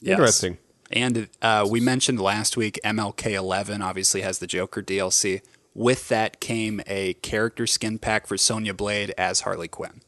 Yes. 0.00 0.12
Interesting. 0.18 0.58
And 0.92 1.28
uh, 1.42 1.66
we 1.68 1.80
mentioned 1.80 2.20
last 2.20 2.56
week 2.56 2.78
MK 2.84 3.32
11 3.32 3.82
obviously 3.82 4.20
has 4.20 4.38
the 4.38 4.46
Joker 4.46 4.82
DLC. 4.82 5.40
With 5.74 6.08
that 6.08 6.40
came 6.40 6.80
a 6.86 7.14
character 7.14 7.66
skin 7.66 7.98
pack 7.98 8.28
for 8.28 8.38
Sonya 8.38 8.74
Blade 8.74 9.12
as 9.18 9.40
Harley 9.40 9.68
Quinn. 9.68 10.02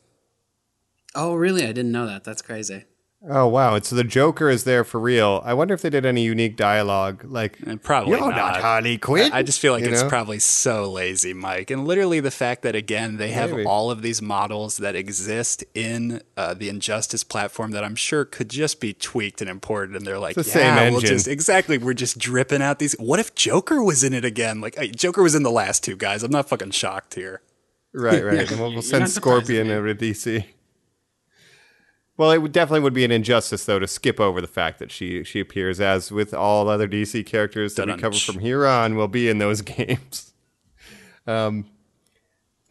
Oh, 1.15 1.35
really? 1.35 1.65
I 1.65 1.73
didn't 1.73 1.91
know 1.91 2.07
that. 2.07 2.23
That's 2.23 2.43
crazy. 2.43 2.85
Oh 3.29 3.49
wow! 3.49 3.75
And 3.75 3.85
so 3.85 3.97
the 3.97 4.05
Joker 4.05 4.49
is 4.49 4.63
there 4.63 4.85
for 4.85 5.01
real. 5.01 5.43
I 5.45 5.53
wonder 5.53 5.75
if 5.75 5.83
they 5.83 5.91
did 5.91 6.07
any 6.07 6.23
unique 6.23 6.57
dialogue, 6.57 7.25
like 7.25 7.59
probably 7.83 8.13
"You're 8.13 8.21
not. 8.21 8.37
not 8.37 8.57
Harley 8.61 8.97
Quinn." 8.97 9.33
I 9.33 9.43
just 9.43 9.59
feel 9.59 9.73
like 9.73 9.83
You 9.83 9.91
it's 9.91 10.03
know? 10.03 10.09
probably 10.09 10.39
so 10.39 10.89
lazy, 10.89 11.33
Mike. 11.33 11.73
And 11.73 11.85
literally 11.85 12.21
the 12.21 12.31
fact 12.31 12.63
that 12.63 12.77
again 12.77 13.17
they 13.17 13.31
have 13.31 13.51
Maybe. 13.51 13.65
all 13.65 13.91
of 13.91 14.03
these 14.03 14.23
models 14.23 14.77
that 14.77 14.95
exist 14.95 15.65
in 15.75 16.23
uh, 16.37 16.55
the 16.55 16.69
Injustice 16.69 17.25
platform 17.25 17.73
that 17.73 17.83
I'm 17.83 17.97
sure 17.97 18.25
could 18.25 18.51
just 18.51 18.81
be 18.81 18.93
tweaked 18.95 19.41
and 19.41 19.51
imported, 19.51 19.97
and 19.97 20.07
they're 20.07 20.21
like, 20.21 20.37
the 20.37 20.43
yeah, 20.45 20.53
same 20.53 20.75
we'll 20.93 21.01
engine." 21.01 21.09
just 21.17 21.27
exactly 21.27 21.77
we're 21.77 21.95
just 21.95 22.19
dripping 22.19 22.63
out 22.63 22.79
these. 22.79 22.93
What 23.01 23.19
if 23.19 23.35
Joker 23.35 23.83
was 23.83 24.05
in 24.05 24.15
it 24.15 24.25
again? 24.25 24.61
Like 24.61 24.77
hey, 24.77 24.91
Joker 24.93 25.25
was 25.25 25.35
in 25.35 25.43
the 25.43 25.51
last 25.51 25.83
two 25.83 25.97
guys. 25.97 26.23
I'm 26.23 26.31
not 26.31 26.49
fucking 26.49 26.71
shocked 26.71 27.15
here. 27.15 27.43
right, 27.93 28.23
right. 28.25 28.49
And 28.53 28.61
we'll, 28.61 28.73
we'll 28.75 28.83
send 28.83 29.11
Scorpion 29.11 29.73
over 29.73 29.93
to 29.93 30.05
DC. 30.13 30.45
Well, 32.19 32.33
it 32.33 32.39
would 32.39 32.51
definitely 32.51 32.81
would 32.81 32.95
be 32.95 33.05
an 33.05 33.13
injustice 33.13 33.65
though 33.65 33.79
to 33.79 33.87
skip 33.87 34.19
over 34.19 34.41
the 34.41 34.49
fact 34.49 34.81
that 34.81 34.91
she 34.91 35.23
she 35.23 35.39
appears 35.39 35.81
as 35.81 36.11
with 36.11 36.35
all 36.35 36.69
other 36.69 36.89
DC 36.89 37.25
characters 37.25 37.77
that 37.77 37.87
we 37.87 37.97
cover 37.97 38.17
from 38.17 38.41
here 38.41 38.67
on 38.67 38.97
will 38.97 39.09
be 39.09 39.29
in 39.29 39.39
those 39.39 39.63
games. 39.63 40.35
Um, 41.29 41.67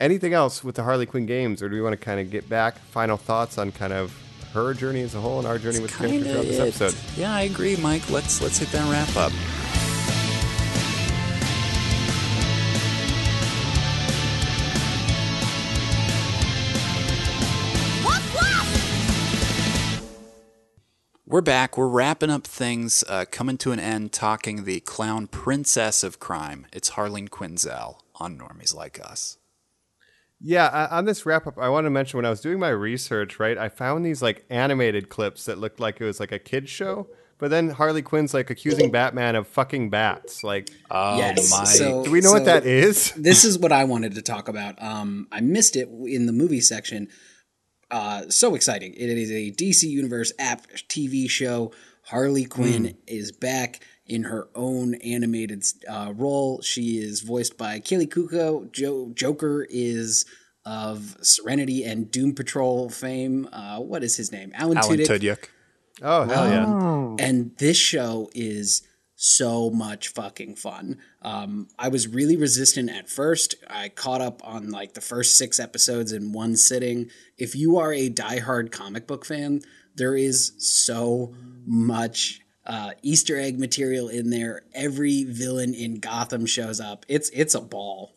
anything 0.02 0.34
else 0.34 0.64
with 0.66 0.76
the 0.76 0.84
Harley 0.84 1.06
Quinn 1.06 1.26
games, 1.26 1.64
or 1.64 1.70
do 1.70 1.76
we 1.76 1.82
want 1.82 1.94
to 1.94 2.04
kind 2.04 2.20
of 2.20 2.30
get 2.30 2.50
back 2.50 2.78
final 2.78 3.16
thoughts 3.16 3.58
on 3.58 3.72
kind 3.72 3.94
of 3.94 4.14
her 4.54 4.74
journey 4.74 5.02
as 5.02 5.16
a 5.16 5.22
whole 5.22 5.40
and 5.40 5.48
our 5.48 5.58
journey 5.58 5.80
with 5.80 5.92
the 5.92 6.08
character 6.08 6.30
throughout 6.30 6.46
this 6.46 6.60
episode? 6.60 7.20
Yeah, 7.20 7.34
I 7.34 7.42
agree, 7.44 7.78
Mike. 7.78 8.10
Let's 8.10 8.42
let's 8.42 8.58
hit 8.58 8.70
that 8.72 8.92
wrap 8.92 9.16
up. 9.16 9.32
We're 21.38 21.42
back. 21.42 21.78
We're 21.78 21.88
wrapping 21.88 22.32
up 22.32 22.48
things, 22.48 23.04
uh, 23.08 23.26
coming 23.30 23.60
to 23.60 23.72
an 23.72 23.80
end, 23.80 24.12
talking 24.12 24.64
the 24.64 24.80
clown 24.80 25.28
princess 25.28 26.04
of 26.04 26.20
crime. 26.20 26.66
It's 26.74 26.90
Harleen 26.90 27.30
Quinzel 27.30 28.00
on 28.16 28.40
Normies 28.40 28.74
Like 28.74 29.00
Us. 29.00 29.38
Yeah, 30.42 30.66
uh, 30.66 30.88
on 30.90 31.06
this 31.06 31.28
wrap 31.28 31.46
up, 31.46 31.60
I 31.60 31.70
want 31.70 31.86
to 31.86 31.92
mention 31.92 32.18
when 32.18 32.26
I 32.26 32.32
was 32.32 32.42
doing 32.42 32.58
my 32.58 32.70
research, 32.70 33.40
right, 33.40 33.56
I 33.56 33.70
found 33.70 34.04
these 34.04 34.24
like 34.24 34.46
animated 34.50 35.10
clips 35.10 35.46
that 35.46 35.60
looked 35.60 35.80
like 35.80 36.02
it 36.02 36.06
was 36.06 36.20
like 36.20 36.32
a 36.32 36.40
kids 36.40 36.72
show, 36.72 37.08
But 37.38 37.52
then 37.52 37.70
Harley 37.70 38.02
Quinn's 38.02 38.34
like 38.34 38.50
accusing 38.50 38.90
Batman 38.90 39.36
of 39.36 39.48
fucking 39.48 39.92
bats. 39.92 40.44
Like, 40.44 40.72
Oh 40.90 41.20
yes. 41.20 41.52
my! 41.52 41.66
So, 41.66 42.04
do 42.04 42.10
we 42.10 42.20
know 42.20 42.30
so 42.30 42.34
what 42.34 42.46
that 42.46 42.66
is? 42.66 43.12
this 43.12 43.46
is 43.50 43.60
what 43.60 43.72
I 43.72 43.84
wanted 43.84 44.16
to 44.16 44.24
talk 44.24 44.48
about. 44.48 44.82
Um, 44.82 45.28
I 45.32 45.42
missed 45.42 45.76
it 45.76 45.88
in 45.88 46.26
the 46.26 46.34
movie 46.34 46.62
section. 46.62 47.10
Uh, 47.90 48.24
so 48.30 48.56
exciting! 48.56 48.94
It 48.94 49.10
is 49.10 49.32
a 49.32 49.52
DC 49.52 49.84
Universe 49.84 50.32
app 50.40 50.68
TV 50.90 51.30
show. 51.30 51.72
Harley 52.04 52.46
Quinn 52.46 52.98
is 53.06 53.32
back 53.34 53.82
in 54.06 54.24
her 54.24 54.48
own 54.56 54.96
animated 54.96 55.66
uh, 55.90 56.14
role. 56.16 56.62
She 56.62 56.98
is 56.98 57.20
voiced 57.22 57.58
by 57.58 57.80
Kaley 57.82 58.08
Cuoco. 58.08 58.72
Jo- 58.72 59.12
Joker 59.14 59.68
is 59.70 60.26
of 60.66 61.18
Serenity 61.22 61.84
and 61.84 62.10
Doom 62.12 62.34
Patrol 62.34 62.90
fame. 62.90 63.48
Uh, 63.52 63.80
what 63.80 64.04
is 64.04 64.16
his 64.18 64.32
name? 64.32 64.52
Alan, 64.54 64.78
Alan 64.78 64.98
Tudyk. 65.00 65.08
Tudyk. 65.08 65.46
Oh 66.02 66.24
hell 66.26 66.48
yeah! 66.48 67.26
And 67.26 67.58
this 67.58 67.78
show 67.78 68.30
is 68.36 68.84
so 69.20 69.72
much 69.72 70.10
fucking 70.10 70.56
fun. 70.56 71.00
Um, 71.24 71.68
I 71.78 71.90
was 71.90 72.08
really 72.08 72.38
resistant 72.38 72.92
at 72.92 73.10
first. 73.10 73.56
I 73.68 73.90
caught 73.90 74.22
up 74.22 74.48
on 74.48 74.70
like 74.70 74.94
the 74.94 75.02
first 75.02 75.36
six 75.36 75.60
episodes 75.60 76.12
in 76.12 76.34
one 76.34 76.56
sitting. 76.56 77.10
If 77.36 77.56
you 77.56 77.78
are 77.78 77.92
a 77.92 78.12
diehard 78.12 78.72
comic 78.72 79.08
book 79.08 79.26
fan, 79.26 79.62
there 79.96 80.16
is 80.16 80.54
so 80.60 81.34
much 81.66 82.42
uh, 82.64 82.92
Easter 83.02 83.40
egg 83.40 83.60
material 83.60 84.08
in 84.08 84.30
there. 84.30 84.62
Every 84.72 85.24
villain 85.24 85.74
in 85.74 86.00
Gotham 86.00 86.46
shows 86.46 86.80
up. 86.80 87.04
It's 87.10 87.32
it's 87.32 87.56
a 87.56 87.62
ball. 87.62 88.17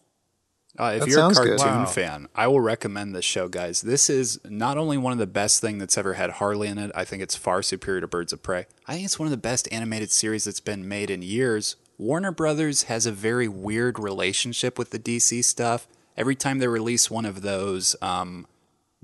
Uh, 0.78 0.92
if 0.94 1.00
That 1.00 1.08
you're 1.08 1.18
a 1.30 1.34
cartoon 1.34 1.56
Wow. 1.58 1.84
fan, 1.86 2.28
I 2.34 2.46
will 2.46 2.60
recommend 2.60 3.14
this 3.14 3.24
show, 3.24 3.48
guys. 3.48 3.80
This 3.82 4.08
is 4.08 4.38
not 4.44 4.78
only 4.78 4.96
one 4.96 5.12
of 5.12 5.18
the 5.18 5.26
best 5.26 5.60
thing 5.60 5.78
that's 5.78 5.98
ever 5.98 6.14
had 6.14 6.30
Harley 6.30 6.68
in 6.68 6.78
it. 6.78 6.92
I 6.94 7.04
think 7.04 7.22
it's 7.22 7.34
far 7.36 7.62
superior 7.62 8.00
to 8.02 8.06
Birds 8.06 8.32
of 8.32 8.42
Prey. 8.42 8.66
I 8.86 8.92
think 8.94 9.04
it's 9.04 9.18
one 9.18 9.26
of 9.26 9.30
the 9.32 9.36
best 9.36 9.68
animated 9.72 10.10
series 10.10 10.44
that's 10.44 10.60
been 10.60 10.86
made 10.88 11.10
in 11.10 11.22
years. 11.22 11.76
Warner 11.98 12.32
Brothers 12.32 12.84
has 12.84 13.04
a 13.04 13.12
very 13.12 13.48
weird 13.48 13.98
relationship 13.98 14.78
with 14.78 14.90
the 14.90 14.98
DC 14.98 15.44
stuff. 15.44 15.86
Every 16.16 16.34
time 16.36 16.58
they 16.58 16.68
release 16.68 17.10
one 17.10 17.24
of 17.26 17.42
those 17.42 17.96
um, 18.00 18.46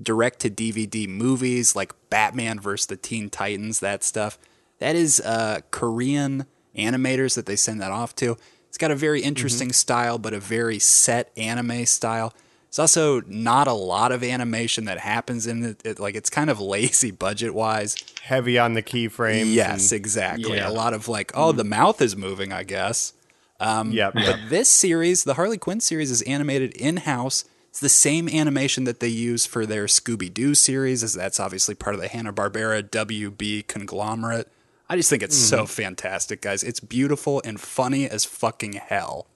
direct 0.01 0.39
to 0.39 0.49
DVD 0.49 1.07
movies 1.07 1.75
like 1.75 1.93
Batman 2.09 2.59
versus 2.59 2.87
the 2.87 2.97
Teen 2.97 3.29
Titans, 3.29 3.81
that 3.81 4.03
stuff, 4.03 4.39
that 4.79 4.95
is 4.95 5.19
uh, 5.19 5.59
Korean 5.69 6.45
animators 6.77 7.35
that 7.35 7.45
they 7.45 7.55
send 7.55 7.81
that 7.81 7.91
off 7.91 8.15
to. 8.15 8.37
It's 8.69 8.77
got 8.77 8.91
a 8.91 8.95
very 8.95 9.19
mm-hmm. 9.19 9.29
interesting 9.29 9.73
style, 9.73 10.17
but 10.17 10.33
a 10.33 10.39
very 10.39 10.79
set 10.79 11.31
anime 11.37 11.85
style. 11.85 12.33
It's 12.67 12.79
also 12.79 13.21
not 13.21 13.67
a 13.67 13.73
lot 13.73 14.11
of 14.11 14.23
animation 14.23 14.85
that 14.85 14.99
happens 14.99 15.47
in 15.47 15.63
it. 15.63 15.85
it 15.85 15.99
like 15.99 16.15
it's 16.15 16.29
kind 16.29 16.49
of 16.49 16.59
lazy 16.59 17.11
budget 17.11 17.53
wise. 17.53 17.95
Heavy 18.21 18.59
on 18.59 18.73
the 18.73 18.83
keyframes. 18.83 19.53
Yes, 19.53 19.91
and- 19.91 19.99
exactly. 19.99 20.57
Yeah. 20.57 20.69
A 20.69 20.71
lot 20.71 20.93
of 20.93 21.07
like, 21.07 21.31
oh, 21.33 21.51
the 21.51 21.63
mm. 21.63 21.69
mouth 21.69 22.01
is 22.01 22.15
moving, 22.15 22.51
I 22.51 22.63
guess. 22.63 23.13
Um, 23.59 23.91
yep. 23.91 24.13
But 24.13 24.37
this 24.49 24.69
series, 24.69 25.23
the 25.23 25.33
Harley 25.35 25.57
Quinn 25.57 25.79
series, 25.79 26.11
is 26.11 26.21
animated 26.23 26.75
in 26.77 26.97
house. 26.97 27.45
It's 27.69 27.79
the 27.79 27.89
same 27.89 28.29
animation 28.29 28.83
that 28.83 28.99
they 28.99 29.07
use 29.07 29.45
for 29.45 29.65
their 29.65 29.85
Scooby 29.85 30.33
Doo 30.33 30.53
series, 30.53 31.03
as 31.03 31.13
that's 31.13 31.39
obviously 31.39 31.75
part 31.75 31.95
of 31.95 32.01
the 32.01 32.07
Hanna 32.07 32.33
Barbera 32.33 32.83
WB 32.83 33.67
conglomerate. 33.67 34.51
I 34.89 34.95
just 34.95 35.09
think 35.09 35.23
it's 35.23 35.37
so 35.37 35.65
fantastic, 35.65 36.41
guys. 36.41 36.63
It's 36.63 36.79
beautiful 36.79 37.41
and 37.43 37.59
funny 37.59 38.09
as 38.09 38.23
fucking 38.25 38.73
hell. 38.73 39.27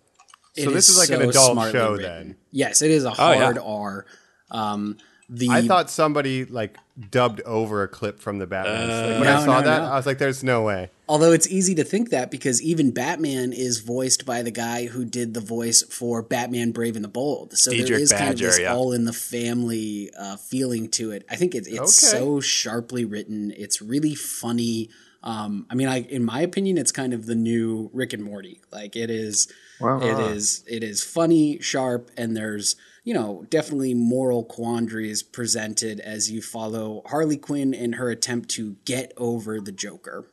So 0.56 0.70
It 0.70 0.74
this 0.74 0.90
is 0.90 0.98
like 0.98 1.10
an 1.10 1.28
adult 1.28 1.72
show 1.72 1.94
written. 1.94 2.02
then? 2.28 2.36
Yes, 2.52 2.82
it 2.82 2.92
is 2.92 3.06
a 3.06 3.10
Oh, 3.18 3.32
yeah. 3.32 3.44
hard 3.44 3.58
R. 3.58 4.06
Um, 4.50 4.98
the 5.30 5.48
I 5.50 5.66
thought 5.66 5.90
somebody 5.90 6.44
like 6.44 6.76
dubbed 7.10 7.40
over 7.42 7.84
a 7.84 7.88
clip 7.88 8.20
from 8.20 8.38
the 8.40 8.46
Batman. 8.48 8.90
Like, 8.90 9.20
when 9.20 9.24
No, 9.24 9.38
I 9.38 9.46
saw 9.46 9.60
no, 9.62 9.66
that, 9.66 9.78
no. 9.84 9.86
I 9.86 9.96
was 9.96 10.06
like, 10.06 10.18
"There's 10.18 10.44
no 10.44 10.62
way." 10.64 10.90
Although 11.08 11.32
it's 11.32 11.48
easy 11.48 11.74
to 11.76 11.86
think 11.86 12.10
that 12.10 12.30
because 12.32 12.62
even 12.62 12.92
Batman 12.92 13.54
is 13.54 13.80
voiced 13.80 14.26
by 14.26 14.42
the 14.42 14.52
guy 14.52 14.88
who 14.88 15.06
did 15.06 15.34
the 15.34 15.40
voice 15.40 15.84
for 15.84 16.22
Batman 16.22 16.72
Brave 16.72 16.98
and 16.98 17.04
the 17.06 17.10
Bold. 17.10 17.58
So 17.58 17.70
there 17.70 17.80
Diedrich 17.80 18.02
is 18.02 18.12
kind 18.12 18.34
of 18.34 18.40
this 18.40 18.60
yeah. 18.60 18.74
all 18.74 18.92
in 18.92 19.06
the 19.06 19.14
family 19.14 20.12
uh, 20.20 20.36
feeling 20.36 20.90
to 20.92 21.12
it. 21.12 21.26
I 21.30 21.38
think 21.38 21.56
it, 21.56 21.66
it's 21.66 22.04
Okay. 22.04 22.18
so 22.20 22.42
sharply 22.42 23.06
written. 23.06 23.54
It's 23.56 23.82
really 23.82 24.16
funny. 24.16 24.90
Um, 25.24 25.68
I 25.70 25.76
mean, 25.76 25.88
I, 25.88 26.02
in 26.02 26.24
my 26.26 26.42
opinion, 26.42 26.78
it's 26.78 26.92
kind 26.92 27.14
of 27.14 27.28
the 27.28 27.36
new 27.36 27.90
Rick 27.94 28.14
and 28.14 28.24
Morty. 28.24 28.62
Like 28.72 28.96
it 28.96 29.10
is, 29.12 29.52
Wow. 29.80 30.00
it 30.02 30.20
is, 30.32 30.64
it 30.68 30.84
is 30.84 31.04
funny, 31.04 31.60
sharp, 31.60 32.10
and 32.18 32.36
there's 32.36 32.76
you 33.04 33.14
know 33.14 33.46
definitely 33.50 33.94
moral 33.94 34.44
quandaries 34.44 35.22
presented 35.24 36.00
as 36.00 36.32
you 36.32 36.42
follow 36.42 37.02
Harley 37.08 37.38
Quinn 37.38 37.74
in 37.74 37.94
her 37.94 38.10
attempt 38.10 38.50
to 38.52 38.78
get 38.86 39.12
over 39.18 39.60
the 39.62 39.72
Joker. 39.72 40.28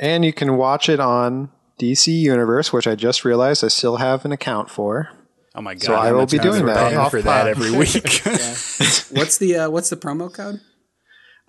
And 0.00 0.24
you 0.24 0.32
can 0.32 0.56
watch 0.56 0.88
it 0.88 0.98
on 0.98 1.50
DC 1.80 2.08
Universe, 2.08 2.72
which 2.72 2.86
I 2.88 2.94
just 2.94 3.24
realized 3.24 3.62
I 3.64 3.68
still 3.68 3.96
have 3.98 4.24
an 4.24 4.32
account 4.32 4.70
for. 4.70 5.08
Oh 5.54 5.60
my 5.62 5.74
god! 5.74 5.82
So 5.82 5.94
I 5.94 6.12
will 6.12 6.26
be 6.26 6.38
doing 6.38 6.64
that. 6.66 6.76
paying 6.88 6.96
Off 6.98 7.10
for 7.10 7.22
that 7.22 7.46
every 7.48 7.70
week. 7.76 8.22
What's 9.12 9.38
the 9.38 9.56
uh, 9.56 9.70
what's 9.70 9.90
the 9.90 9.96
promo 9.96 10.32
code? 10.32 10.60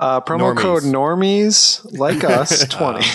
Uh, 0.01 0.19
promo 0.19 0.53
Normies. 0.53 0.57
code 0.57 0.83
normies 0.83 1.97
like 1.99 2.23
us 2.39 2.65
20. 2.67 3.05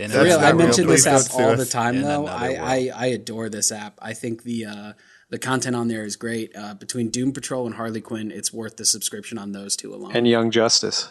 In 0.00 0.10
That's 0.10 0.24
Real, 0.24 0.38
I 0.38 0.40
not 0.40 0.46
real. 0.46 0.56
mention 0.56 0.86
this 0.86 1.06
app 1.06 1.22
all 1.34 1.54
the 1.54 1.66
time 1.66 2.00
though. 2.00 2.26
I. 2.26 2.54
I 2.54 2.90
I 2.96 3.06
adore 3.06 3.48
this 3.50 3.70
app. 3.70 3.98
I 4.00 4.14
think 4.14 4.42
the 4.44 4.64
uh, 4.64 4.92
the 5.28 5.38
content 5.38 5.76
on 5.76 5.88
there 5.88 6.04
is 6.04 6.16
great. 6.16 6.50
Uh, 6.56 6.72
between 6.74 7.10
Doom 7.10 7.32
Patrol 7.32 7.66
and 7.66 7.74
Harley 7.76 8.00
Quinn, 8.00 8.30
it's 8.30 8.52
worth 8.52 8.76
the 8.78 8.84
subscription 8.86 9.36
on 9.38 9.52
those 9.52 9.76
two 9.76 9.94
alone. 9.94 10.12
and 10.16 10.26
Young 10.26 10.50
Justice. 10.50 11.10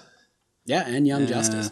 yeah, 0.65 0.83
and 0.87 1.05
Young 1.07 1.27
Justice. 1.27 1.69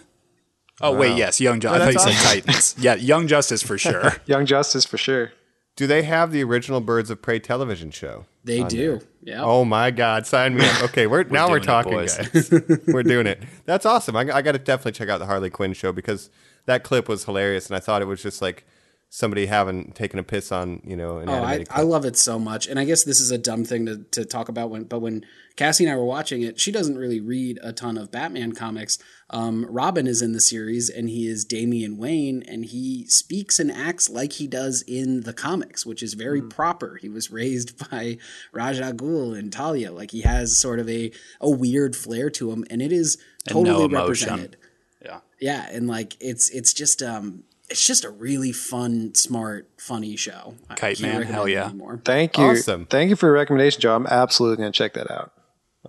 oh 0.80 0.96
wait, 0.96 1.18
yes, 1.18 1.42
Young 1.42 1.60
Justice. 1.60 1.82
I 1.82 1.92
thought 1.94 2.08
you 2.08 2.14
said 2.14 2.24
Titans. 2.44 2.76
Yeah, 2.80 2.94
Young 2.96 3.28
Justice 3.28 3.64
for 3.64 3.78
sure. 3.80 4.14
Young 4.28 4.46
Justice 4.46 4.86
for 4.86 4.98
sure. 5.00 5.32
Do 5.76 5.88
they 5.88 6.04
have 6.04 6.32
the 6.32 6.44
original 6.44 6.80
Birds 6.80 7.10
of 7.10 7.22
Prey 7.22 7.40
television 7.40 7.90
show? 7.92 8.26
They 8.48 8.64
do. 8.64 9.02
Yeah. 9.24 9.44
Oh 9.44 9.66
my 9.66 9.92
God! 9.92 10.26
Sign 10.26 10.56
me 10.56 10.66
up. 10.66 10.84
Okay, 10.86 11.06
we're, 11.06 11.24
now 11.24 11.50
we're 11.50 11.60
doing 11.60 11.64
it, 11.64 11.66
talking, 11.66 11.92
guys. 11.94 12.52
we're 12.88 13.04
doing 13.04 13.28
it. 13.28 13.44
That's 13.66 13.86
awesome. 13.86 14.16
I, 14.16 14.22
I 14.22 14.42
got 14.42 14.54
to 14.54 14.60
definitely 14.60 14.94
check 14.94 15.10
out 15.10 15.18
the 15.18 15.26
Harley 15.26 15.50
Quinn 15.50 15.74
show 15.74 15.92
because 15.92 16.30
that 16.66 16.84
clip 16.84 17.10
was 17.10 17.26
hilarious, 17.26 17.68
and 17.68 17.76
I 17.76 17.80
thought 17.80 18.02
it 18.02 18.06
was 18.06 18.24
just 18.24 18.42
like 18.42 18.66
somebody 19.10 19.46
having 19.46 19.92
taken 19.94 20.20
a 20.20 20.24
piss 20.24 20.52
on 20.52 20.82
you 20.86 20.96
know 20.96 21.18
an 21.20 21.30
Oh, 21.30 21.34
I, 21.34 21.38
animated 21.38 21.68
I 21.72 21.76
clip. 21.76 21.88
love 21.88 22.06
it 22.06 22.18
so 22.18 22.38
much, 22.38 22.68
and 22.68 22.78
I 22.80 22.86
guess 22.86 23.04
this 23.04 23.20
is 23.20 23.32
a 23.32 23.38
dumb 23.38 23.64
thing 23.64 23.86
to, 23.86 23.98
to 24.12 24.26
talk 24.26 24.50
about. 24.50 24.70
When 24.70 24.84
but 24.84 25.00
when 25.00 25.26
Cassie 25.56 25.86
and 25.86 25.94
I 25.94 25.96
were 25.96 26.06
watching 26.06 26.42
it, 26.44 26.60
she 26.60 26.72
doesn't 26.72 26.98
really 26.98 27.20
read 27.20 27.58
a 27.64 27.74
ton 27.74 27.98
of 27.98 28.12
Batman 28.12 28.52
comics. 28.52 28.98
Um, 29.30 29.66
Robin 29.70 30.08
is 30.08 30.22
in 30.22 30.34
the 30.34 30.40
series, 30.40 30.90
and 30.90 31.10
he 31.10 31.28
is 31.28 31.44
Damian 31.46 31.98
Wayne, 31.98 32.44
and 32.48 32.64
he 32.66 33.06
speaks 33.08 33.60
and 33.60 33.72
acts 33.72 34.10
like 34.10 34.34
he 34.34 34.48
does 34.48 34.84
in 34.88 35.22
the 35.22 35.34
comics, 35.34 35.86
which 35.86 36.04
is 36.04 36.14
very 36.14 36.42
proper. 36.42 36.98
He 37.02 37.10
was 37.10 37.32
raised 37.32 37.90
by 37.92 38.18
Ra's 38.52 38.80
al 38.80 38.94
Ghul 38.94 39.38
and 39.38 39.52
Talia, 39.52 39.92
like 39.92 40.12
he 40.12 40.22
has 40.22 40.58
sort 40.58 40.80
of 40.80 40.90
a 40.90 41.12
a 41.42 41.50
weird 41.50 41.96
flair 41.96 42.30
to 42.32 42.52
him, 42.52 42.66
and 42.70 42.82
it 42.82 42.92
is 42.92 43.18
And 43.48 43.64
no 43.64 43.74
totally 43.80 43.96
represented. 43.96 44.58
yeah. 45.04 45.20
Yeah, 45.40 45.68
and 45.72 45.88
like 45.88 46.16
it's 46.20 46.50
it's 46.50 46.74
just 46.74 47.02
um 47.02 47.44
it's 47.70 47.86
just 47.86 48.04
a 48.06 48.10
really 48.10 48.52
fun, 48.52 49.14
smart, 49.16 49.70
funny 49.78 50.16
show. 50.16 50.56
Kite 50.76 51.02
Man, 51.02 51.22
hell 51.24 51.48
yeah. 51.48 51.66
anymore. 51.66 52.02
Thank 52.06 52.38
you. 52.38 52.46
Awesome. 52.46 52.86
Thank 52.86 53.10
you 53.10 53.16
for 53.16 53.26
your 53.28 53.34
recommendation, 53.36 53.82
Joe. 53.82 53.96
I'm 53.96 54.08
absolutely 54.08 54.58
going 54.58 54.72
to 54.72 54.78
check 54.78 54.94
that 54.94 55.12
out. 55.12 55.34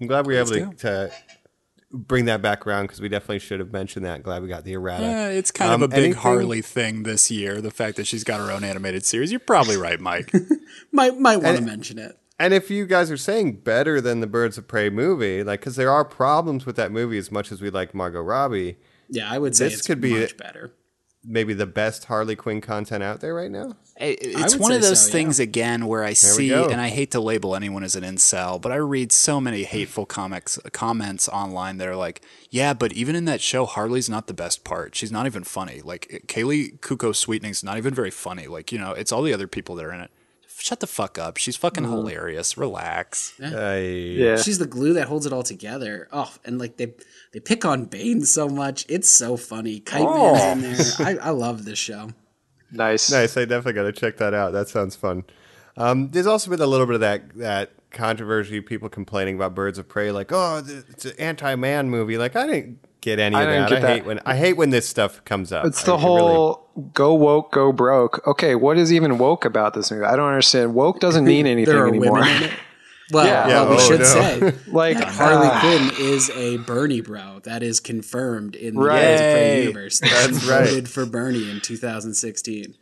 I'm 0.01 0.07
glad 0.07 0.27
we 0.27 0.35
were 0.35 0.41
able 0.41 0.51
to, 0.51 0.75
to 0.79 1.13
bring 1.93 2.27
that 2.27 2.43
back 2.43 2.67
around 2.67 2.85
because 2.85 3.01
we 3.01 3.09
definitely 3.09 3.39
should 3.39 3.61
have 3.61 3.73
mentioned 3.73 4.05
that. 4.05 4.23
Glad 4.23 4.43
we 4.43 4.49
got 4.49 4.65
the 4.65 4.75
errata. 4.75 5.03
Yeah, 5.05 5.29
it's 5.29 5.51
kind 5.51 5.71
Um, 5.73 5.83
of 5.83 5.91
a 5.91 5.95
big 5.95 5.99
anything- 6.05 6.21
Harley 6.23 6.63
thing 6.63 7.03
this 7.05 7.31
year. 7.31 7.61
The 7.61 7.71
fact 7.71 7.97
that 7.97 8.07
she's 8.07 8.25
got 8.25 8.41
her 8.41 8.53
own 8.53 8.65
animated 8.65 9.05
series. 9.07 9.31
You're 9.31 9.41
probably 9.41 9.77
right, 9.89 10.01
Mike. 10.01 10.33
Might 10.93 11.19
might 11.19 11.39
want 11.39 11.57
to 11.57 11.63
mention 11.63 11.99
it. 11.99 12.19
And 12.41 12.55
if 12.55 12.71
you 12.71 12.87
guys 12.87 13.11
are 13.11 13.17
saying 13.17 13.61
better 13.63 14.01
than 14.01 14.21
the 14.21 14.27
Birds 14.29 14.59
of 14.59 14.69
Prey 14.69 14.91
movie, 14.91 15.43
like 15.43 15.61
because 15.61 15.75
there 15.77 15.91
are 15.91 16.05
problems 16.05 16.65
with 16.67 16.77
that 16.77 16.93
movie 16.93 17.19
as 17.19 17.33
much 17.33 17.51
as 17.51 17.61
we 17.61 17.69
like 17.71 17.95
Margot 17.95 18.21
Robbie, 18.21 18.79
Yeah, 19.09 19.29
I 19.31 19.39
would 19.39 19.57
say 19.57 19.65
This 19.67 19.79
it's 19.79 19.87
could 19.87 20.01
be 20.01 20.13
much 20.13 20.31
it. 20.33 20.39
better. 20.39 20.73
Maybe 21.25 21.53
the 21.53 21.67
best 21.67 22.05
Harley 22.05 22.37
Quinn 22.37 22.61
content 22.61 23.03
out 23.03 23.21
there 23.21 23.35
right 23.35 23.51
now. 23.51 23.77
It's 23.97 24.57
one 24.57 24.73
of 24.73 24.83
those 24.83 25.01
so, 25.01 25.09
yeah. 25.09 25.13
things 25.13 25.41
again 25.41 25.87
where 25.87 26.05
I 26.05 26.11
we 26.11 26.15
see, 26.15 26.53
and 26.53 26.81
I 26.81 26.89
hate 26.89 27.11
to 27.11 27.21
label 27.21 27.57
anyone 27.57 27.83
as 27.83 27.97
an 27.97 28.05
incel, 28.05 28.61
but 28.61 28.71
I 28.71 28.77
read 28.77 29.11
so 29.11 29.41
many 29.41 29.65
hateful 29.65 30.07
comics 30.07 30.59
comments 30.73 31.29
online 31.29 31.79
that 31.79 31.89
are 31.89 31.97
like, 31.97 32.23
"Yeah, 32.51 32.73
but 32.73 32.93
even 32.93 33.17
in 33.17 33.25
that 33.25 33.41
show, 33.41 33.67
Harley's 33.67 34.09
not 34.09 34.29
the 34.29 34.35
best 34.35 34.63
part. 34.63 34.95
She's 34.95 35.11
not 35.11 35.27
even 35.27 35.43
funny. 35.43 35.81
Like 35.83 36.25
Kaley 36.29 36.79
Cuoco 36.79 37.15
Sweeting's 37.15 37.65
not 37.65 37.77
even 37.79 37.93
very 37.93 38.13
funny. 38.13 38.47
Like 38.47 38.71
you 38.71 38.79
know, 38.79 38.93
it's 38.93 39.11
all 39.11 39.23
the 39.23 39.35
other 39.35 39.49
people 39.49 39.75
that 39.75 39.85
are 39.85 39.93
in 39.93 40.01
it. 40.01 40.13
Shut 40.59 40.81
the 40.81 40.87
fuck 40.87 41.19
up. 41.19 41.37
She's 41.37 41.57
fucking 41.57 41.85
hilarious. 41.85 42.59
Relax. 42.59 43.33
I, 43.43 43.79
Yeah. 43.79 44.37
She's 44.37 44.59
the 44.59 44.67
glue 44.67 44.93
that 44.95 45.07
holds 45.09 45.25
it 45.25 45.33
all 45.33 45.43
together. 45.45 46.09
Oh, 46.13 46.35
and 46.45 46.59
like 46.59 46.77
they 46.77 46.95
they 47.33 47.41
pick 47.41 47.65
on 47.65 47.85
Bane 47.85 48.25
so 48.25 48.49
much. 48.49 48.85
It's 48.89 49.09
so 49.09 49.37
funny. 49.37 49.81
Kite 49.81 50.03
Man's 50.05 50.99
in 50.99 51.05
there. 51.05 51.21
I, 51.23 51.29
I 51.29 51.31
love 51.31 51.65
this 51.65 51.79
show. 51.79 52.11
Nice. 52.73 53.11
Nice. 53.11 53.37
I 53.37 53.45
definitely 53.45 53.75
got 53.75 53.85
to 53.85 53.93
check 53.93 54.17
that 54.19 54.35
out. 54.35 54.53
That 54.53 54.69
sounds 54.69 54.97
fun. 54.97 55.25
Um, 55.77 56.11
there's 56.11 56.27
also 56.27 56.51
been 56.51 56.61
a 56.61 56.67
little 56.67 56.87
bit 56.87 56.97
of 56.97 57.01
that 57.03 57.37
that 57.37 57.71
controversy. 57.93 58.61
People 58.61 58.89
complaining 58.89 59.37
about 59.37 59.55
Birds 59.55 59.79
of 59.79 59.89
Prey, 59.89 60.11
like, 60.11 60.33
oh, 60.33 60.63
it's 60.67 61.05
an 61.05 61.13
anti-man 61.19 61.89
movie. 61.89 62.19
Like, 62.19 62.35
I 62.35 62.47
didn't 62.47 62.81
get 63.01 63.19
any 63.19 63.37
I 63.37 63.43
of 63.43 63.49
that. 63.49 63.69
get 63.69 63.79
I 63.79 63.81
that. 63.81 63.91
hate 63.97 64.05
when 64.07 64.21
I 64.27 64.37
hate 64.37 64.57
when 64.57 64.71
this 64.71 64.89
stuff 64.89 65.25
comes 65.25 65.53
up. 65.53 65.65
It's 65.67 65.83
I- 65.83 65.87
the 65.87 65.93
it 65.95 65.97
really- 65.97 66.21
whole 66.21 66.69
go 66.95 67.15
woke, 67.15 67.53
go 67.53 67.73
broke. 67.73 68.27
Okay, 68.27 68.55
what 68.55 68.77
is 68.79 68.93
even 68.93 69.19
woke 69.19 69.45
about 69.45 69.75
this 69.75 69.91
movie? 69.91 70.05
I 70.05 70.17
don't 70.17 70.29
understand. 70.29 70.75
Woke 70.75 71.01
doesn't 71.01 71.25
mean 71.25 71.47
anything 71.47 71.75
there 71.75 71.85
are 71.85 71.89
anymore. 71.89 72.13
women 72.21 72.37
in 72.37 72.43
it. 72.45 72.51
Well, 73.11 73.25
Yeah. 73.25 73.47
well, 73.47 73.71
we 73.71 73.77
oh, 73.77 73.79
should 73.79 74.01
no. 74.01 74.05
say 74.05 74.53
like 74.71 74.99
Harley 74.99 75.47
uh, 75.47 75.61
Quinn 75.61 75.91
is 75.99 76.29
a 76.37 76.59
Bernie 76.59 77.01
bro. 77.01 77.41
That 77.45 77.63
is 77.63 77.81
confirmed 77.81 78.55
in 78.55 78.75
the 78.75 78.81
Right. 78.83 78.99
Of 79.01 79.19
Prey 79.19 79.57
Yay. 79.57 79.63
universe. 79.63 80.01
That's 80.01 80.45
She 80.45 80.51
right. 80.51 80.69
Voted 80.69 80.91
for 80.91 81.07
Bernie 81.07 81.51
in 81.51 81.63
2016. 81.63 82.75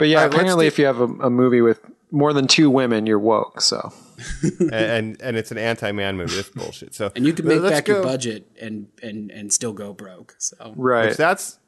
But 0.00 0.08
yeah, 0.08 0.16
All 0.16 0.22
right, 0.22 0.24
let's 0.32 0.34
apparently, 0.34 0.64
do- 0.64 0.66
if 0.66 0.78
you 0.80 0.86
have 0.86 1.00
a, 1.00 1.04
a 1.04 1.30
movie 1.30 1.60
with 1.60 1.78
more 2.10 2.32
than 2.32 2.48
two 2.48 2.70
women, 2.70 3.06
you're 3.06 3.20
woke. 3.20 3.60
So 3.60 3.92
and 4.72 5.20
and 5.20 5.36
it's 5.36 5.50
an 5.50 5.58
anti-man 5.58 6.16
movie. 6.16 6.34
That's 6.36 6.48
bullshit. 6.50 6.94
So 6.94 7.10
And 7.14 7.26
you 7.26 7.32
can 7.32 7.46
make 7.46 7.60
let's 7.60 7.76
back 7.76 7.88
your 7.88 8.02
budget 8.02 8.50
and 8.60 8.88
and 9.02 9.30
and 9.30 9.52
still 9.52 9.72
go 9.72 9.92
broke. 9.92 10.34
So 10.38 10.74
right, 10.76 11.08
Which 11.08 11.16
that's 11.16 11.58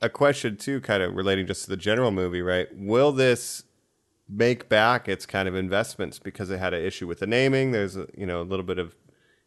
a 0.00 0.08
question 0.08 0.56
too, 0.56 0.80
kind 0.80 1.02
of 1.02 1.14
relating 1.14 1.46
just 1.46 1.64
to 1.64 1.70
the 1.70 1.76
general 1.76 2.10
movie, 2.10 2.42
right? 2.42 2.68
Will 2.74 3.12
this 3.12 3.64
make 4.28 4.68
back 4.68 5.08
its 5.08 5.26
kind 5.26 5.48
of 5.48 5.54
investments 5.54 6.18
because 6.18 6.50
it 6.50 6.58
had 6.58 6.74
an 6.74 6.84
issue 6.84 7.06
with 7.06 7.20
the 7.20 7.26
naming? 7.26 7.72
There's 7.72 7.96
a, 7.96 8.06
you 8.16 8.26
know 8.26 8.40
a 8.40 8.44
little 8.44 8.64
bit 8.66 8.78
of 8.78 8.94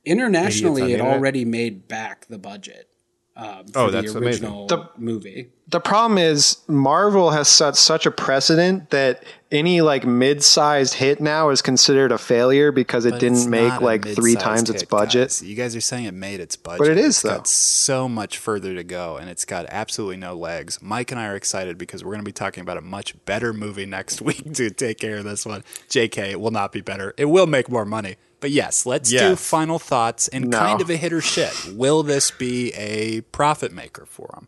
internationally, 0.06 0.84
it 0.84 1.00
internet. 1.00 1.14
already 1.14 1.46
made 1.46 1.88
back 1.88 2.28
the 2.28 2.38
budget. 2.38 2.90
Um, 3.38 3.68
for 3.68 3.80
Oh, 3.80 3.86
the 3.92 4.02
that's 4.02 4.16
amazing. 4.16 4.68
The- 4.68 4.90
movie. 4.98 5.50
the 5.68 5.82
problem 5.82 6.18
is 6.18 6.60
Marvel 6.70 7.32
has 7.32 7.50
set 7.50 7.76
such 7.76 8.06
a 8.06 8.12
precedent 8.12 8.92
that 8.92 9.24
any 9.52 9.82
like 9.82 10.06
mid-sized 10.06 10.94
hit 10.94 11.20
now 11.20 11.50
is 11.50 11.62
considered 11.62 12.14
a 12.14 12.18
failure 12.18 12.72
because 12.72 13.06
it 13.06 13.12
But 13.12 13.20
didn't 13.20 13.50
make 13.50 13.82
like 13.82 14.04
three 14.06 14.36
mid-sized 14.36 14.40
times 14.68 14.70
its 14.70 14.84
budget. 14.84 15.30
guys. 15.30 15.44
You 15.44 15.54
guys 15.56 15.76
are 15.76 15.82
saying 15.82 16.06
it 16.06 16.14
made 16.14 16.40
its 16.40 16.56
budget. 16.56 16.80
But 16.80 16.88
it 16.92 16.98
is, 16.98 17.08
It's 17.16 17.22
though. 17.24 17.30
got 17.32 17.48
so 17.48 18.08
much 18.08 18.38
further 18.38 18.74
to 18.74 18.86
go, 18.86 19.18
and 19.18 19.30
it's 19.30 19.44
got 19.44 19.66
absolutely 19.70 20.16
no 20.18 20.34
legs. 20.34 20.80
Mike 20.82 21.12
and 21.12 21.20
I 21.20 21.28
are 21.28 21.36
excited 21.36 21.78
because 21.78 22.06
we're 22.06 22.12
going 22.14 22.24
to 22.24 22.26
be 22.26 22.32
talking 22.32 22.62
about 22.62 22.78
a 22.78 22.82
much 22.82 23.14
better 23.26 23.52
movie 23.52 23.86
next 23.86 24.22
week 24.22 24.54
to 24.54 24.70
take 24.70 24.98
care 25.00 25.18
of 25.18 25.26
this 25.26 25.46
one. 25.46 25.64
JK, 25.90 26.32
it 26.32 26.40
will 26.40 26.52
not 26.52 26.72
be 26.72 26.80
better. 26.80 27.14
It 27.18 27.26
will 27.26 27.48
make 27.48 27.68
more 27.70 27.86
money. 27.86 28.16
But 28.40 28.52
yes, 28.52 28.86
let's 28.86 29.10
do 29.10 29.36
final 29.36 29.80
thoughts 29.80 30.28
and 30.28 30.50
No. 30.50 30.60
kind 30.60 30.82
of 30.82 30.90
a 30.90 30.96
hit 30.98 31.14
or 31.14 31.22
shit. 31.22 31.54
Will 31.74 32.04
this 32.04 32.32
be 32.32 32.72
a 32.74 33.22
profit 33.22 33.72
maker 33.72 34.06
for 34.06 34.30
them? 34.34 34.48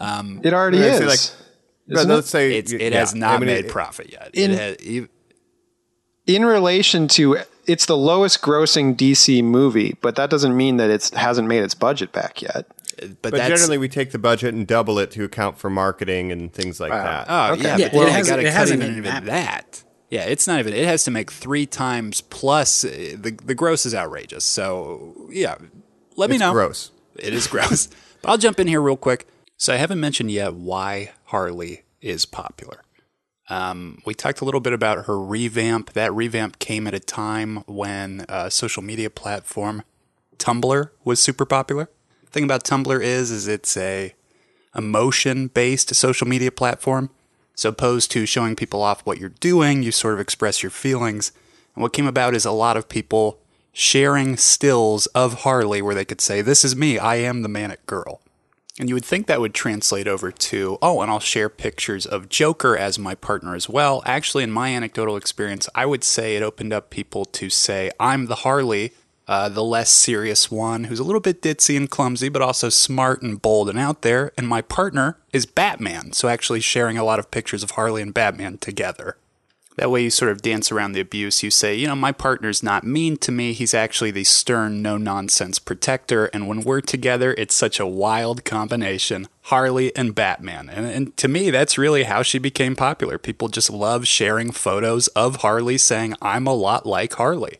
Um, 0.00 0.40
It 0.44 0.52
already 0.52 0.78
is. 0.78 0.98
see, 0.98 1.04
like, 1.04 1.20
but 1.88 1.98
Isn't 2.00 2.10
it? 2.10 2.14
let's 2.14 2.28
say 2.30 2.54
It's, 2.58 2.72
it 2.72 2.92
yeah, 2.92 2.98
has 3.00 3.14
not 3.14 3.36
I 3.36 3.38
mean, 3.38 3.46
made 3.46 3.64
it- 3.66 3.70
profit 3.70 4.10
yet. 4.12 4.30
In- 4.34 4.50
it 4.50 4.58
has, 4.80 5.08
in 6.26 6.44
relation 6.44 7.08
to 7.08 7.38
it's 7.66 7.86
the 7.86 7.96
lowest 7.96 8.42
grossing 8.42 8.94
DC 8.96 9.42
movie, 9.42 9.96
but 10.02 10.16
that 10.16 10.28
doesn't 10.30 10.56
mean 10.56 10.76
that 10.78 10.90
it 10.90 11.08
hasn't 11.14 11.48
made 11.48 11.62
its 11.62 11.74
budget 11.74 12.12
back 12.12 12.42
yet. 12.42 12.66
but, 13.22 13.30
But 13.32 13.46
generally, 13.46 13.78
we 13.78 13.88
take 13.88 14.10
the 14.10 14.18
budget 14.18 14.52
and 14.54 14.66
double 14.66 14.98
it 14.98 15.10
to 15.12 15.24
account 15.24 15.58
for 15.58 15.70
marketing 15.70 16.32
and 16.32 16.52
things 16.52 16.80
like 16.80 16.90
that. 16.90 17.26
Oh 17.28 17.52
Okay. 17.52 17.62
yeah, 17.62 17.76
Yeah, 17.76 17.88
but 17.92 18.08
it 18.08 18.12
hasn't- 18.12 18.40
it 18.42 18.52
hasn't 18.52 18.82
even, 18.82 19.00
made 19.02 19.08
even 19.08 19.24
that. 19.26 19.84
Yeah, 20.10 20.24
it's 20.24 20.46
not 20.46 20.58
even. 20.58 20.72
It 20.72 20.86
has 20.86 21.04
to 21.04 21.10
make 21.10 21.30
three 21.30 21.66
times 21.66 22.20
plus. 22.22 22.84
uh, 22.84 22.88
The 23.18 23.32
the 23.44 23.54
gross 23.54 23.84
is 23.86 23.94
outrageous. 23.94 24.44
So 24.44 25.28
yeah, 25.30 25.56
let 26.16 26.30
me 26.30 26.36
It's 26.36 26.40
know. 26.40 26.52
gross. 26.52 26.90
It 27.16 27.34
is 27.34 27.46
gross. 27.46 27.88
but 28.22 28.30
I'll 28.30 28.38
jump 28.38 28.58
in 28.60 28.68
here 28.68 28.80
real 28.80 28.96
quick. 28.96 29.26
So 29.56 29.74
I 29.74 29.76
haven't 29.76 30.00
mentioned 30.00 30.30
yet 30.30 30.54
why 30.54 31.10
Harley 31.26 31.82
is 32.00 32.24
popular. 32.24 32.82
Um, 33.50 34.00
we 34.06 34.14
talked 34.14 34.40
a 34.40 34.44
little 34.44 34.60
bit 34.60 34.72
about 34.72 35.06
her 35.06 35.18
revamp. 35.20 35.92
That 35.94 36.12
revamp 36.14 36.58
came 36.58 36.86
at 36.86 36.94
a 36.94 37.00
time 37.00 37.64
when 37.66 38.24
uh, 38.28 38.50
social 38.50 38.82
media 38.82 39.10
platform 39.10 39.82
Tumblr 40.38 40.90
was 41.04 41.20
super 41.20 41.44
popular. 41.44 41.88
The 42.24 42.30
thing 42.30 42.44
about 42.44 42.62
Tumblr 42.62 43.02
is, 43.02 43.30
is 43.30 43.48
it's 43.48 43.76
a 43.76 44.14
emotion 44.76 45.48
based 45.48 45.94
social 45.94 46.26
media 46.28 46.52
platform. 46.52 47.10
So 47.58 47.70
opposed 47.70 48.12
to 48.12 48.24
showing 48.24 48.54
people 48.54 48.82
off 48.82 49.04
what 49.04 49.18
you're 49.18 49.30
doing, 49.30 49.82
you 49.82 49.90
sort 49.90 50.14
of 50.14 50.20
express 50.20 50.62
your 50.62 50.70
feelings. 50.70 51.32
And 51.74 51.82
what 51.82 51.92
came 51.92 52.06
about 52.06 52.36
is 52.36 52.44
a 52.44 52.52
lot 52.52 52.76
of 52.76 52.88
people 52.88 53.40
sharing 53.72 54.36
stills 54.36 55.06
of 55.06 55.42
Harley 55.42 55.82
where 55.82 55.96
they 55.96 56.04
could 56.04 56.20
say, 56.20 56.40
This 56.40 56.64
is 56.64 56.76
me, 56.76 57.00
I 57.00 57.16
am 57.16 57.42
the 57.42 57.48
manic 57.48 57.84
girl. 57.84 58.20
And 58.78 58.88
you 58.88 58.94
would 58.94 59.04
think 59.04 59.26
that 59.26 59.40
would 59.40 59.54
translate 59.54 60.06
over 60.06 60.30
to, 60.30 60.78
oh, 60.80 61.02
and 61.02 61.10
I'll 61.10 61.18
share 61.18 61.48
pictures 61.48 62.06
of 62.06 62.28
Joker 62.28 62.76
as 62.76 62.96
my 62.96 63.16
partner 63.16 63.56
as 63.56 63.68
well. 63.68 64.04
Actually, 64.06 64.44
in 64.44 64.52
my 64.52 64.68
anecdotal 64.68 65.16
experience, 65.16 65.68
I 65.74 65.84
would 65.84 66.04
say 66.04 66.36
it 66.36 66.44
opened 66.44 66.72
up 66.72 66.90
people 66.90 67.24
to 67.24 67.50
say, 67.50 67.90
I'm 67.98 68.26
the 68.26 68.36
Harley, 68.36 68.92
uh, 69.28 69.48
the 69.48 69.62
less 69.62 69.90
serious 69.90 70.50
one, 70.50 70.84
who's 70.84 70.98
a 70.98 71.04
little 71.04 71.20
bit 71.20 71.42
ditzy 71.42 71.76
and 71.76 71.90
clumsy, 71.90 72.30
but 72.30 72.42
also 72.42 72.70
smart 72.70 73.22
and 73.22 73.40
bold 73.42 73.68
and 73.68 73.78
out 73.78 74.02
there. 74.02 74.32
And 74.38 74.48
my 74.48 74.62
partner 74.62 75.18
is 75.32 75.44
Batman. 75.46 76.12
So 76.14 76.28
actually 76.28 76.60
sharing 76.60 76.96
a 76.96 77.04
lot 77.04 77.18
of 77.18 77.30
pictures 77.30 77.62
of 77.62 77.72
Harley 77.72 78.00
and 78.00 78.14
Batman 78.14 78.56
together. 78.56 79.16
That 79.76 79.92
way, 79.92 80.02
you 80.02 80.10
sort 80.10 80.32
of 80.32 80.42
dance 80.42 80.72
around 80.72 80.92
the 80.92 81.00
abuse. 81.00 81.44
You 81.44 81.52
say, 81.52 81.76
you 81.76 81.86
know, 81.86 81.94
my 81.94 82.10
partner's 82.10 82.64
not 82.64 82.82
mean 82.82 83.16
to 83.18 83.30
me. 83.30 83.52
He's 83.52 83.74
actually 83.74 84.10
the 84.10 84.24
stern, 84.24 84.82
no 84.82 84.96
nonsense 84.96 85.60
protector. 85.60 86.26
And 86.26 86.48
when 86.48 86.62
we're 86.62 86.80
together, 86.80 87.32
it's 87.38 87.54
such 87.54 87.78
a 87.78 87.86
wild 87.86 88.44
combination 88.44 89.28
Harley 89.42 89.94
and 89.94 90.16
Batman. 90.16 90.68
And, 90.68 90.84
and 90.84 91.16
to 91.18 91.28
me, 91.28 91.52
that's 91.52 91.78
really 91.78 92.02
how 92.02 92.22
she 92.22 92.40
became 92.40 92.74
popular. 92.74 93.18
People 93.18 93.46
just 93.46 93.70
love 93.70 94.08
sharing 94.08 94.50
photos 94.50 95.06
of 95.08 95.36
Harley 95.36 95.78
saying, 95.78 96.14
I'm 96.20 96.48
a 96.48 96.54
lot 96.54 96.84
like 96.84 97.12
Harley. 97.12 97.58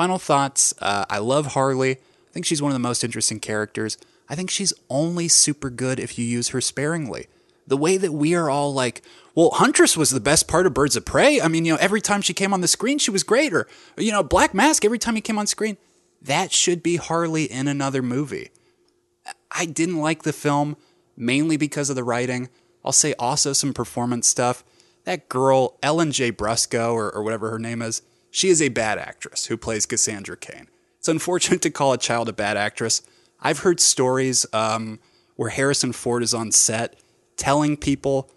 Final 0.00 0.18
thoughts 0.18 0.72
uh, 0.80 1.04
I 1.10 1.18
love 1.18 1.48
Harley. 1.48 1.90
I 1.90 2.32
think 2.32 2.46
she's 2.46 2.62
one 2.62 2.70
of 2.70 2.74
the 2.74 2.78
most 2.78 3.04
interesting 3.04 3.38
characters. 3.38 3.98
I 4.30 4.34
think 4.34 4.48
she's 4.48 4.72
only 4.88 5.28
super 5.28 5.68
good 5.68 6.00
if 6.00 6.18
you 6.18 6.24
use 6.24 6.48
her 6.48 6.62
sparingly. 6.62 7.26
The 7.66 7.76
way 7.76 7.98
that 7.98 8.12
we 8.14 8.34
are 8.34 8.48
all 8.48 8.72
like, 8.72 9.02
well, 9.34 9.50
Huntress 9.50 9.98
was 9.98 10.08
the 10.08 10.18
best 10.18 10.48
part 10.48 10.64
of 10.64 10.72
Birds 10.72 10.96
of 10.96 11.04
Prey. 11.04 11.38
I 11.38 11.48
mean, 11.48 11.66
you 11.66 11.74
know, 11.74 11.78
every 11.82 12.00
time 12.00 12.22
she 12.22 12.32
came 12.32 12.54
on 12.54 12.62
the 12.62 12.66
screen, 12.66 12.96
she 12.96 13.10
was 13.10 13.22
great. 13.22 13.52
Or, 13.52 13.68
you 13.98 14.10
know, 14.10 14.22
Black 14.22 14.54
Mask, 14.54 14.86
every 14.86 14.98
time 14.98 15.16
he 15.16 15.20
came 15.20 15.38
on 15.38 15.46
screen. 15.46 15.76
That 16.22 16.50
should 16.50 16.82
be 16.82 16.96
Harley 16.96 17.44
in 17.44 17.68
another 17.68 18.00
movie. 18.00 18.52
I 19.52 19.66
didn't 19.66 20.00
like 20.00 20.22
the 20.22 20.32
film 20.32 20.78
mainly 21.14 21.58
because 21.58 21.90
of 21.90 21.96
the 21.96 22.04
writing. 22.04 22.48
I'll 22.82 22.92
say 22.92 23.12
also 23.18 23.52
some 23.52 23.74
performance 23.74 24.28
stuff. 24.28 24.64
That 25.04 25.28
girl, 25.28 25.76
Ellen 25.82 26.10
J. 26.10 26.32
Brusco, 26.32 26.94
or, 26.94 27.14
or 27.14 27.22
whatever 27.22 27.50
her 27.50 27.58
name 27.58 27.82
is, 27.82 28.00
she 28.30 28.48
is 28.48 28.62
a 28.62 28.68
bad 28.68 28.98
actress 28.98 29.46
who 29.46 29.56
plays 29.56 29.86
Cassandra 29.86 30.36
Cain. 30.36 30.68
It's 30.98 31.08
unfortunate 31.08 31.62
to 31.62 31.70
call 31.70 31.92
a 31.92 31.98
child 31.98 32.28
a 32.28 32.32
bad 32.32 32.56
actress. 32.56 33.02
I've 33.40 33.60
heard 33.60 33.80
stories 33.80 34.46
um, 34.52 35.00
where 35.36 35.50
Harrison 35.50 35.92
Ford 35.92 36.22
is 36.22 36.34
on 36.34 36.52
set 36.52 36.96
telling 37.36 37.76
people, 37.76 38.30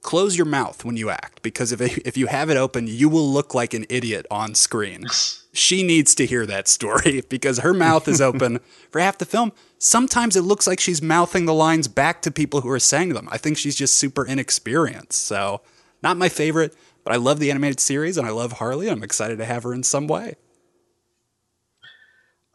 close 0.00 0.36
your 0.36 0.46
mouth 0.46 0.84
when 0.84 0.96
you 0.96 1.10
act, 1.10 1.42
because 1.42 1.72
if, 1.72 1.80
if 2.06 2.16
you 2.16 2.26
have 2.26 2.48
it 2.48 2.56
open, 2.56 2.86
you 2.86 3.08
will 3.08 3.28
look 3.28 3.54
like 3.54 3.74
an 3.74 3.84
idiot 3.88 4.26
on 4.30 4.54
screen. 4.54 5.04
she 5.52 5.82
needs 5.82 6.14
to 6.14 6.26
hear 6.26 6.46
that 6.46 6.68
story 6.68 7.22
because 7.28 7.58
her 7.58 7.74
mouth 7.74 8.08
is 8.08 8.20
open 8.20 8.60
for 8.90 9.00
half 9.00 9.18
the 9.18 9.24
film. 9.24 9.52
Sometimes 9.78 10.36
it 10.36 10.42
looks 10.42 10.66
like 10.66 10.80
she's 10.80 11.02
mouthing 11.02 11.44
the 11.44 11.54
lines 11.54 11.88
back 11.88 12.22
to 12.22 12.30
people 12.30 12.62
who 12.62 12.70
are 12.70 12.80
saying 12.80 13.10
them. 13.10 13.28
I 13.30 13.38
think 13.38 13.58
she's 13.58 13.76
just 13.76 13.96
super 13.96 14.24
inexperienced. 14.24 15.20
So, 15.20 15.60
not 16.02 16.16
my 16.16 16.28
favorite, 16.28 16.74
but 17.06 17.14
I 17.14 17.18
love 17.18 17.38
the 17.38 17.52
animated 17.52 17.78
series 17.78 18.18
and 18.18 18.26
I 18.26 18.30
love 18.30 18.54
Harley. 18.54 18.90
I'm 18.90 19.04
excited 19.04 19.38
to 19.38 19.44
have 19.44 19.62
her 19.62 19.72
in 19.72 19.84
some 19.84 20.08
way. 20.08 20.34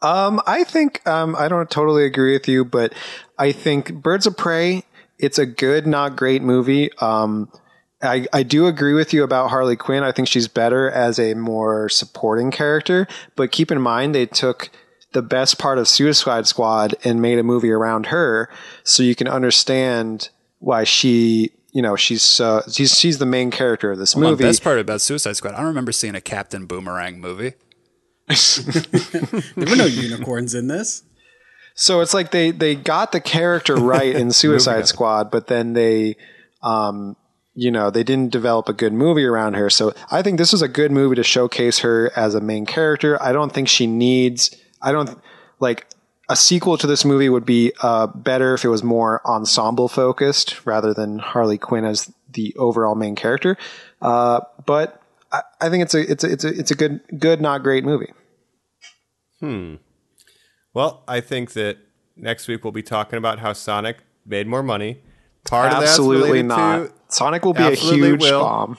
Um, 0.02 0.42
I 0.46 0.62
think 0.64 1.06
um, 1.08 1.34
I 1.36 1.48
don't 1.48 1.70
totally 1.70 2.04
agree 2.04 2.34
with 2.34 2.46
you, 2.46 2.62
but 2.62 2.92
I 3.38 3.52
think 3.52 3.94
Birds 3.94 4.26
of 4.26 4.36
Prey. 4.36 4.84
It's 5.18 5.38
a 5.38 5.46
good, 5.46 5.86
not 5.86 6.16
great 6.16 6.42
movie. 6.42 6.90
Um, 6.98 7.50
I, 8.02 8.26
I 8.32 8.42
do 8.42 8.66
agree 8.66 8.92
with 8.92 9.14
you 9.14 9.22
about 9.22 9.48
Harley 9.48 9.76
Quinn. 9.76 10.02
I 10.02 10.12
think 10.12 10.28
she's 10.28 10.48
better 10.48 10.90
as 10.90 11.18
a 11.18 11.32
more 11.32 11.88
supporting 11.88 12.50
character. 12.50 13.06
But 13.36 13.52
keep 13.52 13.70
in 13.70 13.80
mind, 13.80 14.14
they 14.14 14.26
took 14.26 14.68
the 15.12 15.22
best 15.22 15.58
part 15.58 15.78
of 15.78 15.88
Suicide 15.88 16.46
Squad 16.46 16.94
and 17.04 17.22
made 17.22 17.38
a 17.38 17.42
movie 17.42 17.70
around 17.70 18.06
her, 18.06 18.50
so 18.84 19.02
you 19.02 19.14
can 19.14 19.28
understand 19.28 20.28
why 20.58 20.84
she, 20.84 21.52
you 21.72 21.82
know, 21.82 21.96
she's 21.96 22.22
so 22.22 22.62
she's 22.70 22.96
she's 22.98 23.18
the 23.18 23.26
main 23.26 23.50
character 23.50 23.90
of 23.92 23.98
this 23.98 24.14
Well, 24.14 24.30
movie. 24.30 24.44
the 24.44 24.48
best 24.50 24.62
part 24.62 24.78
about 24.78 25.00
Suicide 25.00 25.36
Squad, 25.36 25.54
I 25.54 25.58
don't 25.58 25.66
remember 25.66 25.92
seeing 25.92 26.14
a 26.14 26.20
Captain 26.20 26.66
Boomerang 26.66 27.20
movie. 27.20 27.54
There 29.56 29.68
were 29.68 29.76
no 29.76 29.84
unicorns 29.86 30.54
in 30.54 30.68
this. 30.68 31.02
So 31.74 32.00
it's 32.00 32.14
like 32.14 32.30
they 32.30 32.50
they 32.50 32.74
got 32.74 33.12
the 33.12 33.20
character 33.20 33.74
right 33.76 34.14
in 34.14 34.30
Suicide 34.42 34.86
Squad, 34.86 35.30
but 35.30 35.46
then 35.46 35.72
they, 35.72 36.16
um, 36.62 37.16
you 37.54 37.70
know, 37.70 37.90
they 37.90 38.02
didn't 38.02 38.30
develop 38.30 38.68
a 38.68 38.72
good 38.72 38.92
movie 38.92 39.24
around 39.24 39.54
her. 39.54 39.70
So 39.70 39.92
I 40.10 40.22
think 40.22 40.38
this 40.38 40.52
is 40.52 40.62
a 40.62 40.68
good 40.68 40.92
movie 40.92 41.16
to 41.16 41.22
showcase 41.22 41.78
her 41.80 42.10
as 42.14 42.34
a 42.34 42.40
main 42.40 42.66
character. 42.66 43.20
I 43.22 43.32
don't 43.32 43.52
think 43.52 43.68
she 43.68 43.86
needs. 43.86 44.54
I 44.82 44.92
don't 44.92 45.18
like 45.60 45.86
a 46.32 46.36
sequel 46.36 46.78
to 46.78 46.86
this 46.86 47.04
movie 47.04 47.28
would 47.28 47.44
be 47.44 47.74
uh, 47.82 48.06
better 48.06 48.54
if 48.54 48.64
it 48.64 48.68
was 48.68 48.82
more 48.82 49.20
ensemble 49.26 49.86
focused 49.86 50.64
rather 50.64 50.94
than 50.94 51.18
Harley 51.18 51.58
Quinn 51.58 51.84
as 51.84 52.10
the 52.32 52.56
overall 52.56 52.94
main 52.94 53.14
character. 53.14 53.58
Uh, 54.00 54.40
but 54.64 55.02
I, 55.30 55.42
I 55.60 55.68
think 55.68 55.82
it's 55.82 55.94
a 55.94 56.10
it's 56.10 56.24
a 56.24 56.32
it's 56.32 56.44
a 56.44 56.48
it's 56.48 56.70
a 56.70 56.74
good 56.74 57.00
good 57.18 57.42
not 57.42 57.62
great 57.62 57.84
movie. 57.84 58.14
Hmm. 59.40 59.74
Well, 60.72 61.04
I 61.06 61.20
think 61.20 61.52
that 61.52 61.76
next 62.16 62.48
week 62.48 62.64
we'll 62.64 62.72
be 62.72 62.82
talking 62.82 63.18
about 63.18 63.40
how 63.40 63.52
Sonic 63.52 63.98
made 64.24 64.46
more 64.46 64.62
money. 64.62 65.02
Part 65.44 65.70
of 65.74 65.82
Absolutely 65.82 66.40
that's 66.40 66.48
not. 66.48 66.90
Sonic 67.08 67.44
will 67.44 67.52
be 67.52 67.62
a 67.62 67.74
huge 67.74 68.22
will. 68.22 68.40
bomb. 68.40 68.78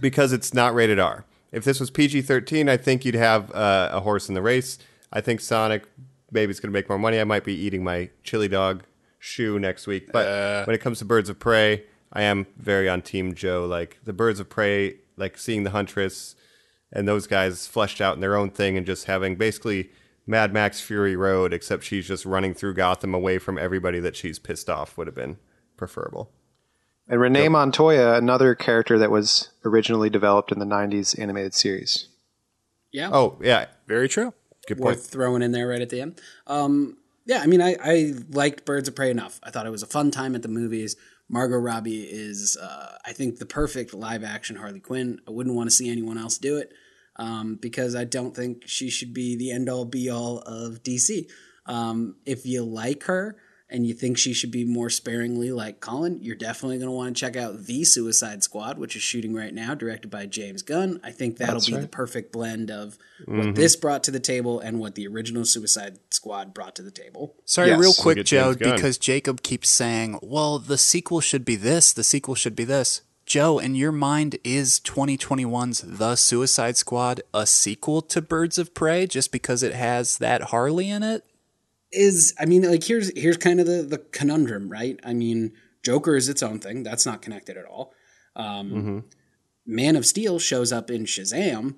because 0.00 0.32
it's 0.32 0.54
not 0.54 0.74
rated 0.74 0.98
R. 0.98 1.26
If 1.52 1.64
this 1.64 1.78
was 1.78 1.90
PG 1.90 2.22
13, 2.22 2.70
I 2.70 2.78
think 2.78 3.04
you'd 3.04 3.16
have 3.16 3.50
uh, 3.52 3.90
a 3.92 4.00
horse 4.00 4.30
in 4.30 4.34
the 4.34 4.40
race. 4.40 4.78
I 5.12 5.20
think 5.20 5.40
Sonic 5.40 5.84
maybe 6.30 6.50
it's 6.50 6.60
going 6.60 6.72
to 6.72 6.76
make 6.76 6.88
more 6.88 6.98
money. 6.98 7.20
I 7.20 7.24
might 7.24 7.44
be 7.44 7.54
eating 7.54 7.84
my 7.84 8.10
chili 8.22 8.48
dog 8.48 8.84
shoe 9.18 9.58
next 9.58 9.86
week. 9.86 10.10
But 10.12 10.26
uh. 10.26 10.64
when 10.64 10.74
it 10.74 10.80
comes 10.80 10.98
to 11.00 11.04
Birds 11.04 11.28
of 11.28 11.38
Prey, 11.38 11.84
I 12.12 12.22
am 12.22 12.46
very 12.56 12.88
on 12.88 13.02
Team 13.02 13.34
Joe. 13.34 13.66
Like 13.66 13.98
the 14.04 14.12
Birds 14.12 14.40
of 14.40 14.48
Prey, 14.48 14.96
like 15.16 15.38
seeing 15.38 15.64
the 15.64 15.70
Huntress 15.70 16.34
and 16.92 17.06
those 17.06 17.26
guys 17.26 17.66
fleshed 17.66 18.00
out 18.00 18.14
in 18.14 18.20
their 18.20 18.36
own 18.36 18.50
thing 18.50 18.76
and 18.76 18.84
just 18.84 19.04
having 19.04 19.36
basically 19.36 19.90
Mad 20.26 20.52
Max 20.52 20.80
Fury 20.80 21.16
Road, 21.16 21.52
except 21.52 21.84
she's 21.84 22.06
just 22.06 22.24
running 22.24 22.54
through 22.54 22.74
Gotham 22.74 23.14
away 23.14 23.38
from 23.38 23.58
everybody 23.58 24.00
that 24.00 24.16
she's 24.16 24.38
pissed 24.38 24.68
off 24.68 24.96
would 24.96 25.06
have 25.06 25.14
been 25.14 25.38
preferable. 25.76 26.32
And 27.08 27.20
Renee 27.20 27.48
Montoya, 27.48 28.14
another 28.14 28.54
character 28.54 28.98
that 28.98 29.10
was 29.10 29.50
originally 29.64 30.10
developed 30.10 30.52
in 30.52 30.60
the 30.60 30.64
90s 30.64 31.18
animated 31.18 31.54
series. 31.54 32.08
Yeah. 32.92 33.10
Oh, 33.12 33.38
yeah. 33.42 33.66
Very 33.86 34.08
true. 34.08 34.32
Good 34.66 34.78
point. 34.78 34.96
worth 34.96 35.06
throwing 35.06 35.42
in 35.42 35.52
there 35.52 35.68
right 35.68 35.80
at 35.80 35.90
the 35.90 36.00
end. 36.00 36.20
Um, 36.46 36.96
yeah, 37.26 37.40
I 37.42 37.46
mean, 37.46 37.60
I, 37.60 37.76
I 37.82 38.14
liked 38.30 38.64
Birds 38.64 38.88
of 38.88 38.94
Prey 38.94 39.10
enough. 39.10 39.40
I 39.42 39.50
thought 39.50 39.66
it 39.66 39.70
was 39.70 39.82
a 39.82 39.86
fun 39.86 40.10
time 40.10 40.34
at 40.34 40.42
the 40.42 40.48
movies. 40.48 40.96
Margot 41.28 41.58
Robbie 41.58 42.02
is, 42.02 42.56
uh, 42.60 42.98
I 43.04 43.12
think, 43.12 43.38
the 43.38 43.46
perfect 43.46 43.94
live 43.94 44.24
action 44.24 44.56
Harley 44.56 44.80
Quinn. 44.80 45.20
I 45.28 45.30
wouldn't 45.30 45.54
want 45.54 45.68
to 45.68 45.74
see 45.74 45.90
anyone 45.90 46.18
else 46.18 46.38
do 46.38 46.56
it 46.56 46.72
um, 47.16 47.56
because 47.56 47.94
I 47.94 48.04
don't 48.04 48.34
think 48.34 48.64
she 48.66 48.90
should 48.90 49.14
be 49.14 49.36
the 49.36 49.52
end 49.52 49.68
all 49.68 49.84
be 49.84 50.10
all 50.10 50.38
of 50.40 50.82
DC. 50.82 51.30
Um, 51.66 52.16
if 52.26 52.46
you 52.46 52.64
like 52.64 53.04
her 53.04 53.36
and 53.70 53.86
you 53.86 53.94
think 53.94 54.18
she 54.18 54.32
should 54.32 54.50
be 54.50 54.64
more 54.64 54.90
sparingly 54.90 55.52
like 55.52 55.80
Colin, 55.80 56.18
you're 56.20 56.36
definitely 56.36 56.78
going 56.78 56.88
to 56.88 56.92
want 56.92 57.14
to 57.16 57.20
check 57.20 57.36
out 57.36 57.66
The 57.66 57.84
Suicide 57.84 58.42
Squad, 58.42 58.78
which 58.78 58.96
is 58.96 59.02
shooting 59.02 59.32
right 59.34 59.54
now, 59.54 59.74
directed 59.74 60.08
by 60.10 60.26
James 60.26 60.62
Gunn. 60.62 61.00
I 61.04 61.12
think 61.12 61.36
that'll 61.36 61.54
That's 61.54 61.68
be 61.68 61.74
right. 61.74 61.82
the 61.82 61.88
perfect 61.88 62.32
blend 62.32 62.70
of 62.70 62.98
what 63.26 63.54
this 63.54 63.76
brought 63.76 64.02
to 64.04 64.10
the 64.10 64.20
table 64.20 64.60
and 64.60 64.80
what 64.80 64.94
the 64.94 65.06
original 65.06 65.44
Suicide 65.44 65.98
Squad 66.10 66.52
brought 66.52 66.74
to 66.76 66.82
the 66.82 66.90
table. 66.90 67.34
Sorry, 67.44 67.68
Yes. 67.68 67.78
real 67.78 67.90
Look 67.90 67.98
quick, 67.98 68.18
at 68.18 68.26
Joe, 68.26 68.54
because 68.54 68.98
Jacob 68.98 69.42
keeps 69.42 69.68
saying, 69.68 70.18
well, 70.22 70.58
the 70.58 70.78
sequel 70.78 71.20
should 71.20 71.44
be 71.44 71.56
this, 71.56 71.92
the 71.92 72.04
sequel 72.04 72.34
should 72.34 72.56
be 72.56 72.64
this. 72.64 73.02
Joe, 73.26 73.60
in 73.60 73.76
your 73.76 73.92
mind, 73.92 74.38
is 74.42 74.80
2021's 74.80 75.82
The 75.82 76.16
Suicide 76.16 76.76
Squad 76.76 77.20
a 77.32 77.46
sequel 77.46 78.02
to 78.02 78.20
Birds 78.20 78.58
of 78.58 78.74
Prey 78.74 79.06
just 79.06 79.30
because 79.30 79.62
it 79.62 79.72
has 79.74 80.18
that 80.18 80.42
Harley 80.44 80.90
in 80.90 81.04
it? 81.04 81.24
Is 81.92 82.34
I 82.38 82.46
mean, 82.46 82.62
like 82.70 82.84
here's 82.84 83.16
here's 83.18 83.36
kind 83.36 83.60
of 83.60 83.66
the 83.66 83.82
the 83.82 83.98
conundrum, 83.98 84.68
right? 84.70 84.98
I 85.04 85.12
mean, 85.12 85.52
Joker 85.82 86.16
is 86.16 86.28
its 86.28 86.42
own 86.42 86.60
thing. 86.60 86.82
That's 86.82 87.04
not 87.04 87.20
connected 87.22 87.56
at 87.56 87.64
all. 87.64 87.92
Um, 88.36 89.04
Man 89.66 89.96
of 89.96 90.06
Steel 90.06 90.38
shows 90.38 90.72
up 90.72 90.90
in 90.90 91.04
Shazam. 91.04 91.76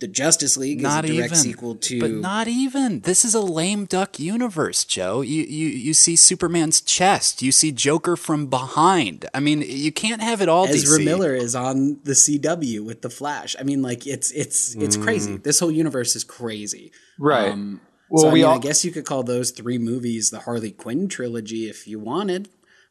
The 0.00 0.06
Justice 0.06 0.56
League 0.56 0.80
Not 0.80 1.04
is 1.04 1.10
a 1.10 1.14
direct 1.14 1.32
even. 1.32 1.42
sequel 1.42 1.74
to 1.74 1.98
But 2.00 2.10
not 2.12 2.46
even. 2.46 3.00
This 3.00 3.24
is 3.24 3.34
a 3.34 3.40
lame 3.40 3.84
duck 3.84 4.20
universe, 4.20 4.84
Joe. 4.84 5.22
You, 5.22 5.42
you 5.42 5.66
you 5.66 5.92
see 5.92 6.14
Superman's 6.14 6.80
chest. 6.80 7.42
You 7.42 7.50
see 7.50 7.72
Joker 7.72 8.14
from 8.14 8.46
behind. 8.46 9.26
I 9.34 9.40
mean, 9.40 9.60
you 9.66 9.90
can't 9.90 10.22
have 10.22 10.40
it 10.40 10.48
all. 10.48 10.68
Ezra 10.68 11.00
DC. 11.00 11.04
Miller 11.04 11.34
is 11.34 11.56
on 11.56 11.98
the 12.04 12.12
CW 12.12 12.84
with 12.86 13.02
the 13.02 13.10
Flash. 13.10 13.56
I 13.58 13.64
mean, 13.64 13.82
like 13.82 14.06
it's 14.06 14.30
it's 14.30 14.76
it's 14.76 14.96
crazy. 14.96 15.36
This 15.36 15.58
whole 15.58 15.72
universe 15.72 16.14
is 16.14 16.22
crazy. 16.22 16.92
Right. 17.18 17.50
Um, 17.50 17.80
Well, 18.10 18.22
so 18.22 18.28
I, 18.28 18.32
we 18.32 18.42
mean, 18.42 18.50
I 18.50 18.58
guess 18.58 18.84
you 18.84 18.90
could 18.90 19.04
call 19.04 19.22
those 19.22 19.50
three 19.50 19.78
movies 19.78 20.30
the 20.30 20.40
Harley 20.40 20.70
Quinn 20.70 21.08
trilogy 21.08 21.68
if 21.68 21.86
you 21.86 21.98
wanted. 21.98 22.48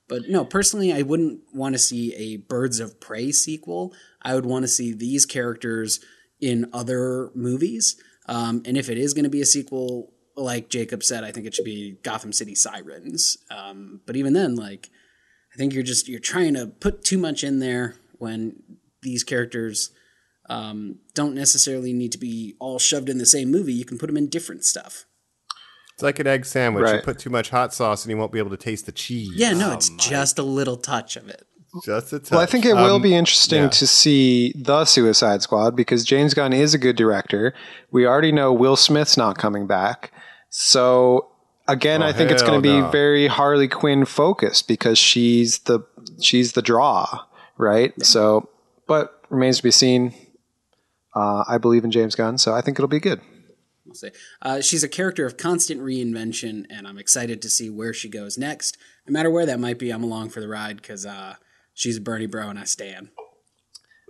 But 0.07 0.29
no, 0.29 0.45
personally, 0.45 0.93
I 0.93 1.01
wouldn't 1.01 1.41
want 1.53 1.73
to 1.75 1.79
see 1.79 2.15
a 2.15 2.37
Birds 2.37 2.79
of 2.79 2.99
Prey 2.99 3.31
sequel. 3.31 3.93
I 4.21 4.35
would 4.35 4.45
want 4.45 4.63
to 4.63 4.67
see 4.67 4.93
these 4.93 5.25
characters 5.25 5.99
in 6.39 6.69
other 6.71 7.29
movies. 7.35 8.01
Um, 8.27 8.61
and 8.65 8.77
if 8.77 8.89
it 8.89 8.97
is 8.97 9.13
going 9.13 9.25
to 9.25 9.29
be 9.29 9.41
a 9.41 9.45
sequel, 9.45 10.13
like 10.35 10.69
Jacob 10.69 11.03
said, 11.03 11.23
I 11.23 11.31
think 11.31 11.45
it 11.45 11.55
should 11.55 11.65
be 11.65 11.97
Gotham 12.03 12.31
City 12.31 12.55
Sirens. 12.55 13.37
Um, 13.49 14.01
but 14.05 14.15
even 14.15 14.33
then, 14.33 14.55
like, 14.55 14.89
I 15.53 15.57
think 15.57 15.73
you're 15.73 15.83
just 15.83 16.07
you're 16.07 16.19
trying 16.19 16.53
to 16.53 16.67
put 16.67 17.03
too 17.03 17.17
much 17.17 17.43
in 17.43 17.59
there 17.59 17.95
when 18.13 18.61
these 19.01 19.23
characters 19.23 19.91
um, 20.49 20.99
don't 21.13 21.33
necessarily 21.33 21.93
need 21.93 22.11
to 22.11 22.17
be 22.17 22.55
all 22.59 22.79
shoved 22.79 23.09
in 23.09 23.17
the 23.17 23.25
same 23.25 23.49
movie. 23.49 23.73
You 23.73 23.85
can 23.85 23.97
put 23.97 24.07
them 24.07 24.17
in 24.17 24.29
different 24.29 24.63
stuff. 24.63 25.05
It's 25.97 26.03
like 26.03 26.19
an 26.19 26.27
egg 26.27 26.45
sandwich. 26.45 26.87
You 26.93 27.01
put 27.01 27.17
too 27.17 27.31
much 27.31 27.49
hot 27.49 27.73
sauce 27.73 28.05
and 28.05 28.11
you 28.11 28.17
won't 28.17 28.31
be 28.31 28.37
able 28.37 28.51
to 28.51 28.57
taste 28.57 28.85
the 28.85 28.91
cheese. 28.91 29.31
Yeah, 29.33 29.53
no, 29.53 29.73
it's 29.73 29.89
just 29.89 30.37
a 30.37 30.43
little 30.43 30.77
touch 30.77 31.15
of 31.15 31.27
it. 31.27 31.41
Just 31.83 32.13
a 32.13 32.19
touch. 32.19 32.29
Well, 32.29 32.39
I 32.39 32.45
think 32.45 32.65
it 32.65 32.75
will 32.75 32.97
Um, 32.97 33.01
be 33.01 33.15
interesting 33.15 33.63
yeah. 33.63 33.69
to 33.69 33.87
see 33.87 34.53
the 34.55 34.85
Suicide 34.85 35.41
Squad 35.41 35.75
because 35.75 36.03
James 36.05 36.35
Gunn 36.35 36.53
is 36.53 36.75
a 36.75 36.77
good 36.77 36.95
director. 36.97 37.51
We 37.91 38.05
already 38.05 38.31
know 38.31 38.53
Will 38.53 38.75
Smith's 38.75 39.17
not 39.17 39.39
coming 39.39 39.65
back. 39.65 40.11
So 40.51 41.29
again, 41.67 42.03
Oh, 42.03 42.05
I 42.05 42.13
think 42.13 42.29
it's 42.29 42.43
going 42.43 42.61
to 42.61 42.69
hell 42.69 42.85
be 42.85 42.91
very 42.91 43.25
Harley 43.25 43.67
Quinn 43.67 44.05
focused 44.05 44.67
because 44.67 44.99
she's 44.99 45.57
the 45.61 45.79
she's 46.21 46.51
the 46.51 46.61
draw, 46.61 47.23
right? 47.57 47.91
So, 48.03 48.49
but 48.87 49.19
remains 49.31 49.57
to 49.57 49.63
be 49.63 49.71
seen. 49.71 50.13
Uh, 51.15 51.43
I 51.47 51.57
believe 51.57 51.83
in 51.83 51.89
James 51.89 52.13
Gunn, 52.13 52.37
so 52.37 52.53
I 52.53 52.61
think 52.61 52.77
it'll 52.77 52.87
be 52.87 52.99
good. 52.99 53.19
We'll 53.87 53.95
see. 53.95 54.11
Uh, 54.41 54.61
she's 54.61 54.83
a 54.83 54.89
character 54.89 55.25
of 55.25 55.37
constant 55.37 55.81
reinvention, 55.81 56.65
and 56.69 56.85
I'm 56.85 56.97
excited 56.97 57.41
to 57.41 57.49
see 57.49 57.69
where 57.69 57.93
she 57.93 58.09
goes 58.09 58.37
next. 58.37 58.77
No 59.07 59.13
matter 59.13 59.31
where 59.31 59.45
that 59.45 59.59
might 59.59 59.79
be, 59.79 59.89
I'm 59.89 60.03
along 60.03 60.29
for 60.29 60.41
the 60.41 60.47
ride 60.47 60.77
because 60.77 61.05
uh, 61.05 61.35
she's 61.73 61.97
a 61.97 62.01
Bernie 62.01 62.27
bro 62.27 62.49
and 62.49 62.59
I 62.59 62.65
stand. 62.65 63.09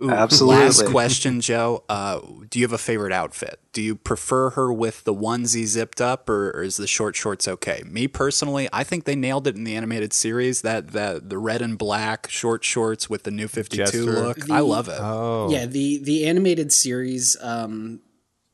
Ooh, 0.00 0.10
Absolutely. 0.10 0.64
Last 0.64 0.86
question, 0.86 1.40
Joe. 1.40 1.82
Uh, 1.88 2.20
do 2.48 2.60
you 2.60 2.64
have 2.64 2.72
a 2.72 2.78
favorite 2.78 3.12
outfit? 3.12 3.58
Do 3.72 3.82
you 3.82 3.96
prefer 3.96 4.50
her 4.50 4.72
with 4.72 5.02
the 5.02 5.12
onesie 5.12 5.64
zipped 5.64 6.00
up, 6.00 6.28
or, 6.28 6.50
or 6.50 6.62
is 6.62 6.76
the 6.76 6.86
short 6.86 7.16
shorts 7.16 7.48
okay? 7.48 7.82
Me 7.84 8.06
personally, 8.06 8.68
I 8.72 8.84
think 8.84 9.06
they 9.06 9.16
nailed 9.16 9.48
it 9.48 9.56
in 9.56 9.64
the 9.64 9.74
animated 9.74 10.12
series. 10.12 10.62
That 10.62 10.92
that 10.92 11.30
the 11.30 11.38
red 11.38 11.62
and 11.62 11.76
black 11.76 12.30
short 12.30 12.62
shorts 12.62 13.10
with 13.10 13.24
the 13.24 13.32
new 13.32 13.48
Fifty 13.48 13.78
Two 13.78 13.82
Jester. 13.84 14.04
look. 14.04 14.48
I 14.50 14.60
love 14.60 14.88
it. 14.88 14.98
Oh. 15.00 15.50
Yeah, 15.50 15.66
the 15.66 15.98
the 15.98 16.26
animated 16.26 16.72
series, 16.72 17.36
um, 17.40 17.98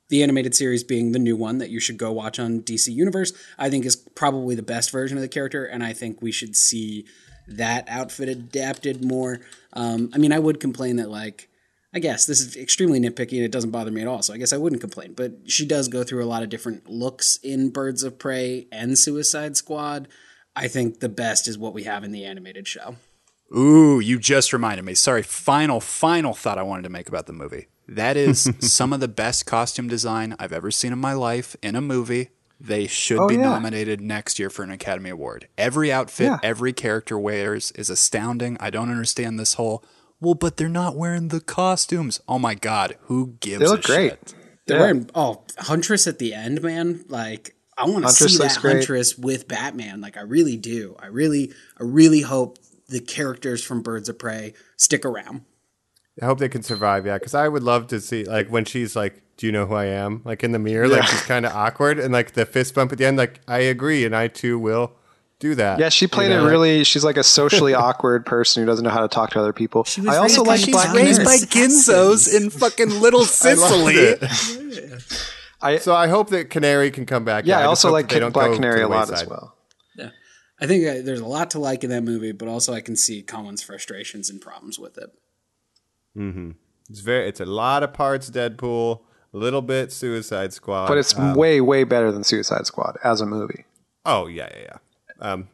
the 0.09 0.22
animated 0.22 0.55
series 0.55 0.85
being 0.85 1.12
the 1.12 1.18
new 1.18 1.36
one 1.36 1.59
that 1.59 1.70
you 1.70 1.81
should 1.81 1.97
go 1.97 2.12
watch 2.12 2.39
on 2.39 2.60
DC 2.60 2.93
Universe, 2.93 3.32
I 3.59 3.70
think 3.70 3.85
is 3.85 3.97
probably 3.97 4.55
the 4.55 4.62
best 4.62 4.90
version 4.90 5.16
of 5.16 5.22
the 5.22 5.28
character, 5.28 5.64
and 5.64 5.82
I 5.82 5.93
think 5.93 6.20
we 6.20 6.32
should 6.32 6.56
see 6.56 7.06
that 7.48 7.89
outfit 7.89 8.28
adapted 8.28 9.05
more. 9.05 9.40
Um, 9.72 10.10
I 10.14 10.18
mean, 10.18 10.32
I 10.32 10.39
would 10.39 10.60
complain 10.60 10.97
that 10.97 11.10
like. 11.10 11.48
I 11.97 12.01
guess 12.01 12.26
this 12.26 12.40
is 12.40 12.56
extremely 12.56 12.98
nitpicky 12.98 13.35
and 13.35 13.44
it 13.44 13.52
doesn't 13.52 13.70
bother 13.70 13.93
me 13.93 14.01
at 14.01 14.09
all, 14.09 14.20
so 14.20 14.35
I 14.35 14.36
guess 14.36 14.52
I 14.52 14.56
wouldn't 14.56 14.81
complain. 14.81 15.14
But 15.14 15.48
she 15.48 15.64
does 15.64 15.86
go 15.86 16.02
through 16.02 16.24
a 16.24 16.26
lot 16.26 16.43
of 16.43 16.48
different 16.48 16.90
looks 16.90 17.39
in 17.40 17.70
Birds 17.70 18.02
of 18.02 18.18
Prey 18.18 18.66
and 18.72 18.98
Suicide 18.98 19.56
Squad. 19.56 20.09
I 20.56 20.66
think 20.66 20.98
the 20.98 21.09
best 21.09 21.47
is 21.47 21.56
what 21.56 21.72
we 21.72 21.85
have 21.85 22.02
in 22.02 22.10
the 22.10 22.24
animated 22.24 22.66
show. 22.66 22.97
Ooh, 23.56 24.01
you 24.01 24.18
just 24.18 24.52
reminded 24.52 24.85
me. 24.85 24.94
Sorry, 24.94 25.22
final, 25.22 25.81
final 25.81 26.35
thought 26.35 26.59
I 26.59 26.64
wanted 26.64 26.82
to 26.82 26.89
make 26.89 27.09
about 27.09 27.26
the 27.26 27.32
movie. 27.32 27.68
That 27.89 28.16
is 28.16 28.51
some 28.61 28.93
of 28.93 29.01
the 29.01 29.09
best 29.09 29.47
costume 29.47 29.89
design 29.89 30.35
I've 30.39 30.52
ever 30.52 30.70
seen 30.70 30.93
in 30.93 30.98
my 30.98 31.12
life 31.12 31.56
in 31.62 31.77
a 31.77 31.81
movie. 31.81 32.31
They 32.61 32.86
should 32.86 33.19
Oh, 33.19 33.28
be 33.28 33.35
yeah. 33.35 33.43
nominated 33.43 34.01
next 34.01 34.39
year 34.39 34.48
for 34.48 34.62
an 34.62 34.70
Academy 34.70 35.11
Award. 35.11 35.48
Every 35.59 35.93
outfit, 35.93 36.27
Yeah. 36.27 36.39
every 36.43 36.73
character 36.73 37.19
wears 37.19 37.73
is 37.73 37.90
astounding. 37.90 38.56
I 38.61 38.70
don't 38.70 38.90
understand 38.90 39.39
this 39.39 39.55
whole, 39.55 39.85
well, 40.20 40.35
but 40.35 40.56
they're 40.56 40.69
not 40.69 40.97
wearing 40.97 41.28
the 41.28 41.40
costumes. 41.40 42.20
Oh 42.28 42.39
my 42.39 42.55
God, 42.55 42.97
who 43.02 43.35
gives 43.40 43.61
They 43.61 43.66
look 43.66 43.81
a 43.81 43.86
great. 43.86 44.11
shit? 44.12 44.35
They're 44.66 44.77
Yeah. 44.78 44.82
wearing 44.82 45.11
oh 45.15 45.43
Huntress 45.59 46.06
at 46.06 46.19
the 46.19 46.32
end, 46.32 46.62
man. 46.62 47.05
Like 47.09 47.55
I 47.77 47.86
want 47.86 48.06
to 48.06 48.12
see 48.12 48.39
that 48.39 48.56
great. 48.61 48.77
Huntress 48.77 49.19
with 49.19 49.47
Batman. 49.48 50.01
Like 50.01 50.16
I 50.16 50.20
really 50.23 50.56
do. 50.56 50.97
I 51.01 51.06
really, 51.06 51.52
I 51.78 51.82
really 51.82 52.20
hope 52.23 52.59
the 52.89 53.01
characters 53.01 53.62
from 53.65 53.82
Birds 53.82 54.09
of 54.09 54.19
Prey 54.19 54.55
stick 54.77 55.05
around. 55.05 55.43
I 56.23 56.27
hope 56.27 56.39
they 56.39 56.49
can 56.49 56.62
survive. 56.62 57.07
Yeah, 57.07 57.19
because 57.19 57.35
I 57.35 57.49
would 57.49 57.62
love 57.62 57.89
to 57.89 58.01
see 58.01 58.24
like 58.24 58.49
when 58.49 58.65
she's 58.65 58.95
like, 58.95 59.23
"Do 59.36 59.47
you 59.47 59.53
know 59.53 59.66
who 59.66 59.74
I 59.74 59.86
am?" 59.86 60.23
Like 60.24 60.45
in 60.45 60.53
the 60.53 60.59
mirror, 60.59 60.86
like 60.89 61.05
she's 61.05 61.23
kind 61.23 61.45
of 61.45 61.53
awkward, 61.53 61.99
and 61.99 62.12
like 62.12 62.32
the 62.32 62.47
fist 62.47 62.74
bump 62.74 62.93
at 62.93 62.99
the 62.99 63.05
end. 63.05 63.16
Like 63.19 63.41
I 63.49 63.59
agree, 63.59 64.05
and 64.05 64.15
I 64.15 64.28
too 64.28 64.59
will 64.59 64.93
do 65.41 65.57
that. 65.57 65.81
Yeah, 65.81 65.89
she 65.89 66.07
played 66.07 66.31
You 66.31 66.36
know, 66.36 66.47
it 66.47 66.51
really. 66.51 66.85
She's 66.85 67.03
like 67.05 67.16
a 67.16 67.24
socially 67.24 67.74
awkward 67.89 68.24
person 68.27 68.62
who 68.62 68.66
doesn't 68.66 68.85
know 68.85 68.91
how 68.91 69.01
to 69.01 69.09
talk 69.09 69.31
to 69.31 69.41
other 69.41 69.53
people. 69.53 69.81
was 69.82 69.99
I 70.07 70.16
also 70.19 70.45
like 70.45 70.61
she's 70.61 70.74
Black 70.74 70.95
raised 70.95 71.20
Canary. 71.20 71.39
by 71.41 71.45
Ginzos 71.47 72.32
in 72.32 72.51
fucking 72.51 72.91
Little 73.01 73.24
Sicily. 73.24 73.95
it. 73.97 74.23
I- 75.61 75.78
so 75.78 75.95
I 75.97 76.07
hope 76.09 76.31
that 76.31 76.51
Canary 76.51 76.91
can 76.91 77.07
come 77.07 77.24
back. 77.24 77.45
Yeah, 77.47 77.59
I 77.59 77.62
just 77.62 77.69
also 77.69 77.91
like 77.91 78.09
that 78.09 78.15
they 78.15 78.20
don't 78.20 78.32
Black 78.32 78.53
Canary 78.53 78.82
a 78.82 78.89
lot 78.89 79.11
as 79.12 79.27
well. 79.27 79.57
Yeah, 79.97 80.11
I 80.61 80.66
think 80.69 80.86
uh, 80.86 81.03
there's 81.05 81.20
a 81.20 81.27
lot 81.27 81.51
to 81.51 81.59
like 81.59 81.82
in 81.82 81.91
that 81.91 82.03
movie, 82.05 82.32
but 82.32 82.47
also 82.49 82.73
I 82.73 82.81
can 82.82 82.95
see 82.95 83.20
Colin's 83.23 83.62
frustrations 83.65 84.31
and 84.31 84.41
problems 84.41 84.78
with 84.78 84.97
it. 84.97 85.11
It's 86.91 87.01
very. 87.01 87.28
It's 87.28 87.41
a 87.41 87.47
lot 87.47 87.82
of 87.82 87.93
parts 87.93 88.31
Deadpool, 88.31 89.01
a 89.32 89.36
little 89.36 89.62
bit 89.62 89.93
Suicide 89.93 90.53
Squad, 90.53 90.89
But 90.89 90.99
it's 90.99 91.19
um, 91.19 91.35
way, 91.35 91.61
way 91.61 91.85
better 91.85 92.12
than 92.12 92.24
Suicide 92.24 92.66
Squad 92.66 92.97
as 93.03 93.20
a 93.20 93.27
movie. 93.27 93.65
Oh 94.05 94.27
yeah, 94.27 94.49
yeah, 94.55 94.62
yeah. 94.62 94.77
Um, 95.20 95.49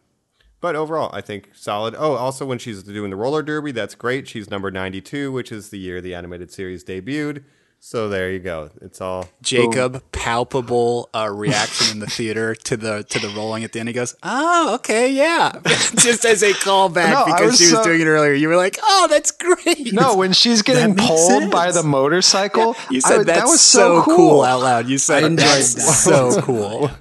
but 0.60 0.76
overall, 0.76 1.10
I 1.12 1.20
think 1.20 1.50
solid. 1.54 1.94
Oh, 1.96 2.14
also 2.14 2.44
when 2.44 2.58
she's 2.58 2.82
doing 2.82 3.10
the 3.10 3.16
roller 3.16 3.42
derby, 3.42 3.72
that's 3.72 3.94
great. 3.94 4.28
She's 4.28 4.50
number 4.50 4.70
ninety-two, 4.70 5.32
which 5.32 5.52
is 5.52 5.70
the 5.70 5.78
year 5.78 6.00
the 6.00 6.14
animated 6.14 6.50
series 6.50 6.84
debuted. 6.84 7.44
So 7.82 8.10
there 8.10 8.30
you 8.30 8.40
go. 8.40 8.68
It's 8.82 9.00
all 9.00 9.26
Jacob, 9.40 10.02
palpable 10.12 11.08
uh, 11.14 11.30
reaction 11.32 11.92
in 11.92 11.98
the 12.00 12.06
theater 12.06 12.54
to 12.54 12.76
the 12.76 13.04
to 13.04 13.18
the 13.18 13.28
rolling 13.30 13.64
at 13.64 13.72
the 13.72 13.80
end. 13.80 13.88
He 13.88 13.94
goes, 13.94 14.14
"Oh, 14.22 14.74
okay, 14.74 15.10
yeah." 15.10 15.52
Just 15.96 16.26
as 16.26 16.42
a 16.42 16.52
callback 16.52 17.10
No, 17.10 17.24
because 17.24 17.52
was 17.52 17.58
she 17.58 17.64
was 17.64 17.72
so- 17.72 17.84
doing 17.84 18.02
it 18.02 18.04
earlier. 18.04 18.34
You 18.34 18.48
were 18.48 18.56
like, 18.56 18.78
"Oh, 18.82 19.06
that's 19.08 19.30
great." 19.30 19.94
No, 19.94 20.14
when 20.14 20.34
she's 20.34 20.60
getting 20.60 20.94
makes 20.94 21.08
pulled 21.08 21.50
by 21.50 21.72
the 21.72 21.82
motorcycle, 21.82 22.76
you 22.90 23.00
said 23.00 23.20
I- 23.20 23.24
that's 23.24 23.40
that 23.40 23.46
was 23.48 23.62
so 23.62 24.02
so 24.02 24.14
cool. 24.14 24.42
out 24.42 24.60
loud. 24.60 24.86
You 24.86 24.98
said 24.98 25.24
I 25.24 25.26
enjoyed 25.28 25.46
that's 25.46 25.74
that. 25.74 25.80
so 26.34 26.42
cool. 26.42 26.90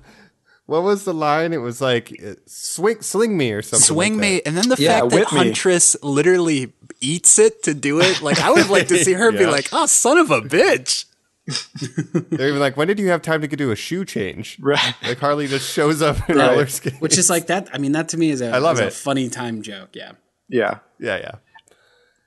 What 0.70 0.84
was 0.84 1.04
the 1.04 1.14
line? 1.14 1.52
It 1.54 1.58
was 1.58 1.82
like 1.82 2.12
uh, 2.26 2.36
swing, 2.46 3.02
sling 3.02 3.38
me 3.38 3.52
or 3.52 3.62
something. 3.62 3.84
Swing 3.86 4.14
like 4.14 4.22
me, 4.22 4.36
that. 4.36 4.48
and 4.48 4.58
then 4.58 4.70
the 4.70 4.76
Yeah, 4.78 5.00
fact 5.00 5.10
that 5.12 5.16
whip 5.16 5.32
me. 5.34 5.38
Huntress 5.40 5.96
literally 6.04 6.72
eats 7.02 7.40
it 7.40 7.64
to 7.64 7.74
do 7.74 8.00
it. 8.02 8.22
Like 8.22 8.40
I 8.40 8.52
would 8.52 8.70
like 8.70 8.88
to 8.90 8.98
see 9.04 9.14
her 9.14 9.32
be 9.32 9.46
like, 9.58 9.70
"Oh, 9.74 9.86
son 9.88 10.18
of 10.18 10.32
a 10.32 10.42
bitch." 10.42 11.06
They're 12.30 12.50
even 12.50 12.60
like, 12.60 12.78
when 12.78 12.88
did 12.88 13.00
you 13.00 13.10
have 13.10 13.24
time 13.24 13.42
to 13.42 13.48
do 13.48 13.72
a 13.72 13.76
shoe 13.76 14.06
change? 14.06 14.58
Right. 14.62 14.94
Like 15.02 15.18
Harley 15.18 15.48
just 15.48 15.72
shows 15.74 16.00
up 16.02 16.30
in 16.30 16.38
Right. 16.38 16.50
roller 16.52 16.68
skates. 16.68 17.02
Which 17.02 17.18
is 17.18 17.28
like 17.30 17.48
that. 17.48 17.68
I 17.74 17.80
mean, 17.80 17.94
that 17.94 18.10
to 18.10 18.18
me 18.18 18.30
is 18.30 18.40
a, 18.42 18.52
I 18.52 18.60
love 18.60 18.76
is 18.76 18.82
a 18.82 18.88
it. 18.88 18.94
funny 18.94 19.30
time 19.30 19.64
joke. 19.64 19.90
Yeah. 19.94 20.12
yeah. 20.48 20.80
yeah, 21.00 21.18
yeah. 21.18 21.32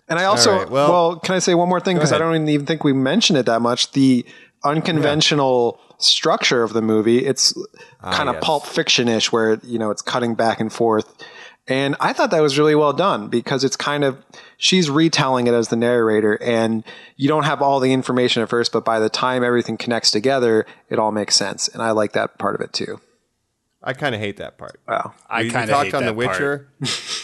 And 0.09 0.19
I 0.19 0.25
also, 0.25 0.51
All 0.53 0.59
right, 0.59 0.69
well, 0.71 0.91
well- 0.91 1.17
can 1.21 1.37
I 1.37 1.39
say 1.39 1.55
one 1.55 1.69
more 1.69 1.79
thing? 1.81 1.97
Because 1.97 2.13
I 2.13 2.19
don't 2.19 2.49
even 2.49 2.67
think 2.67 2.83
we 2.83 2.93
mentioned 2.93 3.39
it 3.39 3.47
that 3.47 3.63
much. 3.63 3.93
The 3.93 4.27
unconventional 4.65 5.79
structure 6.05 6.63
of 6.63 6.73
the 6.73 6.83
movie, 6.83 7.25
it's 7.25 7.55
ah, 8.03 8.13
kind 8.13 8.29
of 8.29 8.37
yes. 8.37 8.45
pulp 8.45 8.67
fiction 8.67 9.09
ish, 9.09 9.33
where, 9.33 9.61
you 9.63 9.79
know, 9.79 9.91
it's 9.91 10.03
cutting 10.03 10.35
back 10.35 10.61
and 10.61 10.73
forth. 10.73 11.13
And 11.69 11.95
I 12.01 12.13
thought 12.13 12.33
that 12.33 12.41
was 12.41 12.59
really 12.59 12.75
well 12.75 12.93
done 12.93 13.29
because 13.29 13.63
it's 13.63 13.77
kind 13.77 14.03
of, 14.03 14.19
she's 14.57 14.91
retelling 14.91 15.47
it 15.47 15.55
as 15.55 15.69
the 15.69 15.77
narrator, 15.77 16.35
and 16.43 16.83
you 17.17 17.29
don't 17.29 17.45
have 17.45 17.63
all 17.63 17.79
the 17.79 17.93
information 17.93 18.43
at 18.43 18.49
first, 18.49 18.73
but 18.73 18.85
by 18.85 18.99
the 18.99 19.09
time 19.09 19.45
everything 19.45 19.77
connects 19.77 20.11
together, 20.11 20.67
it 20.91 20.99
all 20.99 21.13
makes 21.13 21.37
sense. 21.37 21.69
And 21.69 21.81
I 21.81 21.93
like 21.93 22.13
that 22.15 22.37
part 22.39 22.57
of 22.57 22.61
it 22.63 22.73
too. 22.73 23.01
I 23.81 23.93
kind 23.93 24.15
of 24.15 24.21
hate 24.21 24.39
that 24.39 24.59
part. 24.59 24.81
Wow. 24.89 25.15
I 25.31 25.41
We- 25.41 25.45
we 25.47 25.51
kind 25.51 25.71
of 25.71 25.71
talked 25.71 25.87
hate 25.87 25.95
on 25.95 26.03
that 26.03 26.11
The. 26.11 26.15
Witcher. 26.15 26.69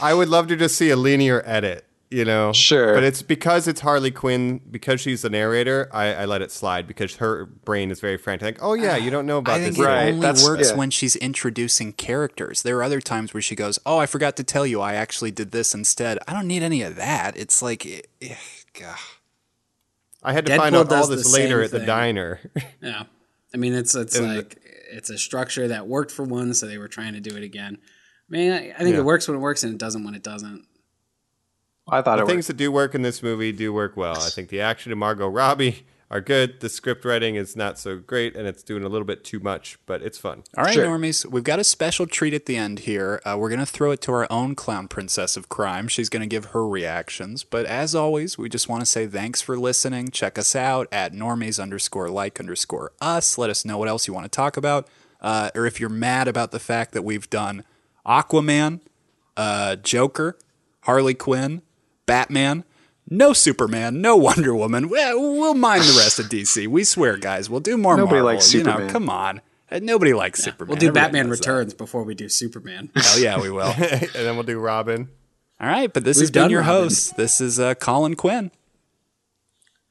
I 0.01 0.15
would 0.15 0.29
love 0.29 0.47
to 0.49 0.57
just 0.57 0.77
see 0.77 0.91
a 0.91 0.97
linear 0.97 1.43
edit, 1.45 1.85
you 2.11 2.25
know. 2.25 2.53
Sure. 2.53 2.95
But 2.95 3.05
it's 3.05 3.23
because 3.23 3.69
it's 3.69 3.81
Harley 3.81 4.11
Quinn, 4.11 4.61
because 4.71 5.01
she's 5.01 5.23
the 5.23 5.31
narrator, 5.31 5.89
I, 5.93 6.15
I 6.15 6.25
let 6.25 6.43
it 6.43 6.51
slide 6.51 6.87
because 6.87 7.17
her 7.17 7.45
brain 7.47 7.91
is 7.91 8.01
very 8.01 8.17
frantic. 8.17 8.57
Like, 8.57 8.63
oh 8.65 8.75
yeah, 8.75 8.97
you 8.97 9.11
don't 9.11 9.27
know 9.27 9.39
about 9.39 9.57
I 9.57 9.65
think 9.65 9.77
this. 9.77 9.85
it 9.85 9.89
Right, 9.89 10.09
only 10.09 10.21
that's- 10.21 10.45
works 10.45 10.71
yeah. 10.71 10.77
when 10.77 10.91
she's 10.91 11.17
introducing 11.17 11.93
characters. 11.93 12.63
There 12.63 12.77
are 12.79 12.83
other 12.83 13.01
times 13.01 13.35
where 13.35 13.43
she 13.43 13.55
goes, 13.55 13.79
"Oh, 13.85 13.99
I 13.99 14.07
forgot 14.07 14.37
to 14.37 14.45
tell 14.45 14.67
you, 14.67 14.81
I 14.81 14.95
actually 14.95 15.31
did 15.31 15.51
this 15.53 15.75
instead." 15.75 16.19
I 16.27 16.33
don't 16.33 16.47
need 16.47 16.63
any 16.63 16.83
of 16.83 16.97
that. 16.97 17.37
It's 17.37 17.61
like, 17.63 17.85
eh, 17.87 18.01
eh, 18.23 18.35
God. 18.79 18.97
I 20.23 20.33
had 20.33 20.47
to 20.47 20.53
Deadpool 20.53 20.57
find 20.57 20.77
out 20.77 20.93
all 20.93 21.07
this 21.07 21.33
later 21.33 21.63
at 21.63 21.71
the 21.71 21.79
thing. 21.79 21.87
diner. 21.87 22.41
Yeah. 22.83 23.05
I 23.55 23.57
mean, 23.57 23.73
it's 23.75 23.95
it's 23.95 24.17
And 24.17 24.29
the- 24.31 24.35
like 24.37 24.61
it's 24.91 25.11
a 25.11 25.19
structure 25.19 25.69
that 25.69 25.87
worked 25.87 26.11
for 26.11 26.23
one, 26.25 26.55
so 26.55 26.67
they 26.67 26.79
were 26.79 26.89
trying 26.89 27.13
to 27.15 27.21
do 27.21 27.37
it 27.37 27.43
again. 27.43 27.79
I 27.81 28.33
mean, 28.33 28.53
I, 28.53 28.57
I 28.73 28.79
think 28.79 28.93
Yeah. 28.95 28.99
it 29.01 29.05
works 29.05 29.27
when 29.29 29.37
it 29.37 29.41
works, 29.41 29.63
and 29.63 29.73
it 29.73 29.79
doesn't 29.79 30.05
when 30.05 30.15
it 30.15 30.23
doesn't. 30.23 30.67
I 31.91 32.03
thought 32.03 32.17
the 32.17 32.25
it 32.25 32.27
things 32.27 32.37
was. 32.39 32.47
that 32.49 32.57
do 32.57 32.71
work 32.73 32.95
in 32.95 33.03
this 33.03 33.23
movie 33.23 33.53
do 33.53 33.73
work 33.73 33.97
well. 33.97 34.19
I 34.21 34.29
think 34.31 34.49
the 34.49 34.61
action 34.61 34.93
and 34.93 34.99
Margot 34.99 35.29
Robbie 35.29 35.85
are 36.11 36.21
good. 36.23 36.61
The 36.61 36.69
script 36.71 37.05
writing 37.05 37.35
is 37.35 37.55
not 37.55 37.79
so 37.79 37.97
great, 37.99 38.35
and 38.35 38.47
it's 38.49 38.63
doing 38.63 38.83
a 38.83 38.89
little 38.89 39.05
bit 39.05 39.25
too 39.25 39.41
much, 39.41 39.79
but 39.85 40.01
it's 40.03 40.17
fun. 40.17 40.43
All 40.57 40.65
right, 40.65 40.73
Sure. 40.73 40.87
normies, 40.87 41.27
we've 41.27 41.45
got 41.45 41.59
a 41.59 41.65
special 41.65 42.07
treat 42.07 42.33
at 42.33 42.47
the 42.47 42.57
end 42.57 42.81
here. 42.81 43.21
Uh, 43.27 43.37
we're 43.39 43.51
going 43.51 43.61
to 43.61 43.67
throw 43.67 43.91
it 43.91 44.01
to 44.03 44.13
our 44.13 44.27
own 44.31 44.55
clown 44.55 44.89
princess 44.89 45.37
of 45.37 45.49
crime. 45.51 45.87
She's 45.87 46.09
going 46.09 46.23
to 46.23 46.27
give 46.27 46.47
her 46.47 46.67
reactions. 46.67 47.45
But 47.45 47.67
as 47.67 47.95
always, 47.95 48.39
we 48.39 48.49
just 48.49 48.69
want 48.71 48.81
to 48.81 48.87
say 48.87 49.07
thanks 49.07 49.43
for 49.43 49.59
listening. 49.59 50.09
Check 50.09 50.39
us 50.39 50.57
out 50.57 50.89
at 50.91 51.13
normies 51.13 51.61
underscore 51.63 52.09
like 52.09 52.41
underscore 52.41 52.93
us. 53.03 53.37
Let 53.37 53.51
us 53.51 53.67
know 53.67 53.77
what 53.77 53.89
else 53.89 54.07
you 54.09 54.15
want 54.15 54.25
to 54.25 54.31
talk 54.35 54.57
about. 54.57 54.89
Uh, 55.21 55.51
or 55.55 55.67
if 55.67 55.79
you're 55.81 55.91
mad 55.91 56.27
about 56.29 56.53
the 56.53 56.61
fact 56.61 56.93
that 56.93 57.03
we've 57.03 57.29
done 57.29 57.65
Aquaman, 58.07 58.81
uh, 59.37 59.77
Joker, 59.77 60.39
Harley 60.83 61.15
Quinn, 61.15 61.61
Batman. 62.09 62.65
No 63.11 63.33
Superman, 63.33 64.01
no 64.03 64.17
Wonder 64.17 64.55
Woman. 64.55 64.89
Well, 64.89 65.19
we'll 65.21 65.55
mind 65.55 65.83
the 65.85 65.97
rest 65.99 66.19
of 66.19 66.27
DC. 66.31 66.67
We 66.67 66.83
swear, 66.85 67.17
guys. 67.17 67.49
We'll 67.49 67.61
do 67.61 67.79
more. 67.79 67.97
Nobody 67.97 68.17
Marvel. 68.17 68.27
likes 68.35 68.53
You 68.53 68.65
know, 68.65 68.73
Superman. 68.73 68.91
come 68.91 69.09
on. 69.09 69.41
Uh, 69.71 69.79
Nobody 69.83 70.13
likes 70.15 70.43
Superman. 70.43 70.69
We'll 70.71 70.79
do 70.79 70.89
Everybody 70.89 71.07
Batman 71.07 71.29
knows 71.29 71.39
that. 71.39 71.47
Returns 71.47 71.75
before 71.75 72.03
we 72.03 72.15
do 72.15 72.29
Superman. 72.29 72.91
Hell 72.97 73.19
yeah, 73.21 73.41
we 73.41 73.51
will. 73.51 73.63
and 73.77 74.09
then 74.13 74.35
we'll 74.35 74.43
do 74.43 74.59
Robin. 74.59 75.09
All 75.61 75.69
right, 75.69 75.93
but 75.93 76.05
this 76.05 76.17
We've 76.19 76.23
has 76.25 76.31
been 76.31 76.51
your 76.51 76.61
Robin. 76.61 76.83
host. 76.83 77.17
This 77.17 77.41
is 77.41 77.59
uh, 77.61 77.75
Colin 77.77 78.15
Quinn. 78.17 78.51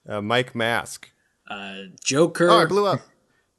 Uh, 0.08 0.22
Mike 0.22 0.56
Mask. 0.56 1.10
Uh, 1.50 1.84
Joker. 2.04 2.50
Oh, 2.50 2.58
I 2.62 2.66
blew 2.66 2.86
up. 2.86 3.02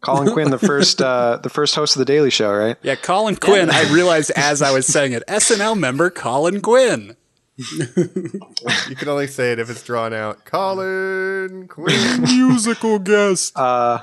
Colin 0.01 0.33
Quinn, 0.33 0.51
the 0.51 0.59
first, 0.59 1.03
uh, 1.03 1.39
the 1.43 1.49
first 1.51 1.75
host 1.75 1.97
of 1.97 1.99
the 1.99 2.05
Daily 2.05 2.31
Show, 2.31 2.53
right? 2.53 2.77
Yeah, 2.83 2.95
Colin 2.95 3.35
Quinn. 3.37 3.69
I 3.71 3.83
realized 3.93 4.31
as 4.37 4.63
I 4.63 4.71
was 4.71 4.87
saying 4.87 5.13
it, 5.13 5.25
SNL 5.27 5.77
member 5.77 6.09
Colin 6.11 6.61
Quinn. 6.61 7.17
You 7.59 8.95
can 8.97 9.09
only 9.09 9.27
say 9.27 9.53
it 9.53 9.59
if 9.59 9.69
it's 9.69 9.83
drawn 9.83 10.15
out. 10.15 10.45
Colin 10.45 11.67
Quinn. 11.69 12.23
Musical 12.23 12.99
guest. 13.01 13.53
Uh, 13.59 14.01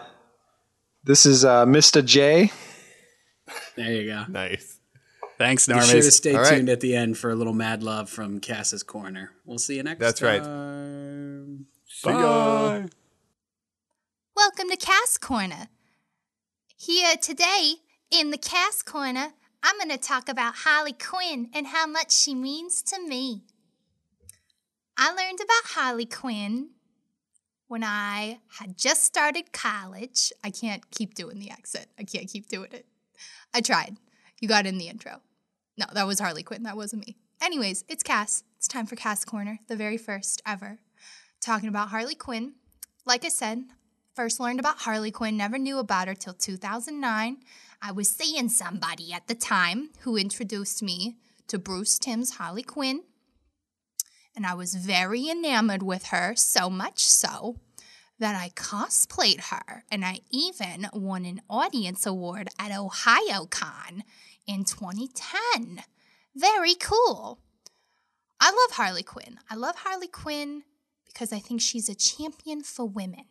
This 1.04 1.26
is 1.26 1.46
uh, 1.46 1.66
Mr. 1.66 2.04
J. 2.04 2.52
there 3.78 3.92
you 3.94 4.08
go. 4.12 4.26
nice. 4.30 4.80
Thanks, 5.38 5.68
Norman. 5.68 5.86
Be 5.88 5.92
sure 5.92 6.02
to 6.02 6.12
stay 6.12 6.34
All 6.36 6.42
right. 6.42 6.56
tuned 6.56 6.70
at 6.70 6.80
the 6.80 6.96
end 6.96 7.18
for 7.18 7.30
a 7.30 7.36
little 7.36 7.54
mad 7.54 7.84
love 7.84 8.10
from 8.10 8.40
Cass's 8.40 8.84
corner. 8.84 9.32
We'll 9.46 9.58
see 9.58 9.76
you 9.76 9.84
next 9.84 10.00
That's 10.00 10.22
right. 10.22 10.42
time. 10.42 11.66
See 11.88 12.10
ya. 12.10 12.80
Bye. 12.82 12.86
Welcome 14.36 14.70
to 14.70 14.78
Cass 14.78 15.18
Corner. 15.18 15.68
Here 16.78 17.16
today 17.22 17.76
in 18.12 18.32
the 18.32 18.38
Cass 18.38 18.82
Corner, 18.82 19.34
I'm 19.68 19.80
going 19.80 19.90
to 19.90 19.98
talk 19.98 20.30
about 20.30 20.58
Harley 20.58 20.94
Quinn 20.94 21.50
and 21.52 21.66
how 21.66 21.88
much 21.88 22.12
she 22.12 22.36
means 22.36 22.84
to 22.84 23.02
me. 23.02 23.42
I 24.96 25.10
learned 25.10 25.40
about 25.40 25.72
Harley 25.74 26.06
Quinn 26.06 26.70
when 27.68 27.84
I 27.84 28.42
had 28.60 28.78
just 28.78 29.04
started 29.04 29.52
college. 29.54 30.32
I 30.44 30.52
can't 30.52 30.92
keep 30.92 31.16
doing 31.16 31.40
the 31.40 31.50
accent. 31.50 31.88
I 31.98 32.04
can't 32.04 32.30
keep 32.30 32.48
doing 32.48 32.74
it. 32.74 32.86
I 33.56 33.62
tried. 33.62 33.98
You 34.40 34.48
got 34.48 34.68
in 34.68 34.78
the 34.78 34.88
intro. 34.88 35.22
No, 35.80 35.88
that 35.94 36.06
was 36.06 36.20
Harley 36.20 36.44
Quinn. 36.44 36.62
That 36.62 36.78
wasn't 36.78 37.08
me. 37.08 37.18
Anyways, 37.42 37.86
it's 37.90 38.04
Cass. 38.04 38.44
It's 38.58 38.68
time 38.68 38.86
for 38.86 38.96
Cass 38.96 39.26
Corner, 39.26 39.62
the 39.68 39.76
very 39.76 39.98
first 39.98 40.44
ever. 40.46 40.78
Talking 41.42 41.70
about 41.70 41.90
Harley 41.90 42.14
Quinn. 42.14 42.54
Like 43.04 43.26
I 43.26 43.30
said, 43.30 43.64
first 44.16 44.40
learned 44.40 44.62
about 44.62 44.80
Harley 44.80 45.12
Quinn, 45.12 45.36
never 45.36 45.58
knew 45.58 45.78
about 45.78 46.08
her 46.08 46.16
till 46.16 46.34
2009. 46.34 47.38
I 47.82 47.92
was 47.92 48.08
seeing 48.08 48.48
somebody 48.48 49.12
at 49.12 49.28
the 49.28 49.36
time 49.36 49.90
who 50.02 50.16
introduced 50.16 50.82
me 50.82 51.18
to 51.48 51.60
Bruce 51.60 52.00
Timm's 52.00 52.36
Harley 52.36 52.64
Quinn. 52.64 53.04
And 54.36 54.46
I 54.46 54.54
was 54.54 54.76
very 54.76 55.30
enamored 55.30 55.84
with 55.84 56.08
her, 56.08 56.34
so 56.36 56.70
much 56.70 57.06
so 57.06 57.58
that 58.18 58.36
I 58.36 58.50
cosplayed 58.50 59.46
her 59.50 59.84
and 59.92 60.06
I 60.06 60.22
even 60.32 60.88
won 60.94 61.26
an 61.26 61.42
audience 61.50 62.06
award 62.06 62.48
at 62.58 62.72
OhioCon 62.72 64.02
in 64.48 64.64
2010. 64.64 65.84
Very 66.34 66.76
cool. 66.76 67.40
I 68.40 68.48
love 68.48 68.78
Harley 68.78 69.04
Quinn. 69.04 69.40
I 69.50 69.56
love 69.56 69.76
Harley 69.78 70.08
Quinn 70.08 70.64
because 71.06 71.34
I 71.34 71.40
think 71.40 71.62
she's 71.62 71.90
a 71.90 71.96
champion 71.96 72.62
for 72.62 72.86
women. 72.86 73.26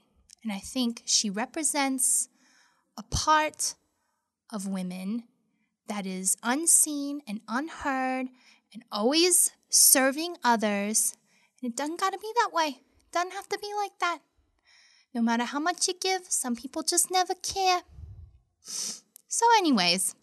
And 0.44 0.52
I 0.52 0.58
think 0.58 1.02
she 1.06 1.30
represents 1.30 2.28
a 2.98 3.02
part 3.02 3.74
of 4.52 4.68
women 4.68 5.24
that 5.88 6.06
is 6.06 6.36
unseen 6.42 7.22
and 7.26 7.40
unheard 7.48 8.28
and 8.72 8.84
always 8.92 9.52
serving 9.70 10.36
others. 10.44 11.16
And 11.60 11.72
it 11.72 11.76
doesn't 11.76 11.98
gotta 11.98 12.18
be 12.18 12.30
that 12.36 12.52
way. 12.52 12.82
Doesn't 13.10 13.32
have 13.32 13.48
to 13.48 13.58
be 13.58 13.72
like 13.74 13.98
that. 14.00 14.18
No 15.14 15.22
matter 15.22 15.44
how 15.44 15.60
much 15.60 15.88
you 15.88 15.94
give, 15.98 16.22
some 16.28 16.56
people 16.56 16.82
just 16.82 17.10
never 17.10 17.34
care. 17.34 17.82
So, 18.60 19.46
anyways, 19.56 20.14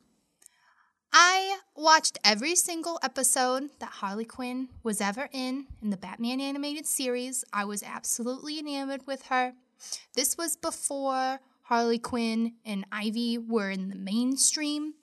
I 1.14 1.60
watched 1.76 2.20
every 2.24 2.56
single 2.56 3.00
episode 3.02 3.70
that 3.80 3.90
Harley 3.90 4.26
Quinn 4.26 4.70
was 4.84 5.02
ever 5.02 5.30
in 5.32 5.68
in 5.82 5.90
the 5.90 5.98
Batman 5.98 6.40
animated 6.40 6.86
series. 6.86 7.44
I 7.52 7.66
was 7.66 7.84
absolutely 7.84 8.60
enamored 8.60 9.08
with 9.08 9.24
her. 9.24 9.54
This 10.16 10.38
was 10.38 10.56
before 10.56 11.40
Harley 11.64 12.00
Quinn 12.00 12.54
and 12.66 12.86
Ivy 12.92 13.38
were 13.38 13.70
in 13.70 13.90
the 13.90 13.96
mainstream. 13.96 14.94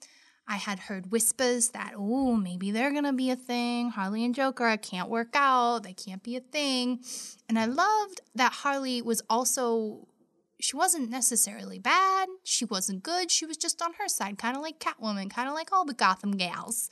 I 0.47 0.55
had 0.55 0.79
heard 0.79 1.11
whispers 1.11 1.69
that, 1.69 1.93
oh, 1.95 2.35
maybe 2.35 2.71
they're 2.71 2.91
going 2.91 3.03
to 3.03 3.13
be 3.13 3.29
a 3.29 3.35
thing. 3.35 3.91
Harley 3.91 4.25
and 4.25 4.33
Joker 4.33 4.77
can't 4.77 5.09
work 5.09 5.35
out. 5.35 5.83
They 5.83 5.93
can't 5.93 6.23
be 6.23 6.35
a 6.35 6.41
thing. 6.41 7.01
And 7.47 7.59
I 7.59 7.65
loved 7.65 8.21
that 8.33 8.53
Harley 8.53 9.01
was 9.01 9.21
also 9.29 10.07
she 10.59 10.75
wasn't 10.75 11.09
necessarily 11.09 11.79
bad. 11.79 12.27
She 12.43 12.65
wasn't 12.65 13.03
good. 13.03 13.31
She 13.31 13.45
was 13.45 13.57
just 13.57 13.81
on 13.81 13.93
her 13.93 14.07
side, 14.07 14.37
kind 14.37 14.57
of 14.57 14.61
like 14.61 14.79
Catwoman, 14.79 15.29
kind 15.29 15.47
of 15.47 15.55
like 15.55 15.71
all 15.71 15.85
the 15.85 15.93
Gotham 15.93 16.31
gals, 16.31 16.89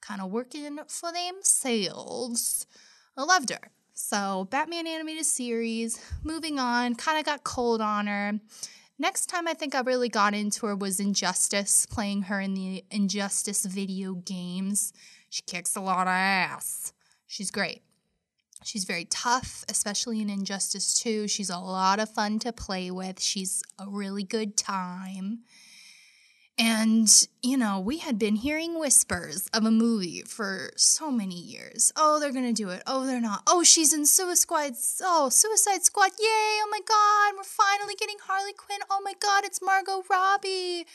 kind 0.00 0.20
of 0.20 0.30
working 0.30 0.78
for 0.88 1.10
themselves. 1.12 2.66
I 3.16 3.24
loved 3.24 3.50
her. 3.50 3.70
So, 3.94 4.48
Batman 4.50 4.86
animated 4.86 5.26
series, 5.26 6.00
moving 6.22 6.58
on, 6.58 6.94
kind 6.94 7.18
of 7.18 7.24
got 7.24 7.44
cold 7.44 7.80
on 7.80 8.06
her. 8.06 8.40
Next 8.98 9.26
time 9.26 9.46
I 9.48 9.54
think 9.54 9.74
I 9.74 9.80
really 9.80 10.08
got 10.08 10.34
into 10.34 10.66
her 10.66 10.76
was 10.76 11.00
Injustice, 11.00 11.86
playing 11.86 12.22
her 12.22 12.40
in 12.40 12.54
the 12.54 12.84
Injustice 12.90 13.64
video 13.64 14.14
games. 14.14 14.92
She 15.28 15.42
kicks 15.42 15.76
a 15.76 15.80
lot 15.80 16.06
of 16.06 16.12
ass. 16.12 16.92
She's 17.26 17.50
great. 17.50 17.82
She's 18.64 18.84
very 18.84 19.06
tough, 19.06 19.64
especially 19.68 20.20
in 20.20 20.30
Injustice 20.30 21.00
2. 21.00 21.26
She's 21.26 21.50
a 21.50 21.58
lot 21.58 21.98
of 21.98 22.10
fun 22.10 22.38
to 22.40 22.52
play 22.52 22.90
with. 22.90 23.20
She's 23.20 23.62
a 23.78 23.86
really 23.88 24.22
good 24.22 24.56
time. 24.56 25.40
And, 26.58 27.08
you 27.42 27.56
know, 27.56 27.80
we 27.80 27.98
had 27.98 28.18
been 28.18 28.36
hearing 28.36 28.78
whispers 28.78 29.48
of 29.54 29.64
a 29.64 29.70
movie 29.70 30.22
for 30.22 30.70
so 30.76 31.10
many 31.10 31.34
years. 31.34 31.92
Oh, 31.96 32.20
they're 32.20 32.32
going 32.32 32.46
to 32.46 32.52
do 32.52 32.68
it. 32.68 32.82
Oh, 32.86 33.06
they're 33.06 33.20
not. 33.20 33.42
Oh, 33.46 33.62
she's 33.62 33.92
in 33.92 34.04
Suicide 34.04 34.36
Squad. 34.36 34.72
Oh, 35.02 35.28
Suicide 35.30 35.82
Squad. 35.82 36.10
Yay. 36.18 36.26
Oh 36.26 36.68
my 36.70 36.80
god, 36.86 37.36
we're 37.36 37.44
finally 37.44 37.94
getting 37.98 38.16
Harley 38.26 38.52
Quinn. 38.52 38.80
Oh 38.90 39.00
my 39.02 39.14
god, 39.18 39.44
it's 39.44 39.62
Margot 39.62 40.04
Robbie. 40.10 40.86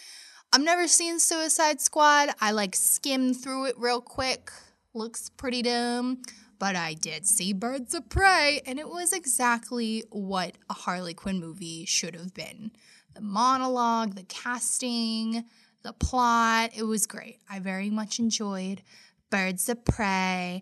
I've 0.54 0.62
never 0.62 0.88
seen 0.88 1.20
Suicide 1.20 1.82
Squad. 1.82 2.30
I 2.40 2.52
like 2.52 2.76
skimmed 2.76 3.42
through 3.42 3.66
it 3.66 3.76
real 3.78 4.00
quick. 4.00 4.52
Looks 4.94 5.30
pretty 5.30 5.64
dumb. 5.64 6.22
But 6.60 6.76
I 6.76 6.94
did 6.94 7.28
see 7.28 7.54
Birds 7.54 7.94
of 7.94 8.10
Prey, 8.10 8.62
and 8.66 8.80
it 8.80 8.90
was 8.90 9.14
exactly 9.14 10.04
what 10.10 10.58
a 10.70 10.74
Harley 10.74 11.14
Quinn 11.14 11.40
movie 11.40 11.86
should 11.86 12.16
have 12.16 12.34
been. 12.34 12.72
The 13.18 13.24
monologue, 13.24 14.14
the 14.14 14.26
casting, 14.26 15.44
the 15.82 15.92
plot, 15.92 16.70
it 16.78 16.84
was 16.84 17.08
great. 17.08 17.40
I 17.50 17.58
very 17.58 17.90
much 17.90 18.20
enjoyed 18.20 18.84
Birds 19.32 19.68
of 19.70 19.84
Prey. 19.86 20.62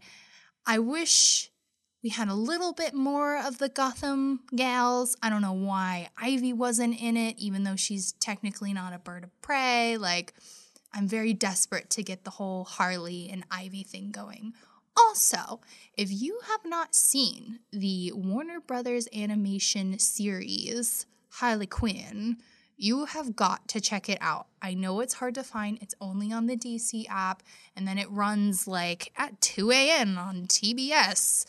I 0.66 0.80
wish 0.80 1.52
we 2.02 2.12
had 2.12 2.30
a 2.30 2.34
little 2.34 2.72
bit 2.72 2.94
more 2.94 3.38
of 3.38 3.58
the 3.58 3.68
Gotham 3.68 4.40
gals. 4.56 5.18
I 5.22 5.30
don't 5.30 5.42
know 5.42 5.52
why 5.52 6.08
Ivy 6.18 6.54
wasn't 6.54 6.98
in 7.02 7.18
it, 7.18 7.38
even 7.38 7.66
though 7.66 7.76
she's 7.76 8.14
technically 8.14 8.72
not 8.72 8.94
a 8.94 9.00
bird 9.00 9.26
of 9.26 9.42
prey. 9.42 9.98
Like, 9.98 10.34
I'm 10.94 11.10
very 11.10 11.34
desperate 11.34 11.90
to 11.90 12.04
get 12.04 12.24
the 12.24 12.32
whole 12.32 12.64
Harley 12.64 13.30
and 13.30 13.44
Ivy 13.52 13.84
thing 13.84 14.12
going. 14.12 14.54
Also, 14.96 15.60
if 15.98 16.10
you 16.10 16.40
have 16.48 16.62
not 16.64 16.96
seen 16.96 17.60
the 17.74 18.14
Warner 18.16 18.62
Brothers 18.62 19.10
animation 19.14 20.00
series 20.00 21.06
Harley 21.40 21.68
Quinn, 21.68 22.38
you 22.78 23.06
have 23.06 23.36
got 23.36 23.68
to 23.68 23.82
check 23.82 24.08
it 24.08 24.18
out. 24.22 24.48
I 24.62 24.74
know 24.74 25.02
it's 25.02 25.16
hard 25.16 25.36
to 25.36 25.44
find, 25.44 25.78
it's 25.82 25.96
only 26.00 26.32
on 26.32 26.46
the 26.46 26.56
DC 26.56 27.06
app, 27.10 27.44
and 27.76 27.86
then 27.86 27.98
it 27.98 28.10
runs 28.10 28.70
like 28.70 29.12
at 29.18 29.42
2 29.42 29.70
a.m. 29.72 30.18
on 30.18 30.46
TBS. 30.46 31.46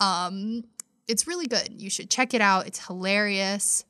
Um, 0.00 0.64
it's 1.06 1.28
really 1.28 1.46
good. 1.46 1.80
You 1.80 1.88
should 1.88 2.10
check 2.10 2.34
it 2.34 2.40
out. 2.40 2.66
It's 2.66 2.84
hilarious. 2.86 3.84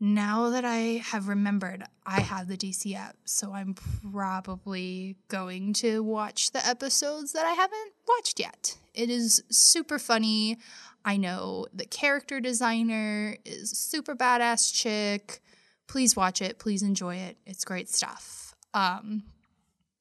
Now 0.00 0.50
that 0.50 0.64
I 0.64 1.02
have 1.04 1.28
remembered, 1.28 1.84
I 2.04 2.20
have 2.20 2.48
the 2.48 2.56
DC 2.56 2.96
app, 2.96 3.16
so 3.24 3.52
I'm 3.52 3.76
probably 4.12 5.14
going 5.28 5.72
to 5.74 6.02
watch 6.02 6.50
the 6.50 6.66
episodes 6.66 7.32
that 7.32 7.46
I 7.46 7.52
haven't 7.52 7.92
watched 8.08 8.40
yet. 8.40 8.76
It 8.94 9.10
is 9.10 9.42
super 9.50 9.98
funny. 9.98 10.58
I 11.04 11.16
know 11.16 11.66
the 11.72 11.84
character 11.84 12.40
designer 12.40 13.36
is 13.44 13.72
a 13.72 13.76
super 13.76 14.14
badass 14.14 14.72
chick. 14.72 15.40
Please 15.86 16.16
watch 16.16 16.40
it. 16.40 16.58
Please 16.58 16.82
enjoy 16.82 17.16
it. 17.16 17.36
It's 17.44 17.64
great 17.64 17.90
stuff. 17.90 18.54
Um, 18.72 19.24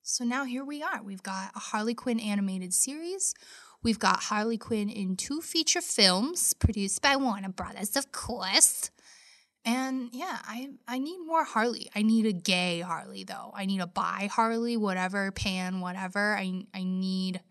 so 0.01 0.23
now 0.23 0.45
here 0.45 0.63
we 0.63 0.81
are. 0.81 1.01
We've 1.03 1.23
got 1.23 1.51
a 1.55 1.59
Harley 1.59 1.93
Quinn 1.93 2.19
animated 2.19 2.73
series. 2.73 3.33
We've 3.83 3.99
got 3.99 4.23
Harley 4.23 4.57
Quinn 4.57 4.89
in 4.89 5.17
two 5.17 5.41
feature 5.41 5.81
films 5.81 6.53
produced 6.53 7.01
by 7.01 7.17
Warner 7.17 7.49
Brothers, 7.49 7.97
of 7.97 8.11
course. 8.13 8.91
And 9.65 10.09
yeah, 10.11 10.39
I 10.45 10.71
I 10.87 10.99
need 10.99 11.19
more 11.25 11.43
Harley. 11.43 11.89
I 11.95 12.01
need 12.01 12.25
a 12.25 12.33
gay 12.33 12.81
Harley 12.81 13.23
though. 13.23 13.51
I 13.53 13.65
need 13.65 13.79
a 13.79 13.87
bi 13.87 14.29
Harley, 14.31 14.77
whatever, 14.77 15.31
pan, 15.31 15.79
whatever. 15.79 16.35
I 16.35 16.65
I 16.73 16.83
need 16.83 17.41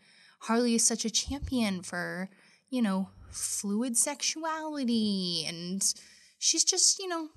Harley 0.42 0.74
is 0.74 0.84
such 0.84 1.04
a 1.04 1.10
champion 1.10 1.82
for, 1.82 2.28
you 2.68 2.82
know, 2.82 3.10
fluid 3.30 3.96
sexuality 3.96 5.44
and 5.46 5.94
she's 6.38 6.64
just, 6.64 6.98
you 6.98 7.06
know, 7.06 7.28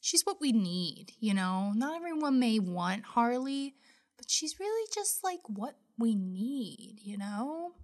she's 0.00 0.26
what 0.26 0.40
we 0.40 0.50
need, 0.50 1.12
you 1.20 1.32
know. 1.32 1.72
Not 1.76 1.96
everyone 1.96 2.40
may 2.40 2.58
want 2.58 3.04
Harley, 3.04 3.76
but 4.16 4.28
she's 4.28 4.58
really 4.58 4.88
just 4.92 5.22
like 5.22 5.38
what 5.46 5.76
we 5.96 6.16
need, 6.16 6.96
you 7.00 7.16
know? 7.16 7.74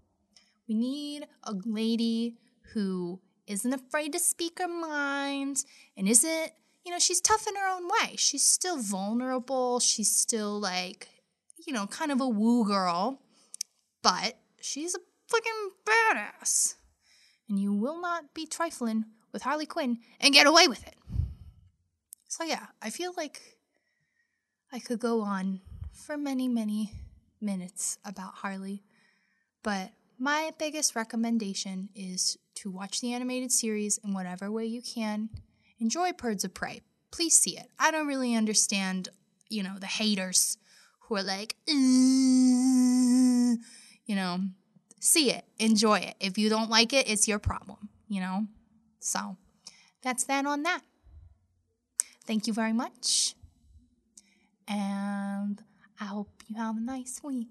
We 0.69 0.75
need 0.75 1.29
a 1.45 1.55
lady 1.65 2.37
who 2.75 3.21
isn't 3.47 3.73
afraid 3.73 4.13
to 4.13 4.19
speak 4.19 4.59
her 4.59 4.67
mind 4.67 5.65
and 5.97 6.09
isn't, 6.09 6.51
you 6.85 6.91
know, 6.91 6.99
she's 6.99 7.21
tough 7.21 7.47
in 7.47 7.55
her 7.55 7.69
own 7.69 7.87
way. 7.87 8.17
She's 8.17 8.45
still 8.45 8.83
vulnerable. 8.83 9.79
She's 9.79 10.11
still 10.11 10.59
like, 10.59 11.09
you 11.65 11.73
know, 11.73 11.87
kind 11.87 12.11
of 12.11 12.21
a 12.21 12.29
woo 12.29 12.67
girl, 12.67 13.23
but 14.03 14.39
she's 14.61 14.95
a 14.95 14.99
fucking 15.29 15.71
badass. 15.85 16.75
And 17.49 17.59
you 17.59 17.73
will 17.73 18.01
not 18.01 18.35
be 18.35 18.47
trifling 18.47 19.07
with 19.33 19.43
Harley 19.43 19.67
Quinn 19.67 19.99
and 20.21 20.35
get 20.35 20.47
away 20.47 20.69
with 20.69 20.87
it. 20.87 20.97
So, 22.29 22.45
yeah, 22.45 22.67
I 22.83 22.91
feel 22.91 23.13
like 23.17 23.57
I 24.71 24.79
could 24.79 24.99
go 24.99 25.23
on 25.23 25.61
for 25.93 26.17
many, 26.17 26.47
many 26.49 26.93
minutes 27.41 27.99
about 28.05 28.35
Harley, 28.35 28.83
but 29.63 29.93
my 30.19 30.53
biggest 30.59 30.97
recommendation 30.97 31.89
is 31.95 32.37
to 32.57 32.71
watch 32.71 33.01
the 33.01 33.13
animated 33.13 33.53
series 33.53 33.99
in 33.99 34.13
whatever 34.13 34.51
way 34.51 34.67
you 34.67 34.83
can. 34.83 35.31
Enjoy 35.79 36.13
Birds 36.13 36.45
of 36.45 36.53
Prey. 36.55 36.83
Please 37.11 37.39
see 37.39 37.57
it. 37.57 37.71
I 37.79 37.91
don't 37.91 38.09
really 38.09 38.35
understand, 38.35 39.09
you 39.49 39.63
know, 39.63 39.79
the 39.79 39.87
haters 39.87 40.59
who 41.03 41.17
are 41.17 41.23
like, 41.23 41.55
"Uh," 41.69 43.57
you 44.09 44.17
know, 44.17 44.41
see 44.99 45.31
it, 45.31 45.45
enjoy 45.61 45.99
it. 45.99 46.17
If 46.19 46.39
you 46.39 46.49
don't 46.49 46.71
like 46.71 46.93
it, 46.93 47.09
it's 47.09 47.29
your 47.29 47.39
problem, 47.39 47.91
you 48.09 48.21
know? 48.21 48.47
So 48.99 49.37
that's 50.03 50.25
that 50.25 50.47
on 50.47 50.65
that. 50.65 50.81
Thank 52.27 52.47
you 52.47 52.53
very 52.53 52.73
much. 52.73 53.35
And 54.67 55.63
I 56.01 56.07
hope 56.07 56.43
you 56.49 56.57
have 56.57 56.77
a 56.77 56.81
nice 56.81 57.21
week. 57.23 57.49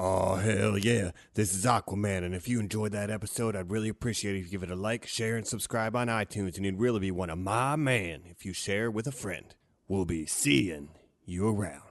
Oh, 0.00 0.36
hell 0.36 0.78
yeah. 0.78 1.10
This 1.34 1.52
is 1.52 1.64
Aquaman, 1.64 2.24
and 2.24 2.32
if 2.32 2.46
you 2.46 2.60
enjoyed 2.60 2.92
that 2.92 3.10
episode, 3.10 3.56
I'd 3.56 3.72
really 3.72 3.88
appreciate 3.88 4.36
it 4.36 4.38
if 4.38 4.44
you 4.44 4.50
give 4.52 4.62
it 4.62 4.70
a 4.70 4.76
like, 4.76 5.08
share, 5.08 5.36
and 5.36 5.44
subscribe 5.44 5.96
on 5.96 6.06
iTunes, 6.06 6.54
and 6.56 6.64
you'd 6.64 6.78
really 6.78 7.00
be 7.00 7.10
one 7.10 7.30
of 7.30 7.38
my 7.38 7.74
man 7.74 8.22
if 8.26 8.44
you 8.46 8.52
share 8.52 8.92
with 8.92 9.08
a 9.08 9.12
friend. 9.12 9.56
We'll 9.88 10.04
be 10.04 10.24
seeing 10.24 10.90
you 11.24 11.48
around. 11.48 11.82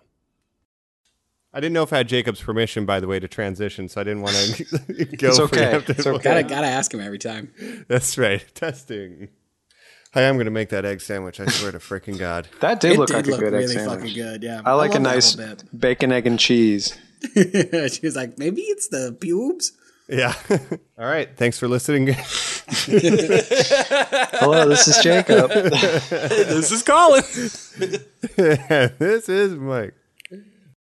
I 1.53 1.59
didn't 1.59 1.73
know 1.73 1.83
if 1.83 1.91
I 1.91 1.97
had 1.97 2.07
Jacob's 2.07 2.41
permission, 2.41 2.85
by 2.85 3.01
the 3.01 3.07
way, 3.07 3.19
to 3.19 3.27
transition, 3.27 3.89
so 3.89 3.99
I 3.99 4.05
didn't 4.05 4.21
want 4.21 4.35
to 4.37 4.63
go 5.17 5.27
It's 5.27 5.39
okay. 5.39 5.57
preemptively. 5.73 5.89
It's 5.97 6.07
okay. 6.07 6.23
Gotta 6.23 6.43
gotta 6.43 6.67
ask 6.67 6.93
him 6.93 7.01
every 7.01 7.19
time. 7.19 7.51
That's 7.89 8.17
right. 8.17 8.41
Testing. 8.55 9.27
Hi, 10.13 10.29
I'm 10.29 10.35
going 10.35 10.45
to 10.45 10.51
make 10.51 10.69
that 10.69 10.85
egg 10.85 11.01
sandwich. 11.01 11.41
I 11.41 11.47
swear 11.47 11.73
to 11.73 11.79
freaking 11.79 12.17
God. 12.17 12.47
That 12.61 12.79
did 12.79 12.93
it 12.93 12.97
look 12.97 13.07
did 13.09 13.15
like 13.17 13.25
look 13.27 13.39
a 13.41 13.43
good 13.43 13.53
egg 13.53 13.59
really 13.63 13.73
sandwich. 13.73 13.99
fucking 13.99 14.15
good. 14.15 14.43
Yeah, 14.43 14.61
I 14.63 14.73
like 14.73 14.95
a 14.95 14.99
nice 14.99 15.35
whole 15.37 15.55
bacon, 15.77 16.13
egg, 16.13 16.25
and 16.25 16.39
cheese. 16.39 16.97
she 17.33 17.99
was 18.03 18.15
like, 18.15 18.37
maybe 18.37 18.61
it's 18.61 18.87
the 18.87 19.15
pubes. 19.19 19.71
Yeah. 20.07 20.33
All 20.97 21.05
right. 21.05 21.29
Thanks 21.35 21.59
for 21.59 21.67
listening. 21.67 22.07
Hello, 24.39 24.69
this 24.69 24.87
is 24.87 24.97
Jacob. 25.03 25.51
this 25.51 26.71
is 26.71 26.83
Colin. 26.83 27.23
this 28.97 29.29
is 29.29 29.55
Mike. 29.55 29.93